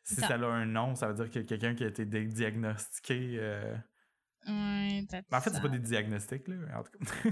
Si 0.06 0.14
ça. 0.14 0.28
a 0.28 0.46
un 0.46 0.66
nom, 0.66 0.94
ça 0.94 1.08
veut 1.08 1.14
dire 1.14 1.30
que 1.30 1.40
quelqu'un 1.40 1.74
qui 1.74 1.82
a 1.82 1.88
été 1.88 2.06
diagnostiqué. 2.06 3.38
Euh... 3.40 3.76
Ouais, 4.46 5.04
Mais 5.10 5.36
en 5.36 5.40
fait, 5.40 5.50
c'est 5.50 5.60
pas 5.60 5.68
des 5.68 5.80
diagnostics, 5.80 6.46
là, 6.46 6.78
en 6.78 6.84
tout 6.84 6.92
cas. 6.92 7.30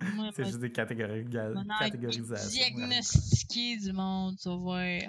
c'est 0.34 0.44
juste 0.44 0.58
des 0.58 0.72
catégories, 0.72 1.24
catégorisations. 1.78 2.50
Diagnostiquer 2.50 3.76
du 3.76 3.92
monde, 3.92 4.36
tu 4.42 4.48
vas 4.48 4.56
voir. 4.56 5.00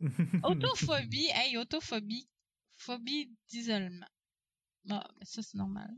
autophobie, 0.44 1.28
hey, 1.32 1.56
autophobie. 1.56 2.28
Phobie 2.74 3.32
d'isolement. 3.48 4.06
Mais 4.84 5.00
ça, 5.22 5.40
c'est 5.40 5.56
normal. 5.56 5.88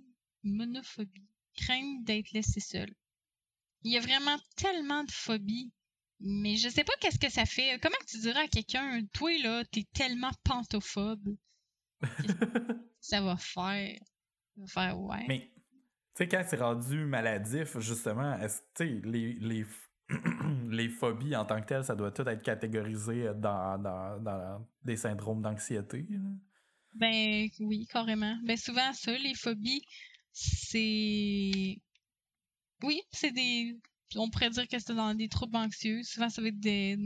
Monophobie. 0.45 1.27
Crainte 1.57 2.05
d'être 2.05 2.31
laissé 2.31 2.61
seul. 2.61 2.95
Il 3.83 3.93
y 3.93 3.97
a 3.97 4.01
vraiment 4.01 4.39
tellement 4.55 5.03
de 5.03 5.11
phobies 5.11 5.73
mais 6.21 6.57
je 6.57 6.69
sais 6.69 6.85
pas 6.85 6.93
qu'est-ce 7.01 7.19
que 7.19 7.31
ça 7.31 7.45
fait. 7.45 7.79
Comment 7.81 7.97
tu 8.07 8.19
dirais 8.19 8.45
à 8.45 8.49
quelqu'un, 8.49 9.01
toi 9.13 9.31
là, 9.43 9.65
t'es 9.71 9.85
tellement 9.93 10.31
pantophobe. 10.45 11.37
ça 13.01 13.21
va 13.21 13.37
faire? 13.37 13.99
Ça 14.55 14.61
va 14.61 14.67
faire 14.67 15.01
ouais. 15.01 15.25
Mais 15.29 15.53
tu 16.15 16.25
sais, 16.25 16.29
quand 16.29 16.43
c'est 16.49 16.57
rendu 16.57 17.05
maladif, 17.05 17.79
justement, 17.79 18.37
tu 18.41 18.49
sais, 18.75 19.01
les, 19.05 19.35
les, 19.35 19.65
les 20.69 20.89
phobies 20.89 21.37
en 21.37 21.45
tant 21.45 21.61
que 21.61 21.67
telles, 21.67 21.85
ça 21.85 21.95
doit 21.95 22.11
tout 22.11 22.29
être 22.29 22.43
catégorisé 22.43 23.31
dans, 23.37 23.79
dans, 23.79 24.21
dans 24.21 24.67
des 24.83 24.97
syndromes 24.97 25.43
d'anxiété. 25.43 26.07
Ben 26.95 27.49
oui, 27.61 27.87
carrément. 27.87 28.37
Ben 28.45 28.57
souvent, 28.57 28.93
ça, 28.93 29.17
les 29.17 29.35
phobies, 29.35 29.85
c'est. 30.33 31.81
Oui, 32.83 33.03
c'est 33.13 33.31
des. 33.31 33.79
On 34.17 34.31
pourrait 34.31 34.51
dire 34.51 34.67
que 34.69 34.79
c'est 34.79 34.95
dans 34.95 35.15
des 35.15 35.29
troubles 35.29 35.57
anxieux. 35.57 36.03
Souvent, 36.03 36.31
ça 36.31 36.41
va 36.41 36.49
être 36.49 36.61
des. 36.61 36.97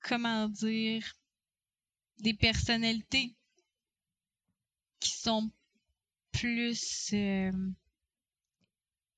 Comment 0.00 0.48
dire. 0.48 1.14
Des 2.18 2.34
personnalités 2.34 3.36
qui 5.00 5.10
sont 5.10 5.50
plus 6.32 7.12
euh, 7.12 7.52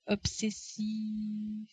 obsessives. 0.07 1.67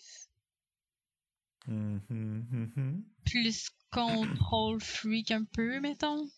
Mm-hmm, 1.68 2.43
mm-hmm. 2.51 3.03
Plus 3.26 3.69
control 3.89 4.81
freak 4.81 5.31
un 5.31 5.45
peu, 5.45 5.80
mettons. 5.80 6.30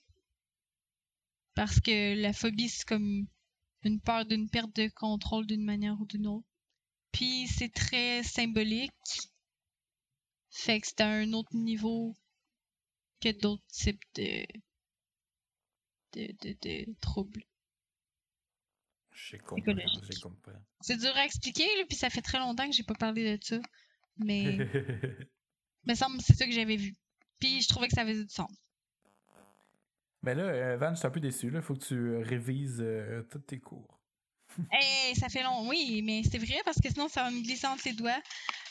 Parce 1.55 1.79
que 1.79 2.21
la 2.21 2.33
phobie, 2.33 2.69
c'est 2.69 2.87
comme 2.87 3.27
une 3.83 3.99
peur 4.01 4.25
d'une 4.25 4.49
perte 4.49 4.75
de 4.75 4.89
contrôle 4.89 5.47
d'une 5.47 5.63
manière 5.63 5.99
ou 5.99 6.05
d'une 6.05 6.27
autre. 6.27 6.47
Puis 7.15 7.47
c'est 7.47 7.73
très 7.73 8.23
symbolique. 8.23 8.91
Fait 10.49 10.81
que 10.81 10.87
c'est 10.87 10.99
à 10.99 11.07
un 11.07 11.31
autre 11.31 11.55
niveau 11.55 12.13
que 13.21 13.31
d'autres 13.31 13.63
types 13.71 14.03
de, 14.15 14.45
de, 16.11 16.27
de, 16.41 16.57
de 16.61 16.93
troubles. 16.99 17.45
J'ai 19.13 19.37
compris. 19.37 19.63
C'est 20.81 20.97
dur 20.97 21.15
à 21.15 21.23
expliquer, 21.23 21.65
puis 21.87 21.97
ça 21.97 22.09
fait 22.09 22.21
très 22.21 22.39
longtemps 22.39 22.67
que 22.67 22.75
j'ai 22.75 22.83
pas 22.83 22.95
parlé 22.95 23.37
de 23.37 23.43
ça. 23.43 23.59
Mais. 24.17 24.57
mais 25.85 25.95
semble 25.95 26.19
c'est 26.19 26.35
ça 26.35 26.45
que 26.45 26.51
j'avais 26.51 26.75
vu. 26.75 26.95
Puis 27.39 27.61
je 27.61 27.69
trouvais 27.69 27.87
que 27.87 27.95
ça 27.95 28.05
faisait 28.05 28.25
du 28.25 28.33
sens. 28.33 28.51
Mais 30.21 30.35
là, 30.35 30.43
euh, 30.43 30.77
Van, 30.77 30.93
je 30.93 30.99
suis 30.99 31.07
un 31.07 31.11
peu 31.11 31.21
déçu. 31.21 31.49
Il 31.53 31.61
faut 31.61 31.75
que 31.75 31.85
tu 31.85 32.17
révises 32.17 32.81
euh, 32.81 33.23
tous 33.29 33.39
tes 33.39 33.61
cours. 33.61 33.94
Eh, 34.59 35.15
ça 35.15 35.29
fait 35.29 35.43
long. 35.43 35.67
Oui, 35.67 36.01
mais 36.03 36.23
c'est 36.23 36.37
vrai 36.37 36.61
parce 36.63 36.79
que 36.79 36.89
sinon, 36.89 37.07
ça 37.07 37.23
va 37.23 37.31
me 37.31 37.41
glisser 37.41 37.67
entre 37.67 37.83
les 37.85 37.93
doigts. 37.93 38.21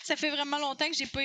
Ça 0.02 0.16
fait 0.16 0.31
vraiment 0.31 0.59
longtemps 0.59 0.89
que 0.89 0.97
j'ai 0.97 1.06
pas 1.06 1.23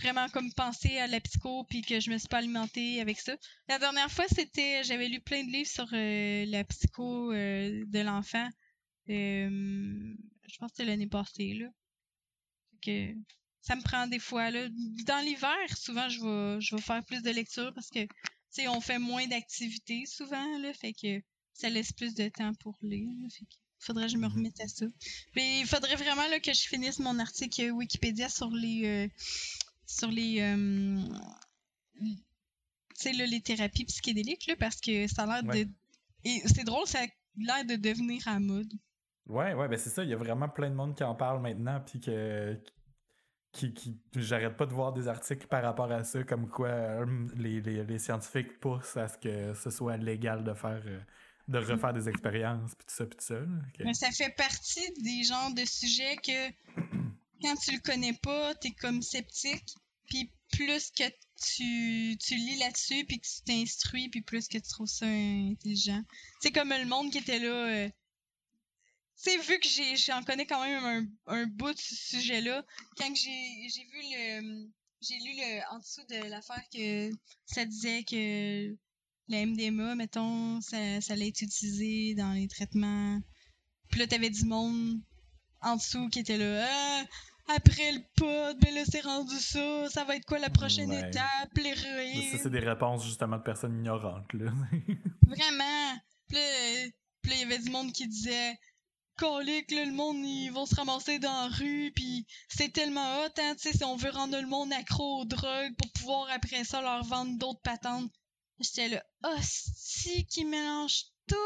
vraiment 0.00 0.28
comme 0.30 0.52
pensé 0.54 0.98
à 0.98 1.06
la 1.06 1.20
psycho 1.20 1.64
puis 1.64 1.82
que 1.82 2.00
je 2.00 2.10
me 2.10 2.18
suis 2.18 2.28
pas 2.28 2.38
alimentée 2.38 3.00
avec 3.00 3.20
ça. 3.20 3.36
La 3.68 3.78
dernière 3.78 4.10
fois, 4.10 4.26
c'était 4.28 4.82
j'avais 4.82 5.08
lu 5.08 5.20
plein 5.20 5.44
de 5.44 5.50
livres 5.50 5.70
sur 5.70 5.86
la 5.92 6.64
psycho 6.64 7.32
de 7.32 8.00
l'enfant. 8.00 8.48
je 9.06 10.58
pense 10.58 10.70
que 10.72 10.76
c'était 10.76 10.90
l'année 10.90 11.06
passée 11.06 11.54
là. 11.54 11.68
Que 12.82 13.14
ça 13.62 13.76
me 13.76 13.82
prend 13.82 14.06
des 14.06 14.18
fois 14.18 14.50
là. 14.50 14.68
Dans 15.06 15.24
l'hiver, 15.24 15.76
souvent 15.76 16.08
je 16.08 16.74
vais 16.74 16.82
faire 16.82 17.04
plus 17.04 17.22
de 17.22 17.30
lecture 17.30 17.72
parce 17.74 17.88
que 17.88 18.06
sais, 18.54 18.68
on 18.68 18.80
fait 18.80 18.98
moins 18.98 19.26
d'activités 19.26 20.06
souvent, 20.06 20.58
là, 20.58 20.72
fait 20.72 20.92
que 20.92 21.20
ça 21.54 21.70
laisse 21.70 21.92
plus 21.92 22.14
de 22.14 22.28
temps 22.28 22.52
pour 22.54 22.76
lire. 22.82 23.08
fait 23.30 23.46
faudrait 23.78 24.06
que 24.06 24.12
je 24.12 24.16
me 24.16 24.26
mhm. 24.26 24.34
remette 24.34 24.60
à 24.60 24.68
ça. 24.68 24.86
Mais 25.36 25.60
il 25.60 25.66
faudrait 25.66 25.96
vraiment 25.96 26.26
là, 26.28 26.40
que 26.40 26.52
je 26.52 26.68
finisse 26.68 26.98
mon 26.98 27.18
article 27.18 27.70
Wikipédia 27.70 28.28
sur 28.28 28.50
les 28.50 28.86
euh, 28.86 29.08
sur 29.86 30.10
les 30.10 30.40
euh, 30.40 31.02
les 33.04 33.40
thérapies 33.40 33.84
psychédéliques 33.84 34.46
là, 34.46 34.56
parce 34.58 34.80
que 34.80 35.06
ça 35.06 35.24
a 35.24 35.42
l'air 35.42 35.42
de 35.42 35.68
et 36.24 36.42
c'est 36.46 36.64
drôle, 36.64 36.86
ça 36.86 37.00
a 37.00 37.06
l'air 37.36 37.64
de 37.66 37.76
devenir 37.76 38.26
à 38.26 38.40
mode. 38.40 38.72
Ouais, 39.26 39.54
ouais, 39.54 39.68
ben 39.68 39.78
c'est 39.78 39.90
ça, 39.90 40.02
il 40.02 40.10
y 40.10 40.14
a 40.14 40.16
vraiment 40.16 40.48
plein 40.48 40.70
de 40.70 40.74
monde 40.74 40.96
qui 40.96 41.04
en 41.04 41.14
parle 41.14 41.40
maintenant 41.40 41.80
puis 41.86 42.00
que 42.00 42.58
qui, 43.52 43.72
qui 43.72 44.00
j'arrête 44.16 44.56
pas 44.56 44.66
de 44.66 44.72
voir 44.72 44.92
des 44.92 45.06
articles 45.06 45.46
par 45.46 45.62
rapport 45.62 45.90
à 45.90 46.02
ça, 46.02 46.24
comme 46.24 46.48
quoi 46.48 46.68
euh, 46.68 47.06
les, 47.36 47.60
les, 47.60 47.84
les, 47.84 47.98
scientifiques 47.98 48.58
poussent 48.58 48.96
à 48.96 49.06
ce 49.06 49.16
que 49.16 49.54
ce 49.54 49.70
soit 49.70 49.96
légal 49.96 50.42
de 50.42 50.54
faire 50.54 50.82
euh, 50.86 50.98
de 51.48 51.58
refaire 51.58 51.92
des 51.92 52.08
expériences 52.08 52.74
puis 52.74 52.86
tout 52.86 52.94
ça 52.94 53.06
puis 53.06 53.18
tout 53.18 53.24
ça. 53.24 53.92
Ça 53.92 54.10
fait 54.10 54.34
partie 54.36 54.92
des 55.02 55.24
genres 55.24 55.52
de 55.54 55.64
sujets 55.64 56.16
que 56.16 56.50
quand 57.42 57.56
tu 57.56 57.72
le 57.72 57.80
connais 57.80 58.14
pas, 58.22 58.54
t'es 58.54 58.72
comme 58.72 59.02
sceptique, 59.02 59.74
puis 60.08 60.30
plus 60.50 60.90
que 60.90 61.04
tu, 61.36 62.16
tu 62.18 62.34
lis 62.36 62.58
là-dessus 62.58 63.04
puis 63.06 63.20
que 63.20 63.26
tu 63.26 63.42
t'instruis 63.42 64.08
puis 64.08 64.22
plus 64.22 64.48
que 64.48 64.58
tu 64.58 64.68
trouves 64.68 64.86
ça 64.86 65.06
intelligent. 65.06 66.02
C'est 66.40 66.52
comme 66.52 66.70
le 66.70 66.86
monde 66.86 67.10
qui 67.10 67.18
était 67.18 67.40
là 67.40 67.46
euh, 67.48 67.88
sais, 69.24 69.38
vu 69.38 69.58
que 69.58 69.68
j'en 69.96 70.22
connais 70.22 70.46
quand 70.46 70.62
même 70.62 70.84
un, 71.26 71.34
un 71.34 71.46
bout 71.46 71.72
de 71.72 71.78
ce 71.78 71.94
sujet-là, 71.94 72.64
quand 72.96 73.14
j'ai 73.14 73.84
vu 73.92 74.00
le. 74.12 74.68
J'ai 75.00 75.16
lu 75.16 75.34
le, 75.36 75.74
en 75.74 75.80
dessous 75.80 76.04
de 76.08 76.30
l'affaire 76.30 76.62
que 76.72 77.10
ça 77.44 77.66
disait 77.66 78.04
que 78.04 78.74
la 79.28 79.46
MDMA, 79.46 79.94
mettons, 79.94 80.60
ça, 80.60 81.00
ça 81.00 81.14
allait 81.14 81.28
être 81.28 81.42
utilisé 81.42 82.14
dans 82.14 82.32
les 82.32 82.48
traitements. 82.48 83.20
Puis 83.90 84.00
là, 84.00 84.06
t'avais 84.06 84.30
du 84.30 84.44
monde 84.44 85.00
en 85.60 85.76
dessous 85.76 86.08
qui 86.08 86.20
était 86.20 86.36
là. 86.36 86.66
Ah, 86.68 87.04
après 87.56 87.92
le 87.92 88.00
pot, 88.16 88.58
ben 88.60 88.74
là, 88.74 88.82
c'est 88.90 89.00
rendu 89.00 89.36
ça. 89.36 89.88
Ça 89.90 90.04
va 90.04 90.16
être 90.16 90.24
quoi 90.24 90.38
la 90.38 90.50
prochaine 90.50 90.92
étape? 90.92 91.56
L'héroïne? 91.56 92.32
Ça, 92.32 92.38
c'est 92.42 92.50
des 92.50 92.60
réponses 92.60 93.04
justement 93.04 93.38
de 93.38 93.42
personnes 93.42 93.78
ignorantes, 93.78 94.32
là. 94.32 94.50
Vraiment. 95.26 95.98
Puis 96.28 96.38
là, 96.38 97.36
il 97.36 97.40
y 97.40 97.42
avait 97.42 97.58
du 97.58 97.70
monde 97.70 97.92
qui 97.92 98.08
disait 98.08 98.58
colique, 99.16 99.70
le 99.70 99.92
monde, 99.92 100.16
ils 100.16 100.50
vont 100.50 100.66
se 100.66 100.74
ramasser 100.74 101.18
dans 101.18 101.48
la 101.48 101.56
rue, 101.56 101.92
puis 101.94 102.26
c'est 102.48 102.72
tellement 102.72 103.20
hot, 103.20 103.28
hein, 103.38 103.54
tu 103.54 103.70
sais, 103.70 103.76
si 103.76 103.84
on 103.84 103.96
veut 103.96 104.10
rendre 104.10 104.40
le 104.40 104.46
monde 104.46 104.72
accro 104.72 105.20
aux 105.20 105.24
drogues 105.24 105.76
pour 105.76 105.90
pouvoir 105.92 106.28
après 106.32 106.64
ça 106.64 106.82
leur 106.82 107.04
vendre 107.04 107.38
d'autres 107.38 107.62
patentes. 107.62 108.10
J'étais 108.60 109.02
oh, 109.24 109.36
si, 109.42 110.26
qui 110.26 110.44
mélange 110.44 111.04
tout! 111.26 111.36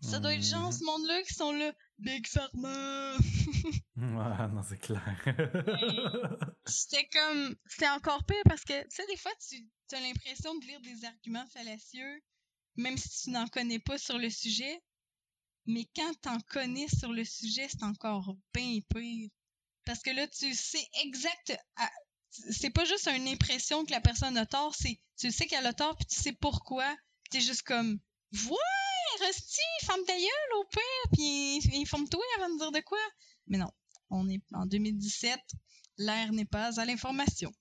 Ça 0.00 0.18
doit 0.18 0.34
être 0.34 0.42
gens, 0.42 0.72
ce 0.72 0.80
mhm. 0.80 0.86
monde-là, 0.86 1.22
qui 1.22 1.34
sont 1.34 1.52
là, 1.52 1.72
Big 1.98 2.26
Pharma! 2.26 3.16
ouais, 3.96 4.48
non, 4.52 4.62
c'est 4.62 4.78
clair. 4.78 5.02
C'était 6.66 7.08
comme, 7.12 7.56
c'était 7.66 7.88
encore 7.88 8.24
pire 8.24 8.42
parce 8.44 8.64
que, 8.64 8.82
tu 8.82 8.90
sais, 8.90 9.06
des 9.06 9.16
fois, 9.16 9.32
tu 9.38 9.64
as 9.92 10.00
l'impression 10.00 10.54
de 10.56 10.64
lire 10.66 10.80
des 10.80 11.04
arguments 11.04 11.46
fallacieux, 11.48 12.22
même 12.76 12.96
si 12.96 13.24
tu 13.24 13.30
n'en 13.30 13.46
connais 13.46 13.78
pas 13.78 13.98
sur 13.98 14.18
le 14.18 14.30
sujet, 14.30 14.82
mais 15.66 15.88
quand 15.96 16.12
t'en 16.20 16.38
connais 16.40 16.88
sur 16.88 17.12
le 17.12 17.24
sujet, 17.24 17.68
c'est 17.68 17.84
encore 17.84 18.36
bien 18.52 18.80
pire. 18.94 19.30
Parce 19.84 20.00
que 20.00 20.10
là, 20.10 20.26
tu 20.28 20.52
sais 20.54 20.86
exact. 21.04 21.56
C'est 22.30 22.70
pas 22.70 22.84
juste 22.84 23.06
une 23.06 23.28
impression 23.28 23.84
que 23.84 23.92
la 23.92 24.00
personne 24.00 24.36
a 24.36 24.46
tort, 24.46 24.74
c'est 24.74 25.00
tu 25.16 25.30
sais 25.30 25.46
qu'elle 25.46 25.66
a 25.66 25.72
tort, 25.72 25.96
puis 25.96 26.06
tu 26.06 26.20
sais 26.20 26.32
pourquoi. 26.32 26.94
T'es 27.30 27.40
juste 27.40 27.62
comme 27.62 27.98
Ouais, 28.32 29.26
Rusty, 29.26 29.60
ferme 29.82 30.04
ta 30.06 30.12
gueule 30.12 30.58
au 30.58 30.64
pire, 30.64 31.10
puis 31.12 31.60
informe-toi 31.80 32.22
avant 32.36 32.52
de 32.52 32.58
dire 32.58 32.72
de 32.72 32.80
quoi. 32.80 32.98
Mais 33.46 33.58
non, 33.58 33.70
on 34.10 34.28
est 34.28 34.42
en 34.52 34.66
2017, 34.66 35.38
l'air 35.98 36.32
n'est 36.32 36.44
pas 36.44 36.80
à 36.80 36.84
l'information. 36.84 37.52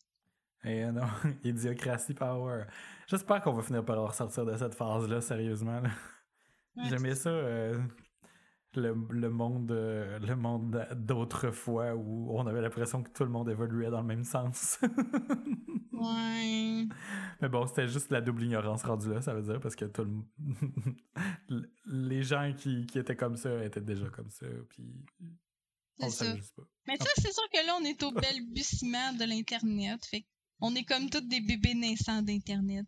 Eh 0.63 0.85
non, 0.85 1.07
idiocratie 1.43 2.13
power. 2.13 2.65
J'espère 3.07 3.41
qu'on 3.41 3.53
va 3.53 3.61
finir 3.61 3.83
par 3.83 4.01
ressortir 4.01 4.45
de 4.45 4.55
cette 4.55 4.75
phase-là, 4.75 5.21
sérieusement. 5.21 5.81
J'aimais 6.89 7.15
ça, 7.15 7.29
euh, 7.29 7.79
le, 8.75 8.95
le, 9.09 9.29
monde, 9.29 9.71
euh, 9.71 10.19
le 10.19 10.35
monde 10.35 10.87
d'autrefois 10.95 11.95
où 11.95 12.37
on 12.37 12.45
avait 12.47 12.61
l'impression 12.61 13.03
que 13.03 13.09
tout 13.11 13.23
le 13.23 13.29
monde 13.29 13.49
évoluait 13.49 13.89
dans 13.89 14.01
le 14.01 14.07
même 14.07 14.23
sens. 14.23 14.79
ouais. 15.91 16.87
Mais 17.41 17.49
bon, 17.49 17.65
c'était 17.67 17.87
juste 17.87 18.11
la 18.11 18.21
double 18.21 18.43
ignorance 18.43 18.83
rendue 18.83 19.09
là, 19.09 19.21
ça 19.21 19.33
veut 19.33 19.41
dire, 19.41 19.59
parce 19.59 19.75
que 19.75 19.85
tout 19.85 20.05
le... 20.05 21.69
les 21.85 22.23
gens 22.23 22.53
qui, 22.57 22.85
qui, 22.85 22.99
étaient 22.99 23.15
comme 23.15 23.37
ça 23.37 23.63
étaient 23.63 23.81
déjà 23.81 24.09
comme 24.09 24.29
ça, 24.29 24.45
puis 24.69 25.05
ça. 26.09 26.25
Mais 26.87 26.97
ça, 26.97 27.09
c'est 27.15 27.31
sûr 27.31 27.43
que 27.51 27.65
là, 27.65 27.77
on 27.79 27.85
est 27.85 28.01
au 28.03 28.11
balbutiement 28.11 29.13
de 29.13 29.25
l'Internet, 29.25 30.05
fait 30.05 30.25
on 30.59 30.73
est 30.75 30.85
comme 30.85 31.09
tous 31.09 31.21
des 31.21 31.41
bébés 31.41 31.73
naissants 31.73 32.21
d'Internet. 32.21 32.85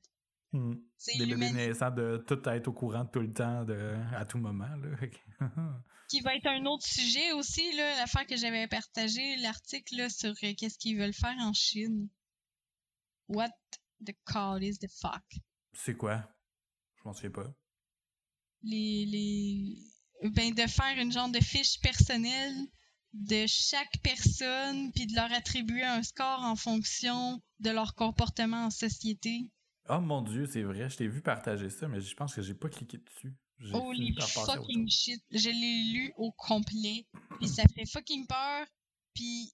Hmm. 0.56 0.76
Des 1.18 1.26
bébés 1.26 1.52
naissants 1.52 1.92
de 1.92 2.24
tout 2.26 2.42
être 2.48 2.70
au 2.70 2.74
courant 2.74 3.06
tout 3.06 3.20
le 3.20 3.34
temps, 3.34 3.66
de, 3.66 3.94
à 4.16 4.26
tout 4.26 4.38
moment. 4.38 4.74
Là. 4.78 4.96
qui 6.08 6.22
va 6.22 6.34
être 6.36 6.48
un 6.48 6.66
autre 6.66 6.86
sujet 6.86 7.34
aussi, 7.34 7.76
l'affaire 7.76 8.26
que 8.26 8.38
j'avais 8.38 8.68
partagé, 8.68 9.36
l'article 9.38 10.10
sur 10.10 10.30
euh, 10.30 10.54
qu'est-ce 10.58 10.78
qu'ils 10.78 10.98
veulent 10.98 11.14
faire 11.14 11.36
en 11.40 11.52
Chine. 11.52 12.08
What 13.28 13.52
the 14.06 14.16
call 14.24 14.64
is 14.64 14.78
the 14.78 14.90
fuck? 14.90 15.24
C'est 15.74 15.98
quoi? 15.98 16.24
Je 16.98 17.04
m'en 17.04 17.14
souviens 17.14 17.32
pas. 17.32 17.54
Les, 18.64 19.06
les... 19.06 20.30
Ben, 20.30 20.54
de 20.54 20.68
faire 20.68 20.98
une 20.98 21.12
genre 21.12 21.30
de 21.30 21.42
fiche 21.42 21.82
personnelle 21.82 22.56
de 23.14 23.46
chaque 23.48 23.98
personne, 24.04 24.92
puis 24.94 25.08
de 25.08 25.16
leur 25.16 25.32
attribuer 25.34 25.84
un 25.84 26.04
score 26.04 26.42
en 26.44 26.56
fonction 26.56 27.42
de 27.60 27.72
leur 27.72 27.96
comportement 27.96 28.66
en 28.66 28.70
société. 28.70 29.50
Oh 29.88 30.00
mon 30.00 30.22
dieu, 30.22 30.48
c'est 30.48 30.64
vrai, 30.64 30.90
je 30.90 30.98
t'ai 30.98 31.08
vu 31.08 31.22
partager 31.22 31.70
ça, 31.70 31.88
mais 31.88 32.02
je 32.02 32.16
pense 32.16 32.34
que 32.34 32.42
j'ai 32.42 32.56
pas 32.56 32.70
cliqué 32.70 32.98
dessus. 32.98 33.36
Holy 33.72 34.16
fucking 34.20 34.90
shit. 34.90 35.24
Je 35.32 35.50
l'ai 35.50 35.94
lu 35.94 36.12
au 36.18 36.32
complet. 36.32 37.06
Puis 37.40 37.48
ça 37.48 37.64
fait 37.74 37.86
fucking 37.86 38.28
peur. 38.28 38.66
Puis, 39.14 39.54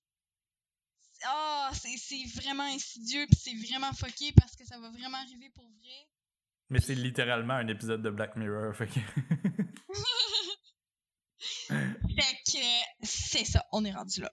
ah, 1.23 1.69
c'est 1.73 2.23
vraiment 2.41 2.63
insidieux, 2.63 3.27
puis 3.27 3.37
c'est 3.39 3.53
vraiment 3.67 3.93
fucké 3.93 4.31
parce 4.33 4.55
que 4.55 4.65
ça 4.65 4.79
va 4.79 4.89
vraiment 4.89 5.17
arriver 5.17 5.51
pour 5.53 5.65
vrai. 5.65 6.07
Mais 6.69 6.79
c'est 6.79 6.95
littéralement 6.95 7.53
un 7.55 7.67
épisode 7.67 8.01
de 8.01 8.09
Black 8.09 8.37
Mirror, 8.37 8.73
fait 8.75 8.87
que. 8.87 8.99
fait 11.67 12.37
que 12.47 12.57
c'est 13.03 13.45
ça, 13.45 13.63
on 13.71 13.85
est 13.85 13.91
rendu 13.91 14.21
là. 14.21 14.31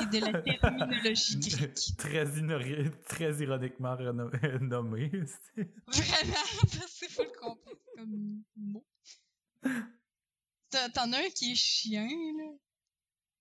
et 0.00 0.06
de 0.06 0.18
la 0.24 0.42
terminologie 0.42 1.38
grecque. 1.38 1.96
très, 1.96 2.90
très 3.06 3.42
ironiquement 3.42 3.96
nommé. 4.60 5.08
Vraiment, 5.86 6.46
parce 6.60 6.76
que 6.76 6.88
c'est 6.88 7.10
full 7.10 7.32
complexe 7.40 7.82
comme 7.96 8.42
mot. 8.56 8.86
T'en 10.70 11.12
as 11.12 11.18
un 11.18 11.30
qui 11.34 11.52
est 11.52 11.56
chien, 11.56 12.06
là. 12.06 12.52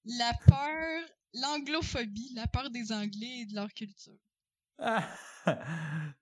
La 0.06 0.32
peur, 0.48 1.10
l'anglophobie, 1.34 2.32
la 2.34 2.48
peur 2.48 2.70
des 2.70 2.92
Anglais 2.92 3.40
et 3.42 3.46
de 3.46 3.56
leur 3.56 3.74
culture. 3.74 4.18
Ah, 4.80 5.06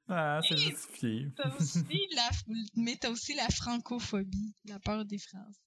ah 0.07 0.39
c'est 0.47 0.57
justifié. 0.57 1.27
T'as 1.35 1.55
aussi 1.55 2.07
la, 2.15 2.29
mais 2.75 2.95
t'as 2.95 3.09
aussi 3.09 3.35
la 3.35 3.47
francophobie, 3.49 4.55
la 4.65 4.79
peur 4.79 5.05
des 5.05 5.19
Français. 5.19 5.59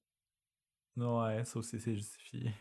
Ouais, 0.97 1.45
ça 1.45 1.59
aussi 1.59 1.78
c'est 1.78 1.95
justifié. 1.95 2.53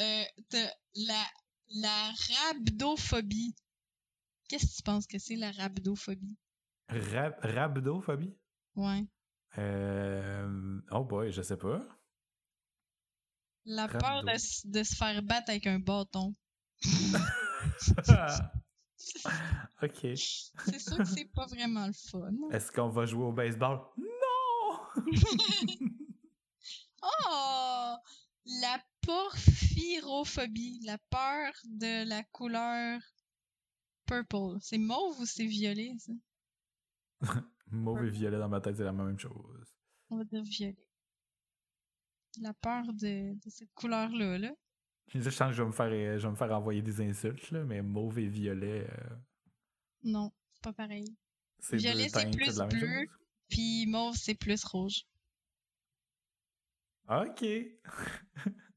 Euh, 0.00 0.24
la, 0.94 1.26
la 1.74 2.12
rhabdophobie. 2.28 3.54
Qu'est-ce 4.48 4.66
que 4.66 4.76
tu 4.76 4.82
penses 4.82 5.06
que 5.06 5.18
c'est 5.18 5.36
la 5.36 5.50
rhabdophobie? 5.52 6.36
Rab 6.88 7.34
rhabdophobie? 7.42 8.34
Ouais. 8.76 9.04
Euh... 9.58 10.80
Oh 10.90 11.04
boy, 11.04 11.30
je 11.32 11.42
sais 11.42 11.56
pas. 11.56 11.86
La 13.64 13.88
peur 13.88 14.22
de, 14.22 14.70
de, 14.70 14.82
se 14.82 14.96
faire 14.96 15.22
battre 15.22 15.50
avec 15.50 15.66
un 15.66 15.78
bâton. 15.78 16.34
ok. 19.82 19.98
C'est 20.02 20.78
sûr 20.78 20.96
que 20.98 21.04
c'est 21.04 21.30
pas 21.34 21.46
vraiment 21.46 21.86
le 21.86 21.92
fun. 21.92 22.32
Est-ce 22.50 22.72
qu'on 22.72 22.88
va 22.88 23.04
jouer 23.04 23.24
au 23.24 23.32
baseball? 23.32 23.80
Non! 23.96 24.80
oh! 27.02 27.94
La 28.46 28.82
porphyrophobie, 29.08 30.80
la 30.84 30.98
peur 31.10 31.52
de 31.64 32.06
la 32.06 32.22
couleur 32.24 33.00
purple. 34.04 34.58
C'est 34.60 34.76
mauve 34.76 35.18
ou 35.18 35.24
c'est 35.24 35.46
violet, 35.46 35.94
ça? 35.98 36.12
mauve 37.70 38.04
et 38.04 38.10
violet 38.10 38.38
dans 38.38 38.50
ma 38.50 38.60
tête, 38.60 38.76
c'est 38.76 38.84
la 38.84 38.92
même 38.92 39.18
chose. 39.18 39.74
On 40.10 40.18
va 40.18 40.24
dire 40.24 40.42
violet 40.42 40.76
la 42.40 42.54
peur 42.54 42.84
de, 42.92 43.34
de 43.34 43.50
cette 43.50 43.72
couleur-là. 43.74 44.38
Là. 44.38 44.54
Je 45.08 45.30
sens 45.30 45.48
que 45.48 45.54
je 45.54 45.62
vais 45.62 45.68
me 45.68 45.72
faire, 45.72 46.18
je 46.18 46.26
vais 46.26 46.30
me 46.30 46.36
faire 46.36 46.52
envoyer 46.52 46.82
des 46.82 47.00
insultes, 47.00 47.50
là, 47.50 47.64
mais 47.64 47.82
mauve 47.82 48.18
et 48.18 48.28
violet. 48.28 48.86
Euh... 48.88 49.16
Non, 50.04 50.30
c'est 50.52 50.62
pas 50.62 50.72
pareil. 50.74 51.16
Violet, 51.72 52.08
c'est 52.08 52.30
plus 52.30 52.58
bleu, 52.58 53.08
puis 53.48 53.86
mauve, 53.86 54.16
c'est 54.16 54.34
plus 54.34 54.62
rouge. 54.64 55.04
Ok. 57.08 57.44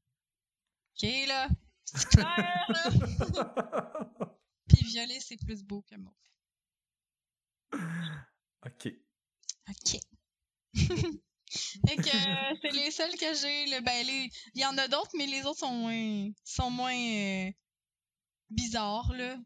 ok, 1.02 1.28
là. 1.28 1.48
C'est 1.84 2.08
clair, 2.08 2.66
là. 2.68 4.36
puis 4.68 4.84
violet, 4.84 5.20
c'est 5.20 5.36
plus 5.36 5.62
beau 5.62 5.82
que 5.82 5.96
mauve. 5.96 6.12
Ok. 8.64 8.92
Ok. 9.68 10.00
Fait 10.74 11.96
que 11.96 12.00
euh, 12.00 12.56
c'est 12.62 12.70
les 12.70 12.90
seuls 12.90 13.14
que 13.16 13.34
j'ai. 13.34 13.80
Ben, 13.80 14.06
il 14.06 14.60
y 14.60 14.64
en 14.64 14.76
a 14.78 14.88
d'autres, 14.88 15.10
mais 15.16 15.26
les 15.26 15.44
autres 15.44 15.58
sont 15.58 15.74
moins, 15.74 16.30
sont 16.44 16.70
moins 16.70 16.94
euh, 16.94 17.50
bizarres, 18.50 19.12
là. 19.14 19.36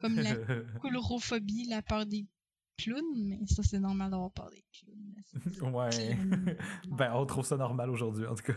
Comme 0.00 0.16
la 0.16 0.34
coulrophobie, 0.80 1.66
la 1.68 1.82
peur 1.82 2.06
des 2.06 2.26
clowns, 2.76 3.14
mais 3.14 3.38
ça, 3.46 3.62
c'est 3.62 3.78
normal 3.78 4.10
d'avoir 4.10 4.30
peur 4.32 4.50
des 4.50 4.64
clowns. 4.72 5.74
ouais. 5.74 6.18
ben, 6.88 7.12
on 7.14 7.26
trouve 7.26 7.44
ça 7.44 7.56
normal 7.56 7.90
aujourd'hui, 7.90 8.26
en 8.26 8.34
tout 8.34 8.44
cas. 8.44 8.52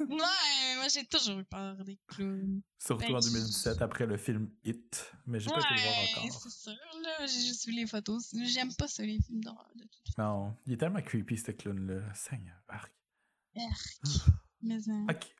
ouais, 0.00 0.76
moi, 0.76 0.88
j'ai 0.92 1.04
toujours 1.04 1.38
eu 1.38 1.44
peur 1.44 1.76
des 1.84 1.98
clowns. 2.06 2.62
Surtout 2.78 3.12
ben, 3.12 3.16
en 3.16 3.20
2017, 3.20 3.82
après 3.82 4.06
le 4.06 4.16
film 4.16 4.50
Hit. 4.64 5.12
Mais 5.26 5.40
j'ai 5.40 5.50
pas 5.50 5.60
été 5.60 5.74
le 5.74 5.80
voir 5.80 6.28
encore. 6.28 6.40
c'est 6.42 6.50
sûr, 6.50 6.72
là. 7.02 7.26
J'ai 7.26 7.46
juste 7.46 7.66
vu 7.66 7.72
les 7.72 7.86
photos. 7.86 8.34
J'aime 8.44 8.74
pas 8.74 8.88
ça, 8.88 9.02
les 9.04 9.20
films 9.20 9.42
d'horreur, 9.42 9.70
de 9.74 9.82
toute 9.82 10.18
Non, 10.18 10.56
il 10.66 10.74
est 10.74 10.76
tellement 10.76 11.02
creepy, 11.02 11.36
ce 11.36 11.52
clown-là. 11.52 12.14
Seigneur, 12.14 12.56
arc. 12.68 12.92
Arc. 13.56 14.00
Mais, 14.62 14.88
hein. 14.88 15.06
Ok. 15.10 15.32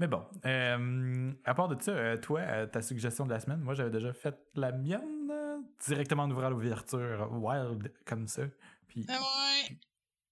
Mais 0.00 0.08
bon, 0.08 0.22
euh, 0.44 1.32
à 1.44 1.54
part 1.54 1.68
de 1.68 1.80
ça, 1.80 1.92
euh, 1.92 2.16
toi, 2.16 2.40
euh, 2.40 2.66
ta 2.66 2.82
suggestion 2.82 3.26
de 3.26 3.30
la 3.30 3.38
semaine, 3.38 3.60
moi 3.60 3.74
j'avais 3.74 3.90
déjà 3.90 4.12
fait 4.12 4.36
la 4.56 4.72
mienne 4.72 5.23
directement 5.86 6.24
en 6.24 6.30
ouvrant 6.30 6.50
l'ouverture 6.50 7.28
wild 7.32 7.92
comme 8.04 8.28
ça. 8.28 8.42
Puis, 8.88 9.06
ouais. 9.08 9.78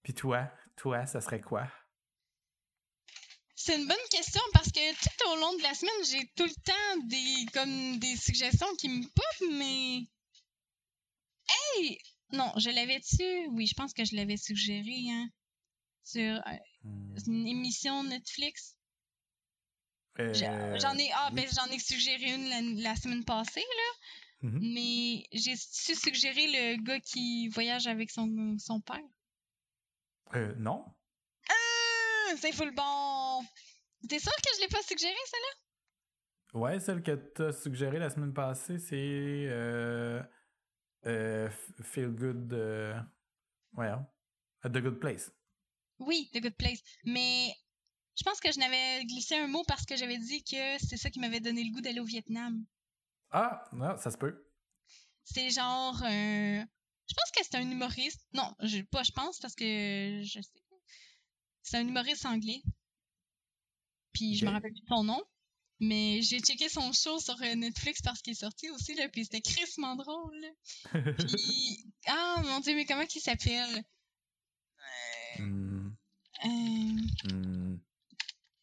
puis, 0.03 0.15
toi, 0.15 0.51
toi, 0.77 1.07
ça 1.07 1.21
serait 1.21 1.41
quoi? 1.41 1.67
C'est 3.55 3.77
une 3.77 3.87
bonne 3.87 3.97
question 4.11 4.41
parce 4.53 4.73
que 4.73 4.93
tout 4.95 5.31
au 5.31 5.37
long 5.37 5.57
de 5.57 5.63
la 5.63 5.75
semaine, 5.75 6.05
j'ai 6.05 6.27
tout 6.35 6.45
le 6.45 6.63
temps 6.65 7.07
des 7.07 7.47
comme 7.53 7.99
des 7.99 8.17
suggestions 8.17 8.75
qui 8.77 8.89
me 8.89 9.03
pop, 9.03 9.49
mais. 9.53 10.09
Hey! 11.77 11.99
Non, 12.33 12.53
je 12.57 12.71
l'avais-tu? 12.71 13.49
Oui, 13.51 13.67
je 13.67 13.75
pense 13.75 13.93
que 13.93 14.05
je 14.05 14.17
l'avais 14.17 14.37
suggéré, 14.37 15.11
hein. 15.11 15.29
Sur 16.03 16.43
hmm. 16.83 17.17
une 17.27 17.47
émission 17.47 18.03
Netflix. 18.03 18.77
Euh, 20.19 20.35
j'en 20.35 20.95
ai 20.99 21.11
ah 21.15 21.31
ben 21.33 21.47
j'en 21.55 21.73
ai 21.73 21.79
suggéré 21.79 22.35
une 22.35 22.83
la, 22.83 22.95
semaine 22.97 23.25
passée 23.25 23.61
là. 23.61 24.07
Mm-hmm. 24.43 24.75
Mais 24.75 25.25
j'ai 25.33 25.57
su 25.57 25.95
suggérer 25.95 26.47
le 26.49 26.83
gars 26.83 27.01
qui 27.01 27.49
voyage 27.49 27.87
avec 27.87 28.11
son, 28.11 28.57
son 28.59 28.81
père. 28.81 28.99
Euh, 30.35 30.55
non. 30.57 30.85
Ah, 31.49 32.35
c'est 32.39 32.53
full 32.53 32.75
bon. 32.75 33.45
T'es 34.09 34.19
sûr 34.19 34.33
que 34.33 34.51
je 34.57 34.63
l'ai 34.63 34.69
pas 34.69 34.83
suggéré 34.83 35.15
celle-là? 35.27 36.61
Ouais, 36.61 36.81
celle 36.81 37.03
que 37.03 37.13
t'as 37.13 37.53
suggérée 37.53 37.99
la 37.99 38.11
semaine 38.11 38.35
passée, 38.35 38.79
c'est 38.79 38.97
euh, 39.49 40.23
euh, 41.07 41.49
Feel 41.83 42.11
Good. 42.11 42.53
Euh, 42.53 43.01
ouais, 43.75 43.91
The 44.65 44.79
Good 44.79 44.99
Place. 44.99 45.33
Oui, 45.99 46.29
The 46.35 46.41
Good 46.41 46.57
Place. 46.57 46.81
Mais 47.05 47.55
je 48.19 48.25
pense 48.25 48.41
que 48.41 48.53
je 48.53 48.59
n'avais 48.59 49.05
glissé 49.05 49.37
un 49.37 49.47
mot 49.47 49.63
parce 49.67 49.87
que 49.87 49.97
j'avais 49.97 50.19
dit 50.19 50.43
que 50.45 50.79
c'est 50.79 50.97
ça 50.97 51.11
qui 51.11 51.21
m'avait 51.21 51.41
donné 51.41 51.65
le 51.65 51.71
goût 51.71 51.81
d'aller 51.81 52.01
au 52.01 52.05
Vietnam. 52.05 52.65
Ah, 53.33 53.65
non, 53.73 53.97
ça 53.97 54.11
se 54.11 54.19
peut. 54.19 54.47
C'est 55.25 55.51
genre 55.51 55.97
Je 56.03 57.15
pense 57.15 57.31
que 57.35 57.43
c'est 57.43 57.57
un 57.57 57.71
humoriste. 57.71 58.21
Non, 58.33 58.55
je, 58.61 58.83
pas 58.83 59.03
je 59.03 59.13
pense 59.13 59.39
parce 59.41 59.55
que 59.55 60.21
je 60.23 60.41
sais. 60.41 60.63
C'est 61.63 61.79
un 61.79 61.87
humoriste 61.87 62.27
anglais. 62.27 62.63
Puis 64.13 64.37
je 64.37 64.45
me 64.45 64.51
rappelle 64.51 64.73
plus 64.73 64.87
son 64.89 65.05
nom. 65.05 65.23
Mais 65.85 66.23
j'ai 66.23 66.39
checké 66.39 66.69
son 66.69 66.93
show 66.93 67.19
sur 67.19 67.35
euh, 67.43 67.57
Netflix 67.57 68.03
parce 68.03 68.23
qu'il 68.23 68.35
est 68.35 68.41
sorti 68.41 68.71
aussi, 68.71 68.95
là, 68.95 69.09
puis 69.09 69.25
c'était 69.25 69.41
crissement 69.41 69.97
drôle. 69.97 70.47
puis... 71.19 71.93
Ah, 72.07 72.41
mon 72.45 72.61
Dieu, 72.61 72.77
mais 72.77 72.85
comment 72.85 73.03
il 73.03 73.21
s'appelle? 73.21 73.85
Hmm. 75.39 75.91
Euh... 76.45 76.49
Hmm. 76.49 77.79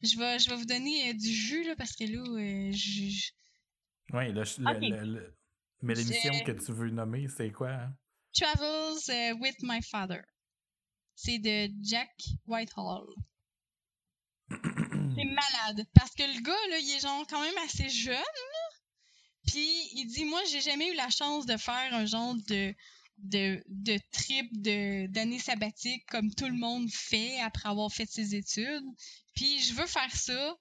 Je 0.01 0.17
vais, 0.17 0.39
je 0.39 0.49
vais 0.49 0.55
vous 0.55 0.65
donner 0.65 1.09
euh, 1.09 1.13
du 1.13 1.29
jus, 1.29 1.65
là, 1.65 1.75
parce 1.75 1.93
que 1.93 2.05
là, 2.05 2.21
euh, 2.21 2.71
je... 2.71 3.31
Oui, 4.13 4.31
le, 4.31 5.35
mais 5.81 5.93
l'émission 5.93 6.33
que 6.43 6.51
tu 6.51 6.71
veux 6.71 6.89
nommer, 6.89 7.27
c'est 7.27 7.51
quoi? 7.51 7.71
Hein? 7.71 7.93
Travels 8.33 9.09
euh, 9.09 9.33
with 9.35 9.55
My 9.61 9.81
Father. 9.81 10.21
C'est 11.15 11.39
de 11.39 11.69
Jack 11.81 12.11
Whitehall. 12.47 13.07
c'est 14.49 14.55
malade. 15.25 15.85
Parce 15.93 16.11
que 16.11 16.23
le 16.23 16.41
gars, 16.41 16.67
là, 16.69 16.77
il 16.79 16.95
est 16.95 17.01
genre 17.01 17.25
quand 17.27 17.41
même 17.41 17.57
assez 17.65 17.89
jeune. 17.89 18.15
Puis 19.47 19.89
il 19.93 20.05
dit 20.07 20.25
Moi, 20.25 20.41
j'ai 20.51 20.61
jamais 20.61 20.91
eu 20.91 20.95
la 20.95 21.09
chance 21.09 21.45
de 21.45 21.57
faire 21.57 21.93
un 21.93 22.05
genre 22.05 22.35
de, 22.47 22.73
de, 23.17 23.61
de 23.67 23.99
trip 24.11 24.49
d'année 25.11 25.39
sabbatique 25.39 26.05
comme 26.07 26.33
tout 26.33 26.47
le 26.47 26.57
monde 26.57 26.89
fait 26.91 27.39
après 27.41 27.69
avoir 27.69 27.91
fait 27.91 28.05
ses 28.05 28.35
études. 28.35 28.85
Puis 29.35 29.59
je 29.59 29.73
veux 29.73 29.87
faire 29.87 30.15
ça, 30.15 30.55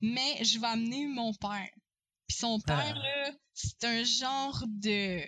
mais 0.00 0.42
je 0.44 0.58
vais 0.58 0.66
amener 0.66 1.06
mon 1.06 1.32
père. 1.34 1.70
Puis 2.26 2.36
son 2.36 2.60
père, 2.60 2.94
ah. 2.96 2.98
là, 2.98 3.32
c'est 3.54 3.84
un 3.84 4.04
genre 4.04 4.64
de. 4.66 5.22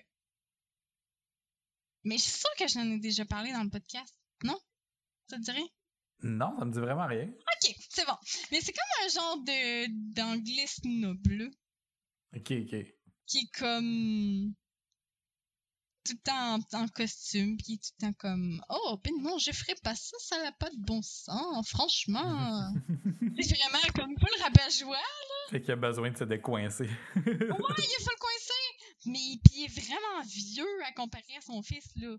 Mais 2.05 2.19
je 2.19 2.23
suis 2.23 2.39
sûre 2.39 2.55
que 2.59 2.69
j'en 2.69 2.85
ai 2.91 2.99
déjà 2.99 3.25
parlé 3.25 3.53
dans 3.53 3.63
le 3.63 3.71
podcast. 3.71 4.15
Non? 4.43 4.59
Ça 5.29 5.37
te 5.37 5.43
dirait? 5.43 5.71
Non, 6.23 6.55
ça 6.59 6.65
me 6.65 6.73
dit 6.73 6.79
vraiment 6.79 7.07
rien. 7.07 7.27
Ok, 7.27 7.75
c'est 7.91 8.07
bon. 8.07 8.17
Mais 8.51 8.61
c'est 8.61 8.73
comme 8.73 9.05
un 9.05 9.09
genre 9.09 9.37
de 9.45 10.15
d'anglais 10.15 10.67
bleu. 11.23 11.51
Ok, 12.37 12.51
ok. 12.51 12.87
Qui 13.27 13.39
est 13.39 13.59
comme 13.59 14.55
tout 16.05 16.13
le 16.13 16.19
temps 16.19 16.79
en, 16.79 16.89
costume, 16.89 17.57
puis 17.57 17.79
tout 17.79 17.91
le 17.99 18.07
temps 18.07 18.13
comme 18.19 18.63
Oh, 18.69 19.01
ben 19.03 19.13
non, 19.21 19.39
je 19.39 19.53
ferai 19.53 19.75
pas 19.83 19.95
ça, 19.95 20.17
ça 20.21 20.43
n'a 20.43 20.53
pas 20.53 20.71
de 20.71 20.77
bon 20.77 21.01
sens, 21.03 21.69
franchement. 21.69 22.73
c'est 23.41 23.57
vraiment 23.57 23.85
comme 23.95 24.15
pas 24.17 24.29
le 24.37 24.43
rabat-joie, 24.43 24.97
là. 24.97 25.51
Fait 25.51 25.61
qu'il 25.61 25.73
a 25.73 25.77
besoin 25.77 26.11
de 26.11 26.17
se 26.17 26.25
décoincer. 26.25 26.85
ouais, 26.85 26.91
il 27.27 27.33
a 27.33 27.37
fallu 27.37 27.59
le 27.79 28.21
coincer. 28.21 29.07
Mais 29.07 29.39
puis 29.45 29.55
il 29.55 29.65
est 29.65 29.81
vraiment 29.81 30.23
vieux 30.27 30.85
à 30.87 30.93
comparer 30.93 31.37
à 31.39 31.41
son 31.41 31.63
fils, 31.63 31.89
là. 31.97 32.17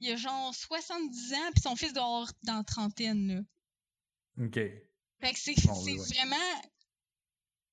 Il 0.00 0.10
a 0.10 0.16
genre 0.16 0.54
70 0.54 1.34
ans, 1.34 1.50
puis 1.52 1.62
son 1.62 1.76
fils 1.76 1.92
dort 1.92 2.30
dans 2.42 2.58
la 2.58 2.64
trentaine, 2.64 3.28
là. 3.28 4.44
OK. 4.44 4.54
Fait 4.54 5.32
que 5.32 5.38
c'est 5.38 5.54
vraiment. 5.54 6.62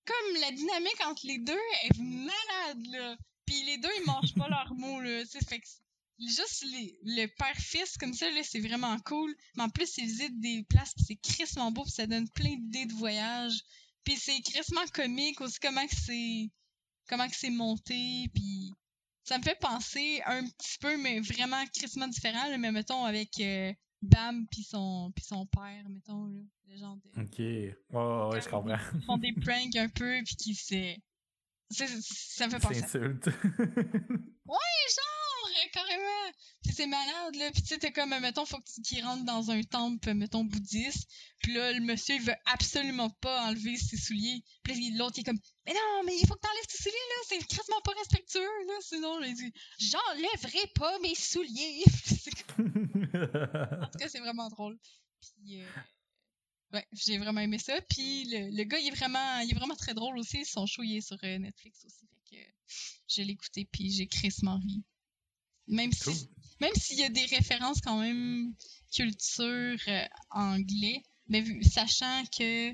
Comme 0.05 0.41
la 0.41 0.51
dynamique 0.51 1.01
entre 1.05 1.25
les 1.25 1.39
deux 1.39 1.59
est 1.83 1.99
malade, 1.99 2.85
là. 2.91 3.17
Puis 3.45 3.63
les 3.63 3.77
deux, 3.77 3.89
ils 3.99 4.05
mangent 4.05 4.33
pas 4.35 4.47
leurs 4.47 4.73
Fait 5.39 5.59
que 5.59 5.67
juste 6.19 6.65
les, 6.71 6.97
le 7.03 7.27
père-fils 7.27 7.97
comme 7.97 8.13
ça, 8.13 8.29
là, 8.31 8.41
c'est 8.43 8.59
vraiment 8.59 8.97
cool. 8.99 9.33
Mais 9.55 9.63
en 9.63 9.69
plus, 9.69 9.97
ils 9.97 10.05
visitent 10.05 10.39
des 10.39 10.63
places, 10.69 10.93
puis 10.93 11.05
c'est 11.05 11.15
crissement 11.15 11.71
beau, 11.71 11.83
puis 11.83 11.91
ça 11.91 12.07
donne 12.07 12.29
plein 12.29 12.55
d'idées 12.55 12.85
de 12.85 12.93
voyage. 12.93 13.61
Puis 14.03 14.17
c'est 14.17 14.41
crissement 14.41 14.85
comique 14.93 15.41
aussi, 15.41 15.59
comment 15.59 15.85
que 15.85 15.95
c'est 15.95 16.49
comment 17.07 17.27
que 17.27 17.35
c'est 17.35 17.49
monté, 17.49 18.29
puis 18.33 18.71
ça 19.23 19.37
me 19.37 19.43
fait 19.43 19.59
penser 19.59 20.21
un 20.25 20.43
petit 20.47 20.77
peu, 20.79 20.97
mais 20.97 21.19
vraiment 21.19 21.63
crissement 21.73 22.07
différent, 22.07 22.47
là, 22.47 22.57
mais 22.57 22.71
mettons 22.71 23.05
avec 23.05 23.39
euh, 23.39 23.73
Bam 24.01 24.47
puis 24.47 24.63
son, 24.63 25.11
puis 25.15 25.25
son 25.25 25.45
père, 25.45 25.87
mettons, 25.89 26.25
là, 26.25 26.39
le 26.67 26.77
genre 26.77 26.97
de... 26.97 27.21
Ok, 27.21 27.37
ouais, 27.37 27.75
ouais, 28.33 28.41
je 28.41 28.49
comprends. 28.49 28.77
Ils 28.95 29.05
font 29.05 29.17
des 29.17 29.33
pranks 29.33 29.75
un 29.75 29.89
peu, 29.89 30.21
puis 30.25 30.35
qui 30.35 30.55
se 30.55 30.95
ça 31.71 32.47
me 32.47 32.51
fait 32.51 32.59
penser. 32.59 32.79
S'insulte. 32.81 33.27
ouais, 33.27 33.73
genre, 34.45 35.10
carrément. 35.71 36.31
C'est 36.73 36.87
malade, 36.87 37.35
là. 37.35 37.51
Puis 37.51 37.61
tu 37.61 37.67
sais, 37.69 37.77
t'es 37.77 37.91
comme, 37.91 38.17
mettons, 38.19 38.45
faut 38.45 38.59
qu'il 38.85 39.03
rentre 39.03 39.25
dans 39.25 39.51
un 39.51 39.61
temple, 39.63 40.13
mettons, 40.13 40.43
bouddhiste. 40.43 41.09
Puis 41.39 41.53
là, 41.53 41.73
le 41.73 41.81
monsieur, 41.81 42.15
il 42.15 42.21
veut 42.21 42.35
absolument 42.45 43.09
pas 43.09 43.47
enlever 43.47 43.77
ses 43.77 43.97
souliers. 43.97 44.43
Puis 44.63 44.91
l'autre, 44.91 45.17
il 45.17 45.21
est 45.21 45.23
comme, 45.25 45.39
mais 45.65 45.73
non, 45.73 46.03
mais 46.05 46.15
il 46.17 46.27
faut 46.27 46.35
que 46.35 46.39
t'enlèves 46.39 46.67
tes 46.67 46.77
souliers, 46.77 46.95
là. 46.95 47.15
C'est 47.27 47.47
quasiment 47.47 47.81
pas 47.83 47.93
respectueux, 47.97 48.65
là. 48.67 48.73
Sinon, 48.81 49.21
il 49.21 49.33
dit, 49.33 49.53
j'enlèverai 49.79 50.67
pas 50.75 50.99
mes 50.99 51.15
souliers. 51.15 51.83
en 52.59 53.87
tout 53.87 53.99
cas, 53.99 54.09
c'est 54.09 54.19
vraiment 54.19 54.49
drôle. 54.49 54.77
Puis, 55.19 55.61
euh, 55.61 55.67
Ouais, 56.73 56.87
j'ai 56.93 57.17
vraiment 57.17 57.41
aimé 57.41 57.59
ça. 57.59 57.81
Puis 57.89 58.25
le, 58.29 58.55
le, 58.55 58.63
gars, 58.63 58.79
il 58.79 58.87
est 58.87 58.95
vraiment, 58.95 59.39
il 59.39 59.51
est 59.51 59.55
vraiment 59.55 59.75
très 59.75 59.93
drôle 59.93 60.17
aussi. 60.17 60.45
Son 60.45 60.65
show, 60.65 60.83
il 60.83 60.97
est 60.97 61.01
sur 61.01 61.17
euh, 61.23 61.37
Netflix 61.37 61.83
aussi. 61.85 62.07
Fait 62.07 62.37
que 62.37 62.41
je 63.09 63.21
l'ai 63.23 63.33
écouté, 63.33 63.67
puis 63.69 63.91
j'ai 63.91 64.07
crissement 64.07 64.57
ri. 64.57 64.83
Même 65.71 65.91
si, 65.93 66.29
même 66.59 66.73
s'il 66.75 66.99
y 66.99 67.03
a 67.03 67.09
des 67.09 67.25
références 67.25 67.81
quand 67.81 67.99
même 67.99 68.53
culture 68.93 69.77
euh, 69.87 70.05
anglais, 70.29 71.01
mais 71.27 71.41
vu, 71.41 71.63
sachant 71.63 72.23
que 72.37 72.71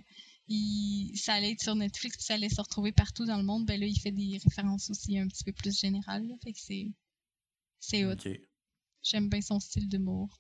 il, 0.50 1.16
ça 1.16 1.36
allait 1.36 1.52
être 1.52 1.62
sur 1.62 1.76
Netflix, 1.76 2.18
puis 2.18 2.26
ça 2.26 2.34
allait 2.34 2.50
se 2.50 2.60
retrouver 2.60 2.92
partout 2.92 3.26
dans 3.26 3.38
le 3.38 3.44
monde, 3.44 3.66
ben 3.66 3.80
là, 3.80 3.86
il 3.86 4.00
fait 4.00 4.12
des 4.12 4.40
références 4.44 4.90
aussi 4.90 5.18
un 5.20 5.28
petit 5.28 5.44
peu 5.44 5.54
plus 5.54 5.80
générales. 5.80 6.28
fait 6.44 6.54
que 6.54 6.60
c'est, 6.60 6.92
c'est 7.80 8.06
hot. 8.06 8.16
J'aime 9.04 9.30
bien 9.30 9.42
son 9.42 9.60
style 9.60 9.88
d'humour. 9.88 10.40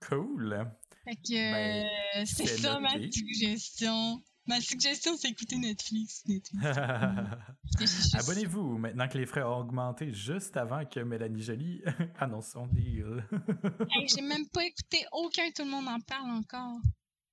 Cool. 0.00 0.66
Fait 1.04 1.16
que 1.16 1.32
ben, 1.32 1.86
euh, 2.16 2.24
c'est 2.24 2.46
ça 2.46 2.80
ma 2.80 2.90
suggestion. 3.10 4.22
Ma 4.48 4.62
suggestion, 4.62 5.14
c'est 5.18 5.28
écouter 5.28 5.58
Netflix. 5.58 6.24
Abonnez-vous 8.14 8.78
maintenant 8.78 9.06
que 9.06 9.18
les 9.18 9.26
frais 9.26 9.42
ont 9.42 9.58
augmenté 9.58 10.14
juste 10.14 10.56
avant 10.56 10.86
que 10.86 11.00
Mélanie 11.00 11.42
Jolie 11.42 11.82
annonce 12.18 12.52
son 12.52 12.66
deal. 12.66 13.22
J'ai 14.06 14.22
même 14.22 14.48
pas 14.48 14.64
écouté 14.64 15.04
aucun, 15.12 15.50
tout 15.54 15.64
le 15.64 15.70
monde 15.70 15.86
en 15.86 16.00
parle 16.00 16.30
encore. 16.30 16.80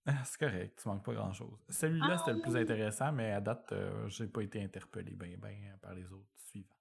Ah, 0.06 0.24
c'est 0.26 0.38
correct, 0.38 0.78
tu 0.82 0.90
manques 0.90 1.06
pas 1.06 1.14
grand 1.14 1.32
chose. 1.32 1.58
Celui-là, 1.70 2.12
ah 2.12 2.18
c'était 2.18 2.34
le 2.34 2.42
plus 2.42 2.58
intéressant, 2.58 3.14
mais 3.14 3.32
à 3.32 3.40
date, 3.40 3.72
euh, 3.72 4.10
j'ai 4.10 4.28
pas 4.28 4.42
été 4.42 4.62
interpellé 4.62 5.16
bien 5.16 5.38
ben, 5.42 5.56
par 5.82 5.96
les 5.96 6.06
autres 6.12 6.30
suivants. 6.50 6.76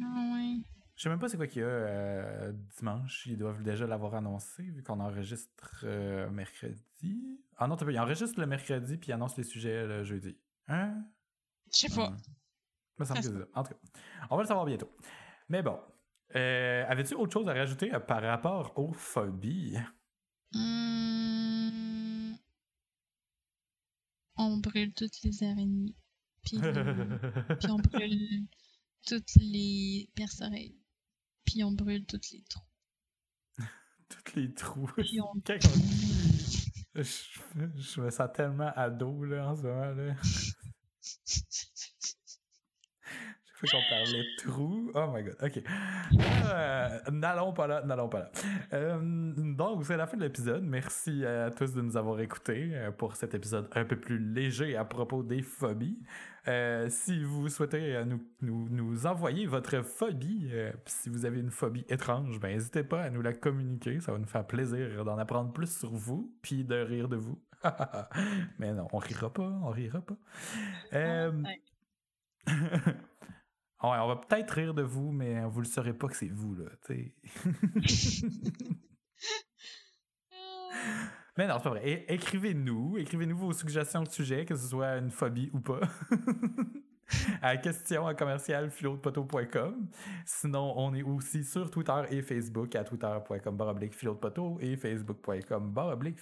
Ah 0.00 0.32
ouais. 0.32 0.58
Je 0.96 1.02
sais 1.02 1.08
même 1.10 1.18
pas 1.18 1.28
c'est 1.28 1.36
quoi 1.36 1.46
qu'il 1.46 1.60
y 1.60 1.64
a 1.64 1.68
euh, 1.68 2.52
dimanche. 2.78 3.26
Ils 3.26 3.36
doivent 3.36 3.62
déjà 3.62 3.86
l'avoir 3.86 4.14
annoncé 4.14 4.62
vu 4.62 4.82
qu'on 4.82 4.98
enregistre 5.00 5.80
euh, 5.84 6.30
mercredi. 6.30 7.38
Ah 7.58 7.68
non, 7.68 7.76
ils 7.76 7.98
enregistrent 7.98 8.40
le 8.40 8.46
mercredi 8.46 8.96
puis 8.96 9.10
ils 9.10 9.12
annoncent 9.12 9.34
les 9.36 9.44
sujets 9.44 9.86
le 9.86 10.04
jeudi. 10.04 10.38
Hein? 10.68 11.04
Je 11.70 11.80
sais 11.80 11.94
pas. 11.94 12.16
me 12.98 13.04
semble 13.04 13.20
que 13.20 13.26
c'est 13.26 13.32
ça. 13.32 13.46
En 13.54 13.62
tout 13.62 13.74
cas, 13.74 13.80
on 14.30 14.36
va 14.36 14.42
le 14.42 14.48
savoir 14.48 14.64
bientôt. 14.64 14.90
Mais 15.50 15.62
bon. 15.62 15.78
Euh, 16.34 16.84
avais-tu 16.88 17.14
autre 17.14 17.32
chose 17.32 17.48
à 17.48 17.52
rajouter 17.52 17.90
par 18.08 18.22
rapport 18.22 18.72
aux 18.78 18.92
phobies? 18.92 19.76
Hum... 20.54 22.36
On 24.38 24.56
brûle 24.58 24.94
toutes 24.94 25.22
les 25.22 25.42
araignées. 25.44 25.94
Puis, 26.42 26.58
puis 27.60 27.70
on 27.70 27.76
brûle 27.76 28.46
toutes 29.06 29.34
les 29.36 30.08
perce-oreilles. 30.14 30.76
Puis 31.46 31.64
on 31.64 31.72
brûle 31.72 32.04
toutes 32.04 32.30
les 32.32 32.42
trous. 32.42 32.60
toutes 34.08 34.34
les 34.34 34.52
trous. 34.52 34.90
je, 36.94 38.00
me 38.00 38.10
sens 38.10 38.28
tellement 38.34 38.72
ado 38.76 39.24
là, 39.24 39.48
en 39.48 39.56
ce 39.56 39.62
moment. 39.62 39.92
Là. 39.92 40.14
Faut 43.58 43.66
qu'on 43.68 43.82
parlait 43.88 44.22
de 44.22 44.36
trous. 44.36 44.90
Oh 44.94 45.06
my 45.14 45.22
god. 45.22 45.36
OK. 45.42 45.62
Euh, 46.52 47.00
n'allons 47.10 47.54
pas 47.54 47.66
là, 47.66 47.82
n'allons 47.86 48.10
pas 48.10 48.18
là. 48.18 48.30
Euh, 48.74 49.32
donc, 49.34 49.86
c'est 49.86 49.96
la 49.96 50.06
fin 50.06 50.18
de 50.18 50.24
l'épisode. 50.24 50.62
Merci 50.62 51.24
à 51.24 51.50
tous 51.50 51.72
de 51.72 51.80
nous 51.80 51.96
avoir 51.96 52.20
écoutés 52.20 52.72
euh, 52.74 52.90
pour 52.90 53.16
cet 53.16 53.34
épisode 53.34 53.66
un 53.72 53.86
peu 53.86 53.96
plus 53.96 54.18
léger 54.18 54.76
à 54.76 54.84
propos 54.84 55.22
des 55.22 55.40
phobies. 55.40 55.98
si 56.88 57.24
vous 57.24 57.48
souhaitez 57.48 58.04
nous, 58.04 58.20
nous, 58.42 58.68
nous, 58.68 59.06
envoyer 59.06 59.46
votre 59.46 59.80
phobie, 59.80 60.52
si 60.84 61.08
vous 61.08 61.24
avez 61.24 61.40
une 61.40 61.50
phobie 61.50 61.86
étrange, 61.88 62.38
ben 62.38 62.52
n'hésitez 62.52 62.84
pas 62.84 63.04
à 63.04 63.10
nous 63.10 63.22
la 63.22 63.32
communiquer. 63.32 64.00
Ça 64.00 64.12
va 64.12 64.18
nous 64.18 64.26
faire 64.26 64.46
plaisir 64.46 65.02
d'en 65.06 65.16
apprendre 65.16 65.54
plus 65.54 65.78
sur 65.78 65.94
vous, 65.94 66.30
puis 66.42 66.62
de 66.62 66.76
rire 66.76 67.08
de 67.08 67.16
vous. 67.16 67.40
Mais 68.58 68.74
non, 68.74 68.86
on 68.92 68.98
rira 68.98 69.32
pas, 69.32 69.50
on 69.62 69.70
rira 69.70 70.02
pas. 70.02 70.18
Euh... 73.86 73.90
Ouais, 73.90 73.98
on 74.00 74.08
va 74.08 74.16
peut-être 74.16 74.50
rire 74.50 74.74
de 74.74 74.82
vous, 74.82 75.12
mais 75.12 75.44
vous 75.44 75.60
le 75.60 75.66
saurez 75.66 75.92
pas 75.94 76.08
que 76.08 76.16
c'est 76.16 76.28
vous, 76.28 76.54
là, 76.54 76.64
mais 81.36 81.46
non, 81.46 81.54
c'est 81.56 81.62
pas 81.62 81.70
vrai. 81.70 82.04
écrivez-nous, 82.08 82.98
écrivez-nous 82.98 83.36
vos 83.36 83.52
suggestions 83.52 84.02
de 84.02 84.10
sujets, 84.10 84.44
que 84.44 84.56
ce 84.56 84.68
soit 84.68 84.96
une 84.96 85.10
phobie 85.10 85.50
ou 85.52 85.60
pas. 85.60 85.80
à 87.42 87.56
question 87.56 88.06
à 88.06 88.14
commercial 88.14 88.70
Sinon, 90.24 90.74
on 90.76 90.94
est 90.94 91.02
aussi 91.02 91.44
sur 91.44 91.70
Twitter 91.70 92.02
et 92.10 92.22
Facebook 92.22 92.74
à 92.74 92.84
twitter.com 92.84 93.56
baroblique 93.56 93.94
et 94.60 94.76
facebook.com 94.76 95.72
baroblique 95.72 96.18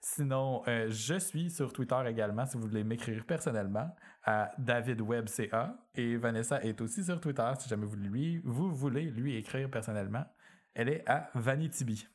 Sinon, 0.00 0.62
euh, 0.68 0.86
je 0.90 1.18
suis 1.18 1.50
sur 1.50 1.72
Twitter 1.72 2.00
également 2.06 2.46
si 2.46 2.56
vous 2.56 2.68
voulez 2.68 2.84
m'écrire 2.84 3.24
personnellement 3.26 3.88
à 4.28 4.50
DavidWebCA. 4.58 5.74
Et 5.94 6.16
Vanessa 6.18 6.62
est 6.62 6.78
aussi 6.82 7.02
sur 7.02 7.18
Twitter 7.18 7.50
si 7.58 7.66
jamais 7.66 7.86
vous, 7.86 7.96
lui, 7.96 8.42
vous 8.44 8.70
voulez 8.70 9.04
lui 9.10 9.36
écrire 9.36 9.70
personnellement. 9.70 10.26
Elle 10.74 10.90
est 10.90 11.08
à 11.08 11.30
Vanitybi. 11.34 12.06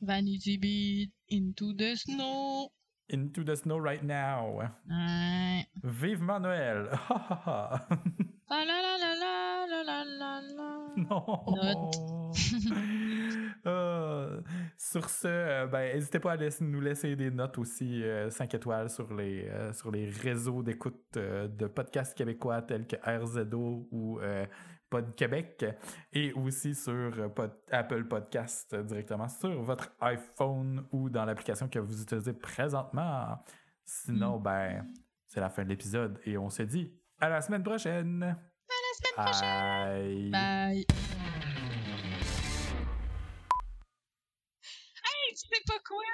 Vanitybi 0.00 1.12
into 1.30 1.72
the 1.74 1.94
snow. 1.94 2.72
Into 3.12 3.44
the 3.44 3.54
snow 3.54 3.78
right 3.78 4.02
now. 4.02 4.58
Ouais. 4.58 5.64
Vivement 5.84 6.40
Noël. 6.40 6.90
La 8.50 8.64
la 8.64 8.82
la 8.82 8.96
la 8.98 9.14
la 9.68 9.82
la 9.84 10.04
la 10.04 10.40
la. 10.56 10.90
non. 10.96 12.32
Euh, 13.66 14.40
sur 14.78 15.08
ce, 15.10 15.26
euh, 15.28 15.66
ben, 15.66 15.94
n'hésitez 15.94 16.18
pas 16.20 16.32
à 16.32 16.36
laisser- 16.36 16.64
nous 16.64 16.80
laisser 16.80 17.14
des 17.16 17.30
notes 17.30 17.58
aussi, 17.58 18.02
5 18.30 18.54
étoiles 18.54 18.88
sur 18.90 19.12
les, 19.14 19.48
euh, 19.48 19.72
sur 19.72 19.90
les 19.90 20.08
réseaux 20.08 20.62
d'écoute 20.62 21.00
euh, 21.16 21.46
de 21.48 21.66
podcasts 21.66 22.16
québécois 22.16 22.62
tels 22.62 22.86
que 22.86 22.96
RZO 22.96 23.88
ou 23.90 24.18
euh, 24.20 24.46
Pod 24.88 25.14
Québec 25.14 25.64
et 26.12 26.32
aussi 26.32 26.74
sur 26.74 26.92
euh, 26.92 27.28
Pod- 27.28 27.56
Apple 27.70 28.04
Podcast 28.04 28.72
euh, 28.74 28.82
directement 28.82 29.28
sur 29.28 29.62
votre 29.62 29.92
iPhone 30.00 30.84
ou 30.90 31.08
dans 31.10 31.24
l'application 31.24 31.68
que 31.68 31.78
vous 31.78 32.02
utilisez 32.02 32.32
présentement. 32.32 33.38
Sinon, 33.84 34.38
ben, 34.40 34.84
c'est 35.28 35.40
la 35.40 35.48
fin 35.50 35.62
de 35.64 35.68
l'épisode 35.68 36.18
et 36.24 36.36
on 36.38 36.48
se 36.50 36.62
dit 36.62 36.92
à 37.20 37.28
la 37.28 37.40
semaine 37.40 37.62
prochaine. 37.62 38.22
À 38.22 38.32
la 38.32 38.94
semaine 38.96 39.24
prochaine. 39.26 40.30
Bye. 40.32 40.86
Bye. 40.86 41.19
Sais 45.60 45.64
pas 45.66 45.78
quoi? 45.86 46.04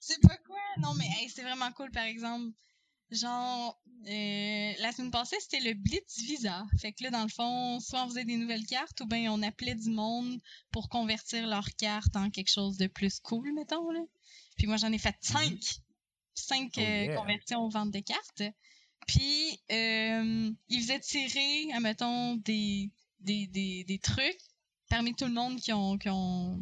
Sais 0.00 0.18
pas 0.20 0.36
quoi? 0.38 0.58
Non, 0.78 0.94
mais 0.94 1.06
hey, 1.18 1.28
c'est 1.28 1.42
vraiment 1.42 1.70
cool, 1.72 1.90
par 1.92 2.04
exemple. 2.04 2.52
Genre, 3.10 3.80
euh, 4.06 4.72
la 4.78 4.92
semaine 4.92 5.10
passée, 5.10 5.36
c'était 5.40 5.60
le 5.60 5.74
Blitz 5.74 6.18
Visa. 6.18 6.64
Fait 6.80 6.92
que 6.92 7.04
là, 7.04 7.10
dans 7.10 7.22
le 7.22 7.28
fond, 7.28 7.78
soit 7.80 8.04
on 8.04 8.08
faisait 8.08 8.24
des 8.24 8.36
nouvelles 8.36 8.66
cartes 8.66 9.00
ou 9.00 9.06
bien 9.06 9.32
on 9.32 9.42
appelait 9.42 9.74
du 9.74 9.90
monde 9.90 10.40
pour 10.70 10.88
convertir 10.88 11.46
leur 11.46 11.68
carte 11.76 12.16
en 12.16 12.30
quelque 12.30 12.50
chose 12.50 12.76
de 12.78 12.86
plus 12.86 13.20
cool, 13.20 13.52
mettons. 13.52 13.90
Là. 13.90 14.00
Puis 14.56 14.66
moi, 14.66 14.76
j'en 14.76 14.92
ai 14.92 14.98
fait 14.98 15.16
cinq. 15.20 15.58
Cinq 16.34 16.72
Oh 16.76 16.80
euh, 16.80 17.04
yeah. 17.04 17.16
conversions 17.16 17.60
aux 17.60 17.68
ventes 17.68 17.90
de 17.90 18.00
cartes. 18.00 18.42
Puis, 19.06 19.60
euh, 19.70 20.50
ils 20.68 20.80
faisaient 20.80 21.00
tirer, 21.00 21.72
admettons, 21.74 22.36
des, 22.36 22.90
des, 23.20 23.46
des, 23.48 23.84
des 23.84 23.98
trucs 23.98 24.40
parmi 24.88 25.14
tout 25.14 25.26
le 25.26 25.32
monde 25.32 25.60
qui 25.60 25.72
ont, 25.72 25.98
qui 25.98 26.08
ont, 26.08 26.60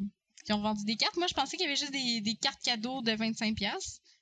qui 0.49 0.55
ont 0.55 0.63
vendu 0.63 0.83
des 0.87 0.97
cartes. 0.97 1.19
Moi, 1.19 1.27
je 1.27 1.35
pensais 1.35 1.59
qu'il 1.59 1.67
y 1.67 1.69
avait 1.69 1.77
juste 1.77 1.93
des, 1.93 2.23
des 2.23 2.35
cartes 2.37 2.63
cadeaux 2.63 3.03
de 3.03 3.13
25$. 3.13 3.53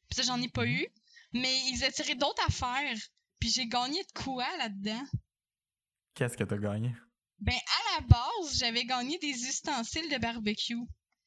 Puis 0.08 0.16
ça, 0.16 0.22
j'en 0.24 0.42
ai 0.42 0.48
pas 0.48 0.64
Mhm. 0.64 0.72
eu. 0.72 0.86
Mais 1.34 1.56
ils 1.68 1.78
tirer 1.92 2.16
d'autres 2.16 2.42
affaires. 2.48 2.98
Puis 3.38 3.50
j'ai 3.50 3.68
gagné 3.68 4.02
de 4.02 4.22
quoi 4.24 4.44
là-dedans? 4.56 5.04
Qu'est-ce 6.14 6.36
que 6.36 6.42
t'as 6.42 6.56
gagné? 6.58 6.92
Ben, 7.38 7.54
à 7.54 8.00
la 8.00 8.06
base, 8.08 8.58
j'avais 8.58 8.84
gagné 8.84 9.18
des 9.18 9.44
ustensiles 9.46 10.10
de 10.10 10.18
barbecue. 10.18 10.74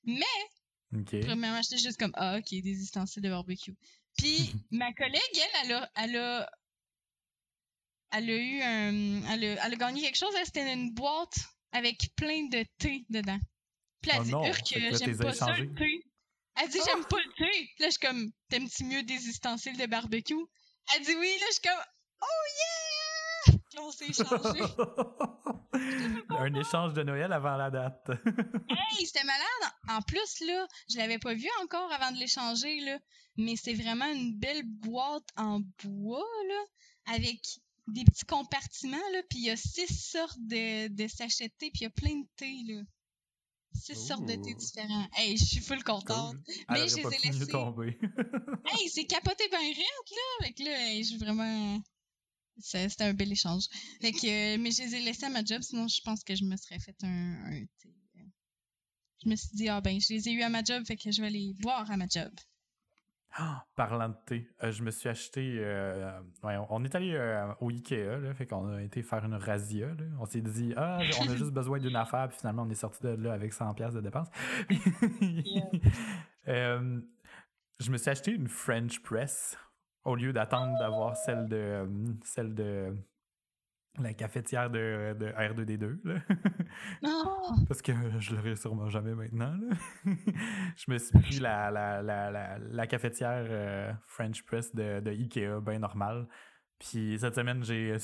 Mais, 0.03 0.25
Ok. 0.93 1.17
premièrement, 1.21 1.61
j'étais 1.61 1.77
juste 1.81 1.97
comme, 1.97 2.11
ah, 2.15 2.37
ok, 2.37 2.49
des 2.49 2.81
ustensiles 2.83 3.23
de 3.23 3.29
barbecue. 3.29 3.75
Puis, 4.17 4.51
ma 4.71 4.91
collègue, 4.91 5.21
elle, 5.33 5.61
elle 5.63 5.71
a, 5.75 5.91
elle 5.95 6.15
a, 6.17 6.49
elle 8.11 8.29
a 8.29 8.35
eu 8.35 8.61
un, 8.63 9.23
elle 9.31 9.43
a, 9.45 9.65
elle 9.65 9.73
a 9.73 9.75
gagné 9.77 10.01
quelque 10.01 10.17
chose, 10.17 10.33
c'était 10.43 10.73
une 10.73 10.93
boîte 10.93 11.37
avec 11.71 12.13
plein 12.17 12.47
de 12.49 12.65
thé 12.79 13.05
dedans. 13.09 13.39
Puis 14.01 14.11
elle 14.11 14.19
Oh 14.19 14.23
dit, 14.23 14.31
non, 14.31 14.43
que 14.43 14.97
j'aime 14.97 15.17
pas 15.17 15.33
ça, 15.33 15.57
le 15.57 15.73
thé. 15.75 16.03
Elle 16.61 16.69
dit, 16.69 16.79
j'aime 16.85 17.05
pas 17.05 17.17
le 17.17 17.33
thé. 17.37 17.49
Puis 17.49 17.75
Là, 17.79 17.87
je 17.87 17.91
suis 17.91 17.99
comme, 17.99 18.31
t'aimes-tu 18.49 18.83
mieux 18.85 19.03
des 19.03 19.27
ustensiles 19.27 19.77
de 19.77 19.85
barbecue? 19.85 20.35
Elle 20.95 21.03
dit 21.05 21.15
oui, 21.15 21.31
là, 21.39 21.45
je 21.47 21.53
suis 21.53 21.61
comme, 21.61 21.83
oh 22.21 22.25
yeah! 22.57 23.59
Puis 23.69 23.77
Là, 23.77 23.81
on 23.83 23.91
s'est 23.91 24.07
échangé. 24.07 24.59
Un 26.29 26.53
échange 26.55 26.93
de 26.93 27.03
Noël 27.03 27.31
avant 27.31 27.55
la 27.57 27.69
date. 27.69 28.09
Hey, 28.91 29.05
c'était 29.05 29.23
malade. 29.23 29.73
En 29.89 30.01
plus, 30.01 30.39
là, 30.41 30.67
je 30.89 30.97
l'avais 30.97 31.19
pas 31.19 31.33
vu 31.33 31.47
encore 31.61 31.91
avant 31.91 32.11
de 32.11 32.17
l'échanger, 32.17 32.79
là. 32.81 32.97
Mais 33.37 33.55
c'est 33.55 33.73
vraiment 33.73 34.11
une 34.11 34.37
belle 34.37 34.63
boîte 34.65 35.27
en 35.37 35.61
bois, 35.83 36.27
là, 36.47 37.13
avec 37.13 37.39
des 37.87 38.03
petits 38.03 38.25
compartiments, 38.25 38.97
là. 39.13 39.21
Puis 39.29 39.39
il 39.39 39.45
y 39.45 39.49
a 39.51 39.55
six 39.55 39.87
sortes 39.87 40.39
de, 40.39 40.87
de 40.87 41.07
sachets 41.07 41.47
de 41.47 41.53
thé, 41.57 41.69
puis 41.71 41.81
il 41.81 41.83
y 41.83 41.85
a 41.85 41.89
plein 41.91 42.15
de 42.15 42.27
thé, 42.35 42.53
là. 42.67 42.81
Six 43.73 43.95
sortes 43.95 44.25
de 44.25 44.35
thé 44.35 44.53
différents. 44.55 45.07
Hey, 45.15 45.37
je 45.37 45.45
suis 45.45 45.59
full 45.61 45.83
contente. 45.83 46.35
Cool. 46.45 46.55
Mais 46.71 46.87
je 46.87 46.95
les 46.97 47.01
ai 47.01 47.31
laissés. 47.31 47.47
tomber. 47.47 47.97
Hey, 48.65 48.89
c'est 48.89 49.05
capoté 49.05 49.47
ben 49.51 49.59
raide, 49.59 49.75
là. 49.77 50.45
Fait 50.45 50.53
que 50.53 50.63
là, 50.63 50.89
hey, 50.89 51.03
je 51.03 51.09
suis 51.09 51.17
vraiment... 51.17 51.81
C'était 52.57 53.03
un 53.03 53.13
bel 53.13 53.31
échange. 53.31 53.63
Fait 54.01 54.11
que, 54.11 54.27
euh, 54.27 54.57
mais 54.59 54.71
je 54.71 54.83
les 54.83 54.95
ai 54.95 55.01
laissés 55.01 55.25
à 55.25 55.29
ma 55.29 55.43
job, 55.43 55.61
sinon 55.61 55.87
je 55.87 56.01
pense 56.01 56.23
que 56.23 56.35
je 56.35 56.43
me 56.43 56.57
serais 56.57 56.79
fait 56.79 56.95
un, 57.03 57.07
un 57.45 57.65
thé. 57.81 57.95
Je 59.23 59.29
me 59.29 59.35
suis 59.35 59.49
dit, 59.53 59.67
ah 59.67 59.81
ben, 59.81 59.99
je 59.99 60.13
les 60.13 60.29
ai 60.29 60.31
eu 60.31 60.41
à 60.43 60.49
ma 60.49 60.63
job, 60.63 60.85
fait 60.85 60.95
que 60.95 61.11
je 61.11 61.21
vais 61.21 61.29
les 61.29 61.53
boire 61.59 61.89
à 61.91 61.97
ma 61.97 62.07
job. 62.07 62.31
Ah, 63.37 63.65
Parlant 63.75 64.09
de 64.09 64.15
thé, 64.25 64.49
euh, 64.63 64.71
je 64.71 64.83
me 64.83 64.91
suis 64.91 65.07
acheté. 65.09 65.55
euh, 65.59 66.19
ouais, 66.43 66.57
on- 66.69 66.83
est 66.83 66.95
allé 66.95 67.13
euh, 67.13 67.45
au 67.61 67.69
Ikea, 67.69 68.19
là, 68.21 68.33
fait 68.33 68.45
qu'on 68.47 68.67
a 68.73 68.81
été 68.81 69.01
faire 69.03 69.23
une 69.25 69.35
razzia. 69.35 69.87
là. 69.87 70.03
On 70.19 70.25
s'est 70.25 70.41
dit, 70.41 70.73
ah, 70.75 70.99
on 71.21 71.29
a 71.29 71.35
juste 71.35 71.51
besoin 71.51 71.79
d'une 71.79 71.95
affaire, 71.95 72.27
puis 72.29 72.37
finalement, 72.39 72.63
on 72.63 72.69
est 72.69 72.75
sorti 72.75 73.01
de 73.03 73.09
là 73.09 73.33
avec 73.33 73.53
100$ 73.53 73.73
piastres 73.75 73.95
de 73.97 74.01
dépenses. 74.01 74.29
Je 77.81 77.91
me 77.91 77.97
suis 77.97 78.09
acheté 78.09 78.31
une 78.31 78.47
French 78.49 79.01
Press 79.01 79.57
au 80.03 80.15
lieu 80.15 80.33
d'attendre 80.33 80.77
d'avoir 80.79 81.15
celle 81.15 81.47
de 81.47 81.87
celle 82.25 82.53
de 82.53 82.93
la 84.03 84.13
cafetière 84.13 84.69
de, 84.69 85.15
de 85.19 85.27
R2D2. 85.27 85.99
là. 86.03 86.19
Non! 87.01 87.65
Parce 87.67 87.81
que 87.81 87.91
je 88.19 88.35
l'aurai 88.35 88.55
sûrement 88.55 88.89
jamais 88.89 89.13
maintenant. 89.15 89.53
là. 89.55 89.75
je 90.75 90.91
me 90.91 90.97
suis 90.97 91.17
pris 91.19 91.39
la, 91.39 91.71
la, 91.71 92.01
la, 92.01 92.29
la, 92.31 92.57
la 92.59 92.87
cafetière 92.87 93.45
euh, 93.49 93.91
French 94.07 94.43
Press 94.43 94.73
de, 94.75 94.99
de 94.99 95.11
Ikea, 95.11 95.59
bien 95.61 95.79
normal. 95.79 96.27
Puis 96.79 97.17
cette 97.19 97.35
semaine, 97.35 97.63
j'ai 97.63 97.97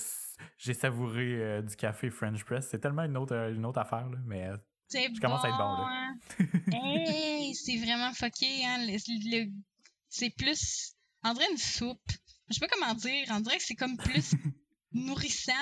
j'ai 0.57 0.73
savouré 0.73 1.41
euh, 1.41 1.61
du 1.61 1.75
café 1.75 2.09
French 2.09 2.43
Press. 2.43 2.67
C'est 2.69 2.79
tellement 2.79 3.03
une 3.03 3.15
autre, 3.17 3.51
une 3.55 3.65
autre 3.65 3.79
affaire, 3.79 4.09
là, 4.09 4.17
mais 4.25 4.47
euh, 4.49 4.57
C'est 4.89 5.07
Je 5.15 5.21
commence 5.21 5.45
à 5.45 5.49
être 5.49 5.57
bon, 5.57 5.63
là. 5.63 5.87
hein? 5.89 6.15
hey, 6.73 7.53
c'est 7.55 7.77
vraiment 7.77 8.11
fucké, 8.13 8.65
hein. 8.65 8.77
le- 8.79 9.45
le- 9.45 9.51
c'est 10.09 10.29
plus... 10.37 10.93
On 11.23 11.33
dirait 11.33 11.51
une 11.51 11.57
soupe. 11.57 12.01
Je 12.49 12.53
sais 12.53 12.59
pas 12.59 12.67
comment 12.71 12.93
dire. 12.93 13.25
On 13.31 13.39
dirait 13.39 13.57
que 13.57 13.63
c'est 13.63 13.75
comme 13.75 13.97
plus 13.97 14.33
nourrissant. 14.91 15.53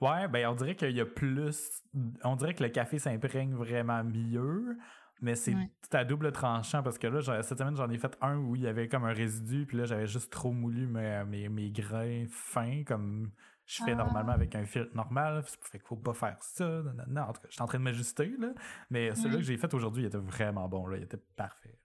Ouais, 0.00 0.28
ben 0.28 0.46
on 0.48 0.54
dirait 0.54 0.76
qu'il 0.76 0.90
y 0.92 1.00
a 1.00 1.06
plus. 1.06 1.82
On 2.22 2.36
dirait 2.36 2.54
que 2.54 2.62
le 2.62 2.68
café 2.68 2.98
s'imprègne 2.98 3.54
vraiment 3.54 4.04
mieux, 4.04 4.76
mais 5.22 5.34
c'est 5.34 5.54
Ouais. 5.54 5.70
à 5.92 6.04
double 6.04 6.32
tranchant 6.32 6.82
parce 6.82 6.98
que 6.98 7.06
là, 7.06 7.42
cette 7.42 7.58
semaine, 7.58 7.76
j'en 7.76 7.88
ai 7.88 7.96
fait 7.98 8.16
un 8.20 8.36
où 8.36 8.56
il 8.56 8.62
y 8.62 8.66
avait 8.66 8.88
comme 8.88 9.04
un 9.04 9.12
résidu, 9.14 9.64
puis 9.66 9.78
là, 9.78 9.84
j'avais 9.86 10.06
juste 10.06 10.30
trop 10.30 10.52
moulu 10.52 10.86
mes, 10.86 11.24
mes, 11.26 11.48
mes 11.48 11.70
grains 11.70 12.26
fins, 12.28 12.82
comme 12.84 13.30
je 13.64 13.82
fais 13.84 13.92
Ah. 13.92 13.96
normalement 13.96 14.32
avec 14.32 14.54
un 14.54 14.64
filtre 14.66 14.94
normal. 14.94 15.42
Fait 15.62 15.78
qu'il 15.78 15.86
faut 15.88 15.96
pas 15.96 16.12
faire 16.14 16.36
ça. 16.40 16.68
Non, 16.68 16.92
non, 16.92 17.04
non. 17.08 17.22
En 17.22 17.32
tout 17.32 17.40
cas, 17.40 17.48
je 17.48 17.54
suis 17.54 17.62
en 17.62 17.66
train 17.66 17.78
de 17.78 17.84
m'ajuster, 17.84 18.34
là. 18.38 18.52
Mais 18.90 19.14
celui-là 19.14 19.38
que 19.38 19.42
j'ai 19.44 19.56
fait 19.56 19.72
aujourd'hui, 19.72 20.02
il 20.02 20.06
était 20.06 20.18
vraiment 20.18 20.68
bon, 20.68 20.86
là. 20.86 20.98
Il 20.98 21.04
était 21.04 21.16
parfait. 21.36 21.80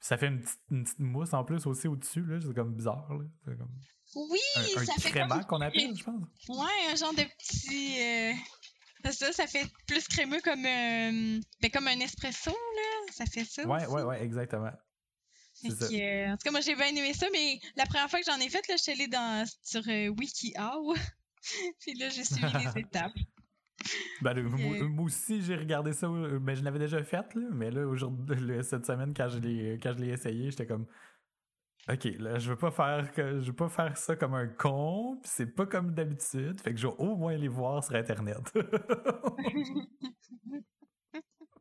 Ça 0.00 0.16
fait 0.16 0.28
une 0.28 0.38
petite, 0.40 0.60
une 0.70 0.84
petite 0.84 1.00
mousse 1.00 1.34
en 1.34 1.42
plus 1.44 1.66
aussi 1.66 1.88
au-dessus, 1.88 2.24
là. 2.24 2.38
C'est 2.40 2.54
comme 2.54 2.74
bizarre, 2.74 3.12
là. 3.12 3.24
C'est 3.44 3.58
comme 3.58 3.72
Oui, 4.14 4.38
un, 4.56 4.80
un 4.80 4.84
ça 4.84 4.94
fait 4.94 5.12
comme... 5.12 5.44
qu'on 5.44 5.60
appelle, 5.60 5.94
je 5.96 6.02
pense. 6.04 6.22
Ouais, 6.48 6.92
un 6.92 6.96
genre 6.96 7.12
de 7.14 7.22
petit... 7.22 8.00
euh, 8.00 8.32
C'est 9.04 9.12
ça, 9.12 9.32
ça 9.32 9.46
fait 9.46 9.66
plus 9.86 10.06
crémeux 10.08 10.40
comme, 10.42 10.64
euh, 10.64 11.40
ben, 11.60 11.70
comme 11.72 11.88
un 11.88 12.00
espresso, 12.00 12.50
là. 12.50 13.12
Ça 13.12 13.26
fait 13.26 13.44
ça 13.44 13.66
Ouais, 13.66 13.84
aussi. 13.84 13.94
ouais, 13.94 14.02
ouais, 14.02 14.22
exactement. 14.22 14.72
Que, 15.62 15.68
euh, 15.68 16.28
en 16.32 16.36
tout 16.36 16.44
cas, 16.44 16.50
moi, 16.52 16.60
j'ai 16.60 16.74
bien 16.76 16.86
aimé 16.86 17.12
ça, 17.14 17.26
mais 17.32 17.58
la 17.76 17.84
première 17.86 18.08
fois 18.08 18.20
que 18.20 18.26
j'en 18.30 18.38
ai 18.38 18.48
fait, 18.48 18.66
là, 18.68 18.76
je 18.76 18.82
suis 18.82 18.92
allée 18.92 19.08
dans, 19.08 19.44
sur 19.62 19.82
euh, 19.88 20.08
WikiHow. 20.08 20.94
Puis 21.80 21.94
là, 21.94 22.08
j'ai 22.10 22.24
suivi 22.24 22.46
les 22.74 22.80
étapes. 22.82 23.12
Ben, 24.22 24.34
le- 24.34 24.42
moi, 24.44 24.76
Euh. 24.76 24.88
moi 24.88 25.04
aussi, 25.06 25.42
j'ai 25.42 25.56
regardé 25.56 25.92
ça, 25.92 26.08
mais 26.08 26.56
je 26.56 26.62
l'avais 26.62 26.78
déjà 26.80 27.02
fait, 27.04 27.34
là, 27.34 27.46
mais 27.52 27.70
là, 27.70 27.86
aujourd'hui, 27.86 28.36
cette 28.64 28.86
semaine, 28.86 29.12
quand 29.16 29.28
je 29.28 29.38
l'ai, 29.38 29.78
quand 29.82 29.92
je 29.96 30.02
l'ai 30.02 30.10
essayé, 30.12 30.50
j'étais 30.50 30.66
comme, 30.66 30.86
OK, 31.90 32.04
là, 32.18 32.38
je 32.38 32.50
veux 32.50 32.56
pas 32.56 32.70
faire 32.70 33.12
que, 33.12 33.40
je 33.40 33.46
veux 33.46 33.56
pas 33.56 33.68
faire 33.68 33.96
ça 33.96 34.14
comme 34.14 34.34
un 34.34 34.46
con, 34.46 35.18
pis 35.22 35.30
c'est 35.32 35.46
pas 35.46 35.64
comme 35.64 35.94
d'habitude, 35.94 36.60
fait 36.60 36.74
que 36.74 36.80
je 36.80 36.86
vais 36.86 36.94
au 36.98 37.16
moins 37.16 37.36
les 37.36 37.48
voir 37.48 37.82
sur 37.82 37.94
Internet. 37.94 38.52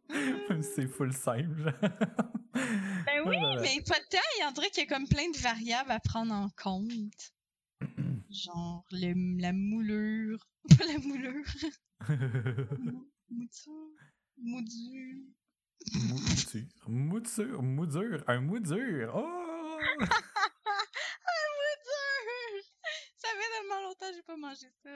c'est 0.61 0.87
full 0.87 1.13
simple, 1.13 1.61
genre. 1.61 1.73
Ben 2.53 3.21
oui, 3.25 3.37
mais 3.61 3.81
pas 3.85 3.99
de 3.99 4.07
temps. 4.09 4.17
On 4.47 4.51
dirait 4.51 4.69
qu'il 4.69 4.83
y 4.83 4.85
a 4.85 4.89
comme 4.89 5.07
plein 5.07 5.29
de 5.29 5.37
variables 5.37 5.91
à 5.91 5.99
prendre 5.99 6.33
en 6.33 6.49
compte. 6.61 7.31
Genre 8.29 8.85
le, 8.91 9.39
la 9.39 9.53
moulure. 9.53 10.45
Pas 10.77 10.85
la 10.85 10.99
moulure. 10.99 11.45
Mouture. 13.29 13.73
Moudure. 14.37 15.23
Mouture, 16.09 16.67
mouture, 16.87 17.63
moudure, 17.63 18.23
un 18.27 18.41
moudure, 18.41 19.13
oh! 19.15 19.46
Ah! 19.79 20.05
Ça 23.17 23.27
fait 23.29 23.59
tellement 23.59 23.81
longtemps 23.81 24.09
que 24.09 24.15
j'ai 24.15 24.21
pas 24.23 24.37
manger 24.37 24.69
ça. 24.83 24.89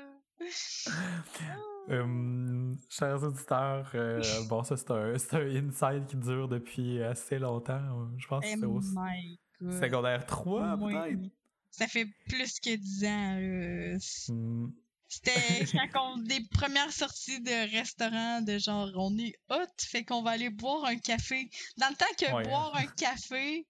Euh, 1.90 2.76
chers 2.90 3.24
auditeurs, 3.24 3.92
euh, 3.96 4.22
bon, 4.50 4.64
ça, 4.64 4.78
c'est 4.78 4.92
un, 4.92 5.16
un 5.16 5.68
inside 5.68 6.06
qui 6.08 6.16
dure 6.18 6.48
depuis 6.48 7.02
assez 7.04 7.40
longtemps. 7.40 8.10
Je 8.18 8.28
pense 8.28 8.46
que 8.46 8.50
c'est 8.52 8.66
au 8.66 8.82
secondaire 8.82 10.26
3, 10.26 10.78
peut-être. 10.78 11.30
Ça 11.72 11.88
fait 11.88 12.06
plus 12.28 12.60
que 12.60 12.76
10 12.76 13.06
ans. 13.06 14.34
Hmm. 14.34 14.72
C'était 15.12 15.32
quand 15.94 16.14
on 16.14 16.18
des 16.20 16.40
premières 16.52 16.92
sorties 16.94 17.42
de 17.42 17.72
restaurants 17.72 18.42
de 18.42 18.58
genre 18.58 18.90
on 18.96 19.18
est 19.18 19.36
hot, 19.50 19.66
fait 19.80 20.06
qu'on 20.06 20.24
va 20.24 20.32
aller 20.32 20.50
boire 20.50 20.86
un 20.86 20.98
café. 20.98 21.50
Dans 21.78 21.90
le 21.90 21.96
temps 21.96 22.06
que 22.18 22.48
boire 22.48 22.74
un 22.76 22.86
café, 22.86 23.68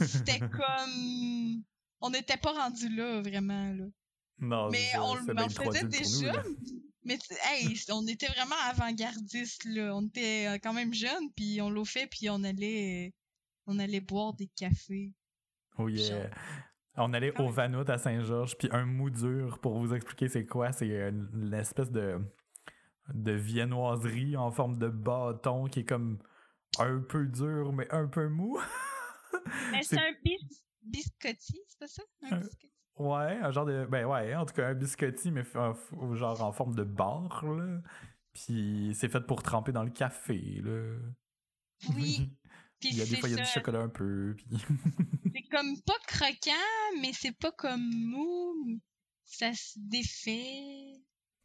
c'était 0.00 0.38
comme 0.50 1.62
on 2.00 2.10
n'était 2.10 2.36
pas 2.36 2.52
rendu 2.52 2.88
là 2.94 3.20
vraiment 3.22 3.72
là. 3.72 3.84
Non, 4.40 4.70
mais 4.70 4.96
on, 4.98 5.14
le 5.14 5.48
faisait 5.48 5.84
déjà. 5.84 6.44
mais 7.04 7.18
hey, 7.44 7.76
on 7.90 8.06
était 8.06 8.28
vraiment 8.28 8.54
avant-gardiste 8.70 9.64
là. 9.64 9.96
On 9.96 10.06
était 10.06 10.46
euh, 10.48 10.58
quand 10.62 10.72
même 10.72 10.94
jeunes, 10.94 11.32
puis 11.34 11.60
on 11.60 11.70
l'a 11.70 11.84
fait, 11.84 12.06
puis 12.06 12.30
on 12.30 12.44
allait, 12.44 13.14
on 13.66 13.78
allait 13.78 14.00
boire 14.00 14.34
des 14.34 14.46
cafés. 14.46 15.12
Oh 15.76 15.88
yeah. 15.88 16.30
On 16.96 17.12
allait 17.12 17.36
au 17.40 17.48
Vanout 17.48 17.88
à 17.88 17.98
Saint-Georges, 17.98 18.56
puis 18.56 18.68
un 18.72 18.84
mou 18.84 19.10
dur, 19.10 19.58
pour 19.60 19.78
vous 19.78 19.94
expliquer 19.94 20.28
c'est 20.28 20.46
quoi, 20.46 20.72
c'est 20.72 20.88
une, 20.88 21.54
espèce 21.54 21.90
de, 21.90 22.20
de 23.14 23.32
viennoiserie 23.32 24.36
en 24.36 24.50
forme 24.50 24.78
de 24.78 24.88
bâton 24.88 25.66
qui 25.66 25.80
est 25.80 25.84
comme 25.84 26.18
un 26.78 27.00
peu 27.00 27.26
dur, 27.26 27.72
mais 27.72 27.88
un 27.92 28.06
peu 28.06 28.28
mou. 28.28 28.58
mais 29.72 29.82
c'est 29.82 29.98
un 29.98 30.12
biscotti, 30.82 31.60
c'est 31.66 31.78
pas 31.78 31.86
ça? 31.86 32.02
Un 32.22 32.38
biscotti? 32.38 32.72
Ouais, 32.96 33.38
un 33.42 33.50
genre 33.52 33.64
de. 33.64 33.86
Ben 33.86 34.06
ouais, 34.06 34.34
en 34.34 34.44
tout 34.44 34.54
cas, 34.54 34.68
un 34.68 34.74
biscotti, 34.74 35.30
mais 35.30 35.44
genre 35.44 36.42
en 36.42 36.52
forme 36.52 36.74
de 36.74 36.84
barre, 36.84 37.44
là. 37.46 37.80
Puis 38.32 38.92
c'est 38.94 39.08
fait 39.08 39.20
pour 39.20 39.42
tremper 39.42 39.72
dans 39.72 39.84
le 39.84 39.90
café, 39.90 40.60
là. 40.62 40.96
Oui. 41.94 42.30
il 42.82 42.96
y 42.96 43.02
a 43.02 43.06
des 43.06 43.16
fois, 43.16 43.28
il 43.28 43.36
y 43.36 43.40
a 43.40 43.44
du 43.44 43.48
chocolat 43.48 43.80
un 43.80 43.88
peu. 43.88 44.34
Puis... 44.36 44.46
c'est 45.34 45.48
comme 45.50 45.80
pas 45.82 45.98
croquant, 46.06 47.00
mais 47.00 47.12
c'est 47.12 47.36
pas 47.36 47.52
comme 47.52 47.88
mou. 47.94 48.80
Ça 49.24 49.52
se 49.52 49.78
défait. 49.78 51.00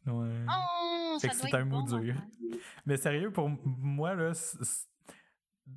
Ouais. 0.06 0.46
Oh, 0.48 1.18
c'est 1.20 1.54
un 1.54 1.64
mou 1.64 1.82
dur. 1.82 2.14
Mais 2.86 2.96
sérieux, 2.96 3.32
pour 3.32 3.48
moi, 3.64 4.14
là, 4.14 4.32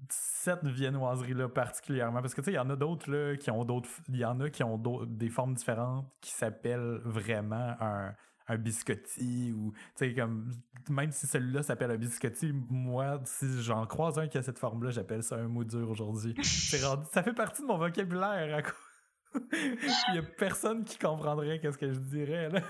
cette 0.10 0.66
viennoiserie-là 0.66 1.50
particulièrement, 1.50 2.22
parce 2.22 2.34
que 2.34 2.42
tu 2.42 2.46
sais, 2.46 2.52
il 2.52 2.56
y 2.56 2.60
en 2.60 2.70
a 2.70 2.76
d'autres 2.76 3.12
là 3.12 3.36
qui 3.38 3.52
ont 3.52 3.66
d'autres. 3.66 3.90
Il 4.10 4.18
y 4.18 4.26
en 4.26 4.40
a 4.40 4.50
qui 4.50 4.64
ont 4.64 4.78
des 5.06 5.30
formes 5.30 5.54
différentes 5.54 6.08
qui 6.22 6.32
s'appellent 6.32 7.02
vraiment 7.04 7.76
un, 7.80 8.14
biscotti 8.60 9.52
ou 9.52 9.74
tu 9.98 10.08
sais 10.08 10.16
comme 10.16 10.50
même 10.88 11.12
si 11.12 11.28
celui-là 11.28 11.64
s'appelle 11.64 11.92
un 11.92 11.98
biscotti 11.98 12.54
moi 12.54 13.20
si 13.26 13.62
j'en 13.62 13.86
croise 13.86 14.18
un 14.18 14.30
qui 14.30 14.38
a 14.38 14.42
cette 14.42 14.58
forme 14.58 14.86
là 14.86 14.90
j'appelle 14.90 15.22
ça 15.22 15.36
un 15.36 15.50
mot 15.50 15.66
dur 15.66 15.90
aujourd'hui. 15.90 16.34
Ça 17.12 17.24
fait 17.24 17.34
partie 17.34 17.62
de 17.62 17.68
mon 17.68 17.78
vocabulaire 17.78 18.64
il 19.54 20.16
y 20.16 20.18
a 20.18 20.24
personne 20.24 20.84
qui 20.84 20.98
comprendrait 20.98 21.60
qu'est-ce 21.60 21.78
que 21.78 21.92
je 21.92 22.00
dirais 22.00 22.50
là. 22.50 22.62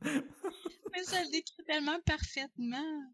Mais 0.02 1.02
ça 1.02 1.22
le 1.22 1.30
décrit 1.30 1.64
tellement 1.66 1.98
parfaitement 2.04 3.10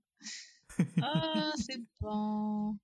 ah, 1.03 1.53
c'est 1.57 1.81
bon. 2.01 2.79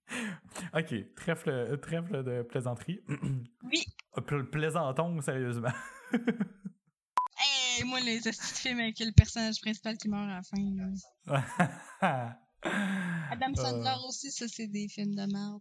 Ok, 0.74 0.94
trèfle, 1.14 1.78
trèfle 1.80 2.24
de 2.24 2.42
plaisanterie. 2.42 3.00
Oui. 3.64 3.84
Plaisantons, 4.50 5.20
sérieusement. 5.20 5.72
hey, 6.12 7.84
moi, 7.84 8.00
les 8.00 8.26
astuces 8.26 8.60
films 8.60 8.80
avec 8.80 8.98
le 9.00 9.12
personnage 9.12 9.60
principal 9.60 9.98
qui 9.98 10.08
meurt 10.08 10.24
à 10.24 10.36
la 10.36 10.42
fin. 10.42 10.56
Adam 12.62 13.52
euh. 13.52 13.54
Sandler 13.56 13.96
aussi, 14.06 14.30
ça, 14.30 14.46
c'est 14.48 14.68
des 14.68 14.88
films 14.88 15.14
de 15.14 15.26
merde. 15.32 15.60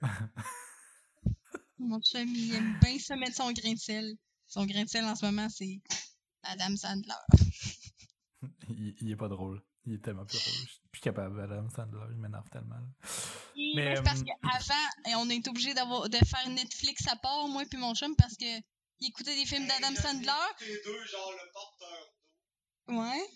Mon 1.78 2.00
chum, 2.00 2.28
il 2.28 2.54
aime 2.54 2.78
bien 2.82 2.98
se 2.98 3.14
mettre 3.14 3.36
son 3.36 3.52
grain 3.52 3.74
de 3.74 3.78
sel. 3.78 4.16
Son 4.46 4.66
grain 4.66 4.84
de 4.84 4.88
sel 4.88 5.04
en 5.04 5.14
ce 5.14 5.26
moment, 5.26 5.48
c'est 5.48 5.80
Adam 6.42 6.74
Sandler. 6.76 7.14
il, 8.68 8.96
il 9.00 9.10
est 9.10 9.16
pas 9.16 9.28
drôle. 9.28 9.62
Il 9.86 9.92
est 9.92 10.02
tellement 10.02 10.24
plus 10.24 10.38
rouge. 10.38 10.83
Je 10.94 11.00
suis 11.00 11.10
plus 11.10 11.10
capable, 11.10 11.40
Adam 11.40 11.68
Sandler, 11.74 12.06
il 12.12 12.18
m'énerve 12.18 12.48
tellement. 12.50 12.76
mais, 13.74 13.94
parce 14.04 14.20
euh, 14.20 14.24
qu'avant, 14.24 15.18
on 15.22 15.28
est 15.28 15.48
obligé 15.48 15.74
d'avoir 15.74 16.08
de 16.08 16.18
faire 16.18 16.48
Netflix 16.50 17.08
à 17.08 17.16
part, 17.16 17.48
moi 17.48 17.64
puis 17.68 17.78
mon 17.78 17.94
chum, 17.96 18.14
parce 18.14 18.36
que 18.36 18.58
il 19.00 19.08
écoutait 19.08 19.34
des 19.34 19.44
films 19.44 19.66
d'Adam 19.66 19.92
Sandler. 19.96 20.30
Les 20.60 20.80
deux, 20.84 21.04
genre 21.06 21.32
le 21.32 21.52
porteur 21.52 22.14
Ouais. 23.02 23.26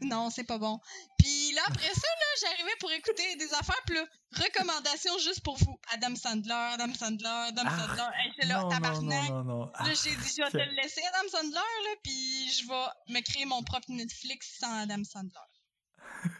Non, 0.00 0.30
c'est 0.30 0.44
pas 0.44 0.56
bon. 0.56 0.78
Puis 1.18 1.52
là, 1.52 1.62
après 1.66 1.92
ça, 1.92 2.08
là, 2.08 2.26
j'arrivais 2.40 2.76
pour 2.80 2.90
écouter 2.92 3.36
des 3.36 3.52
affaires, 3.52 3.82
puis 3.84 3.96
là, 3.96 4.06
recommandations 4.32 5.18
juste 5.18 5.42
pour 5.42 5.58
vous. 5.58 5.78
Adam 5.92 6.16
Sandler, 6.16 6.70
Adam 6.72 6.94
Sandler, 6.94 7.48
Adam 7.48 7.62
ah, 7.66 7.78
Sandler. 7.78 8.08
Hey, 8.16 8.32
c'est 8.40 8.46
là, 8.46 8.64
tabarnak. 8.70 9.28
Non, 9.28 9.44
non, 9.44 9.44
non, 9.44 9.66
Là, 9.66 9.92
j'ai 10.02 10.16
dit, 10.16 10.32
je 10.34 10.42
vais 10.42 10.50
te 10.50 10.56
le 10.56 10.76
laisser, 10.76 11.02
Adam 11.12 11.28
Sandler, 11.30 11.52
là, 11.84 11.94
puis 12.02 12.50
je 12.52 12.66
vais 12.66 13.14
me 13.14 13.20
créer 13.20 13.44
mon 13.44 13.62
propre 13.62 13.90
Netflix 13.90 14.56
sans 14.58 14.80
Adam 14.80 15.04
Sandler. 15.04 15.55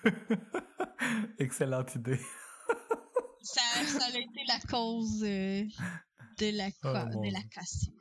Excellente 1.38 1.94
idée. 1.94 2.20
ça, 3.42 3.60
ça 3.86 4.06
a 4.06 4.18
été 4.18 4.44
la 4.46 4.58
cause 4.68 5.22
euh, 5.22 5.62
de, 6.38 6.56
la, 6.56 6.68
oh, 6.84 7.20
de 7.20 7.32
la 7.32 7.42
cassure. 7.50 7.92